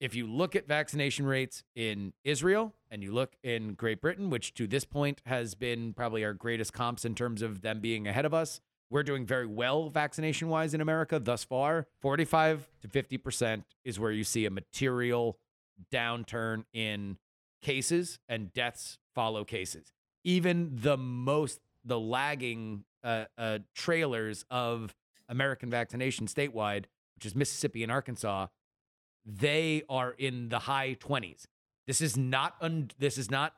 If 0.00 0.14
you 0.14 0.26
look 0.26 0.54
at 0.54 0.68
vaccination 0.68 1.26
rates 1.26 1.64
in 1.74 2.12
Israel 2.22 2.74
and 2.90 3.02
you 3.02 3.12
look 3.12 3.34
in 3.42 3.74
Great 3.74 4.00
Britain, 4.00 4.30
which 4.30 4.54
to 4.54 4.66
this 4.66 4.84
point 4.84 5.20
has 5.26 5.54
been 5.54 5.92
probably 5.92 6.24
our 6.24 6.34
greatest 6.34 6.72
comps 6.72 7.04
in 7.04 7.14
terms 7.14 7.42
of 7.42 7.62
them 7.62 7.80
being 7.80 8.06
ahead 8.06 8.24
of 8.24 8.32
us, 8.32 8.60
we're 8.90 9.02
doing 9.02 9.26
very 9.26 9.46
well 9.46 9.90
vaccination 9.90 10.48
wise 10.48 10.72
in 10.72 10.80
America 10.80 11.18
thus 11.18 11.44
far. 11.44 11.86
45 12.00 12.68
to 12.82 12.88
50% 12.88 13.64
is 13.84 13.98
where 13.98 14.12
you 14.12 14.24
see 14.24 14.46
a 14.46 14.50
material 14.50 15.38
downturn 15.92 16.64
in 16.72 17.18
cases 17.60 18.18
and 18.28 18.52
deaths 18.52 18.98
follow 19.14 19.44
cases. 19.44 19.92
Even 20.24 20.70
the 20.72 20.96
most, 20.96 21.60
the 21.84 21.98
lagging 21.98 22.84
uh, 23.02 23.24
uh, 23.36 23.58
trailers 23.74 24.44
of 24.50 24.94
American 25.28 25.70
vaccination 25.70 26.26
statewide, 26.26 26.84
which 27.18 27.26
is 27.26 27.34
Mississippi 27.34 27.82
and 27.82 27.90
Arkansas, 27.90 28.46
they 29.26 29.82
are 29.88 30.12
in 30.18 30.50
the 30.50 30.60
high 30.60 30.96
20s. 31.00 31.48
This 31.88 32.00
is 32.00 32.16
not 32.16 32.54
un- 32.60 32.92
this 32.96 33.18
is 33.18 33.28
not 33.28 33.54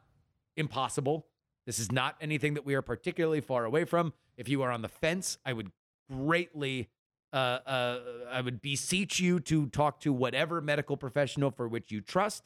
impossible. 0.56 1.26
This 1.66 1.78
is 1.78 1.92
not 1.92 2.16
anything 2.22 2.54
that 2.54 2.64
we 2.64 2.74
are 2.74 2.80
particularly 2.80 3.42
far 3.42 3.66
away 3.66 3.84
from. 3.84 4.14
If 4.38 4.48
you 4.48 4.62
are 4.62 4.70
on 4.70 4.80
the 4.80 4.88
fence, 4.88 5.36
I 5.44 5.52
would 5.52 5.72
greatly, 6.10 6.88
uh, 7.34 7.36
uh, 7.36 8.00
I 8.30 8.40
would 8.40 8.62
beseech 8.62 9.20
you 9.20 9.40
to 9.40 9.66
talk 9.66 10.00
to 10.00 10.12
whatever 10.14 10.62
medical 10.62 10.96
professional 10.96 11.50
for 11.50 11.68
which 11.68 11.92
you 11.92 12.00
trust. 12.00 12.44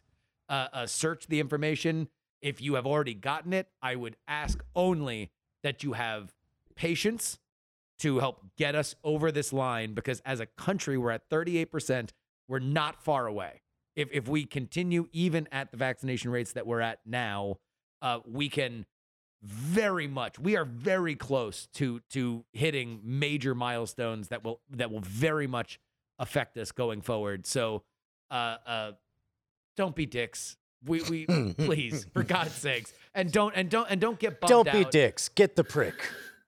Uh, 0.49 0.67
uh, 0.73 0.87
search 0.87 1.29
the 1.29 1.39
information. 1.39 2.09
If 2.43 2.61
you 2.61 2.75
have 2.75 2.89
already 2.89 3.15
gotten 3.15 3.53
it, 3.53 3.69
I 3.81 3.95
would 3.95 4.17
ask 4.27 4.65
only 4.75 5.31
that 5.62 5.85
you 5.85 5.93
have 5.93 6.35
patience 6.75 7.39
to 8.01 8.18
help 8.18 8.42
get 8.57 8.74
us 8.74 8.95
over 9.05 9.30
this 9.30 9.53
line 9.53 9.95
because 9.95 10.20
as 10.20 10.40
a 10.40 10.47
country, 10.47 10.99
we're 10.99 11.11
at 11.12 11.28
38%. 11.30 12.11
We're 12.49 12.59
not 12.59 13.03
far 13.03 13.26
away. 13.26 13.62
If, 13.97 14.09
if 14.12 14.28
we 14.28 14.45
continue 14.45 15.09
even 15.12 15.49
at 15.53 15.70
the 15.70 15.76
vaccination 15.76 16.30
rates 16.30 16.53
that 16.53 16.66
we're 16.66 16.80
at 16.80 16.99
now, 17.07 17.57
uh, 18.03 18.18
we 18.26 18.49
can 18.49 18.86
very 19.42 20.09
much 20.09 20.38
we 20.38 20.57
are 20.57 20.64
very 20.64 21.14
close 21.14 21.68
to 21.74 22.01
to 22.09 22.45
hitting 22.55 22.99
major 23.05 23.55
milestones 23.55 24.28
that 24.28 24.42
will 24.42 24.61
that 24.70 24.90
will 24.90 25.01
very 25.03 25.47
much 25.47 25.78
affect 26.18 26.57
us 26.57 26.72
going 26.72 27.03
forward 27.03 27.47
so 27.47 27.82
uh 28.30 28.57
uh 28.66 28.92
don't 29.76 29.95
be 29.95 30.07
dicks 30.07 30.57
we 30.86 31.03
we 31.11 31.26
please 31.59 32.07
for 32.14 32.22
god's 32.22 32.53
sakes 32.55 32.95
and 33.14 33.30
don't 33.32 33.53
and 33.55 33.68
don't 33.68 33.86
and 33.90 34.01
don't 34.01 34.18
get 34.18 34.40
bummed 34.40 34.49
Don't 34.49 34.72
be 34.72 34.84
out. 34.86 34.90
dicks. 34.90 35.28
Get 35.28 35.57
the 35.57 35.64
prick. 35.64 35.95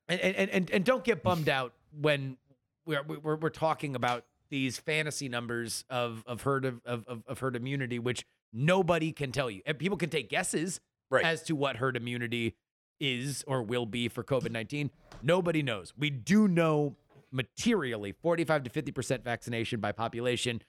And 0.09 0.21
and 0.21 0.51
and, 0.51 0.71
and 0.71 0.85
don't 0.85 1.05
get 1.05 1.23
bummed 1.23 1.49
out 1.49 1.73
when 2.01 2.37
we're, 2.85 3.03
we're 3.03 3.37
we're 3.37 3.49
talking 3.51 3.95
about 3.97 4.25
these 4.49 4.79
fantasy 4.79 5.29
numbers 5.29 5.85
of 5.91 6.23
of 6.27 6.43
herd 6.43 6.65
of, 6.65 6.81
of 6.85 7.25
of 7.27 7.39
herd 7.39 7.57
immunity 7.57 7.99
which 7.99 8.25
nobody 8.53 9.13
can 9.13 9.33
tell 9.33 9.51
you. 9.51 9.63
And 9.67 9.79
people 9.79 9.97
can 9.97 10.11
take 10.11 10.29
guesses 10.29 10.81
Right. 11.09 11.25
as 11.25 11.45
to 11.45 11.55
what 11.55 11.77
herd 11.77 11.97
immunity 11.97 12.57
is 12.99 13.45
or 13.47 13.63
will 13.63 13.87
be 13.87 14.09
for 14.09 14.25
COVID-19 14.25 14.91
nobody 15.23 15.63
knows. 15.63 15.93
We 15.97 16.11
do 16.11 16.49
know 16.49 16.97
materially 17.31 18.13
45 18.13 18.65
to 18.65 18.71
50% 18.71 19.23
vaccination 19.23 19.79
by 19.81 19.93
population 19.93 20.63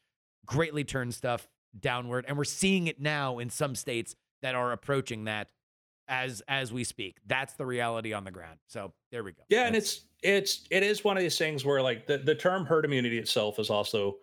greatly 0.46 0.84
turns 0.84 1.16
stuff 1.16 1.48
downward. 1.80 2.26
And 2.28 2.38
we're 2.38 2.44
seeing 2.44 2.88
it 2.88 3.00
now 3.00 3.40
in 3.40 3.50
some 3.50 3.76
states 3.76 4.16
that 4.42 4.56
are 4.56 4.72
approaching 4.72 5.26
that 5.26 5.50
as 6.08 6.42
as 6.48 6.72
we 6.72 6.84
speak. 6.84 7.18
That's 7.28 7.54
the 7.54 7.66
reality 7.66 8.14
on 8.14 8.24
the 8.24 8.32
ground. 8.32 8.60
So 8.68 8.94
there 9.12 9.24
we 9.24 9.32
go. 9.32 9.44
Yeah, 9.50 9.68
and 9.68 9.76
it's 9.76 10.06
it's 10.24 10.68
it 10.72 10.84
is 10.84 11.04
one 11.04 11.18
of 11.18 11.24
these 11.24 11.38
things 11.38 11.66
where 11.66 11.82
like 11.82 12.08
the, 12.08 12.18
the 12.18 12.36
term 12.36 12.66
herd 12.66 12.86
immunity 12.86 13.18
itself 13.18 13.60
is 13.60 13.70
also 13.70 14.18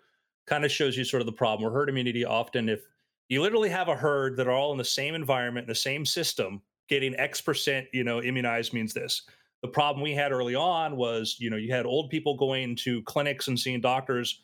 kind 0.46 0.64
of 0.64 0.70
shows 0.70 0.96
you 0.96 1.04
sort 1.04 1.20
of 1.20 1.26
the 1.26 1.32
problem 1.32 1.62
where 1.64 1.72
herd 1.72 1.88
immunity 1.88 2.24
often 2.24 2.68
if 2.68 2.80
you 3.28 3.40
literally 3.40 3.70
have 3.70 3.88
a 3.88 3.96
herd 3.96 4.36
that 4.36 4.46
are 4.46 4.52
all 4.52 4.72
in 4.72 4.78
the 4.78 4.84
same 4.84 5.14
environment 5.14 5.64
in 5.64 5.68
the 5.68 5.74
same 5.74 6.04
system 6.04 6.60
getting 6.88 7.16
x 7.16 7.40
percent 7.40 7.86
you 7.92 8.04
know 8.04 8.22
immunized 8.22 8.72
means 8.72 8.92
this. 8.92 9.22
The 9.62 9.68
problem 9.68 10.02
we 10.02 10.12
had 10.12 10.32
early 10.32 10.54
on 10.54 10.96
was 10.96 11.36
you 11.38 11.50
know 11.50 11.56
you 11.56 11.72
had 11.72 11.86
old 11.86 12.10
people 12.10 12.36
going 12.36 12.76
to 12.76 13.02
clinics 13.02 13.48
and 13.48 13.58
seeing 13.58 13.80
doctors 13.80 14.42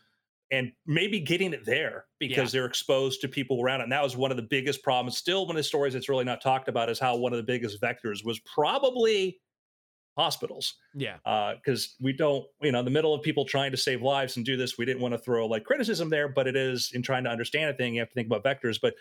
and 0.51 0.73
maybe 0.87 1.21
getting 1.21 1.53
it 1.53 1.65
there 1.65 2.07
because 2.19 2.51
they're 2.51 2.67
exposed 2.67 3.21
to 3.21 3.29
people 3.29 3.63
around 3.63 3.81
it. 3.81 3.85
And 3.85 3.93
that 3.93 4.03
was 4.03 4.17
one 4.17 4.31
of 4.31 4.37
the 4.37 4.43
biggest 4.43 4.83
problems. 4.83 5.17
Still, 5.17 5.47
one 5.47 5.57
of 5.57 5.61
the 5.61 5.65
stories 5.65 5.95
that's 5.95 6.09
really 6.09 6.25
not 6.25 6.43
talked 6.43 6.69
about 6.69 6.91
is 6.91 6.99
how 6.99 7.17
one 7.17 7.33
of 7.33 7.37
the 7.37 7.45
biggest 7.45 7.81
vectors 7.81 8.25
was 8.25 8.41
probably 8.41 9.39
hospitals 10.19 10.75
yeah 10.95 11.17
uh, 11.25 11.55
because 11.55 11.95
we 12.01 12.13
don't, 12.13 12.45
you 12.61 12.73
know, 12.73 12.81
in 12.81 12.85
the 12.85 12.91
middle 12.91 13.15
of 13.15 13.23
people 13.23 13.45
trying 13.45 13.71
to 13.71 13.77
save 13.77 14.03
lives 14.03 14.37
and 14.37 14.45
do 14.45 14.57
this, 14.57 14.77
we 14.77 14.85
didn't 14.85 15.01
want 15.01 15.15
to 15.15 15.19
throw 15.19 15.47
like 15.47 15.65
criticism 15.65 16.11
there, 16.11 16.29
but 16.29 16.47
it 16.47 16.57
is 16.57 16.91
in 16.93 17.01
trying 17.01 17.25
to 17.25 17.31
understand 17.31 17.71
a 17.71 17.75
thing, 17.75 17.95
you 17.95 18.01
have 18.01 18.09
to 18.09 18.15
think 18.15 18.27
about 18.27 18.45
vectors. 18.45 18.79
But 18.81 18.95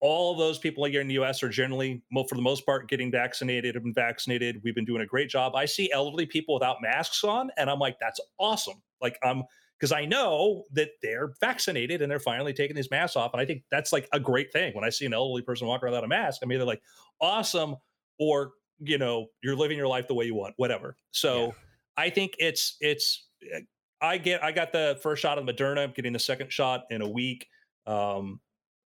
all 0.00 0.36
those 0.36 0.58
people 0.58 0.84
here 0.84 1.00
in 1.00 1.06
the 1.06 1.14
US 1.14 1.44
are 1.44 1.48
generally, 1.48 2.02
for 2.12 2.34
the 2.34 2.42
most 2.42 2.66
part, 2.66 2.88
getting 2.88 3.10
vaccinated, 3.10 3.76
have 3.76 3.84
been 3.84 3.94
vaccinated. 3.94 4.60
We've 4.64 4.74
been 4.74 4.84
doing 4.84 5.00
a 5.00 5.06
great 5.06 5.30
job. 5.30 5.54
I 5.54 5.64
see 5.64 5.92
elderly 5.92 6.26
people 6.26 6.54
without 6.54 6.78
masks 6.82 7.22
on, 7.22 7.50
and 7.56 7.70
I'm 7.70 7.78
like, 7.78 7.98
that's 8.00 8.18
awesome. 8.36 8.82
Like, 9.00 9.16
I'm 9.22 9.44
because 9.82 9.90
I 9.90 10.04
know 10.04 10.62
that 10.74 10.90
they're 11.02 11.34
vaccinated 11.40 12.02
and 12.02 12.10
they're 12.10 12.20
finally 12.20 12.52
taking 12.52 12.76
these 12.76 12.88
masks 12.88 13.16
off. 13.16 13.32
And 13.34 13.40
I 13.40 13.44
think 13.44 13.64
that's 13.68 13.92
like 13.92 14.08
a 14.12 14.20
great 14.20 14.52
thing. 14.52 14.72
When 14.76 14.84
I 14.84 14.90
see 14.90 15.06
an 15.06 15.12
elderly 15.12 15.42
person 15.42 15.66
walk 15.66 15.82
around 15.82 15.90
without 15.90 16.04
a 16.04 16.08
mask, 16.08 16.40
I'm 16.40 16.52
either 16.52 16.64
like, 16.64 16.80
awesome, 17.20 17.74
or 18.20 18.52
you 18.78 18.96
know, 18.96 19.26
you're 19.42 19.56
living 19.56 19.76
your 19.76 19.88
life 19.88 20.06
the 20.06 20.14
way 20.14 20.24
you 20.24 20.36
want, 20.36 20.54
whatever. 20.56 20.96
So 21.10 21.46
Yeah. 21.46 21.52
I 21.96 22.10
think 22.10 22.34
it's 22.38 22.76
it's 22.80 23.26
eh, 23.52 23.62
I 24.00 24.18
get 24.18 24.44
I 24.44 24.52
got 24.52 24.70
the 24.70 25.00
first 25.02 25.20
shot 25.20 25.36
of 25.36 25.44
Moderna, 25.44 25.82
I'm 25.82 25.90
getting 25.90 26.12
the 26.12 26.20
second 26.20 26.52
shot 26.52 26.84
in 26.90 27.02
a 27.02 27.08
week. 27.08 27.48
Um 27.84 28.40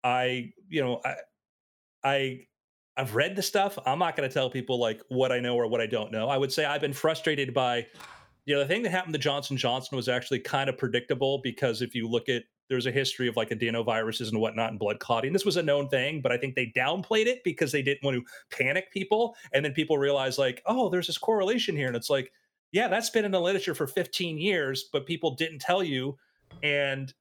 I, 0.02 0.52
you 0.68 0.82
know, 0.82 1.00
I 1.04 1.14
I 2.02 2.40
I've 2.96 3.14
read 3.14 3.36
the 3.36 3.42
stuff. 3.42 3.78
I'm 3.86 4.00
not 4.00 4.16
going 4.16 4.28
to 4.28 4.34
tell 4.34 4.50
people 4.50 4.80
like 4.80 5.02
what 5.08 5.30
I 5.30 5.38
know 5.38 5.54
or 5.54 5.68
what 5.68 5.80
I 5.80 5.86
don't 5.86 6.10
know. 6.10 6.28
I 6.28 6.36
would 6.36 6.52
say 6.52 6.64
I've 6.64 6.80
been 6.80 6.92
frustrated 6.92 7.54
by 7.54 7.86
you 8.50 8.56
know, 8.56 8.62
the 8.62 8.66
thing 8.66 8.82
that 8.82 8.90
happened 8.90 9.12
to 9.12 9.18
Johnson 9.20 9.56
Johnson 9.56 9.94
was 9.94 10.08
actually 10.08 10.40
kind 10.40 10.68
of 10.68 10.76
predictable 10.76 11.38
because 11.38 11.82
if 11.82 11.94
you 11.94 12.08
look 12.08 12.28
at 12.28 12.42
there's 12.68 12.86
a 12.86 12.90
history 12.90 13.28
of 13.28 13.36
like 13.36 13.50
adenoviruses 13.50 14.28
and 14.28 14.40
whatnot 14.40 14.70
and 14.70 14.78
blood 14.78 14.98
clotting. 14.98 15.32
This 15.32 15.44
was 15.44 15.56
a 15.56 15.62
known 15.62 15.88
thing, 15.88 16.20
but 16.20 16.32
I 16.32 16.36
think 16.36 16.56
they 16.56 16.72
downplayed 16.76 17.26
it 17.26 17.44
because 17.44 17.70
they 17.70 17.82
didn't 17.82 18.02
want 18.02 18.16
to 18.16 18.56
panic 18.56 18.92
people. 18.92 19.36
And 19.52 19.64
then 19.64 19.72
people 19.72 19.98
realize 19.98 20.36
like, 20.36 20.62
oh, 20.66 20.88
there's 20.88 21.06
this 21.06 21.18
correlation 21.18 21.76
here. 21.76 21.86
And 21.86 21.96
it's 21.96 22.10
like, 22.10 22.32
yeah, 22.72 22.88
that's 22.88 23.10
been 23.10 23.24
in 23.24 23.30
the 23.30 23.40
literature 23.40 23.74
for 23.74 23.86
15 23.86 24.38
years, 24.38 24.88
but 24.92 25.06
people 25.06 25.36
didn't 25.36 25.60
tell 25.60 25.82
you. 25.82 26.16
And 26.62 27.12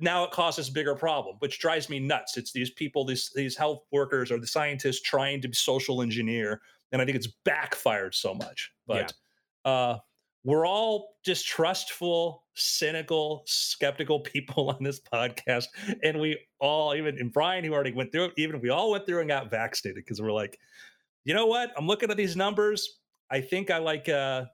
now 0.00 0.24
it 0.24 0.32
causes 0.32 0.68
a 0.68 0.72
bigger 0.72 0.96
problem, 0.96 1.36
which 1.38 1.60
drives 1.60 1.88
me 1.88 2.00
nuts. 2.00 2.36
It's 2.36 2.52
these 2.52 2.70
people, 2.70 3.04
these 3.04 3.30
these 3.34 3.56
health 3.56 3.84
workers 3.92 4.32
or 4.32 4.40
the 4.40 4.48
scientists 4.48 5.00
trying 5.00 5.40
to 5.42 5.52
social 5.52 6.02
engineer, 6.02 6.60
and 6.90 7.00
I 7.00 7.04
think 7.04 7.16
it's 7.16 7.32
backfired 7.44 8.16
so 8.16 8.34
much. 8.34 8.72
But 8.86 9.12
uh, 9.64 9.98
we're 10.46 10.64
all 10.64 11.16
distrustful, 11.24 12.44
cynical, 12.54 13.42
skeptical 13.46 14.20
people 14.20 14.70
on 14.78 14.82
this 14.82 15.00
podcast, 15.12 15.64
and 16.04 16.20
we 16.20 16.38
all, 16.60 16.94
even 16.94 17.18
and 17.18 17.32
Brian, 17.32 17.64
who 17.64 17.74
already 17.74 17.92
went 17.92 18.12
through 18.12 18.26
it, 18.26 18.32
even 18.38 18.60
we 18.60 18.70
all 18.70 18.92
went 18.92 19.06
through 19.06 19.18
and 19.18 19.28
got 19.28 19.50
vaccinated 19.50 20.04
because 20.04 20.22
we're 20.22 20.32
like, 20.32 20.56
you 21.24 21.34
know 21.34 21.46
what? 21.46 21.72
I'm 21.76 21.88
looking 21.88 22.12
at 22.12 22.16
these 22.16 22.36
numbers. 22.36 23.00
I 23.28 23.40
think 23.40 23.70
I 23.70 23.78
like. 23.78 24.08
uh 24.08 24.44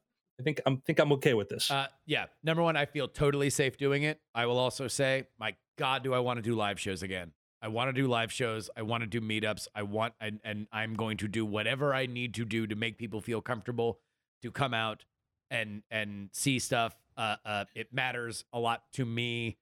I 0.41 0.43
think 0.43 0.63
I'm 0.65 0.79
think 0.79 0.99
I'm 0.99 1.13
okay 1.13 1.35
with 1.35 1.51
this. 1.51 1.71
Uh, 1.71 1.87
yeah. 2.07 2.25
Number 2.43 2.63
one, 2.63 2.75
I 2.75 2.87
feel 2.87 3.07
totally 3.07 3.51
safe 3.51 3.77
doing 3.77 4.05
it. 4.05 4.19
I 4.35 4.47
will 4.47 4.59
also 4.59 4.89
say, 4.89 5.25
my 5.39 5.55
God, 5.79 6.03
do 6.03 6.15
I 6.15 6.21
want 6.21 6.39
to 6.39 6.43
do 6.43 6.57
live 6.57 6.81
shows 6.81 7.03
again? 7.03 7.33
I 7.61 7.69
want 7.69 7.91
to 7.91 7.93
do 7.93 8.09
live 8.09 8.33
shows. 8.33 8.71
I 8.75 8.81
want 8.81 9.03
to 9.03 9.07
do 9.07 9.21
meetups. 9.21 9.69
I 9.75 9.83
want, 9.83 10.15
and, 10.21 10.41
and 10.43 10.67
I'm 10.73 10.95
going 10.95 11.19
to 11.19 11.29
do 11.29 11.45
whatever 11.45 11.95
I 11.95 12.07
need 12.07 12.35
to 12.35 12.47
do 12.47 12.67
to 12.67 12.75
make 12.75 12.97
people 12.97 13.21
feel 13.21 13.43
comfortable 13.43 14.01
to 14.41 14.51
come 14.51 14.75
out 14.75 15.05
and 15.53 15.83
and 15.91 16.31
see 16.33 16.59
stuff. 16.59 16.97
Uh, 17.17 17.37
uh, 17.45 17.65
it 17.75 17.93
matters 17.93 18.45
a 18.53 18.59
lot 18.59 18.83
to 18.95 19.05
me 19.05 19.59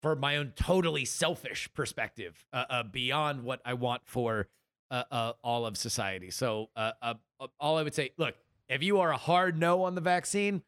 for 0.00 0.14
my 0.14 0.36
own 0.36 0.52
totally 0.54 1.04
selfish 1.04 1.68
perspective, 1.74 2.46
uh, 2.52 2.64
uh, 2.70 2.82
beyond 2.82 3.42
what 3.42 3.60
I 3.64 3.74
want 3.74 4.02
for 4.04 4.48
uh, 4.90 5.02
uh, 5.10 5.32
all 5.42 5.66
of 5.66 5.76
society. 5.76 6.30
So, 6.30 6.68
uh, 6.76 6.92
uh, 7.02 7.14
uh, 7.40 7.46
all 7.58 7.78
I 7.78 7.82
would 7.82 7.94
say, 7.94 8.10
look, 8.16 8.34
if 8.68 8.82
you 8.82 9.00
are 9.00 9.10
a 9.10 9.16
hard 9.16 9.58
no 9.58 9.82
on 9.84 9.94
the 9.94 10.00
vaccine, 10.00 10.62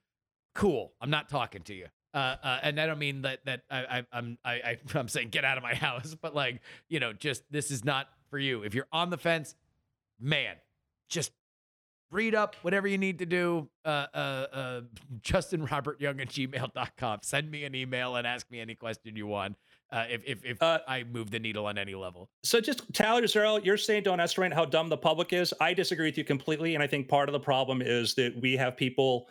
cool. 0.55 0.95
I'm 1.01 1.11
not 1.11 1.29
talking 1.29 1.63
to 1.63 1.75
you. 1.75 1.87
Uh, 2.15 2.37
uh, 2.43 2.59
and 2.63 2.81
I 2.81 2.87
don't 2.87 2.99
mean 2.99 3.23
that 3.23 3.45
that 3.45 3.63
I, 3.71 3.99
I 3.99 4.07
I'm 4.11 4.39
I, 4.43 4.53
I 4.53 4.79
I'm 4.99 5.09
saying 5.09 5.29
get 5.29 5.45
out 5.45 5.59
of 5.59 5.63
my 5.63 5.75
house, 5.87 6.17
but 6.21 6.35
like 6.35 6.61
you 6.89 6.99
know, 6.99 7.13
just 7.13 7.43
this 7.51 7.71
is 7.71 7.85
not 7.85 8.09
for 8.31 8.39
you. 8.39 8.63
If 8.63 8.75
you're 8.75 8.89
on 8.91 9.11
the 9.11 9.19
fence, 9.19 9.55
man, 10.19 10.57
just 11.09 11.31
read 12.11 12.35
up 12.35 12.57
whatever 12.63 12.87
you 12.87 12.99
need 12.99 13.19
to 13.19 13.27
do. 13.27 13.69
Uh, 13.85 14.07
uh, 14.15 14.47
uh, 14.53 14.81
Justin 15.21 15.65
Robert 15.65 16.01
Young 16.01 16.21
at 16.21 16.29
gmail.com. 16.29 17.19
Send 17.23 17.51
me 17.51 17.65
an 17.65 17.75
email 17.75 18.17
and 18.17 18.27
ask 18.27 18.51
me 18.51 18.61
any 18.61 18.75
question 18.75 19.17
you 19.17 19.27
want. 19.27 19.57
Uh, 19.91 20.05
if 20.11 20.23
if, 20.25 20.45
if 20.45 20.63
Uh, 20.63 20.81
I 20.89 21.05
move 21.05 21.31
the 21.31 21.39
needle 21.39 21.67
on 21.67 21.79
any 21.79 21.95
level. 21.95 22.29
So 22.43 22.61
just 22.61 22.93
Tyler 22.93 23.27
Zero, 23.27 23.59
you're 23.59 23.77
saying 23.77 24.03
don't 24.03 24.21
estimate 24.21 24.53
how 24.53 24.65
dumb 24.65 24.89
the 24.89 24.97
public 24.97 25.33
is. 25.33 25.55
I 25.61 25.75
disagree 25.75 26.09
with 26.09 26.19
you 26.19 26.25
completely, 26.25 26.75
and 26.75 26.83
I 26.83 26.87
think 26.87 27.09
part 27.09 27.29
of 27.29 27.33
the 27.33 27.41
problem 27.41 27.83
is 27.83 28.15
that 28.15 28.35
we 28.41 28.57
have 28.57 28.77
people, 28.77 29.29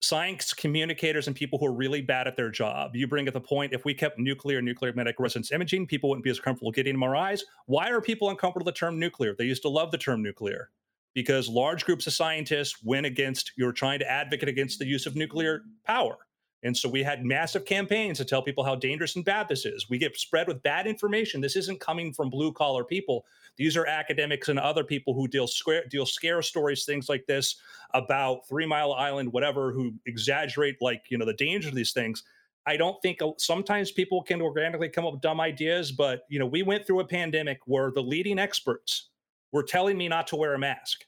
science 0.00 0.54
communicators, 0.54 1.26
and 1.26 1.36
people 1.36 1.58
who 1.58 1.66
are 1.66 1.72
really 1.74 2.00
bad 2.00 2.26
at 2.26 2.34
their 2.34 2.50
job. 2.50 2.96
You 2.96 3.06
bring 3.06 3.28
up 3.28 3.34
the 3.34 3.40
point: 3.42 3.74
if 3.74 3.84
we 3.84 3.92
kept 3.92 4.18
nuclear, 4.18 4.62
nuclear 4.62 4.92
magnetic 4.92 5.16
resonance 5.18 5.52
imaging, 5.52 5.86
people 5.86 6.08
wouldn't 6.08 6.24
be 6.24 6.30
as 6.30 6.40
comfortable 6.40 6.72
getting 6.72 6.96
MRIs. 6.96 7.40
Why 7.66 7.90
are 7.90 8.00
people 8.00 8.30
uncomfortable 8.30 8.64
with 8.64 8.74
the 8.74 8.78
term 8.78 8.98
nuclear? 8.98 9.34
They 9.36 9.44
used 9.44 9.62
to 9.62 9.68
love 9.68 9.90
the 9.90 9.98
term 9.98 10.22
nuclear 10.22 10.70
because 11.14 11.48
large 11.48 11.84
groups 11.84 12.06
of 12.06 12.12
scientists 12.12 12.82
went 12.82 13.06
against. 13.06 13.52
You 13.56 13.64
were 13.66 13.72
trying 13.72 14.00
to 14.00 14.10
advocate 14.10 14.48
against 14.48 14.78
the 14.78 14.86
use 14.86 15.06
of 15.06 15.16
nuclear 15.16 15.62
power. 15.84 16.18
And 16.64 16.74
so 16.74 16.88
we 16.88 17.02
had 17.02 17.26
massive 17.26 17.66
campaigns 17.66 18.16
to 18.18 18.24
tell 18.24 18.40
people 18.42 18.64
how 18.64 18.74
dangerous 18.74 19.16
and 19.16 19.24
bad 19.24 19.48
this 19.48 19.66
is. 19.66 19.90
We 19.90 19.98
get 19.98 20.16
spread 20.16 20.48
with 20.48 20.62
bad 20.62 20.86
information. 20.86 21.42
This 21.42 21.56
isn't 21.56 21.78
coming 21.78 22.10
from 22.10 22.30
blue 22.30 22.52
collar 22.52 22.84
people. 22.84 23.26
These 23.56 23.76
are 23.76 23.86
academics 23.86 24.48
and 24.48 24.58
other 24.58 24.82
people 24.82 25.12
who 25.12 25.28
deal 25.28 25.46
square, 25.46 25.84
deal 25.90 26.06
scare 26.06 26.40
stories, 26.40 26.86
things 26.86 27.10
like 27.10 27.26
this 27.26 27.56
about 27.92 28.48
Three 28.48 28.64
Mile 28.64 28.94
Island, 28.94 29.30
whatever, 29.30 29.72
who 29.72 29.92
exaggerate 30.06 30.76
like 30.80 31.02
you 31.10 31.18
know 31.18 31.26
the 31.26 31.34
danger 31.34 31.68
of 31.68 31.74
these 31.74 31.92
things. 31.92 32.24
I 32.66 32.78
don't 32.78 33.00
think 33.02 33.20
uh, 33.20 33.32
sometimes 33.36 33.92
people 33.92 34.22
can 34.22 34.40
organically 34.40 34.88
come 34.88 35.04
up 35.04 35.12
with 35.12 35.20
dumb 35.20 35.40
ideas, 35.40 35.92
but 35.92 36.22
you 36.30 36.38
know 36.38 36.46
we 36.46 36.62
went 36.62 36.86
through 36.86 37.00
a 37.00 37.06
pandemic 37.06 37.60
where 37.66 37.90
the 37.90 38.02
leading 38.02 38.38
experts 38.38 39.10
were 39.54 39.62
telling 39.62 39.96
me 39.96 40.08
not 40.08 40.26
to 40.26 40.36
wear 40.36 40.52
a 40.52 40.58
mask 40.58 41.06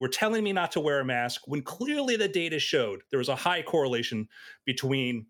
were 0.00 0.08
telling 0.08 0.44
me 0.44 0.52
not 0.52 0.72
to 0.72 0.80
wear 0.80 1.00
a 1.00 1.04
mask 1.04 1.42
when 1.46 1.62
clearly 1.62 2.16
the 2.16 2.28
data 2.28 2.58
showed 2.58 3.00
there 3.10 3.18
was 3.18 3.28
a 3.28 3.36
high 3.36 3.62
correlation 3.62 4.28
between 4.64 5.26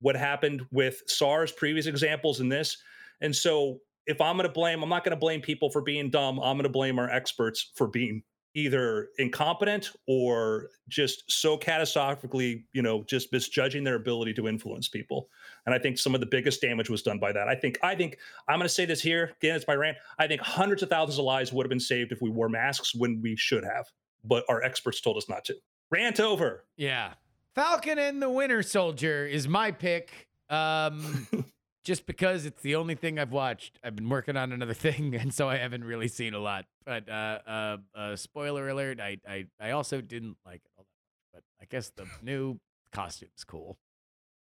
what 0.00 0.16
happened 0.16 0.62
with 0.70 1.02
SARS, 1.06 1.52
previous 1.52 1.86
examples, 1.86 2.40
and 2.40 2.50
this. 2.50 2.76
And 3.20 3.34
so, 3.34 3.80
if 4.06 4.20
I'm 4.20 4.36
going 4.36 4.48
to 4.48 4.52
blame, 4.52 4.82
I'm 4.82 4.88
not 4.88 5.04
going 5.04 5.14
to 5.14 5.20
blame 5.20 5.42
people 5.42 5.70
for 5.70 5.82
being 5.82 6.08
dumb. 6.08 6.38
I'm 6.38 6.56
going 6.56 6.62
to 6.62 6.70
blame 6.70 6.98
our 6.98 7.10
experts 7.10 7.72
for 7.74 7.86
being 7.86 8.22
either 8.54 9.08
incompetent 9.18 9.90
or 10.06 10.70
just 10.88 11.24
so 11.30 11.58
catastrophically, 11.58 12.64
you 12.72 12.80
know, 12.80 13.04
just 13.04 13.30
misjudging 13.32 13.84
their 13.84 13.96
ability 13.96 14.32
to 14.34 14.48
influence 14.48 14.88
people. 14.88 15.28
And 15.68 15.74
I 15.74 15.78
think 15.78 15.98
some 15.98 16.14
of 16.14 16.20
the 16.20 16.26
biggest 16.26 16.62
damage 16.62 16.88
was 16.88 17.02
done 17.02 17.18
by 17.18 17.30
that. 17.32 17.46
I 17.46 17.54
think, 17.54 17.78
I 17.82 17.94
think 17.94 18.16
I'm 18.48 18.58
going 18.58 18.66
to 18.66 18.74
say 18.74 18.86
this 18.86 19.02
here 19.02 19.32
again. 19.42 19.54
It's 19.54 19.66
my 19.68 19.74
rant. 19.74 19.98
I 20.18 20.26
think 20.26 20.40
hundreds 20.40 20.82
of 20.82 20.88
thousands 20.88 21.18
of 21.18 21.24
lives 21.26 21.52
would 21.52 21.64
have 21.64 21.70
been 21.70 21.78
saved 21.78 22.10
if 22.10 22.22
we 22.22 22.30
wore 22.30 22.48
masks 22.48 22.94
when 22.94 23.20
we 23.20 23.36
should 23.36 23.64
have 23.64 23.86
but 24.24 24.44
our 24.48 24.62
experts 24.62 25.00
told 25.00 25.16
us 25.16 25.28
not 25.28 25.44
to. 25.46 25.56
Rant 25.90 26.20
over. 26.20 26.64
Yeah. 26.76 27.14
Falcon 27.54 27.98
and 27.98 28.22
the 28.22 28.30
Winter 28.30 28.62
Soldier 28.62 29.26
is 29.26 29.48
my 29.48 29.70
pick. 29.70 30.28
Um, 30.50 31.26
just 31.84 32.06
because 32.06 32.44
it's 32.44 32.60
the 32.62 32.76
only 32.76 32.94
thing 32.94 33.18
I've 33.18 33.32
watched. 33.32 33.78
I've 33.82 33.96
been 33.96 34.08
working 34.08 34.36
on 34.36 34.52
another 34.52 34.74
thing, 34.74 35.14
and 35.14 35.32
so 35.32 35.48
I 35.48 35.56
haven't 35.56 35.84
really 35.84 36.08
seen 36.08 36.34
a 36.34 36.38
lot. 36.38 36.66
But 36.84 37.08
uh, 37.08 37.38
uh, 37.46 37.76
uh, 37.94 38.16
spoiler 38.16 38.68
alert: 38.68 39.00
I, 39.00 39.18
I 39.26 39.46
I 39.60 39.70
also 39.70 40.00
didn't 40.00 40.36
like 40.44 40.62
it 40.64 40.70
all 40.76 40.84
that 40.84 41.36
much. 41.36 41.42
But 41.42 41.42
I 41.60 41.64
guess 41.68 41.90
the 41.90 42.06
new 42.22 42.58
costume's 42.92 43.44
cool. 43.44 43.78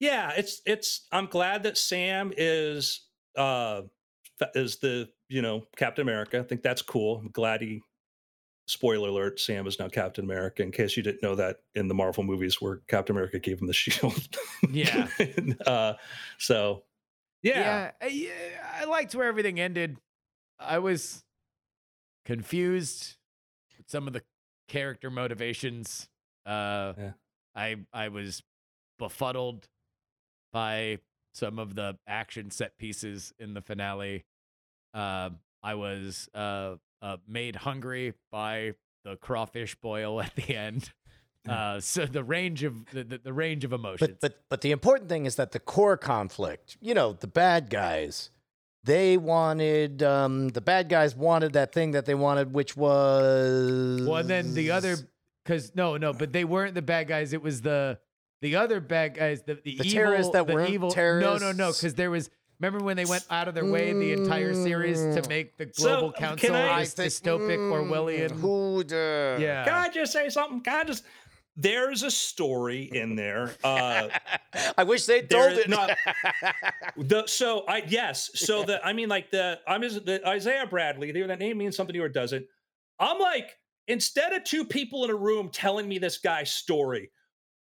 Yeah, 0.01 0.33
it's 0.37 0.61
it's. 0.67 1.07
I'm 1.13 1.27
glad 1.27 1.63
that 1.65 1.79
Sam 1.79 2.33
is 2.37 3.01
uh 3.37 3.83
is 4.55 4.77
the 4.79 5.09
you 5.29 5.43
know 5.43 5.65
Captain 5.77 6.03
America. 6.03 6.39
I 6.39 6.43
think 6.43 6.63
that's 6.63 6.83
cool. 6.83 7.19
I'm 7.19 7.31
glad 7.31 7.61
he. 7.63 7.83
Spoiler 8.69 9.09
alert: 9.11 9.39
Sam 9.39 9.67
is 9.69 9.79
now 9.79 9.89
Captain 9.89 10.25
America. 10.25 10.63
In 10.63 10.73
case 10.73 10.97
you 10.97 11.03
didn't 11.05 11.23
know 11.23 11.37
that 11.37 11.59
in 11.77 11.87
the 11.87 11.95
Marvel 11.95 12.25
movies, 12.25 12.61
where 12.61 12.81
Captain 12.89 13.15
America 13.15 13.39
gave 13.39 13.61
him 13.61 13.69
the 13.69 13.73
shield. 13.85 14.27
Yeah. 14.69 15.07
uh, 15.65 15.93
so, 16.39 16.83
yeah. 17.43 17.93
I, 18.03 18.07
yeah, 18.09 18.31
I 18.81 18.85
liked 18.87 19.15
where 19.15 19.29
everything 19.29 19.61
ended. 19.61 19.99
I 20.59 20.79
was 20.81 21.23
confused 22.25 23.15
with 23.79 23.89
some 23.89 24.09
of 24.09 24.13
the 24.13 24.23
character 24.69 25.11
motivations. 25.11 26.09
Uh, 26.45 26.93
Yeah. 26.99 27.13
I 27.55 27.77
I 27.93 28.09
was 28.09 28.43
befuddled 28.99 29.69
by 30.53 30.99
some 31.33 31.59
of 31.59 31.75
the 31.75 31.99
action 32.07 32.51
set 32.51 32.79
pieces 32.79 33.33
in 33.39 33.55
the 33.55 33.61
finale. 33.61 34.25
Uh, 34.95 35.31
I 35.63 35.75
was 35.75 36.29
uh, 36.35 36.77
uh, 37.03 37.17
made 37.29 37.57
hungry 37.57 38.15
by 38.31 38.75
the 39.05 39.17
crawfish 39.17 39.75
boil 39.77 40.21
at 40.21 40.35
the 40.37 40.57
end. 40.57 40.91
Uh, 41.49 41.79
so 41.79 42.07
the 42.07 42.25
range 42.25 42.65
of 42.65 42.91
the, 42.91 43.05
the, 43.05 43.19
the 43.19 43.33
range 43.33 43.65
of 43.65 43.73
emotions. 43.73 44.01
But 44.01 44.21
but 44.21 44.41
but 44.49 44.61
the 44.63 44.73
important 44.73 45.09
thing 45.09 45.27
is 45.27 45.37
that 45.37 45.53
the 45.53 45.61
core 45.61 45.97
conflict, 45.97 46.77
you 46.81 46.95
know, 46.95 47.13
the 47.13 47.29
bad 47.29 47.71
guys, 47.71 48.31
they 48.83 49.17
wanted 49.17 50.03
um, 50.03 50.49
the 50.49 50.61
bad 50.61 50.89
guys 50.89 51.15
wanted 51.15 51.53
that 51.53 51.73
thing 51.73 51.93
that 51.93 52.05
they 52.05 52.15
wanted, 52.15 52.53
which 52.53 52.77
was 52.77 54.03
Well, 54.05 54.17
and 54.17 54.29
then 54.29 54.55
the 54.55 54.73
other, 54.73 54.97
because 55.45 55.75
no, 55.75 55.97
no, 55.97 56.13
but 56.13 56.33
they 56.33 56.45
weren't 56.45 56.75
the 56.75 56.83
bad 56.83 57.07
guys. 57.07 57.33
It 57.33 57.43
was 57.43 57.63
the 57.63 57.99
the 58.51 58.57
other 58.57 58.81
bad 58.81 59.15
guys, 59.17 59.43
the 59.43 59.55
the, 59.55 59.61
The 59.63 59.71
evil, 59.73 59.85
terrorists 59.93 60.33
that 60.33 60.47
the 60.47 60.55
weren't 60.55 60.71
evil. 60.71 60.93
No, 60.97 61.37
no, 61.39 61.53
no, 61.53 61.73
because 61.73 61.95
there 61.95 62.11
was. 62.11 62.31
Remember 62.59 62.83
when 62.83 62.97
they 62.97 63.05
went 63.05 63.25
out 63.31 63.49
of 63.49 63.55
their 63.55 63.67
way 63.67 63.93
the 63.93 64.13
entire 64.13 64.55
series 64.55 64.99
to 64.99 65.21
Mm. 65.21 65.29
make 65.29 65.59
the 65.59 65.67
global 65.67 66.11
can 66.13 66.37
council 66.39 66.57
I- 66.57 66.81
this 66.85 66.95
dystopic 66.95 67.59
Orwellian? 67.59 68.31
Who 68.31 68.83
the 68.83 69.37
Yeah. 69.39 69.65
Can 69.65 69.75
I 69.75 69.89
just 69.91 70.11
say 70.13 70.31
something? 70.31 70.63
Can 70.63 70.75
I 70.75 70.85
just? 70.85 71.05
There's 71.59 72.03
a 72.03 72.11
story 72.11 72.83
in 72.93 73.15
there. 73.15 73.55
Uh, 73.63 74.09
I 74.79 74.85
wish 74.85 75.05
they 75.07 75.21
told 75.23 75.53
it. 75.53 75.69
not- 75.69 75.97
the 76.97 77.27
so 77.27 77.65
I 77.69 77.83
yes 77.87 78.31
so 78.35 78.63
the 78.65 78.83
I 78.85 78.93
mean 78.95 79.09
like 79.11 79.31
the 79.31 79.61
I'm 79.67 79.83
just 79.83 80.07
the 80.07 80.27
Isaiah 80.27 80.67
Bradley 80.67 81.09
either 81.11 81.27
that 81.27 81.39
name 81.39 81.59
means 81.59 81.77
something 81.77 81.93
to 81.93 81.99
you 81.99 82.05
or 82.05 82.07
it 82.07 82.15
doesn't. 82.15 82.47
I'm 82.99 83.19
like 83.19 83.51
instead 83.89 84.33
of 84.33 84.45
two 84.45 84.65
people 84.65 85.05
in 85.05 85.11
a 85.11 85.15
room 85.15 85.51
telling 85.51 85.87
me 85.89 85.99
this 85.99 86.17
guy's 86.19 86.51
story, 86.51 87.11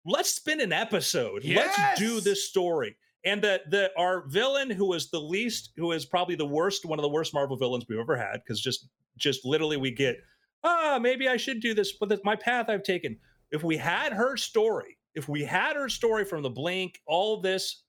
let's 0.06 0.32
spin 0.32 0.62
an 0.62 0.72
episode. 0.72 1.44
Let's 1.46 2.00
do 2.00 2.20
this 2.20 2.48
story. 2.48 2.96
And 3.26 3.42
the 3.42 3.62
the 3.70 3.92
our 3.98 4.28
villain 4.28 4.70
who 4.70 4.94
is 4.94 5.10
the 5.10 5.20
least 5.20 5.72
who 5.78 5.92
is 5.92 6.06
probably 6.06 6.36
the 6.36 6.46
worst 6.46 6.86
one 6.86 7.00
of 7.00 7.04
the 7.04 7.10
worst 7.10 7.34
Marvel 7.34 7.58
villains 7.58 7.86
we've 7.90 8.00
ever 8.00 8.16
had 8.16 8.42
because 8.44 8.62
just 8.62 8.88
just 9.18 9.44
literally 9.46 9.78
we 9.78 9.90
get 9.90 10.18
ah 10.64 11.00
maybe 11.02 11.28
I 11.28 11.38
should 11.38 11.60
do 11.60 11.74
this 11.74 11.94
but 11.94 12.08
that's 12.08 12.24
my 12.24 12.36
path 12.36 12.70
I've 12.70 12.84
taken. 12.84 13.18
If 13.52 13.64
we 13.64 13.78
had 13.78 14.14
her 14.14 14.38
story, 14.38 14.98
if 15.16 15.28
we 15.28 15.44
had 15.44 15.76
her 15.76 15.90
story 15.90 16.24
from 16.24 16.44
the 16.44 16.50
blink, 16.50 17.00
all 17.08 17.42
this 17.42 17.82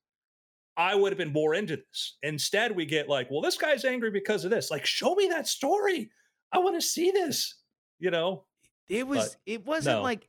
I 0.76 0.94
would 0.94 1.12
have 1.12 1.18
been 1.18 1.32
more 1.32 1.54
into 1.54 1.76
this. 1.76 2.16
Instead, 2.22 2.76
we 2.76 2.84
get 2.84 3.08
like, 3.08 3.30
well, 3.30 3.40
this 3.40 3.56
guy's 3.56 3.84
angry 3.84 4.10
because 4.10 4.44
of 4.44 4.50
this. 4.50 4.70
Like, 4.70 4.84
show 4.84 5.14
me 5.14 5.28
that 5.28 5.48
story. 5.48 6.10
I 6.52 6.58
want 6.58 6.76
to 6.76 6.86
see 6.86 7.10
this. 7.10 7.54
You 7.98 8.10
know? 8.10 8.44
It 8.88 9.06
was. 9.06 9.30
But 9.30 9.36
it 9.46 9.66
wasn't 9.66 9.98
no. 9.98 10.02
like 10.02 10.28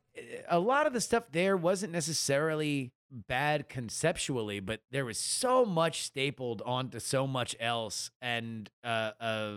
a 0.49 0.59
lot 0.59 0.87
of 0.87 0.93
the 0.93 1.01
stuff 1.01 1.25
there 1.31 1.57
wasn't 1.57 1.93
necessarily 1.93 2.91
bad 3.11 3.69
conceptually, 3.69 4.59
but 4.59 4.81
there 4.91 5.05
was 5.05 5.17
so 5.17 5.65
much 5.65 6.03
stapled 6.03 6.61
onto 6.65 6.99
so 6.99 7.27
much 7.27 7.55
else, 7.59 8.11
and 8.21 8.69
uh, 8.83 9.11
uh, 9.19 9.53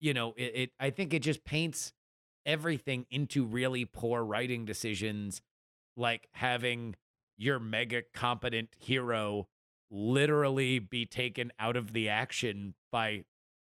you 0.00 0.14
know, 0.14 0.34
it, 0.36 0.52
it. 0.54 0.70
I 0.78 0.90
think 0.90 1.14
it 1.14 1.20
just 1.20 1.44
paints 1.44 1.92
everything 2.44 3.06
into 3.10 3.44
really 3.44 3.84
poor 3.84 4.24
writing 4.24 4.64
decisions, 4.64 5.42
like 5.96 6.28
having 6.32 6.94
your 7.38 7.58
mega 7.58 8.02
competent 8.14 8.70
hero 8.78 9.48
literally 9.90 10.78
be 10.78 11.06
taken 11.06 11.52
out 11.58 11.76
of 11.76 11.92
the 11.92 12.08
action 12.08 12.74
by 12.90 13.24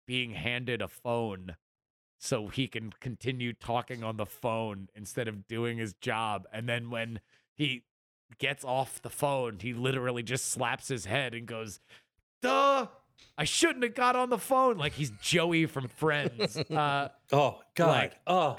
being 0.08 0.32
handed 0.32 0.82
a 0.82 0.88
phone 0.88 1.56
so 2.20 2.48
he 2.50 2.68
can 2.68 2.92
continue 3.00 3.54
talking 3.54 4.04
on 4.04 4.18
the 4.18 4.26
phone 4.26 4.90
instead 4.94 5.28
of 5.28 5.48
doing 5.48 5.78
his 5.78 5.94
job. 5.94 6.46
And 6.54 6.68
then 6.70 6.90
when 6.90 7.22
he 7.56 7.84
gets 8.38 8.64
off 8.66 9.02
the 9.02 9.10
phone, 9.10 9.58
he 9.62 9.74
literally 9.74 10.22
just 10.22 10.46
slaps 10.52 10.90
his 10.90 11.06
head 11.06 11.34
and 11.34 11.48
goes, 11.48 11.80
Duh, 12.42 12.88
I 13.38 13.44
shouldn't 13.46 13.84
have 13.84 13.96
got 13.96 14.16
on 14.16 14.30
the 14.30 14.38
phone. 14.38 14.78
Like 14.78 14.94
he's 14.94 15.12
Joey 15.22 15.66
from 15.66 15.88
Friends. 15.88 16.58
Uh, 16.70 17.08
Oh, 17.32 17.60
God. 17.76 17.88
Like- 17.88 18.20
oh, 18.28 18.56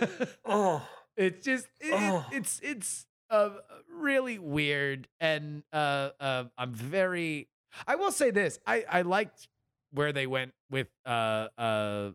oh. 0.44 0.88
it's 1.16 1.44
just, 1.44 1.68
it, 1.80 1.92
Oh. 1.94 2.26
it's, 2.32 2.60
it's 2.62 3.06
uh, 3.30 3.50
really 3.96 4.38
weird. 4.40 5.06
And 5.20 5.62
uh, 5.72 6.10
uh, 6.20 6.44
I'm 6.58 6.72
very, 6.72 7.48
I 7.86 7.94
will 7.94 8.12
say 8.12 8.30
this. 8.30 8.58
I, 8.66 8.84
I 8.90 9.02
liked 9.02 9.48
where 9.92 10.12
they 10.12 10.26
went 10.26 10.52
with 10.70 10.88
uh 11.06 11.46
uh 11.56 12.10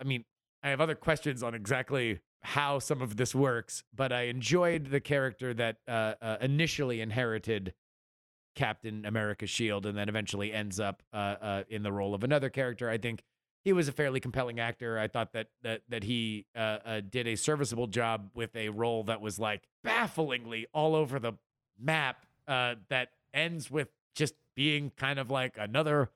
I 0.00 0.04
mean, 0.04 0.24
I 0.62 0.70
have 0.70 0.80
other 0.80 0.94
questions 0.94 1.42
on 1.42 1.54
exactly 1.54 2.20
how 2.40 2.78
some 2.78 3.02
of 3.02 3.16
this 3.16 3.34
works, 3.34 3.84
but 3.94 4.12
I 4.12 4.22
enjoyed 4.22 4.90
the 4.90 5.00
character 5.00 5.54
that 5.54 5.78
uh, 5.86 6.14
uh 6.20 6.36
initially 6.40 7.00
inherited 7.00 7.74
Captain 8.54 9.04
America's 9.04 9.50
shield 9.50 9.86
and 9.86 9.96
then 9.96 10.08
eventually 10.08 10.52
ends 10.52 10.80
up 10.80 11.02
uh, 11.12 11.16
uh 11.16 11.62
in 11.68 11.82
the 11.82 11.92
role 11.92 12.14
of 12.14 12.24
another 12.24 12.50
character. 12.50 12.88
I 12.88 12.98
think 12.98 13.22
he 13.64 13.72
was 13.72 13.88
a 13.88 13.92
fairly 13.92 14.20
compelling 14.20 14.60
actor. 14.60 14.98
I 14.98 15.08
thought 15.08 15.32
that 15.32 15.48
that 15.62 15.82
that 15.88 16.04
he 16.04 16.46
uh, 16.56 16.78
uh, 16.84 17.00
did 17.08 17.26
a 17.26 17.36
serviceable 17.36 17.86
job 17.86 18.30
with 18.34 18.54
a 18.56 18.68
role 18.68 19.04
that 19.04 19.20
was 19.20 19.38
like 19.38 19.68
bafflingly 19.84 20.66
all 20.72 20.94
over 20.94 21.18
the 21.18 21.32
map. 21.78 22.24
That 22.46 23.08
ends 23.34 23.70
with 23.70 23.88
just 24.14 24.34
being 24.56 24.90
kind 24.96 25.18
of 25.18 25.30
like 25.30 25.56
another 25.58 26.10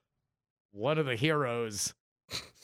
one 0.72 0.98
of 0.98 1.06
the 1.06 1.14
heroes 1.14 1.94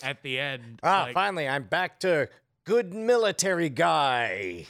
at 0.02 0.22
the 0.22 0.38
end. 0.38 0.80
Ah, 0.82 1.04
Like, 1.04 1.14
finally, 1.14 1.48
I'm 1.48 1.64
back 1.64 2.00
to 2.00 2.28
good 2.64 2.92
military 2.94 3.68
guy. 3.68 4.66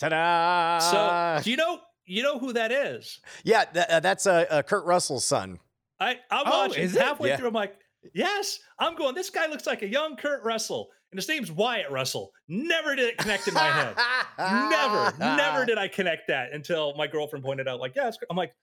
Ta-da! 0.00 0.78
So 0.78 1.42
do 1.44 1.50
you 1.50 1.56
know 1.56 1.80
you 2.06 2.22
know 2.22 2.38
who 2.38 2.52
that 2.54 2.70
is? 2.72 3.20
yeah, 3.44 3.64
th- 3.64 3.86
uh, 3.88 4.00
that's 4.00 4.26
uh, 4.26 4.44
uh, 4.48 4.62
Kurt 4.62 4.84
Russell's 4.84 5.24
son. 5.24 5.58
I 6.00 6.18
I'm 6.30 6.44
Oh, 6.46 6.68
watching 6.68 6.84
is 6.84 6.96
halfway 6.96 7.30
Yeah. 7.30 7.36
through. 7.36 7.48
I'm 7.48 7.54
like, 7.54 7.76
yes. 8.14 8.60
I'm 8.78 8.94
going. 8.94 9.14
This 9.14 9.30
guy 9.30 9.46
looks 9.46 9.66
like 9.66 9.82
a 9.82 9.88
young 9.88 10.16
Kurt 10.16 10.44
Russell, 10.44 10.88
and 11.10 11.18
his 11.18 11.28
name's 11.28 11.50
Wyatt 11.50 11.90
Russell. 11.90 12.32
Never 12.46 12.94
did 12.94 13.08
it 13.08 13.18
connect 13.18 13.48
in 13.48 13.54
my 13.54 13.60
head. 13.70 13.96
never, 14.38 15.18
never 15.18 15.66
did 15.66 15.78
I 15.78 15.88
connect 15.88 16.28
that 16.28 16.52
until 16.52 16.94
my 16.96 17.08
girlfriend 17.08 17.44
pointed 17.44 17.66
out. 17.66 17.80
Like, 17.80 17.96
yeah, 17.96 18.06
it's, 18.08 18.18
I'm 18.30 18.36
like, 18.36 18.54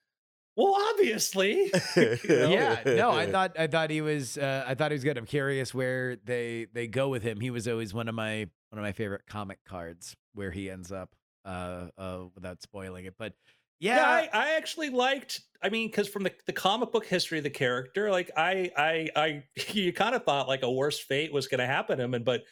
well, 0.55 0.77
obviously. 0.91 1.71
You 1.95 2.17
know? 2.29 2.49
yeah, 2.49 2.81
no, 2.85 3.11
I 3.11 3.25
thought 3.31 3.57
I 3.57 3.67
thought 3.67 3.89
he 3.89 4.01
was 4.01 4.37
uh, 4.37 4.63
I 4.67 4.75
thought 4.75 4.91
he 4.91 4.95
was 4.95 5.03
good. 5.03 5.17
I'm 5.17 5.25
curious 5.25 5.73
where 5.73 6.15
they 6.17 6.67
they 6.73 6.87
go 6.87 7.09
with 7.09 7.23
him. 7.23 7.39
He 7.39 7.49
was 7.49 7.67
always 7.67 7.93
one 7.93 8.07
of 8.07 8.15
my 8.15 8.47
one 8.69 8.79
of 8.79 8.83
my 8.83 8.91
favorite 8.91 9.25
comic 9.27 9.59
cards 9.65 10.15
where 10.33 10.51
he 10.51 10.69
ends 10.69 10.91
up 10.91 11.15
uh 11.45 11.87
uh 11.97 12.25
without 12.35 12.61
spoiling 12.61 13.05
it. 13.05 13.15
But 13.17 13.33
yeah, 13.79 13.97
Yeah, 13.97 14.07
I, 14.07 14.29
I 14.33 14.53
actually 14.55 14.89
liked. 14.89 15.41
I 15.61 15.69
mean, 15.69 15.89
because 15.89 16.07
from 16.07 16.23
the, 16.23 16.31
the 16.45 16.53
comic 16.53 16.91
book 16.91 17.05
history 17.05 17.39
of 17.39 17.43
the 17.43 17.49
character, 17.49 18.09
like 18.09 18.31
I, 18.37 18.71
I, 18.77 19.09
I, 19.15 19.43
you 19.71 19.91
kind 19.93 20.15
of 20.15 20.23
thought 20.23 20.47
like 20.47 20.63
a 20.63 20.71
worse 20.71 20.99
fate 20.99 21.33
was 21.33 21.47
going 21.47 21.59
to 21.59 21.65
happen 21.65 21.97
to 21.97 22.03
him, 22.03 22.13
and 22.13 22.23
but 22.23 22.43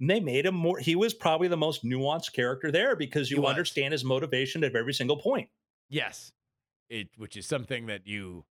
they 0.00 0.20
made 0.20 0.46
him 0.46 0.54
more. 0.54 0.78
He 0.78 0.94
was 0.94 1.14
probably 1.14 1.48
the 1.48 1.56
most 1.56 1.84
nuanced 1.84 2.32
character 2.32 2.70
there 2.70 2.94
because 2.94 3.30
you 3.30 3.46
understand 3.46 3.92
his 3.92 4.04
motivation 4.04 4.62
at 4.64 4.74
every 4.76 4.94
single 4.94 5.16
point. 5.16 5.48
yes. 5.88 6.32
It 6.88 7.08
which 7.16 7.36
is 7.36 7.46
something 7.46 7.86
that 7.86 8.06
you 8.06 8.44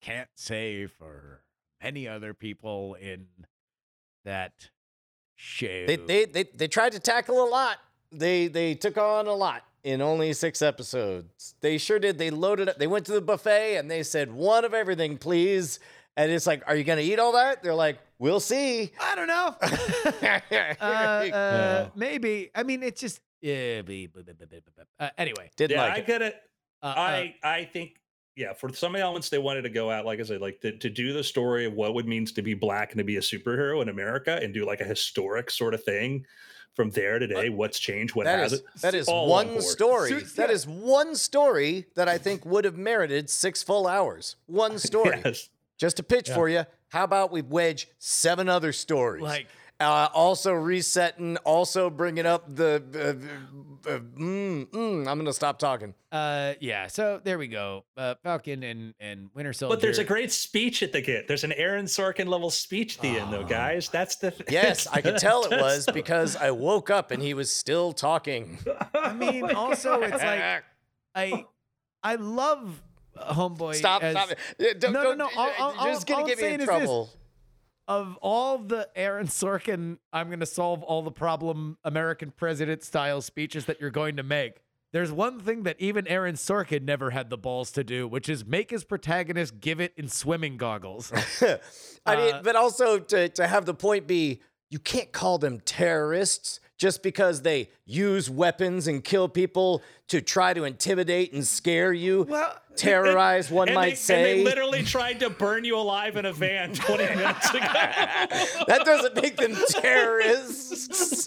can't 0.00 0.28
say 0.34 0.86
for 0.86 1.42
many 1.82 2.08
other 2.08 2.34
people 2.34 2.94
in 2.94 3.26
that 4.24 4.70
show. 5.36 5.86
They, 5.86 5.96
they 5.96 6.24
they 6.24 6.44
they 6.54 6.68
tried 6.68 6.92
to 6.92 7.00
tackle 7.00 7.42
a 7.42 7.48
lot. 7.48 7.78
They 8.10 8.48
they 8.48 8.74
took 8.74 8.96
on 8.96 9.26
a 9.26 9.34
lot 9.34 9.64
in 9.82 10.00
only 10.00 10.32
six 10.32 10.62
episodes. 10.62 11.54
They 11.60 11.78
sure 11.78 11.98
did. 11.98 12.18
They 12.18 12.30
loaded 12.30 12.68
up. 12.68 12.78
They 12.78 12.86
went 12.86 13.06
to 13.06 13.12
the 13.12 13.20
buffet 13.20 13.76
and 13.76 13.90
they 13.90 14.02
said 14.02 14.32
one 14.32 14.64
of 14.64 14.74
everything, 14.74 15.18
please. 15.18 15.78
And 16.16 16.30
it's 16.30 16.46
like, 16.46 16.62
are 16.66 16.76
you 16.76 16.84
gonna 16.84 17.00
eat 17.00 17.18
all 17.18 17.32
that? 17.32 17.62
They're 17.62 17.74
like, 17.74 17.98
we'll 18.18 18.40
see. 18.40 18.92
I 19.00 19.14
don't 19.14 19.26
know. 19.26 19.56
uh, 20.80 20.84
uh, 20.86 21.90
maybe. 21.94 22.50
I 22.54 22.62
mean, 22.62 22.82
it's 22.82 23.00
just 23.00 23.20
yeah. 23.40 23.82
Uh, 24.98 25.08
anyway, 25.18 25.50
Didn't 25.56 25.76
yeah, 25.76 25.82
like 25.82 25.92
I 25.92 25.96
it. 25.96 26.06
get 26.06 26.22
it. 26.22 26.40
Uh, 26.84 26.86
uh, 26.86 27.00
I, 27.00 27.34
I 27.42 27.64
think, 27.64 28.00
yeah, 28.36 28.52
for 28.52 28.72
some 28.72 28.94
elements 28.96 29.28
they 29.30 29.38
wanted 29.38 29.62
to 29.62 29.70
go 29.70 29.90
out, 29.90 30.04
like 30.04 30.20
I 30.20 30.22
said, 30.24 30.40
like 30.40 30.60
to, 30.60 30.76
to 30.78 30.90
do 30.90 31.12
the 31.12 31.24
story 31.24 31.64
of 31.66 31.72
what 31.72 31.88
it 31.90 31.94
would 31.94 32.06
means 32.06 32.32
to 32.32 32.42
be 32.42 32.54
black 32.54 32.92
and 32.92 32.98
to 32.98 33.04
be 33.04 33.16
a 33.16 33.20
superhero 33.20 33.80
in 33.82 33.88
America, 33.88 34.38
and 34.42 34.52
do 34.54 34.64
like 34.66 34.80
a 34.80 34.84
historic 34.84 35.50
sort 35.50 35.74
of 35.74 35.82
thing 35.82 36.24
from 36.74 36.90
there 36.90 37.18
today. 37.20 37.48
What's 37.50 37.78
changed? 37.78 38.16
What 38.16 38.24
That 38.26 38.40
has 38.40 38.52
is 38.54 38.58
it? 38.60 38.66
that 38.82 38.94
is 38.94 39.08
all 39.08 39.32
on 39.32 39.46
one 39.46 39.48
board. 39.54 39.62
story. 39.62 40.08
Suits- 40.10 40.34
That 40.34 40.48
yeah. 40.48 40.54
is 40.56 40.66
one 40.66 41.14
story 41.14 41.86
that 41.94 42.08
I 42.08 42.18
think 42.18 42.44
would 42.44 42.64
have 42.64 42.76
merited 42.76 43.30
six 43.30 43.62
full 43.62 43.86
hours. 43.86 44.36
One 44.46 44.78
story. 44.90 45.20
Yes. 45.24 45.48
Just 45.78 46.00
a 46.00 46.02
pitch 46.02 46.28
Yeah. 46.28 46.34
for 46.34 46.48
you. 46.48 46.64
How 46.88 47.04
about 47.04 47.30
we 47.32 47.42
wedge 47.42 47.88
seven 47.98 48.48
other 48.48 48.72
stories? 48.72 49.22
Like- 49.22 49.46
uh, 49.84 50.08
also 50.12 50.52
resetting, 50.52 51.36
also 51.38 51.90
bringing 51.90 52.26
up 52.26 52.44
the. 52.54 52.82
Uh, 53.86 53.90
uh, 53.90 53.98
mm, 54.18 54.64
mm, 54.70 55.06
I'm 55.06 55.18
gonna 55.18 55.32
stop 55.34 55.58
talking. 55.58 55.92
uh, 56.10 56.54
yeah. 56.60 56.86
So 56.86 57.20
there 57.22 57.36
we 57.36 57.48
go. 57.48 57.84
Uh, 57.98 58.14
Falcon 58.22 58.62
and 58.62 58.94
and 58.98 59.28
Winter 59.34 59.52
Soldier. 59.52 59.74
But 59.76 59.82
there's 59.82 59.98
a 59.98 60.04
great 60.04 60.32
speech 60.32 60.82
at 60.82 60.90
the 60.92 61.02
get. 61.02 61.28
There's 61.28 61.44
an 61.44 61.52
Aaron 61.52 61.84
Sorkin 61.84 62.26
level 62.26 62.48
speech 62.50 62.96
at 62.96 63.02
the 63.02 63.18
end, 63.18 63.30
though, 63.30 63.40
Oh. 63.40 63.44
guys. 63.44 63.90
That's 63.90 64.16
the 64.16 64.30
th- 64.30 64.50
Yes, 64.50 64.86
I 64.90 65.02
could 65.02 65.18
tell 65.18 65.44
it 65.44 65.50
was 65.60 65.86
because 65.92 66.34
I 66.34 66.50
woke 66.50 66.88
up 66.88 67.10
and 67.10 67.22
he 67.22 67.34
was 67.34 67.50
still 67.50 67.92
talking. 67.92 68.58
I 68.94 69.12
mean, 69.12 69.44
Oh 69.50 69.54
also 69.54 70.00
God. 70.00 70.14
it's 70.14 70.22
like 70.24 70.64
I 71.14 71.44
I 72.02 72.14
love 72.16 72.82
uh, 73.18 73.34
Homeboy. 73.34 73.74
stop, 73.74 74.02
as- 74.02 74.12
stop 74.16 74.30
it. 74.30 74.38
Uh, 74.58 74.78
Don't, 74.78 74.92
No, 74.94 75.02
no, 75.02 75.08
don't- 75.10 75.18
no, 75.18 75.28
all- 75.36 75.52
all- 75.58 75.84
You're 75.84 75.94
just 75.94 76.06
gonna 76.06 76.22
all 76.22 76.26
get 76.26 76.38
I'm 76.38 76.42
me 76.42 76.42
saying 76.42 76.54
in 76.54 76.60
is 76.62 76.66
this. 76.68 77.16
Of 77.86 78.16
all 78.22 78.58
the 78.58 78.88
Aaron 78.96 79.26
Sorkin, 79.26 79.98
I'm 80.12 80.28
going 80.28 80.40
to 80.40 80.46
solve 80.46 80.82
all 80.82 81.02
the 81.02 81.10
problem 81.10 81.76
American 81.84 82.30
president 82.30 82.82
style 82.82 83.20
speeches 83.20 83.66
that 83.66 83.80
you're 83.80 83.90
going 83.90 84.16
to 84.16 84.22
make. 84.22 84.62
There's 84.92 85.12
one 85.12 85.40
thing 85.40 85.64
that 85.64 85.76
even 85.80 86.06
Aaron 86.06 86.36
Sorkin 86.36 86.82
never 86.82 87.10
had 87.10 87.28
the 87.28 87.36
balls 87.36 87.72
to 87.72 87.82
do, 87.84 88.06
which 88.06 88.28
is 88.28 88.46
make 88.46 88.70
his 88.70 88.84
protagonist 88.84 89.60
give 89.60 89.80
it 89.80 89.92
in 89.96 90.08
swimming 90.08 90.56
goggles. 90.56 91.12
I 92.06 92.16
mean, 92.16 92.34
Uh, 92.34 92.42
but 92.42 92.56
also 92.56 93.00
to, 93.00 93.28
to 93.30 93.46
have 93.46 93.66
the 93.66 93.74
point 93.74 94.06
be, 94.06 94.40
you 94.70 94.78
can't 94.78 95.10
call 95.12 95.38
them 95.38 95.60
terrorists 95.60 96.60
just 96.76 97.02
because 97.02 97.42
they 97.42 97.70
use 97.86 98.28
weapons 98.28 98.86
and 98.86 99.04
kill 99.04 99.28
people 99.28 99.82
to 100.08 100.20
try 100.20 100.52
to 100.52 100.64
intimidate 100.64 101.32
and 101.32 101.46
scare 101.46 101.92
you. 101.92 102.26
Well, 102.28 102.56
terrorize, 102.76 103.50
one 103.50 103.68
and 103.68 103.74
might 103.74 103.90
they, 103.90 103.94
say. 103.94 104.38
And 104.38 104.40
they 104.40 104.44
literally 104.44 104.82
tried 104.82 105.20
to 105.20 105.30
burn 105.30 105.64
you 105.64 105.76
alive 105.78 106.16
in 106.16 106.24
a 106.24 106.32
van 106.32 106.74
20 106.74 107.04
minutes 107.16 107.50
ago. 107.50 107.60
that 107.60 108.82
doesn't 108.84 109.14
make 109.22 109.36
them 109.36 109.56
terrorists. 109.68 111.26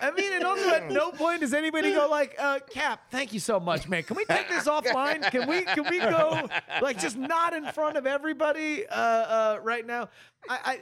I 0.00 0.10
mean, 0.12 0.32
and 0.32 0.44
also 0.44 0.70
at 0.70 0.90
no 0.90 1.10
point 1.12 1.40
does 1.40 1.54
anybody 1.54 1.92
go 1.92 2.08
like, 2.08 2.34
uh, 2.38 2.60
"Cap, 2.70 3.02
thank 3.10 3.32
you 3.32 3.40
so 3.40 3.60
much, 3.60 3.88
man. 3.88 4.02
Can 4.02 4.16
we 4.16 4.24
take 4.24 4.48
this 4.48 4.64
offline? 4.64 5.22
Can 5.30 5.48
we 5.48 5.62
can 5.62 5.84
we 5.90 5.98
go 5.98 6.48
like 6.80 6.98
just 6.98 7.16
not 7.16 7.52
in 7.52 7.66
front 7.66 7.96
of 7.96 8.06
everybody 8.06 8.86
uh, 8.86 8.94
uh, 8.94 9.58
right 9.62 9.86
now?" 9.86 10.08
I, 10.48 10.58
I 10.64 10.80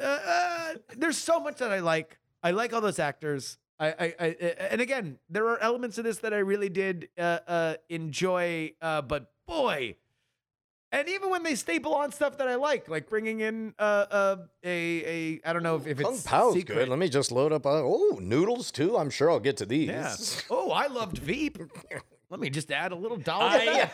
uh, 0.00 0.06
uh, 0.06 0.74
there's 0.96 1.16
so 1.18 1.40
much 1.40 1.58
that 1.58 1.72
I 1.72 1.80
like. 1.80 2.18
I 2.42 2.52
like 2.52 2.72
all 2.72 2.80
those 2.80 2.98
actors. 2.98 3.58
I, 3.80 3.88
I, 3.88 4.14
I 4.20 4.26
and 4.70 4.80
again, 4.80 5.18
there 5.28 5.46
are 5.48 5.58
elements 5.60 5.98
of 5.98 6.04
this 6.04 6.18
that 6.18 6.34
I 6.34 6.38
really 6.38 6.68
did 6.68 7.08
uh, 7.18 7.38
uh, 7.46 7.74
enjoy. 7.88 8.72
Uh, 8.80 9.02
but 9.02 9.30
boy. 9.46 9.96
And 10.90 11.06
even 11.08 11.28
when 11.28 11.42
they 11.42 11.54
staple 11.54 11.94
on 11.94 12.12
stuff 12.12 12.38
that 12.38 12.48
I 12.48 12.54
like, 12.54 12.88
like 12.88 13.10
bringing 13.10 13.40
in 13.40 13.74
uh, 13.78 13.82
uh, 14.10 14.36
a 14.64 15.04
a 15.04 15.40
I 15.44 15.52
don't 15.52 15.62
know 15.62 15.76
if, 15.76 15.86
if 15.86 15.98
Kung 15.98 16.14
it's 16.14 16.22
Pao's 16.22 16.54
secret. 16.54 16.74
good. 16.74 16.88
Let 16.88 16.98
me 16.98 17.10
just 17.10 17.30
load 17.30 17.52
up. 17.52 17.66
Uh, 17.66 17.82
oh, 17.84 18.18
noodles 18.22 18.70
too. 18.72 18.96
I'm 18.96 19.10
sure 19.10 19.30
I'll 19.30 19.38
get 19.38 19.58
to 19.58 19.66
these. 19.66 19.88
Yeah. 19.88 20.16
Oh, 20.50 20.70
I 20.70 20.86
loved 20.86 21.18
Veep. 21.18 21.58
Let 22.30 22.40
me 22.40 22.50
just 22.50 22.70
add 22.70 22.92
a 22.92 22.94
little 22.94 23.16
dollar. 23.16 23.44
I. 23.44 23.90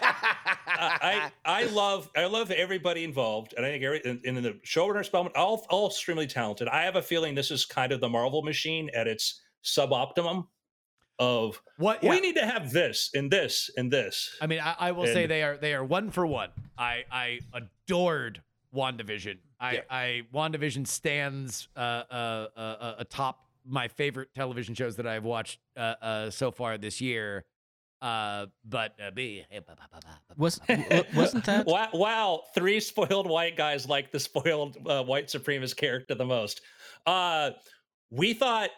I 0.67 1.31
I 1.45 1.65
love 1.67 2.11
I 2.17 2.25
love 2.25 2.51
everybody 2.51 3.05
involved, 3.05 3.55
and 3.57 3.65
I 3.65 3.71
think 3.71 3.85
every 3.85 4.01
in, 4.05 4.21
in 4.25 4.43
the 4.43 4.59
showrunner 4.67 5.05
Spellman 5.05 5.33
all 5.37 5.65
all 5.71 5.89
extremely 5.89 6.27
talented. 6.27 6.69
I 6.69 6.83
have 6.83 6.97
a 6.97 7.03
feeling 7.03 7.35
this 7.35 7.51
is 7.51 7.65
kind 7.65 7.93
of 7.93 8.01
the 8.01 8.09
Marvel 8.09 8.43
machine 8.43 8.91
at 8.95 9.07
its 9.07 9.43
suboptimum 9.63 10.47
of 11.19 11.63
What? 11.79 12.03
we 12.03 12.21
need 12.21 12.35
to 12.35 12.45
have 12.45 12.73
this 12.73 13.11
and 13.15 13.31
this 13.31 13.71
and 13.77 13.91
this. 13.91 14.37
I 14.41 14.47
mean, 14.49 14.61
I, 14.61 14.75
I 14.79 14.93
will 14.93 15.07
say 15.07 15.27
they 15.27 15.43
are 15.43 15.57
they 15.57 15.75
are 15.75 15.85
one 15.85 16.11
for 16.11 16.27
one. 16.27 16.51
I 16.77 17.05
I 17.11 17.39
adored 17.53 18.43
WandaVision. 18.75 19.39
I 19.61 19.73
Yeah. 19.75 19.81
I 19.89 20.23
WandaVision 20.35 20.87
stands 20.87 21.69
uh, 21.77 21.79
uh, 21.81 22.47
uh, 22.57 22.61
uh, 22.61 22.95
atop 22.99 23.47
my 23.65 23.89
favorite 23.89 24.35
television 24.35 24.75
shows 24.75 24.97
that 24.97 25.07
I've 25.07 25.25
watched 25.25 25.61
uh, 25.77 25.95
uh, 26.03 26.31
so 26.31 26.51
far 26.51 26.77
this 26.79 27.01
year. 27.01 27.45
Uh, 28.03 28.47
but 28.65 28.95
uh, 29.05 29.11
be 29.13 29.45
was 30.37 30.61
wasn't 31.15 31.45
that 31.47 31.65
wow, 31.67 31.89
wow, 31.95 32.43
three 32.55 32.79
spoiled 32.81 33.27
white 33.29 33.57
guys 33.57 33.89
like 33.89 34.13
the 34.13 34.21
spoiled 34.21 34.77
uh, 34.87 35.03
white 35.03 35.29
supremacist 35.29 35.77
character 35.77 36.15
the 36.15 36.25
most. 36.25 36.61
Uh, 37.07 37.51
we 38.11 38.35
thought 38.35 38.69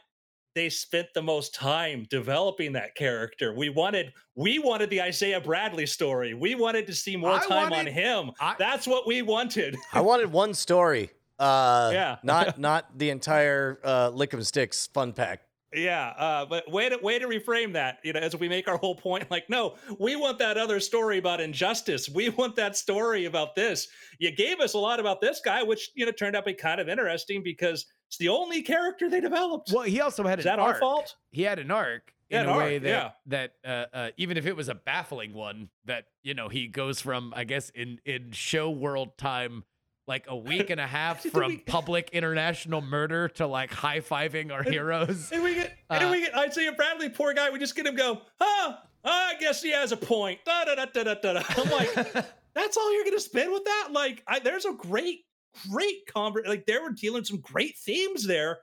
they 0.54 0.68
spent 0.70 1.08
the 1.14 1.22
most 1.22 1.54
time 1.54 2.06
developing 2.08 2.72
that 2.74 2.94
character. 2.94 3.52
We 3.52 3.68
wanted 3.68 4.12
we 4.36 4.58
wanted 4.58 4.90
the 4.90 5.02
Isaiah 5.02 5.40
Bradley 5.40 5.86
story. 5.86 6.32
We 6.34 6.54
wanted 6.54 6.86
to 6.86 6.94
see 6.94 7.16
more 7.16 7.32
I 7.32 7.46
time 7.46 7.72
on 7.72 7.86
him. 7.86 8.30
I- 8.40 8.54
That's 8.58 8.86
what 8.86 9.06
we 9.06 9.22
wanted. 9.22 9.76
I 9.92 10.00
wanted 10.02 10.30
one 10.30 10.54
story. 10.54 11.10
Uh, 11.38 11.90
Yeah. 11.92 12.16
not 12.22 12.58
not 12.68 12.96
the 12.96 13.10
entire 13.10 13.78
uh, 13.84 14.10
lick 14.10 14.32
'em 14.32 14.42
sticks 14.44 14.86
fun 14.86 15.12
pack. 15.12 15.42
Yeah, 15.74 16.08
uh, 16.16 16.46
but 16.46 16.70
way 16.70 16.88
to 16.88 16.98
way 17.02 17.18
to 17.18 17.26
reframe 17.26 17.72
that. 17.72 17.98
You 18.04 18.12
know, 18.12 18.20
as 18.20 18.36
we 18.36 18.48
make 18.48 18.68
our 18.68 18.76
whole 18.76 18.94
point, 18.94 19.30
like, 19.30 19.50
no, 19.50 19.74
we 19.98 20.14
want 20.14 20.38
that 20.38 20.56
other 20.56 20.78
story 20.78 21.18
about 21.18 21.40
injustice. 21.40 22.08
We 22.08 22.28
want 22.30 22.56
that 22.56 22.76
story 22.76 23.24
about 23.24 23.54
this. 23.54 23.88
You 24.18 24.30
gave 24.30 24.60
us 24.60 24.74
a 24.74 24.78
lot 24.78 25.00
about 25.00 25.20
this 25.20 25.40
guy, 25.44 25.62
which 25.62 25.90
you 25.94 26.06
know 26.06 26.12
turned 26.12 26.36
out 26.36 26.44
to 26.44 26.52
be 26.52 26.54
kind 26.54 26.80
of 26.80 26.88
interesting 26.88 27.42
because 27.42 27.84
it's 28.08 28.18
the 28.18 28.28
only 28.28 28.62
character 28.62 29.10
they 29.10 29.20
developed. 29.20 29.72
Well, 29.74 29.84
he 29.84 30.00
also 30.00 30.24
had 30.24 30.38
Is 30.38 30.44
that 30.44 30.58
our 30.58 30.76
fault? 30.76 31.16
He 31.32 31.42
had 31.42 31.58
an 31.58 31.70
arc 31.70 32.12
in 32.30 32.40
an 32.40 32.48
a 32.48 32.56
way 32.56 32.78
that 32.78 32.88
yeah. 32.88 33.10
that 33.26 33.52
uh, 33.64 33.96
uh, 33.96 34.10
even 34.16 34.36
if 34.36 34.46
it 34.46 34.56
was 34.56 34.68
a 34.68 34.74
baffling 34.74 35.34
one, 35.34 35.68
that 35.84 36.04
you 36.22 36.34
know 36.34 36.48
he 36.48 36.68
goes 36.68 37.00
from 37.00 37.32
I 37.34 37.44
guess 37.44 37.70
in 37.70 37.98
in 38.04 38.30
show 38.32 38.70
world 38.70 39.18
time 39.18 39.64
like 40.06 40.26
a 40.28 40.36
week 40.36 40.70
and 40.70 40.80
a 40.80 40.86
half 40.86 41.22
from 41.32 41.48
we- 41.48 41.56
public 41.58 42.10
international 42.12 42.80
murder 42.80 43.28
to 43.28 43.46
like 43.46 43.72
high 43.72 44.00
fiving 44.00 44.52
our 44.52 44.62
heroes. 44.62 45.30
And 45.32 45.42
we 45.42 45.54
get, 45.54 45.76
Uh, 45.90 45.98
and 46.00 46.10
we 46.10 46.20
get 46.20 46.34
Isaiah 46.36 46.72
Bradley, 46.72 47.08
poor 47.08 47.34
guy. 47.34 47.50
We 47.50 47.58
just 47.58 47.74
get 47.74 47.86
him 47.86 47.96
go, 47.96 48.20
huh? 48.40 48.76
I 49.04 49.34
guess 49.38 49.62
he 49.62 49.70
has 49.72 49.92
a 49.92 49.96
point. 49.96 50.40
Da 50.44 50.64
da 50.64 50.74
da 50.74 50.86
da 50.86 51.04
da 51.04 51.14
da. 51.14 51.32
da." 51.34 51.42
I'm 51.56 51.70
like, 51.70 51.94
that's 52.54 52.76
all 52.76 52.92
you're 52.94 53.04
gonna 53.04 53.20
spin 53.20 53.52
with 53.52 53.64
that? 53.64 53.88
Like, 53.92 54.22
I, 54.26 54.38
there's 54.40 54.64
a 54.64 54.72
great, 54.72 55.20
great 55.70 56.06
conver 56.12 56.46
Like, 56.46 56.66
they 56.66 56.78
were 56.78 56.90
dealing 56.90 57.24
some 57.24 57.38
great 57.40 57.76
themes 57.76 58.26
there. 58.26 58.58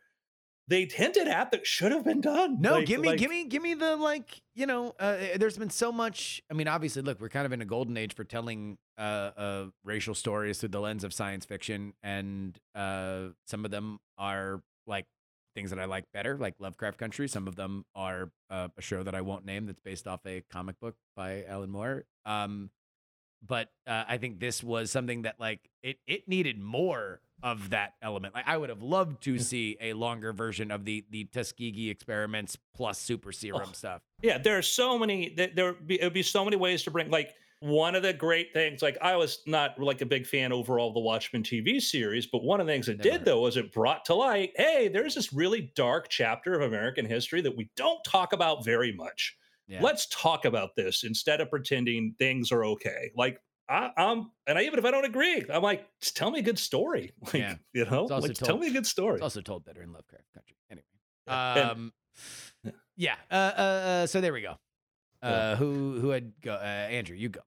They 0.68 0.86
hinted 0.86 1.28
at 1.28 1.52
that 1.52 1.68
should 1.68 1.92
have 1.92 2.06
been 2.06 2.22
done. 2.22 2.62
No, 2.62 2.76
Like- 2.76 2.86
give 2.88 3.02
me, 3.02 3.10
like- 3.10 3.20
give 3.20 3.30
me, 3.30 3.46
give 3.46 3.62
me 3.62 3.74
the 3.74 3.96
like. 3.98 4.42
You 4.56 4.66
know, 4.66 4.96
uh, 5.00 5.18
there's 5.36 5.58
been 5.58 5.70
so 5.70 5.92
much. 5.92 6.42
I 6.50 6.54
mean, 6.54 6.68
obviously, 6.68 7.02
look, 7.02 7.20
we're 7.20 7.30
kind 7.30 7.46
of 7.46 7.52
in 7.52 7.62
a 7.62 7.66
golden 7.66 7.98
age 7.98 8.14
for 8.16 8.24
telling 8.24 8.78
uh, 8.98 9.02
uh, 9.36 9.66
racial 9.84 10.16
stories 10.16 10.60
through 10.60 10.70
the 10.70 10.80
lens 10.80 11.04
of 11.04 11.14
science 11.14 11.44
fiction, 11.46 11.94
and 12.02 12.58
uh, 12.76 13.30
some 13.46 13.66
of 13.66 13.72
them 13.72 14.00
are 14.18 14.62
like 14.88 15.06
things 15.56 15.70
that 15.72 15.80
I 15.80 15.86
like 15.86 16.06
better, 16.14 16.38
like 16.38 16.56
Lovecraft 16.60 16.98
Country. 16.98 17.28
Some 17.28 17.48
of 17.48 17.56
them 17.56 17.86
are 17.96 18.32
uh, 18.50 18.70
a 18.78 18.82
show 18.82 19.04
that 19.04 19.16
I 19.16 19.22
won't 19.22 19.46
name 19.46 19.66
that's 19.66 19.82
based 19.82 20.08
off 20.08 20.22
a 20.26 20.42
comic 20.50 20.80
book 20.80 20.96
by 21.16 21.44
Alan 21.48 21.72
Moore. 21.72 22.06
Um, 22.26 22.70
but 23.46 23.70
uh, 23.86 24.06
I 24.08 24.18
think 24.18 24.40
this 24.40 24.64
was 24.64 24.90
something 24.92 25.24
that 25.24 25.40
like 25.40 25.60
it 25.82 25.98
it 26.08 26.28
needed 26.28 26.58
more 26.60 27.20
of 27.44 27.70
that 27.72 27.94
element. 28.02 28.34
Like 28.34 28.48
I 28.48 28.58
would 28.58 28.70
have 28.70 28.82
loved 28.82 29.22
to 29.24 29.38
see 29.38 29.78
a 29.82 29.94
longer 29.94 30.34
version 30.34 30.72
of 30.72 30.86
the 30.86 31.06
the 31.12 31.26
Tuskegee 31.26 31.90
experiments 31.90 32.58
plus 32.74 32.98
super 32.98 33.30
oh, 33.30 33.32
serum 33.32 33.62
Oh. 33.70 33.74
stuff. 33.74 34.02
Yeah, 34.22 34.38
there 34.38 34.58
are 34.58 34.62
so 34.64 34.98
many. 34.98 35.34
There 35.36 35.50
there 35.54 35.66
would 35.74 35.86
be, 35.86 36.02
it 36.02 36.06
would 36.06 36.14
be 36.14 36.24
so 36.24 36.44
many 36.46 36.56
ways 36.58 36.84
to 36.84 36.92
bring. 36.92 37.12
Like 37.12 37.36
one 37.60 37.96
of 37.96 38.04
the 38.04 38.12
great 38.14 38.52
things. 38.54 38.82
Like 38.82 38.98
I 39.02 39.16
was 39.16 39.40
not 39.46 39.80
like 39.80 40.02
a 40.02 40.06
big 40.06 40.26
fan 40.26 40.52
overall 40.52 40.90
of 40.90 40.94
the 40.94 41.00
Watchmen 41.00 41.44
TV 41.44 41.82
series, 41.82 42.26
but 42.28 42.44
one 42.44 42.60
of 42.60 42.68
the 42.68 42.74
things 42.74 42.90
it 42.90 42.98
Never. 42.98 43.10
did 43.10 43.26
though 43.26 43.42
was 43.42 43.56
it 43.58 43.72
brought 43.72 44.06
to 44.06 44.16
light. 44.16 44.52
Hey, 44.56 44.90
there's 44.90 45.16
this 45.16 45.32
really 45.32 45.72
dark 45.76 46.10
chapter 46.10 46.54
of 46.54 46.62
American 46.62 47.06
history 47.06 47.42
that 47.42 47.56
we 47.56 47.70
don't 47.76 48.04
talk 48.04 48.34
about 48.34 48.66
very 48.66 48.92
much. 48.94 49.38
Yeah. 49.68 49.82
Let's 49.82 50.08
talk 50.08 50.44
about 50.44 50.76
this 50.76 51.04
instead 51.06 51.40
of 51.40 51.50
pretending 51.50 52.16
things 52.20 52.52
are 52.52 52.66
okay. 52.66 53.12
Like 53.16 53.40
I, 53.74 53.92
I'm, 53.98 54.30
and 54.46 54.58
I 54.58 54.64
even 54.64 54.78
if 54.78 54.86
I 54.86 54.92
don't 54.92 55.06
agree, 55.06 55.44
I'm 55.52 55.64
like, 55.64 55.88
just 56.00 56.16
tell 56.16 56.30
me 56.30 56.40
a 56.40 56.44
good 56.44 56.60
story. 56.60 57.12
Like 57.26 57.34
Yeah. 57.34 57.56
you 57.74 57.86
know, 57.86 58.06
like 58.06 58.34
tell 58.36 58.58
me 58.58 58.68
a 58.68 58.72
good 58.72 58.86
story. 58.86 59.16
It's 59.16 59.24
also 59.24 59.42
told 59.42 59.66
better 59.66 59.82
in 59.82 59.92
Lovecraft 59.92 60.32
Country. 60.34 60.58
Anyway. 60.70 60.86
Yeah, 61.28 61.54
and- 61.56 61.70
Um 61.72 61.94
Yeah. 62.64 62.72
yeah. 62.96 63.16
Uh, 63.32 63.34
uh, 63.36 63.62
uh 63.62 64.08
so 64.08 64.22
there 64.22 64.34
we 64.34 64.42
go. 64.42 64.56
Uh 65.22 65.56
who 65.56 66.00
who 66.00 66.10
had 66.10 66.34
go 66.42 66.54
uh, 66.54 66.58
Andrew, 66.98 67.16
you 67.16 67.30
go. 67.30 67.42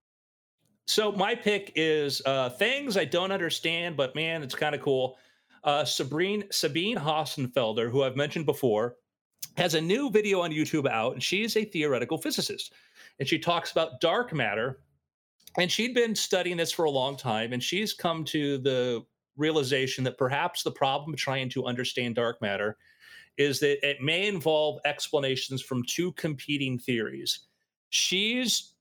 So 0.89 1.13
my 1.13 1.35
pick 1.35 1.73
is 1.77 2.23
uh, 2.27 2.49
things 2.51 2.97
I 2.97 3.05
don't 3.05 3.33
understand, 3.33 3.97
but 3.97 4.15
man, 4.15 4.43
it's 4.43 4.55
kind 4.55 4.75
of 4.75 4.81
cool. 4.81 5.19
Uh, 5.65 5.83
Sabrine 5.83 6.53
Sabine 6.53 6.97
Hossenfelder, 6.97 7.91
who 7.91 8.05
I've 8.05 8.15
mentioned 8.17 8.47
before, 8.47 8.95
has 9.57 9.75
a 9.75 9.81
new 9.81 10.11
video 10.11 10.43
on 10.43 10.53
YouTube 10.53 10.89
out, 10.89 11.15
and 11.15 11.23
she's 11.23 11.57
a 11.57 11.65
theoretical 11.65 12.19
physicist, 12.19 12.73
and 13.19 13.29
she 13.29 13.39
talks 13.39 13.73
about 13.73 14.01
dark 14.01 14.33
matter. 14.33 14.81
And 15.59 15.71
she'd 15.71 15.95
been 15.95 16.15
studying 16.15 16.57
this 16.57 16.73
for 16.73 16.85
a 16.85 16.91
long 16.91 17.17
time, 17.17 17.53
and 17.53 17.63
she's 17.63 17.95
come 17.95 18.25
to 18.27 18.59
the 18.59 19.05
realization 19.37 20.05
that 20.05 20.19
perhaps 20.19 20.63
the 20.63 20.71
problem 20.71 21.15
of 21.15 21.19
trying 21.19 21.49
to 21.51 21.67
understand 21.67 22.15
dark 22.15 22.41
matter 22.41 22.77
is 23.37 23.61
that 23.61 23.87
it 23.87 24.01
may 24.01 24.27
involve 24.27 24.81
explanations 24.85 25.63
from 25.63 25.83
two 25.85 26.13
competing 26.13 26.79
theories. 26.79 27.41
She's 27.91 28.73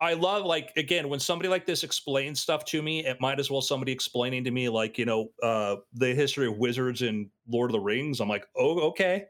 I 0.00 0.14
love 0.14 0.44
like 0.44 0.72
again 0.76 1.08
when 1.08 1.20
somebody 1.20 1.48
like 1.48 1.64
this 1.66 1.84
explains 1.84 2.40
stuff 2.40 2.64
to 2.66 2.82
me, 2.82 3.06
it 3.06 3.20
might 3.20 3.40
as 3.40 3.50
well 3.50 3.62
somebody 3.62 3.92
explaining 3.92 4.44
to 4.44 4.50
me 4.50 4.68
like 4.68 4.98
you 4.98 5.06
know 5.06 5.30
uh, 5.42 5.76
the 5.94 6.14
history 6.14 6.46
of 6.46 6.58
wizards 6.58 7.02
and 7.02 7.30
Lord 7.48 7.70
of 7.70 7.72
the 7.72 7.80
Rings. 7.80 8.20
I'm 8.20 8.28
like, 8.28 8.46
oh 8.56 8.80
okay, 8.88 9.26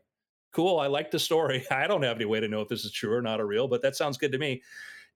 cool. 0.52 0.80
I 0.80 0.88
like 0.88 1.10
the 1.10 1.18
story. 1.18 1.64
I 1.70 1.86
don't 1.86 2.02
have 2.02 2.16
any 2.16 2.24
way 2.24 2.40
to 2.40 2.48
know 2.48 2.60
if 2.62 2.68
this 2.68 2.84
is 2.84 2.92
true 2.92 3.14
or 3.14 3.22
not 3.22 3.40
or 3.40 3.46
real, 3.46 3.68
but 3.68 3.82
that 3.82 3.96
sounds 3.96 4.16
good 4.16 4.32
to 4.32 4.38
me. 4.38 4.62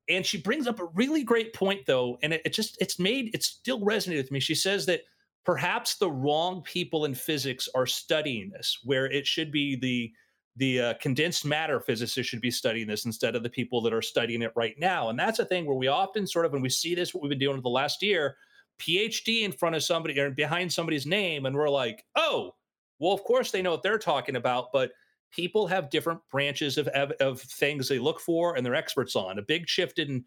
And 0.08 0.24
she 0.24 0.40
brings 0.40 0.66
up 0.66 0.80
a 0.80 0.86
really 0.94 1.22
great 1.22 1.52
point 1.52 1.86
though, 1.86 2.18
and 2.22 2.32
it, 2.32 2.42
it 2.44 2.52
just 2.52 2.76
it's 2.80 2.98
made 2.98 3.34
it 3.34 3.42
still 3.42 3.80
resonated 3.80 4.18
with 4.18 4.32
me. 4.32 4.40
She 4.40 4.54
says 4.54 4.86
that 4.86 5.02
perhaps 5.44 5.96
the 5.96 6.10
wrong 6.10 6.62
people 6.62 7.04
in 7.04 7.14
physics 7.14 7.68
are 7.74 7.86
studying 7.86 8.50
this, 8.50 8.78
where 8.84 9.06
it 9.06 9.26
should 9.26 9.52
be 9.52 9.76
the 9.76 10.12
the 10.56 10.80
uh, 10.80 10.94
condensed 11.00 11.44
matter 11.44 11.78
physicists 11.78 12.28
should 12.28 12.40
be 12.40 12.50
studying 12.50 12.88
this 12.88 13.04
instead 13.04 13.36
of 13.36 13.44
the 13.44 13.50
people 13.50 13.80
that 13.80 13.92
are 13.92 14.02
studying 14.02 14.42
it 14.42 14.52
right 14.56 14.74
now. 14.78 15.08
And 15.08 15.18
that's 15.18 15.38
a 15.38 15.44
thing 15.44 15.66
where 15.66 15.76
we 15.76 15.86
often 15.86 16.26
sort 16.26 16.46
of, 16.46 16.52
when 16.52 16.62
we 16.62 16.68
see 16.68 16.96
this, 16.96 17.14
what 17.14 17.22
we've 17.22 17.30
been 17.30 17.38
doing 17.38 17.56
for 17.56 17.62
the 17.62 17.68
last 17.68 18.02
year, 18.02 18.36
PhD 18.80 19.42
in 19.42 19.52
front 19.52 19.76
of 19.76 19.84
somebody 19.84 20.18
or 20.18 20.30
behind 20.30 20.72
somebody's 20.72 21.06
name, 21.06 21.46
and 21.46 21.54
we're 21.54 21.70
like, 21.70 22.04
oh, 22.16 22.56
well, 22.98 23.12
of 23.12 23.22
course 23.22 23.52
they 23.52 23.62
know 23.62 23.70
what 23.70 23.84
they're 23.84 23.98
talking 23.98 24.34
about, 24.34 24.72
but 24.72 24.90
people 25.30 25.66
have 25.66 25.90
different 25.90 26.20
branches 26.30 26.78
of, 26.78 26.88
of, 26.88 27.12
of 27.20 27.40
things 27.40 27.88
they 27.88 27.98
look 27.98 28.20
for 28.20 28.56
and 28.56 28.64
they're 28.64 28.74
experts 28.74 29.16
on. 29.16 29.38
A 29.38 29.42
big 29.42 29.68
shift 29.68 29.98
in 29.98 30.24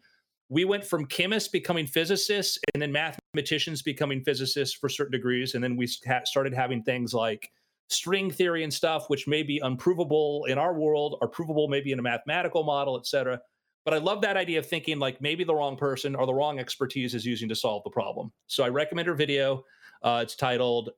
we 0.48 0.64
went 0.66 0.84
from 0.84 1.06
chemists 1.06 1.48
becoming 1.48 1.86
physicists 1.86 2.58
and 2.74 2.82
then 2.82 2.92
mathematicians 2.92 3.80
becoming 3.80 4.22
physicists 4.22 4.76
for 4.76 4.88
certain 4.88 5.12
degrees. 5.12 5.54
And 5.54 5.64
then 5.64 5.76
we 5.76 5.88
ha- 6.06 6.20
started 6.24 6.52
having 6.52 6.82
things 6.82 7.14
like 7.14 7.50
string 7.88 8.30
theory 8.30 8.62
and 8.62 8.72
stuff, 8.72 9.08
which 9.08 9.26
may 9.26 9.42
be 9.42 9.60
unprovable 9.60 10.44
in 10.48 10.58
our 10.58 10.74
world 10.74 11.16
or 11.22 11.28
provable 11.28 11.68
maybe 11.68 11.92
in 11.92 11.98
a 11.98 12.02
mathematical 12.02 12.64
model, 12.64 12.98
et 12.98 13.06
cetera. 13.06 13.40
But 13.84 13.94
I 13.94 13.98
love 13.98 14.20
that 14.22 14.36
idea 14.36 14.58
of 14.58 14.66
thinking 14.66 14.98
like 14.98 15.22
maybe 15.22 15.42
the 15.42 15.54
wrong 15.54 15.76
person 15.76 16.14
or 16.14 16.26
the 16.26 16.34
wrong 16.34 16.58
expertise 16.58 17.14
is 17.14 17.24
using 17.24 17.48
to 17.48 17.56
solve 17.56 17.82
the 17.84 17.90
problem. 17.90 18.30
So 18.46 18.62
I 18.62 18.68
recommend 18.68 19.08
her 19.08 19.14
video. 19.14 19.64
Uh, 20.02 20.20
it's 20.22 20.36
titled 20.36 20.90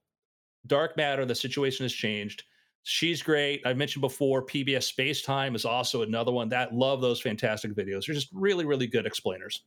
Dark 0.66 0.96
Matter, 0.96 1.24
The 1.24 1.34
Situation 1.34 1.84
Has 1.84 1.92
Changed. 1.92 2.42
She's 2.86 3.22
great. 3.22 3.62
I 3.66 3.72
mentioned 3.72 4.02
before, 4.02 4.44
PBS 4.44 4.84
Space 4.84 5.22
Time 5.22 5.54
is 5.54 5.64
also 5.64 6.02
another 6.02 6.30
one 6.32 6.48
that 6.50 6.74
love 6.74 7.00
those 7.00 7.20
fantastic 7.20 7.72
videos. 7.74 8.06
They're 8.06 8.14
just 8.14 8.28
really, 8.32 8.64
really 8.66 8.86
good 8.86 9.06
explainers. 9.06 9.62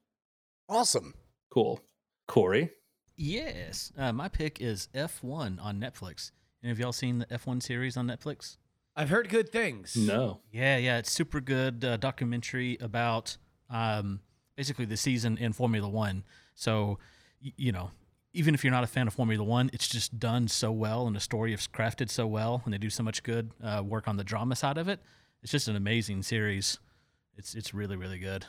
Awesome. 0.69 1.13
Cool. 1.49 1.81
Corey. 2.27 2.69
Yes. 3.15 3.91
Uh, 3.97 4.13
my 4.13 4.29
pick 4.29 4.61
is 4.61 4.87
F1 4.93 5.59
on 5.63 5.79
Netflix. 5.81 6.31
And 6.61 6.69
have 6.69 6.79
y'all 6.79 6.93
seen 6.93 7.19
the 7.19 7.25
F1 7.27 7.63
series 7.63 7.97
on 7.97 8.05
Netflix? 8.07 8.57
I've 8.95 9.09
heard 9.09 9.29
good 9.29 9.49
things. 9.51 9.95
No. 9.95 10.41
Yeah, 10.51 10.77
yeah, 10.77 10.97
it's 10.97 11.11
super 11.11 11.39
good 11.39 11.83
uh, 11.85 11.97
documentary 11.97 12.77
about 12.81 13.37
um, 13.69 14.19
basically 14.55 14.85
the 14.85 14.97
season 14.97 15.37
in 15.37 15.53
Formula 15.53 15.87
One. 15.89 16.23
So, 16.55 16.99
y- 17.43 17.53
you 17.57 17.71
know, 17.71 17.91
even 18.37 18.53
if 18.53 18.63
you're 18.63 18.71
not 18.71 18.83
a 18.83 18.87
fan 18.87 19.07
of 19.07 19.13
Formula 19.13 19.43
One, 19.43 19.69
it's 19.73 19.87
just 19.87 20.19
done 20.19 20.47
so 20.47 20.71
well, 20.71 21.07
and 21.07 21.15
the 21.15 21.19
story 21.19 21.53
is 21.53 21.67
crafted 21.67 22.09
so 22.09 22.27
well, 22.27 22.61
and 22.65 22.73
they 22.73 22.77
do 22.77 22.89
so 22.89 23.03
much 23.03 23.23
good 23.23 23.51
uh, 23.63 23.81
work 23.85 24.07
on 24.07 24.17
the 24.17 24.23
drama 24.23 24.55
side 24.55 24.77
of 24.77 24.87
it. 24.87 24.99
It's 25.43 25.51
just 25.51 25.67
an 25.67 25.75
amazing 25.75 26.23
series. 26.23 26.79
It's 27.35 27.53
it's 27.55 27.73
really 27.73 27.95
really 27.95 28.19
good. 28.19 28.45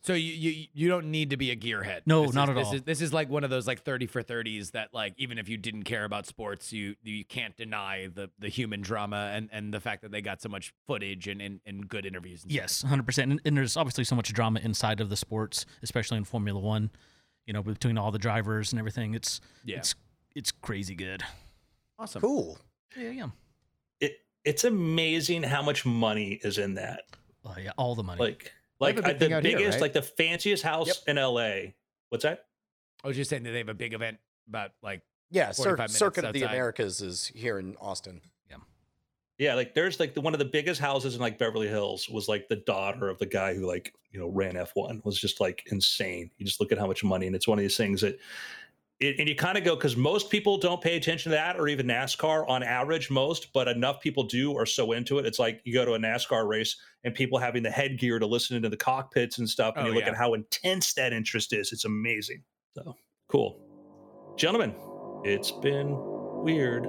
So 0.00 0.14
you, 0.14 0.32
you 0.32 0.66
you 0.72 0.88
don't 0.88 1.10
need 1.10 1.30
to 1.30 1.36
be 1.36 1.50
a 1.50 1.56
gearhead. 1.56 2.02
No, 2.06 2.24
This 2.26 2.34
not 2.34 2.44
is- 2.44 2.50
at 2.50 2.54
this 2.56 2.66
all. 2.68 2.74
Is, 2.74 2.82
this 2.82 3.00
is 3.02 3.12
like 3.12 3.28
one 3.28 3.42
of 3.44 3.50
those 3.50 3.66
like 3.66 3.82
thirty 3.82 4.06
for 4.06 4.22
thirties 4.22 4.70
that 4.70 4.94
like 4.94 5.14
even 5.18 5.38
if 5.38 5.48
you 5.48 5.56
didn't 5.56 5.82
care 5.82 6.04
about 6.04 6.24
sports, 6.26 6.72
you 6.72 6.94
you 7.02 7.24
can't 7.24 7.56
deny 7.56 8.06
the 8.14 8.30
the 8.38 8.48
human 8.48 8.80
drama 8.80 9.30
and 9.34 9.48
and 9.52 9.74
the 9.74 9.80
fact 9.80 10.02
that 10.02 10.12
they 10.12 10.20
got 10.22 10.40
so 10.40 10.48
much 10.48 10.72
footage 10.86 11.26
and 11.26 11.42
and, 11.42 11.60
and 11.66 11.88
good 11.88 12.06
interviews. 12.06 12.44
And 12.44 12.52
Yes, 12.52 12.84
100%. 12.86 13.22
And, 13.24 13.40
and 13.44 13.56
there's 13.56 13.76
obviously 13.76 14.04
so 14.04 14.14
much 14.14 14.32
drama 14.32 14.60
inside 14.62 15.00
of 15.00 15.10
the 15.10 15.16
sports, 15.16 15.66
especially 15.82 16.16
in 16.18 16.24
Formula 16.24 16.60
1, 16.60 16.90
you 17.48 17.54
know, 17.54 17.62
between 17.62 17.96
all 17.96 18.10
the 18.12 18.18
drivers 18.18 18.72
and 18.72 18.78
everything. 18.78 19.14
It's 19.14 19.40
Yeah. 19.64 19.78
it's 19.78 19.94
it's 20.36 20.52
crazy 20.52 20.94
good. 20.94 21.24
awesome. 21.98 22.20
Cool. 22.20 22.58
Yeah, 22.96 23.10
yeah. 23.10 23.28
It 24.00 24.18
it's 24.44 24.64
amazing 24.64 25.42
how 25.44 25.62
much 25.62 25.84
money 25.86 26.38
is 26.44 26.58
in 26.58 26.74
that. 26.74 27.04
Uh, 27.44 27.54
yeah, 27.60 27.70
all 27.78 27.94
the 27.94 28.02
money. 28.02 28.20
Like 28.20 28.52
like 28.78 28.96
have 28.96 29.04
big 29.04 29.14
uh, 29.14 29.18
the 29.18 29.34
out 29.36 29.44
here, 29.44 29.56
biggest, 29.58 29.76
right? 29.76 29.80
like 29.82 29.92
the 29.94 30.02
fanciest 30.02 30.62
house 30.62 30.86
Yep. 30.88 30.96
in 31.08 31.16
LA. 31.16 31.72
What's 32.10 32.22
that? 32.24 32.44
I 33.02 33.08
was 33.08 33.16
just 33.16 33.30
saying 33.30 33.44
that 33.44 33.50
they 33.52 33.58
have 33.58 33.68
a 33.70 33.74
big 33.74 33.94
event 33.94 34.18
about 34.46 34.72
like 34.82 35.00
Yeah, 35.30 35.52
45 35.52 35.56
Cir- 35.56 35.76
minutes 35.76 35.96
Circuit 35.96 36.24
of 36.26 36.34
the. 36.34 36.42
Americas 36.42 37.00
is 37.00 37.28
here 37.34 37.58
in 37.58 37.76
Austin. 37.80 38.20
Yeah, 39.38 39.54
like 39.54 39.72
there's 39.74 40.00
like 40.00 40.14
the, 40.14 40.20
one 40.20 40.34
of 40.34 40.40
the 40.40 40.44
biggest 40.44 40.80
houses 40.80 41.14
in 41.14 41.20
like 41.20 41.38
Beverly 41.38 41.68
Hills 41.68 42.08
was 42.08 42.28
like 42.28 42.48
the 42.48 42.56
daughter 42.56 43.08
of 43.08 43.18
the 43.18 43.26
guy 43.26 43.54
who 43.54 43.66
like 43.66 43.94
you 44.10 44.18
know 44.18 44.28
ran 44.28 44.54
F1 44.54 45.04
was 45.04 45.18
just 45.20 45.40
like 45.40 45.62
insane. 45.70 46.30
You 46.38 46.44
just 46.44 46.60
look 46.60 46.72
at 46.72 46.78
how 46.78 46.88
much 46.88 47.04
money, 47.04 47.26
and 47.28 47.36
it's 47.36 47.46
one 47.46 47.58
of 47.58 47.62
these 47.62 47.76
things 47.76 48.00
that 48.00 48.18
it, 49.00 49.20
and 49.20 49.28
you 49.28 49.36
kind 49.36 49.56
of 49.56 49.62
go 49.62 49.76
because 49.76 49.96
most 49.96 50.28
people 50.28 50.58
don't 50.58 50.80
pay 50.80 50.96
attention 50.96 51.30
to 51.30 51.36
that 51.36 51.56
or 51.56 51.68
even 51.68 51.86
NASCAR 51.86 52.48
on 52.48 52.64
average, 52.64 53.10
most, 53.10 53.52
but 53.52 53.68
enough 53.68 54.00
people 54.00 54.24
do 54.24 54.56
are 54.56 54.66
so 54.66 54.90
into 54.90 55.18
it. 55.18 55.26
It's 55.26 55.38
like 55.38 55.60
you 55.64 55.72
go 55.72 55.84
to 55.84 55.92
a 55.92 55.98
NASCAR 55.98 56.48
race 56.48 56.76
and 57.04 57.14
people 57.14 57.38
having 57.38 57.62
the 57.62 57.70
headgear 57.70 58.18
to 58.18 58.26
listen 58.26 58.56
into 58.56 58.68
the 58.68 58.76
cockpits 58.76 59.38
and 59.38 59.48
stuff, 59.48 59.74
and 59.76 59.86
Oh, 59.86 59.88
you 59.90 59.94
look 59.94 60.02
yeah. 60.04 60.10
at 60.10 60.16
how 60.16 60.34
intense 60.34 60.94
that 60.94 61.12
interest 61.12 61.52
is. 61.52 61.72
It's 61.72 61.84
amazing. 61.84 62.42
So 62.76 62.96
cool, 63.28 63.60
gentlemen. 64.36 64.74
It's 65.22 65.52
been 65.52 65.94
weird. 66.42 66.86